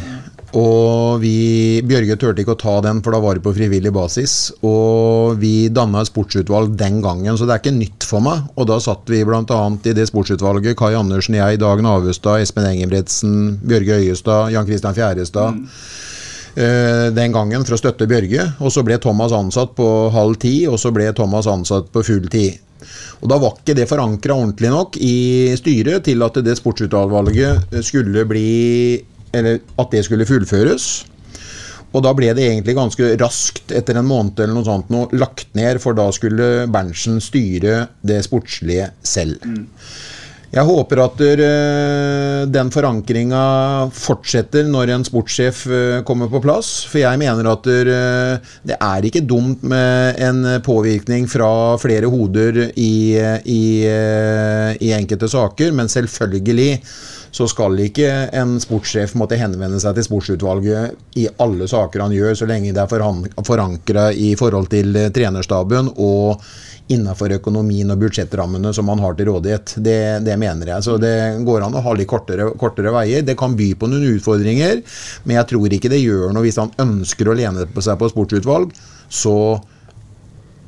Og 0.54 1.18
vi, 1.20 1.82
Bjørge 1.84 2.16
turte 2.20 2.42
ikke 2.42 2.54
å 2.54 2.60
ta 2.60 2.76
den, 2.84 3.02
for 3.02 3.16
da 3.16 3.20
var 3.20 3.36
det 3.36 3.42
på 3.44 3.52
frivillig 3.56 3.90
basis. 3.92 4.36
Og 4.64 5.40
vi 5.42 5.68
danna 5.74 6.04
sportsutvalg 6.06 6.76
den 6.78 7.00
gangen, 7.04 7.36
så 7.36 7.48
det 7.48 7.56
er 7.56 7.64
ikke 7.64 7.74
nytt 7.76 8.06
for 8.06 8.24
meg. 8.24 8.46
Og 8.54 8.68
da 8.70 8.78
satt 8.82 9.10
vi 9.10 9.24
bl.a. 9.26 9.42
i 9.42 9.96
det 9.96 10.08
sportsutvalget, 10.08 10.78
Kai 10.78 10.94
Andersen, 10.96 11.38
jeg, 11.40 11.60
Dag 11.60 11.82
Navestad, 11.84 12.44
Espen 12.46 12.68
Engebretsen, 12.70 13.56
Bjørge 13.66 14.00
Øyestad, 14.02 14.52
Jan 14.54 14.68
Christian 14.68 14.96
Fjærestad. 14.96 15.62
Mm 15.62 15.70
Den 16.56 17.34
gangen 17.34 17.66
for 17.68 17.76
å 17.76 17.78
støtte 17.80 18.06
Bjørge. 18.08 18.46
Og 18.64 18.72
så 18.72 18.80
ble 18.86 18.96
Thomas 18.96 19.34
ansatt 19.36 19.74
på 19.76 19.86
halv 20.14 20.38
ti, 20.40 20.54
og 20.70 20.78
så 20.80 20.92
ble 20.94 21.10
Thomas 21.12 21.48
ansatt 21.52 21.90
på 21.92 22.04
full 22.06 22.30
tid. 22.32 22.56
Og 23.20 23.28
Da 23.28 23.38
var 23.40 23.58
ikke 23.58 23.74
det 23.76 23.88
forankra 23.90 24.36
ordentlig 24.36 24.70
nok 24.72 24.96
i 25.00 25.52
styret 25.58 26.04
til 26.08 26.22
at 26.24 26.40
det 26.44 26.56
sportsutvalget 26.56 27.76
skulle 27.84 28.24
bli 28.28 28.48
Eller 29.34 29.60
at 29.78 29.92
det 29.92 30.04
skulle 30.06 30.28
fullføres. 30.28 30.88
Og 31.96 32.02
da 32.04 32.12
ble 32.16 32.32
det 32.36 32.44
egentlig 32.50 32.76
ganske 32.76 33.14
raskt, 33.20 33.72
etter 33.72 33.96
en 33.96 34.08
måned 34.08 34.36
eller 34.42 34.58
noe 34.58 34.66
sånt, 34.66 34.90
noe, 34.92 35.08
lagt 35.16 35.54
ned, 35.56 35.80
for 35.80 35.96
da 35.96 36.10
skulle 36.12 36.66
Berntsen 36.72 37.22
styre 37.24 37.86
det 38.04 38.20
sportslige 38.26 38.90
selv. 39.06 39.40
Jeg 40.56 40.62
håper 40.62 41.00
at 41.02 41.20
eh, 41.26 42.42
den 42.48 42.68
forankringa 42.72 43.40
fortsetter 43.92 44.68
når 44.70 44.92
en 44.94 45.04
sportssjef 45.04 45.64
eh, 45.66 45.96
kommer 46.06 46.30
på 46.32 46.40
plass. 46.44 46.70
For 46.88 47.02
jeg 47.02 47.20
mener 47.20 47.50
at 47.50 47.66
eh, 47.72 48.54
det 48.70 48.78
er 48.78 49.08
ikke 49.08 49.24
dumt 49.26 49.66
med 49.66 50.22
en 50.22 50.46
påvirkning 50.64 51.26
fra 51.28 51.50
flere 51.82 52.08
hoder 52.12 52.62
i, 52.72 53.18
i, 53.52 53.64
i 54.86 54.94
enkelte 54.96 55.28
saker, 55.32 55.74
men 55.76 55.92
selvfølgelig 55.92 56.70
så 57.30 57.48
skal 57.50 57.78
ikke 57.82 58.10
en 58.36 58.56
sportssjef 58.62 59.16
måtte 59.18 59.38
henvende 59.40 59.80
seg 59.82 59.96
til 59.96 60.06
sportsutvalget 60.06 61.18
i 61.20 61.26
alle 61.42 61.68
saker 61.70 62.06
han 62.06 62.14
gjør, 62.14 62.34
så 62.38 62.48
lenge 62.48 62.74
det 62.76 62.84
er 62.84 63.44
forankra 63.46 64.08
i 64.12 64.32
forhold 64.38 64.70
til 64.72 64.96
eh, 64.96 65.12
trenerstaben 65.14 65.92
og 65.96 66.42
innenfor 66.92 67.32
økonomien 67.34 67.90
og 67.90 67.98
budsjettrammene 67.98 68.70
som 68.74 68.86
man 68.86 69.00
har 69.02 69.16
til 69.18 69.30
rådighet. 69.30 69.74
Det, 69.82 69.98
det 70.26 70.36
mener 70.38 70.70
jeg. 70.70 70.84
Så 70.86 70.96
det 71.02 71.14
går 71.46 71.66
an 71.66 71.74
å 71.74 71.82
ha 71.82 71.94
litt 71.98 72.10
kortere, 72.10 72.52
kortere 72.60 72.92
veier. 72.94 73.24
Det 73.26 73.34
kan 73.38 73.56
by 73.58 73.72
på 73.78 73.90
noen 73.90 74.06
utfordringer, 74.14 74.82
men 75.24 75.40
jeg 75.40 75.50
tror 75.50 75.74
ikke 75.74 75.90
det 75.92 76.02
gjør 76.04 76.34
noe 76.34 76.46
hvis 76.46 76.60
han 76.62 76.74
ønsker 76.82 77.30
å 77.30 77.38
lene 77.38 77.66
seg 77.74 77.98
på 77.98 78.12
sportsutvalg. 78.12 78.70
Så 79.10 79.34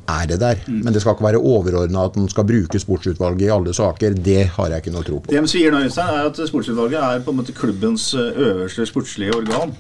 er 0.09 0.30
det 0.30 0.40
der. 0.40 0.62
Men 0.66 0.94
det 0.94 1.02
skal 1.02 1.16
ikke 1.16 1.26
være 1.28 1.42
overordna 1.42 2.06
at 2.09 2.16
en 2.16 2.28
skal 2.32 2.46
bruke 2.48 2.80
sportsutvalget 2.80 3.46
i 3.46 3.52
alle 3.54 3.74
saker. 3.74 4.16
Det 4.30 4.40
har 4.56 4.72
jeg 4.72 4.82
ikke 4.82 4.94
noe 4.94 5.06
tro 5.06 5.20
på. 5.20 5.32
Det 5.32 5.42
de 5.42 5.52
sier 5.52 5.74
nå, 5.74 5.84
Øystein, 5.86 6.14
er 6.14 6.30
at 6.30 6.40
sportsutvalget 6.50 6.98
er 7.02 7.22
på 7.24 7.34
en 7.34 7.40
måte 7.40 7.56
klubbens 7.56 8.11
eh, 8.14 8.42
øverste 8.48 8.86
sportslige 8.88 9.36
organ. 9.36 9.76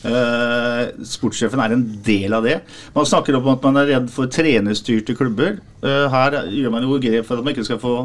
Uh, 0.00 0.86
sportssjefen 1.04 1.60
er 1.60 1.74
en 1.74 1.82
del 2.06 2.32
av 2.32 2.46
det. 2.46 2.54
Man 2.94 3.04
snakker 3.04 3.36
om 3.36 3.50
at 3.52 3.66
man 3.66 3.76
er 3.82 3.90
redd 3.90 4.06
for 4.08 4.30
trenerstyrte 4.32 5.12
klubber. 5.18 5.58
Uh, 5.84 6.06
her 6.08 6.38
gjør 6.48 6.72
man 6.72 6.86
jo 6.86 6.96
grep 7.02 7.28
for 7.28 7.36
at 7.36 7.44
man 7.44 7.52
ikke 7.52 7.66
skal 7.68 7.82
få 7.82 7.96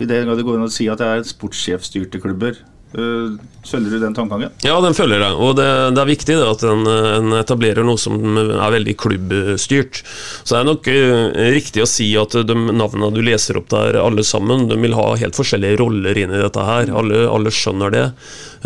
i 0.00 0.06
det 0.08 0.22
grad 0.24 0.38
det 0.38 0.46
går 0.46 0.56
an 0.56 0.68
å 0.68 0.72
si 0.72 0.86
at 0.88 1.00
det 1.00 1.08
er 1.08 1.26
sportssjefstyrte 1.28 2.20
klubber. 2.22 2.60
Eh, 2.90 3.34
følger 3.70 3.92
du 3.92 3.98
den 4.02 4.14
tankegangen? 4.16 4.50
Ja, 4.66 4.74
den 4.82 4.96
følger 4.98 5.22
jeg. 5.22 5.36
Og 5.38 5.54
det, 5.58 5.66
det 5.94 6.02
er 6.02 6.08
viktig 6.08 6.34
det, 6.34 6.48
at 6.48 6.64
en, 6.66 6.82
en 6.88 7.36
etablerer 7.38 7.86
noe 7.86 8.00
som 8.00 8.18
er 8.40 8.74
veldig 8.74 8.96
klubbstyrt. 8.98 10.02
Så 10.42 10.56
det 10.56 10.58
er 10.58 10.66
nok 10.66 10.90
eh, 10.90 11.38
riktig 11.54 11.84
å 11.84 11.90
si 11.90 12.08
at 12.18 12.34
de 12.48 12.56
navnene 12.58 13.12
du 13.14 13.22
leser 13.22 13.60
opp 13.60 13.70
der, 13.70 14.00
alle 14.02 14.26
sammen, 14.26 14.66
de 14.70 14.78
vil 14.82 14.98
ha 14.98 15.12
helt 15.22 15.38
forskjellige 15.38 15.78
roller 15.82 16.18
inn 16.18 16.34
i 16.34 16.42
dette 16.42 16.66
her. 16.66 16.90
Alle, 16.90 17.24
alle 17.30 17.54
skjønner 17.54 17.94
det. 17.94 18.06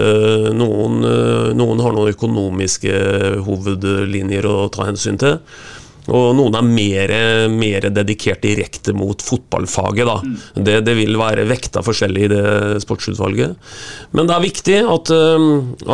Eh, 0.01 0.51
noen, 0.57 1.05
noen 1.59 1.85
har 1.85 1.97
noen 1.97 2.14
økonomiske 2.16 2.99
hovedlinjer 3.45 4.49
å 4.49 4.59
ta 4.72 4.89
hensyn 4.89 5.20
til. 5.20 5.43
Og 6.13 6.35
noen 6.37 6.57
er 6.59 6.67
mer, 6.67 7.13
mer 7.49 7.87
dedikert 7.95 8.43
direkte 8.45 8.93
mot 8.97 9.23
fotballfaget. 9.25 10.05
Da. 10.05 10.17
Det, 10.67 10.77
det 10.85 10.97
vil 10.99 11.17
være 11.17 11.47
vekta 11.49 11.81
forskjellig 11.85 12.27
i 12.27 12.31
det 12.33 12.45
sportsutvalget. 12.85 13.55
Men 14.13 14.29
det 14.29 14.37
er 14.37 14.45
viktig 14.45 14.77
at, 14.85 15.13
eh, 15.15 15.47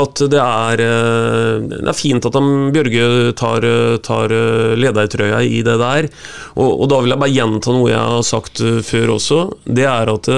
at 0.03 0.25
det 0.33 0.41
er 0.43 0.83
eh, 0.87 1.69
Det 1.71 1.93
er 1.93 1.99
fint 1.99 2.27
at 2.27 2.37
de, 2.37 2.43
Bjørge 2.75 3.07
tar, 3.39 3.67
tar 4.07 4.35
eh, 4.35 4.75
ledertrøya 4.81 5.45
i 5.47 5.63
det 5.67 5.79
der. 5.81 6.11
Og, 6.57 6.69
og 6.83 6.91
da 6.91 7.01
vil 7.01 7.15
jeg 7.15 7.23
bare 7.23 7.37
gjenta 7.37 7.77
noe 7.77 7.93
jeg 7.93 8.03
har 8.17 8.27
sagt 8.27 8.63
før 8.87 9.17
også. 9.17 9.41
Det 9.65 9.87
er 9.87 10.11
at 10.11 10.31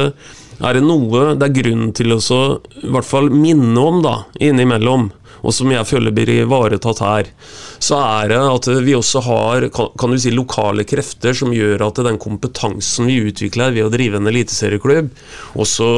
er 0.62 0.76
det 0.78 0.84
noe 0.84 1.32
det 1.38 1.48
er 1.48 1.56
grunn 1.56 1.88
til 1.96 2.14
å 2.14 2.20
så, 2.22 2.42
i 2.84 2.90
hvert 2.92 3.08
fall 3.08 3.32
minne 3.34 3.82
om 3.82 3.98
da, 4.04 4.20
innimellom, 4.38 5.08
og 5.42 5.54
som 5.54 5.70
jeg 5.74 5.88
føler 5.88 6.14
blir 6.14 6.30
ivaretatt 6.42 7.02
her, 7.02 7.30
så 7.82 7.98
er 7.98 8.32
det 8.32 8.40
at 8.46 8.68
vi 8.86 8.96
også 8.96 9.24
har 9.26 9.68
kan, 9.74 10.14
du 10.14 10.20
si, 10.20 10.32
lokale 10.34 10.86
krefter 10.88 11.36
som 11.36 11.54
gjør 11.54 11.88
at 11.88 12.02
den 12.06 12.20
kompetansen 12.22 13.10
vi 13.10 13.20
utvikler 13.28 13.74
ved 13.74 13.88
å 13.88 13.92
drive 13.92 14.20
en 14.20 14.30
eliteserieklubb, 14.30 15.10
også, 15.58 15.88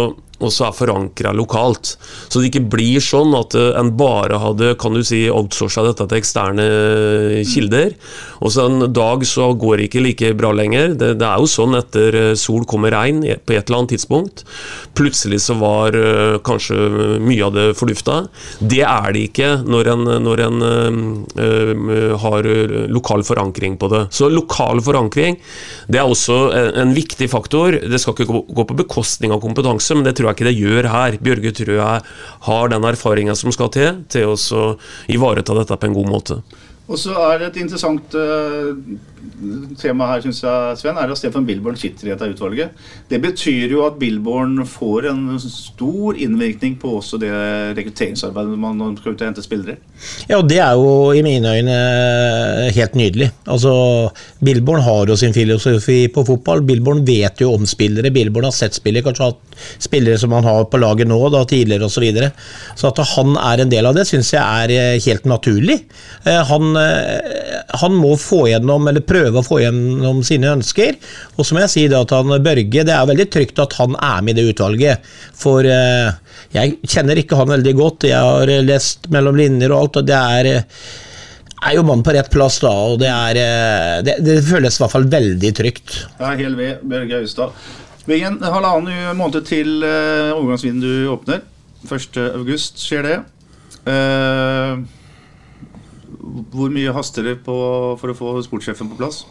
også 0.42 0.68
er 0.68 0.76
forankra 0.76 1.32
lokalt. 1.36 1.94
Så 2.28 2.40
det 2.40 2.50
ikke 2.50 2.66
blir 2.74 3.02
sånn 3.04 3.34
at 3.38 3.54
eh, 3.58 3.72
en 3.78 3.92
bare 3.98 4.40
hadde 4.42 4.74
kan 4.80 4.96
du 4.96 5.02
si, 5.06 5.24
outsourca 5.30 5.84
dette 5.86 6.06
til 6.10 6.20
eksterne 6.20 6.64
eh, 6.64 7.42
kilder, 7.48 7.94
og 8.44 8.52
så 8.52 8.66
en 8.68 8.88
dag 8.94 9.24
så 9.28 9.52
går 9.58 9.78
det 9.78 9.88
ikke 9.88 10.04
like 10.04 10.32
bra 10.38 10.50
lenger. 10.56 10.96
Det, 10.98 11.14
det 11.20 11.28
er 11.28 11.42
jo 11.42 11.50
sånn 11.50 11.78
etter 11.78 12.18
eh, 12.20 12.32
sol 12.38 12.66
kommer 12.68 12.94
regn 12.94 13.22
på 13.22 13.54
et 13.54 13.68
eller 13.68 13.82
annet 13.82 13.94
tidspunkt. 13.94 14.44
Plutselig 14.94 15.40
så 15.44 15.56
var 15.58 15.96
kanskje 16.46 17.18
mye 17.22 17.44
av 17.46 17.54
det 17.54 17.64
fordufta. 17.78 18.24
Det 18.60 18.82
er 18.86 19.14
det 19.14 19.24
ikke 19.30 19.50
når 19.66 19.90
en, 19.94 20.04
når 20.24 20.42
en 20.44 20.66
eh, 20.66 22.14
har 22.20 22.48
lokal 22.92 23.24
forankring 23.26 23.78
på 23.80 23.90
det. 23.92 24.04
Så 24.14 24.28
lokal 24.32 24.82
forankring 24.84 25.38
det 25.90 26.00
er 26.00 26.08
også 26.08 26.38
en, 26.54 26.70
en 26.84 26.94
viktig 26.96 27.28
faktor. 27.30 27.78
Det 27.80 28.00
skal 28.00 28.16
ikke 28.16 28.28
gå, 28.30 28.44
gå 28.60 28.66
på 28.68 28.78
bekostning 28.84 29.34
av 29.34 29.42
kompetanse, 29.44 29.96
men 29.96 30.06
det 30.06 30.16
tror 30.18 30.30
jeg 30.30 30.33
det 30.42 30.56
gjør 30.58 30.90
her. 30.90 31.18
Bjørge 31.22 31.54
tror 31.54 31.74
jeg 31.78 32.02
har 32.48 32.68
den 32.68 32.84
erfaringa 32.90 33.38
som 33.38 33.54
skal 33.54 33.70
til 33.70 34.02
til 34.10 34.34
å 34.34 34.66
ivareta 35.06 35.54
dette 35.54 35.78
på 35.78 35.86
en 35.86 35.94
god 35.94 36.10
måte. 36.10 36.42
Og 36.84 36.98
så 37.00 37.14
er 37.30 37.38
det 37.40 37.46
et 37.46 37.62
interessant 37.62 38.12
uh, 38.12 38.76
tema 39.80 40.04
her, 40.10 40.20
syns 40.20 40.42
jeg, 40.44 40.76
Sven, 40.76 40.98
er 41.00 41.08
at 41.08 41.16
Stefan 41.16 41.46
Billborn 41.48 41.78
sitter 41.80 42.10
i 42.10 42.12
dette 42.12 42.28
utvalget. 42.34 42.74
Det 43.08 43.22
betyr 43.22 43.72
jo 43.72 43.86
at 43.86 43.96
Billborn 43.96 44.58
får 44.68 45.08
en 45.08 45.22
stor 45.40 46.18
innvirkning 46.20 46.76
på 46.82 46.98
også 46.98 47.16
det 47.22 47.32
rekrutteringsarbeidet 47.78 48.60
man 48.60 48.76
man 48.82 48.98
skal 48.98 49.14
ut 49.14 49.24
og 49.24 49.30
hente 49.30 49.44
spillere. 49.46 49.78
Ja, 50.28 50.42
og 50.42 50.50
det 50.50 50.60
er 50.60 50.76
jo 50.76 51.14
i 51.16 51.24
mine 51.24 51.54
øyne 51.56 51.78
helt 52.76 53.00
nydelig. 53.00 53.30
Altså, 53.48 53.72
Billborn 54.44 54.84
har 54.84 55.08
jo 55.08 55.16
sin 55.16 55.32
filosofi 55.32 56.02
på 56.12 56.26
fotball. 56.28 56.66
Billborn 56.68 57.00
vet 57.08 57.40
jo 57.40 57.54
om 57.56 57.64
spillere. 57.64 58.12
Billborn 58.12 58.50
har 58.50 58.56
sett 58.56 58.76
spillere, 58.76 59.08
kanskje 59.08 59.30
hatt 59.32 59.53
spillere 59.78 60.18
som 60.20 60.32
han 60.36 60.46
har 60.46 60.66
på 60.70 60.80
laget 60.80 61.08
nå, 61.10 61.18
da, 61.32 61.44
tidligere 61.48 61.88
osv. 61.88 61.94
Så, 61.94 62.02
videre. 62.02 62.32
så 62.76 62.90
at 62.90 62.98
han 63.14 63.36
er 63.38 63.62
en 63.62 63.70
del 63.70 63.86
av 63.88 63.94
det, 63.96 64.06
syns 64.08 64.32
jeg 64.34 64.42
er 64.42 64.72
eh, 64.74 65.02
helt 65.06 65.28
naturlig. 65.30 65.78
Eh, 66.26 66.40
Han, 66.50 66.74
eh, 66.76 67.62
han 67.80 67.94
må 67.96 68.14
få 68.20 68.44
gjennom, 68.50 68.88
eller 68.90 69.04
prøve 69.06 69.40
å 69.40 69.46
få 69.46 69.60
gjennom 69.62 70.22
sine 70.26 70.52
ønsker. 70.56 70.98
Og 71.38 71.46
så 71.46 71.54
må 71.54 71.64
jeg 71.64 71.72
si 71.72 71.86
det 71.90 72.00
at 72.00 72.12
han 72.14 72.34
Børge, 72.44 72.84
det 72.84 72.92
er 72.92 73.08
veldig 73.08 73.28
trygt 73.32 73.62
at 73.62 73.78
han 73.78 73.96
er 73.96 74.20
med 74.26 74.34
i 74.34 74.42
det 74.42 74.52
utvalget. 74.52 75.08
For 75.38 75.64
jeg 75.64 76.76
kjenner 76.82 77.18
ikke 77.20 77.38
han 77.38 77.54
veldig 77.54 77.74
godt. 77.78 78.08
Jeg 78.10 78.20
har 78.20 78.52
lest 78.66 79.08
mellom 79.14 79.38
linjer 79.38 79.72
og 79.72 79.80
alt, 79.80 80.02
og 80.02 80.08
det 80.10 80.20
er 80.20 80.52
er 81.64 81.78
jo 81.78 81.84
mann 81.86 82.02
på 82.04 82.12
rett 82.12 82.28
plass, 82.28 82.58
da, 82.60 82.68
og 82.68 82.98
det, 83.00 83.08
er, 83.08 83.38
det, 84.04 84.18
det 84.20 84.34
føles 84.44 84.76
i 84.76 84.82
hvert 84.82 84.92
fall 84.92 85.06
veldig 85.08 85.52
trygt. 85.56 85.94
Ja, 86.18 86.34
hel 86.36 86.58
ved, 86.58 86.82
Børge 86.84 87.22
Austad. 87.22 87.56
Bingen, 88.04 88.36
halvannen 88.42 89.16
måned 89.16 89.46
til 89.48 89.80
uh, 89.80 90.34
overgangsvinduet 90.36 91.08
åpner. 91.08 91.40
1. 91.88 92.18
august 92.36 92.82
skjer 92.84 93.06
det. 93.06 93.16
Uh, 93.84 94.84
hvor 96.52 96.72
mye 96.72 96.92
haster 96.92 97.24
det 97.24 97.38
for 97.46 98.12
å 98.12 98.16
få 98.16 98.34
sportssjefen 98.44 98.90
på 98.92 98.98
plass? 99.00 99.22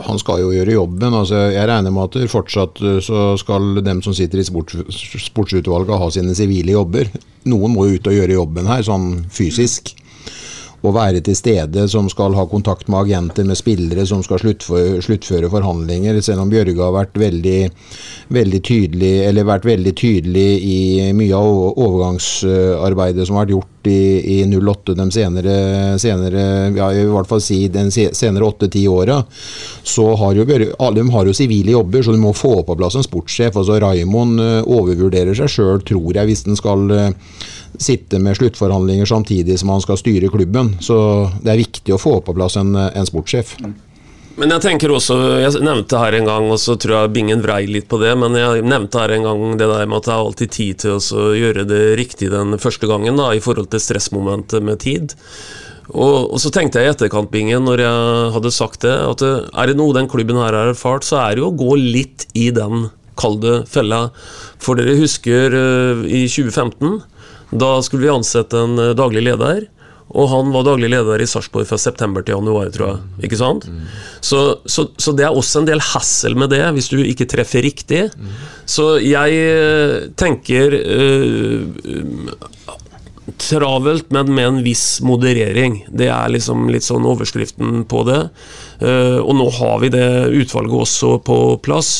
Han 0.00 0.18
skal 0.20 0.40
jo 0.42 0.52
gjøre 0.54 0.74
jobben. 0.74 1.14
altså 1.14 1.44
Jeg 1.50 1.68
regner 1.68 1.92
med 1.94 2.08
at 2.08 2.30
fortsatt 2.30 2.80
eh, 2.80 3.00
så 3.04 3.34
skal 3.40 3.82
dem 3.84 4.00
som 4.02 4.14
sitter 4.16 4.40
i 4.40 4.46
sports, 4.46 4.78
sportsutvalget 5.26 6.00
ha 6.00 6.10
sine 6.14 6.34
sivile 6.38 6.72
jobber. 6.76 7.10
Noen 7.50 7.74
må 7.74 7.88
jo 7.88 7.98
ut 7.98 8.08
og 8.08 8.16
gjøre 8.16 8.38
jobben 8.38 8.70
her, 8.70 8.84
sånn 8.86 9.26
fysisk. 9.34 9.92
Å 10.80 10.92
være 10.94 11.20
til 11.24 11.36
stede, 11.36 11.84
som 11.92 12.08
skal 12.08 12.34
ha 12.38 12.46
kontakt 12.48 12.88
med 12.88 13.02
agenter, 13.02 13.44
med 13.44 13.58
spillere 13.58 14.06
som 14.08 14.22
skal 14.24 14.40
sluttføre, 14.40 15.02
sluttføre 15.04 15.50
forhandlinger. 15.52 16.20
Selv 16.24 16.46
om 16.46 16.52
Bjørge 16.52 16.80
har 16.80 16.94
vært 16.94 17.20
veldig, 17.20 17.58
veldig 18.32 18.60
tydelig 18.64 19.12
eller 19.26 19.48
vært 19.48 19.68
veldig 19.68 19.92
tydelig 20.00 20.48
i 20.64 20.78
mye 21.16 21.36
av 21.36 21.80
overgangsarbeidet 21.84 23.28
som 23.28 23.36
har 23.36 23.44
vært 23.44 23.56
gjort 23.58 23.90
i, 23.90 24.40
i 24.40 24.44
08 24.44 24.96
de 24.96 25.06
senere, 25.12 25.54
senere 26.00 26.42
ja, 26.76 26.90
i 26.92 27.04
hvert 27.08 27.28
fall 27.28 27.40
si 27.44 27.62
den 27.72 27.92
senere 27.92 28.48
åtte-ti 28.48 28.86
åra, 28.88 29.20
så 29.82 30.10
har 30.20 30.36
jo 30.36 30.48
Bjørge, 30.48 30.74
alle 30.80 31.04
har 31.12 31.28
jo 31.28 31.36
sivile 31.36 31.76
jobber, 31.76 32.02
så 32.04 32.16
du 32.16 32.20
må 32.20 32.32
få 32.36 32.60
på 32.64 32.76
plass 32.76 32.96
en 32.96 33.06
sportssjef. 33.06 33.56
altså 33.56 33.78
Raimond 33.80 34.40
eh, 34.40 34.60
overvurderer 34.64 35.36
seg 35.36 35.52
sjøl, 35.52 35.84
tror 35.86 36.16
jeg, 36.16 36.28
hvis 36.28 36.44
den 36.48 36.58
skal 36.58 36.88
eh, 36.96 37.10
sitte 37.78 38.18
med 38.22 38.36
sluttforhandlinger 38.38 39.06
samtidig 39.06 39.58
som 39.60 39.70
han 39.74 39.84
skal 39.84 39.98
styre 40.00 40.30
klubben. 40.32 40.74
Så 40.80 40.96
det 41.44 41.52
er 41.54 41.62
viktig 41.62 41.94
å 41.94 42.00
få 42.00 42.18
på 42.24 42.34
plass 42.36 42.56
en, 42.60 42.74
en 42.76 43.06
sportssjef. 43.08 43.54
Men 44.40 44.54
jeg 44.54 44.62
tenker 44.64 44.92
også, 44.94 45.16
jeg 45.42 45.60
nevnte 45.66 45.98
her 46.00 46.14
en 46.16 46.28
gang, 46.28 46.46
og 46.48 46.56
så 46.62 46.76
tror 46.80 46.94
jeg 47.02 47.12
Bingen 47.12 47.42
vrei 47.44 47.64
litt 47.68 47.88
på 47.90 47.98
det, 48.00 48.14
men 48.16 48.36
jeg 48.38 48.62
nevnte 48.64 49.02
her 49.02 49.12
en 49.18 49.26
gang 49.26 49.42
det 49.60 49.66
der 49.68 49.88
med 49.90 49.98
at 49.98 50.06
det 50.06 50.12
er 50.14 50.22
alltid 50.22 50.52
tid 50.54 50.78
til 50.84 50.94
å 50.96 51.24
gjøre 51.36 51.64
det 51.68 51.80
riktig 52.00 52.30
den 52.32 52.54
første 52.62 52.88
gangen, 52.88 53.18
da, 53.20 53.32
i 53.36 53.42
forhold 53.44 53.68
til 53.74 53.82
stressmomentet 53.84 54.64
med 54.64 54.80
tid. 54.80 55.12
Og, 55.90 56.30
og 56.30 56.38
så 56.40 56.52
tenkte 56.54 56.80
jeg 56.80 56.88
i 56.88 56.94
etterkant, 56.94 57.28
Bingen, 57.34 57.66
når 57.66 57.82
jeg 57.84 58.32
hadde 58.38 58.54
sagt 58.54 58.86
det, 58.86 58.94
at 58.94 59.20
det- 59.20 59.50
er 59.52 59.66
det 59.72 59.76
noe 59.76 59.92
den 59.98 60.08
klubben 60.08 60.38
her 60.40 60.54
har 60.56 60.72
erfart, 60.72 61.04
så 61.04 61.18
er 61.26 61.34
det 61.36 61.42
jo 61.44 61.50
å 61.50 61.58
gå 61.60 61.76
litt 61.76 62.28
i 62.38 62.48
den 62.54 62.88
kalde 63.20 63.64
fella. 63.68 64.06
For 64.62 64.78
dere 64.78 64.94
husker 65.02 65.52
eh, 65.52 66.04
i 66.06 66.22
2015, 66.30 67.02
da 67.50 67.76
skulle 67.82 68.06
vi 68.06 68.12
ansette 68.12 68.58
en 68.58 68.78
eh, 68.78 68.96
daglig 68.98 69.24
leder. 69.26 69.68
Og 70.10 70.26
han 70.26 70.48
var 70.50 70.64
daglig 70.66 70.88
leder 70.90 71.22
i 71.22 71.26
Sarpsborg 71.30 71.68
fra 71.70 71.78
september 71.78 72.24
til 72.26 72.34
januar, 72.34 72.72
tror 72.74 72.88
jeg. 72.88 73.26
Ikke 73.28 73.38
sant? 73.38 73.68
Så, 74.26 74.40
så, 74.66 74.88
så 74.98 75.14
det 75.14 75.28
er 75.28 75.36
også 75.38 75.60
en 75.60 75.68
del 75.68 75.82
hassel 75.92 76.34
med 76.34 76.50
det, 76.50 76.64
hvis 76.74 76.90
du 76.90 76.98
ikke 76.98 77.28
treffer 77.30 77.62
riktig. 77.62 78.08
Så 78.66 78.96
jeg 79.04 79.38
eh, 79.38 80.10
tenker 80.18 80.74
eh, 80.80 82.00
Travelt, 83.38 84.08
men 84.10 84.32
med 84.34 84.48
en 84.48 84.58
viss 84.64 84.98
moderering. 85.06 85.84
Det 85.94 86.08
er 86.10 86.32
liksom 86.34 86.66
litt 86.74 86.82
sånn 86.82 87.06
overskriften 87.06 87.84
på 87.88 88.02
det. 88.08 88.24
Eh, 88.80 89.18
og 89.20 89.34
nå 89.36 89.46
har 89.58 89.80
vi 89.82 89.90
det 89.92 90.06
utvalget 90.40 90.76
også 90.84 91.10
på 91.24 91.36
plass, 91.64 91.90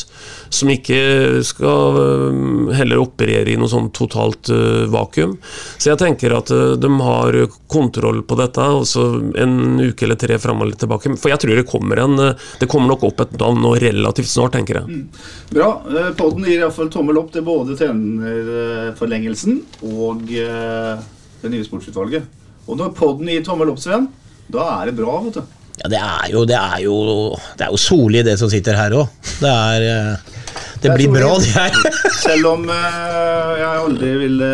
som 0.49 0.71
ikke 0.73 1.43
skal 1.47 1.99
eh, 2.01 2.71
heller 2.79 3.03
operere 3.03 3.53
i 3.53 3.59
noe 3.61 3.69
sånn 3.71 3.91
totalt 3.97 4.49
eh, 4.55 4.87
vakuum. 4.91 5.37
Så 5.77 5.91
jeg 5.93 6.01
tenker 6.01 6.37
at 6.39 6.53
de 6.81 6.91
har 7.05 7.37
kontroll 7.71 8.23
på 8.27 8.39
dette, 8.41 8.65
altså 8.65 9.07
en 9.39 9.77
uke 9.81 10.07
eller 10.07 10.19
tre 10.21 10.41
fram 10.41 10.65
og 10.65 10.73
tilbake. 10.81 11.15
For 11.21 11.33
jeg 11.33 11.43
tror 11.45 11.61
det 11.61 11.69
kommer 11.69 12.01
en 12.03 12.17
Det 12.61 12.69
kommer 12.71 12.91
nok 12.91 13.05
opp 13.11 13.21
et 13.23 13.37
navn 13.39 13.61
nå 13.63 13.75
relativt 13.81 14.31
snart, 14.31 14.57
tenker 14.57 14.81
jeg. 14.81 15.05
Bra. 15.53 15.71
eh, 15.91 16.11
Podden 16.17 16.49
gir 16.49 16.65
iallfall 16.65 16.91
tommel 16.93 17.21
opp 17.21 17.31
til 17.35 17.45
både 17.47 17.77
trenerforlengelsen 17.79 19.61
og 19.93 20.27
det 20.31 21.53
nye 21.53 21.65
sportsutvalget. 21.65 22.27
Og 22.69 22.77
når 22.79 22.93
podden 22.97 23.31
gir 23.33 23.45
tommel 23.45 23.73
opp, 23.73 23.81
Sven, 23.83 24.09
da 24.53 24.67
er 24.81 24.91
det 24.91 24.99
bra, 24.99 25.17
vet 25.25 25.41
du. 25.41 25.60
Ja, 25.81 25.89
det 25.89 26.01
er 26.01 26.33
jo, 26.35 26.43
det 26.45 26.57
er 26.59 26.83
jo, 26.85 26.97
det 27.57 27.65
er 27.65 27.73
jo 27.73 27.79
Solli, 27.81 28.21
det 28.27 28.37
som 28.41 28.51
sitter 28.53 28.77
her 28.77 28.93
òg. 29.01 29.09
Det 29.41 29.49
er 29.49 29.87
eh, 29.89 30.27
Det 30.81 30.93
blir 30.93 31.09
bra, 31.13 31.31
det 31.41 31.55
her. 31.55 31.79
Selv 32.27 32.51
om 32.51 32.67
uh, 32.69 33.55
jeg 33.57 33.71
aldri 33.71 34.11
ville 34.21 34.51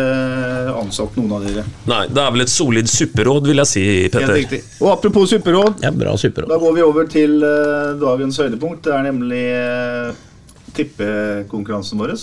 ansatt 0.71 1.17
noen 1.19 1.35
av 1.35 1.43
dere. 1.43 1.65
Nei, 1.87 2.01
det 2.07 2.23
er 2.23 2.33
vel 2.35 2.45
et 2.45 2.51
solid 2.53 2.91
supperåd, 2.91 3.47
vil 3.51 3.63
jeg 3.63 3.71
si, 3.73 3.85
Petter. 4.13 4.55
Og 4.79 4.93
apropos 4.93 5.35
supperåd, 5.35 5.83
Ja, 5.83 5.91
bra 5.91 6.15
superråd. 6.19 6.51
da 6.51 6.59
går 6.63 6.75
vi 6.79 6.85
over 6.87 7.11
til 7.11 7.37
uh, 7.43 7.95
dagens 7.99 8.39
høydepunkt. 8.43 8.85
Det 8.87 8.95
er 8.95 9.07
nemlig 9.09 9.45
uh, 9.51 10.27
tippekonkurransen 10.79 11.99
vår. 11.99 12.15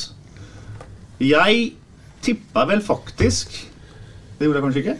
Jeg 1.25 1.65
tippa 2.25 2.65
vel 2.67 2.81
faktisk 2.83 3.53
Det 4.39 4.47
gjorde 4.49 4.59
jeg 4.59 4.65
kanskje 4.65 4.83
ikke? 4.83 4.97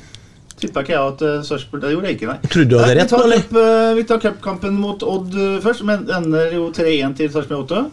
Tippa 0.65 0.83
ikke 0.85 0.95
jeg 0.97 1.11
at 1.13 1.23
uh, 1.29 1.35
Sarpsborg 1.47 1.83
Det 1.85 1.91
gjorde 1.95 2.11
jeg 2.11 2.17
ikke, 2.19 2.31
nei. 2.33 2.39
Du 2.73 2.79
hadde 2.81 2.95
rett 3.01 3.13
eller? 3.19 3.45
eh, 3.65 3.91
Vi 3.99 4.07
tar 4.09 4.23
cupkampen 4.25 4.79
mot 4.81 5.03
Odd 5.05 5.37
eh, 5.37 5.59
først, 5.65 5.85
men 5.89 6.09
ender 6.09 6.55
jo 6.57 6.71
3-1 6.75 7.15
til 7.21 7.31
Sarpsborg 7.35 7.67
8. 7.69 7.85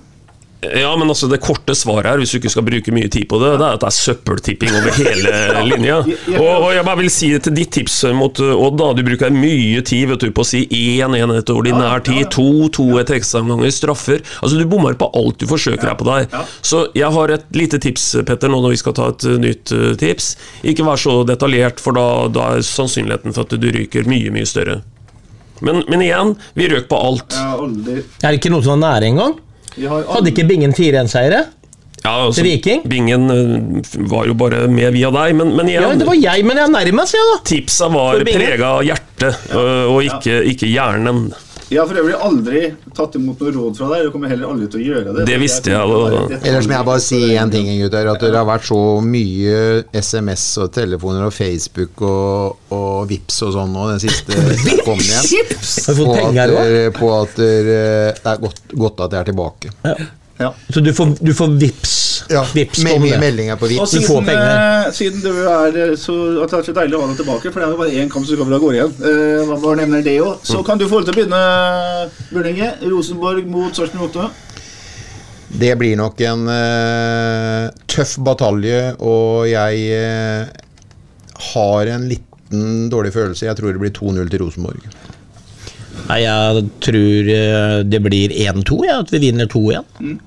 Ja, 0.61 0.91
men 0.93 1.09
altså 1.09 1.25
det 1.25 1.39
korte 1.41 1.73
svaret 1.73 2.05
her, 2.05 2.19
hvis 2.21 2.35
du 2.35 2.37
ikke 2.37 2.51
skal 2.53 2.65
bruke 2.67 2.93
mye 2.93 3.09
tid 3.09 3.25
på 3.31 3.39
det, 3.41 3.55
det 3.57 3.65
er 3.65 3.77
at 3.79 3.81
det 3.81 3.87
er 3.89 3.95
søppeltipping 3.97 4.75
over 4.77 4.93
hele 4.99 5.63
linja. 5.71 5.95
Og, 6.37 6.49
og 6.51 6.67
jeg 6.75 6.85
bare 6.85 6.99
vil 6.99 7.09
si 7.09 7.31
til 7.41 7.55
ditt 7.57 7.71
tips 7.73 7.95
mot 8.13 8.37
uh, 8.43 8.51
Odd, 8.53 8.77
da. 8.77 8.91
Du 8.93 9.01
bruker 9.07 9.33
mye 9.33 9.81
tid 9.87 10.11
vet 10.11 10.21
du, 10.21 10.29
på 10.37 10.45
å 10.45 10.47
si 10.51 10.61
1-1 10.69 11.33
etter 11.39 11.57
ordinær 11.57 12.05
tid, 12.05 12.29
2-2 12.37 12.87
etter 13.01 13.17
ekstraomganger, 13.17 13.73
straffer. 13.73 14.21
Altså 14.43 14.61
Du 14.61 14.67
bommer 14.69 14.93
på 15.01 15.09
alt 15.17 15.41
du 15.41 15.49
forsøker 15.49 15.89
her 15.89 15.97
på 15.97 16.05
deg. 16.11 16.37
Så 16.61 16.85
jeg 16.93 17.09
har 17.17 17.33
et 17.39 17.49
lite 17.57 17.81
tips, 17.81 18.11
Petter, 18.29 18.53
nå 18.53 18.61
når 18.61 18.77
vi 18.77 18.81
skal 18.85 18.97
ta 19.01 19.09
et 19.15 19.29
nytt 19.41 19.73
tips. 19.97 20.35
Ikke 20.61 20.85
vær 20.85 21.01
så 21.01 21.23
detaljert, 21.25 21.81
for 21.81 21.97
da, 21.97 22.07
da 22.29 22.51
er 22.59 22.65
sannsynligheten 22.69 23.33
for 23.33 23.49
at 23.49 23.57
du 23.57 23.71
ryker 23.73 24.05
mye, 24.05 24.29
mye 24.37 24.45
større. 24.49 24.83
Men, 25.65 25.81
men 25.89 26.05
igjen, 26.05 26.35
vi 26.53 26.69
røk 26.69 26.85
på 26.89 27.01
alt. 27.01 27.33
Er 27.33 28.27
det 28.29 28.37
ikke 28.37 28.53
noe 28.53 28.65
som 28.65 28.77
er 28.77 28.85
nære 28.85 29.09
engang? 29.15 29.41
Vi 29.75 29.87
Hadde 29.87 30.31
ikke 30.31 30.47
Bingen 30.49 30.73
4-1-seiere? 30.75 31.45
Ja, 32.01 32.13
altså, 32.25 32.41
Viking? 32.41 32.81
Bingen 32.89 33.29
eh, 33.29 33.91
var 34.09 34.25
jo 34.25 34.33
bare 34.37 34.65
med 34.71 34.95
via 34.95 35.11
deg, 35.13 35.35
men, 35.37 35.53
men 35.57 35.69
igjen 35.69 35.85
Ja, 35.85 35.93
det 35.99 36.07
var 36.07 36.17
jeg, 36.17 36.45
men 36.47 36.57
jeg 36.57 36.65
er 36.65 36.73
nærmest, 36.73 37.13
jeg, 37.17 37.27
da. 37.29 37.37
Tipsa 37.45 37.89
var 37.93 38.23
prega 38.25 38.71
av 38.79 38.81
hjertet, 38.87 39.43
øh, 39.53 39.85
og 39.93 39.99
ikke, 40.07 40.39
ikke 40.49 40.69
hjernen. 40.71 41.27
Jeg 41.71 41.79
har 41.79 41.87
for 41.87 41.95
øvrig 42.01 42.15
aldri 42.19 42.61
tatt 42.97 43.13
imot 43.15 43.39
noe 43.39 43.51
råd 43.55 43.77
fra 43.79 43.87
deg. 43.93 44.01
Du 44.03 44.11
kommer 44.11 44.27
heller 44.27 44.49
aldri 44.51 44.65
til 44.73 44.81
å 44.81 44.87
gjøre 44.89 45.13
det. 45.15 45.25
Det 45.29 45.37
visste 45.39 45.71
jeg, 45.71 45.79
og- 45.79 46.33
Ellers 46.43 46.67
må 46.67 46.75
jeg 46.75 46.85
bare 46.89 46.99
si 46.99 47.19
en 47.39 47.49
ting, 47.53 47.69
gutter. 47.79 48.09
At 48.11 48.19
det 48.19 48.33
har 48.35 48.45
vært 48.49 48.67
så 48.67 48.79
mye 49.01 49.83
SMS 49.95 50.57
og 50.59 50.71
telefoner 50.75 51.23
og 51.29 51.33
Facebook 51.33 52.01
og, 52.01 52.57
og 52.75 53.07
Vips 53.07 53.41
og 53.47 53.53
sånn 53.55 53.71
nå 53.71 53.87
den 53.93 54.03
siste 54.03 54.35
kom 54.85 54.99
igjen. 54.99 55.47
På 55.95 56.11
at, 56.11 56.35
dere- 56.35 56.91
på 56.91 57.13
at 57.21 57.35
dere- 57.39 58.15
det 58.19 58.33
er 58.35 58.37
godt, 58.43 58.61
godt 58.75 58.99
at 59.07 59.11
jeg 59.15 59.19
er 59.21 59.31
tilbake. 59.31 59.71
Ja. 60.41 60.51
Så 60.73 60.81
du 60.83 60.91
får, 60.91 61.15
du 61.23 61.31
får 61.37 61.55
vips. 61.61 61.95
Ja, 62.31 62.41
vips 62.53 62.83
med, 62.83 62.95
om 62.95 63.01
med 63.03 63.13
det. 63.13 63.19
meldinger 63.21 63.59
på 63.59 63.67
Og 63.67 63.73
Vips. 63.73 63.95
Du 63.95 64.05
får 64.07 64.21
penger. 64.27 64.51
eh, 64.51 64.91
siden 64.95 65.23
du 65.23 65.31
er 65.31 65.79
eh, 65.83 65.95
så 65.99 66.15
at 66.43 66.53
det 66.53 66.59
er 66.59 66.67
så 66.69 66.75
deilig 66.77 66.97
å 66.97 67.01
ha 67.03 67.09
deg 67.11 67.19
tilbake, 67.21 67.51
for 67.51 67.59
det 67.59 67.67
er 67.67 67.73
jo 67.73 67.81
bare 67.81 68.03
én 68.03 68.11
kamp 68.11 68.27
som 68.27 68.39
kommer 68.39 68.57
av 68.57 68.63
gårde 68.63 68.79
igjen, 68.79 68.95
uh, 69.03 69.43
hva 69.49 69.59
bare 69.65 69.81
nevner 69.81 70.05
det 70.05 70.15
òg, 70.23 70.39
så 70.47 70.63
kan 70.65 70.79
du 70.79 70.87
få 70.87 71.01
lov 71.01 71.09
til 71.09 71.15
å 71.15 71.19
begynne, 71.19 71.43
Burninge. 72.31 72.71
Rosenborg 72.91 73.51
mot 73.51 73.75
Sarpsborg 73.75 74.09
8. 74.09 74.29
Det 75.61 75.71
blir 75.77 75.97
nok 75.99 76.21
en 76.23 76.47
uh, 76.47 77.67
tøff 77.91 78.15
batalje, 78.23 78.95
og 79.03 79.49
jeg 79.51 79.87
uh, 79.91 80.47
har 81.51 81.95
en 81.97 82.07
liten 82.07 82.89
dårlig 82.91 83.13
følelse. 83.15 83.47
Jeg 83.47 83.59
tror 83.59 83.75
det 83.75 83.81
blir 83.83 83.95
2-0 83.95 84.31
til 84.31 84.45
Rosenborg. 84.45 84.91
Nei, 86.07 86.21
jeg 86.25 86.65
tror 86.83 87.29
eh, 87.35 87.77
det 87.87 88.01
blir 88.03 88.33
1-2, 88.33 88.77
ja, 88.87 88.99
at 89.03 89.11
vi 89.13 89.21
vinner 89.27 89.47
2-1. 89.51 90.17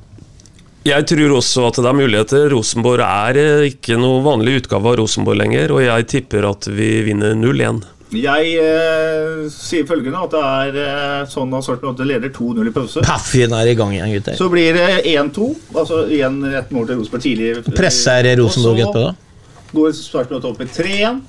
Jeg 0.85 1.07
tror 1.09 1.33
også 1.39 1.63
at 1.71 1.79
det 1.81 1.89
er 1.89 1.97
muligheter. 1.97 2.43
Rosenborg 2.53 3.01
er 3.07 3.39
eh, 3.41 3.67
ikke 3.71 3.97
noe 3.97 4.21
vanlig 4.25 4.59
utgave 4.61 4.91
av 4.91 4.99
Rosenborg 5.01 5.39
lenger, 5.41 5.73
og 5.73 5.81
jeg 5.81 6.09
tipper 6.13 6.45
at 6.51 6.69
vi 6.69 6.89
vinner 7.07 7.33
0-1. 7.39 7.81
Jeg 8.15 8.51
eh, 8.61 9.47
sier 9.51 9.89
følgende 9.89 10.21
at 10.27 10.35
det 10.35 10.43
er 10.45 10.77
eh, 10.83 11.23
sånn 11.33 11.57
at 11.57 11.65
Sarpsborg 11.65 12.05
leder 12.05 12.29
2-0 12.37 12.69
i 12.69 12.75
pause. 12.77 13.05
Paffien 13.09 13.57
er 13.57 13.73
i 13.73 13.77
gang 13.79 13.97
igjen, 13.97 14.13
gutter. 14.19 14.37
Så 14.37 14.51
blir 14.53 14.77
det 14.77 14.91
1-2, 15.15 15.49
altså 15.73 16.05
igjen 16.05 16.37
rett 16.53 16.77
mål 16.77 16.91
til 16.91 17.01
Rosenborg 17.01 17.25
tidlig. 17.31 17.55
Presser 17.73 18.29
Rosenborg 18.43 18.85
Og 18.85 18.85
så 18.85 18.91
etterpå, 18.91 19.07
da? 19.09 19.71
Går 19.73 19.97
Sarpsborg 20.03 20.51
opp 20.53 20.61
i 20.67 20.69
3-1. 20.69 21.25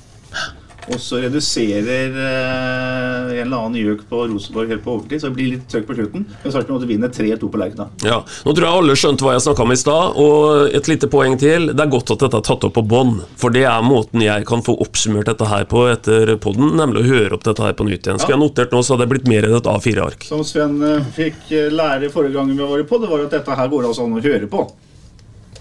Og 0.86 1.00
så 1.02 1.18
reduserer 1.24 2.14
eh, 2.14 3.32
en 3.40 3.48
eller 3.48 3.58
annen 3.58 3.78
gjøk 3.80 4.04
på 4.10 4.20
Rosenborg 4.30 4.70
helt 4.70 4.84
på 4.86 4.94
overtid, 4.94 5.22
så 5.22 5.32
det 5.32 5.38
blir 5.40 5.54
litt 5.56 5.64
trøkk 5.72 5.88
på 5.90 5.96
slutten. 5.98 6.26
Men 6.44 6.54
Sarpsborg 6.54 6.84
8 6.84 6.90
vinne 6.92 7.10
3-2 7.10 7.50
på 7.50 7.62
Lerkendal. 7.62 7.90
Ja, 8.06 8.20
Nå 8.46 8.54
tror 8.54 8.68
jeg 8.68 8.82
alle 8.82 8.98
skjønte 9.02 9.26
hva 9.26 9.34
jeg 9.34 9.46
snakka 9.48 9.66
om 9.66 9.74
i 9.74 9.80
stad, 9.82 10.20
og 10.22 10.76
et 10.78 10.90
lite 10.92 11.10
poeng 11.12 11.38
til. 11.42 11.72
Det 11.74 11.86
er 11.86 11.92
godt 11.96 12.14
at 12.14 12.26
dette 12.28 12.42
er 12.42 12.48
tatt 12.52 12.68
opp 12.70 12.78
på 12.78 12.86
bånd, 12.94 13.24
for 13.42 13.56
det 13.56 13.66
er 13.70 13.86
måten 13.86 14.22
jeg 14.26 14.46
kan 14.50 14.62
få 14.66 14.78
oppsummert 14.86 15.32
dette 15.32 15.50
her 15.50 15.66
på 15.72 15.88
etter 15.90 16.36
podden, 16.42 16.76
nemlig 16.78 17.02
å 17.02 17.10
høre 17.10 17.40
opp 17.40 17.46
dette 17.50 17.66
her 17.66 17.78
på 17.78 17.90
nytt 17.90 18.06
igjen. 18.06 18.22
Skulle 18.22 18.38
jeg 18.38 18.46
notert 18.46 18.76
nå, 18.76 18.84
så 18.86 18.94
hadde 18.96 19.08
det 19.08 19.14
blitt 19.16 19.30
mer 19.32 19.50
enn 19.50 19.58
et 19.58 19.72
A4-ark. 19.74 20.30
Som 20.30 20.46
Sven 20.46 20.78
eh, 20.86 21.14
fikk 21.18 21.50
eh, 21.50 21.72
lære 21.74 22.14
forrige 22.14 22.38
gang 22.38 22.54
vi 22.54 22.62
var 22.62 22.86
på, 22.86 23.02
det 23.02 23.10
var 23.10 23.26
at 23.26 23.34
dette 23.40 23.58
her 23.58 23.72
går 23.74 23.90
altså 23.90 24.06
an 24.06 24.20
å 24.20 24.26
høre 24.26 24.50
på. 24.52 24.68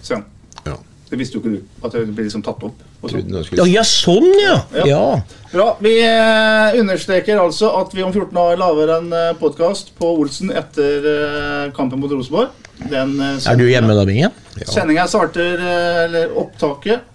Sven. 0.05 0.29
Ja. 0.68 0.77
Det 1.14 1.20
visste 1.20 1.38
jo 1.38 1.44
ikke 1.44 1.50
du. 1.52 1.58
At 1.86 1.92
det 1.94 2.00
ble 2.10 2.24
liksom 2.26 2.42
tatt 2.42 2.62
opp. 2.66 2.80
sånn. 3.06 3.28
Ja, 3.54 3.64
ja, 3.70 3.82
sånn, 3.86 4.24
ja! 4.40 4.54
Ja. 4.74 4.86
ja. 4.88 5.02
Bra. 5.52 5.66
Vi 5.84 5.92
eh, 6.02 6.78
understreker 6.80 7.38
altså 7.38 7.68
at 7.78 7.94
vi 7.94 8.02
om 8.02 8.10
14 8.10 8.32
dager 8.34 8.58
lager 8.58 8.90
en 8.96 9.12
eh, 9.14 9.28
podkast 9.38 9.92
på 9.94 10.08
Olsen 10.24 10.50
etter 10.50 11.06
eh, 11.12 11.68
kampen 11.76 12.02
mot 12.02 12.10
Rosenborg. 12.10 12.50
Den, 12.90 13.14
Er 13.22 13.60
du 13.60 13.62
hjemme 13.68 13.94
da, 13.94 14.02
Bingen? 14.08 14.34
Sendinga 14.66 15.06
starter, 15.06 15.62
eller 16.08 16.34
opptaket, 16.42 17.06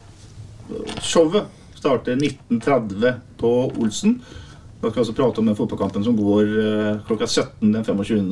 showet, 1.04 1.52
starter 1.76 2.16
19.30 2.16 3.20
på 3.42 3.52
Olsen. 3.84 4.22
Da 4.80 4.88
skal 4.88 5.02
vi 5.02 5.04
også 5.04 5.16
prate 5.18 5.42
om 5.42 5.48
den 5.50 5.58
fotballkampen 5.60 6.04
som 6.06 6.16
går 6.16 6.52
eh, 6.64 7.00
klokka 7.08 7.28
17 7.28 7.74
den 7.74 7.84
25. 7.84 8.30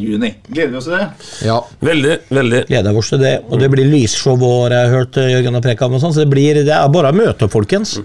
juni. 0.00 0.30
Gleder 0.48 0.72
vi 0.72 0.78
oss 0.80 0.86
til 0.88 0.96
det? 0.96 1.08
Ja. 1.44 1.58
Veldig, 1.84 2.14
veldig. 2.32 2.62
Gleder 2.70 2.96
oss 2.96 3.10
til 3.12 3.20
det. 3.20 3.34
Og 3.50 3.60
det 3.60 3.68
blir 3.74 3.84
lysshow 3.92 4.38
og 4.40 4.62
har 4.70 4.78
jeg 4.78 4.94
hørt 4.94 5.18
eh, 5.20 5.28
Jørgen 5.34 5.60
og 5.60 5.66
preka 5.66 5.90
om 5.90 5.98
og 5.98 6.00
sånn, 6.00 6.14
så 6.16 6.24
det 6.24 6.30
blir 6.32 6.62
det 6.64 6.72
er 6.72 6.88
bare 6.94 7.12
å 7.12 7.18
møte, 7.20 7.50
folkens. 7.52 7.98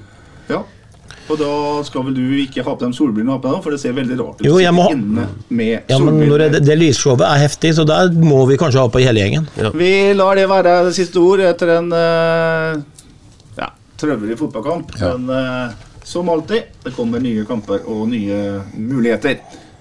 Ja. 0.52 0.60
Og 1.26 1.40
da 1.40 1.48
skal 1.88 2.04
vel 2.06 2.18
du 2.20 2.36
ikke 2.44 2.62
ha 2.68 2.76
på 2.76 2.84
dem 2.84 2.92
solbrillene, 2.94 3.34
har 3.34 3.42
deg, 3.42 3.56
for 3.64 3.74
det 3.74 3.80
ser 3.82 3.96
veldig 3.98 4.18
rart 4.20 4.44
ut. 4.44 4.46
Jo, 4.46 4.60
jeg 4.62 4.76
må 4.76 4.84
ha- 4.86 4.92
inne 4.94 5.24
med 5.48 5.90
Ja, 5.90 5.98
men 6.04 6.20
når 6.30 6.44
det, 6.52 6.62
det 6.68 6.76
lysshowet 6.78 7.24
er 7.26 7.42
heftig, 7.42 7.72
så 7.80 7.88
der 7.88 8.12
må 8.14 8.44
vi 8.46 8.60
kanskje 8.62 8.84
ha 8.84 8.92
på 8.92 9.02
hele 9.02 9.24
gjengen. 9.24 9.48
Vi 9.74 9.94
lar 10.20 10.36
det 10.38 10.46
være 10.52 10.76
det 10.92 10.94
siste 11.00 11.24
ord 11.24 11.42
etter 11.48 11.78
en 11.80 11.90
uh, 11.96 12.76
ja, 13.58 13.72
trøblete 13.98 14.38
fotballkamp. 14.44 14.94
Ja. 15.00 15.16
Men 15.16 15.32
eh, 15.34 15.95
som 16.06 16.30
alltid, 16.30 16.64
det 16.84 16.92
kommer 16.94 17.20
nye 17.20 17.46
kamper 17.50 17.86
og 17.90 18.08
nye 18.12 18.62
muligheter. 18.78 19.40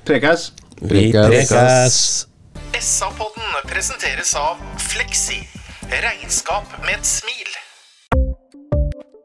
Prekes. 0.08 0.52
Prekas. 0.80 1.98
SA-podden 2.80 3.58
presenteres 3.68 4.32
av 4.36 4.60
Fleksi. 4.80 5.42
Regnskap 5.92 6.72
med 6.82 6.96
et 6.96 7.08
smil. 7.08 7.52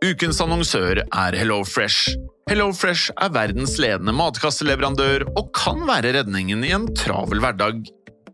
Ukens 0.04 0.42
annonsør 0.44 1.02
er 1.04 1.38
HelloFresh. 1.40 2.18
HelloFresh 2.52 3.14
er 3.16 3.32
verdens 3.36 3.78
ledende 3.80 4.14
matkasseleverandør 4.16 5.26
og 5.34 5.50
kan 5.56 5.86
være 5.88 6.14
redningen 6.20 6.64
i 6.68 6.74
en 6.76 6.88
travel 7.00 7.40
hverdag. 7.44 7.82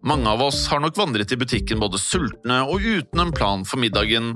Mange 0.06 0.30
av 0.30 0.42
oss 0.46 0.66
har 0.70 0.82
nok 0.82 0.98
vandret 0.98 1.34
i 1.34 1.38
butikken 1.42 1.82
både 1.82 2.02
sultne 2.02 2.64
og 2.66 2.82
uten 2.82 3.24
en 3.24 3.34
plan 3.34 3.66
for 3.66 3.82
middagen, 3.82 4.36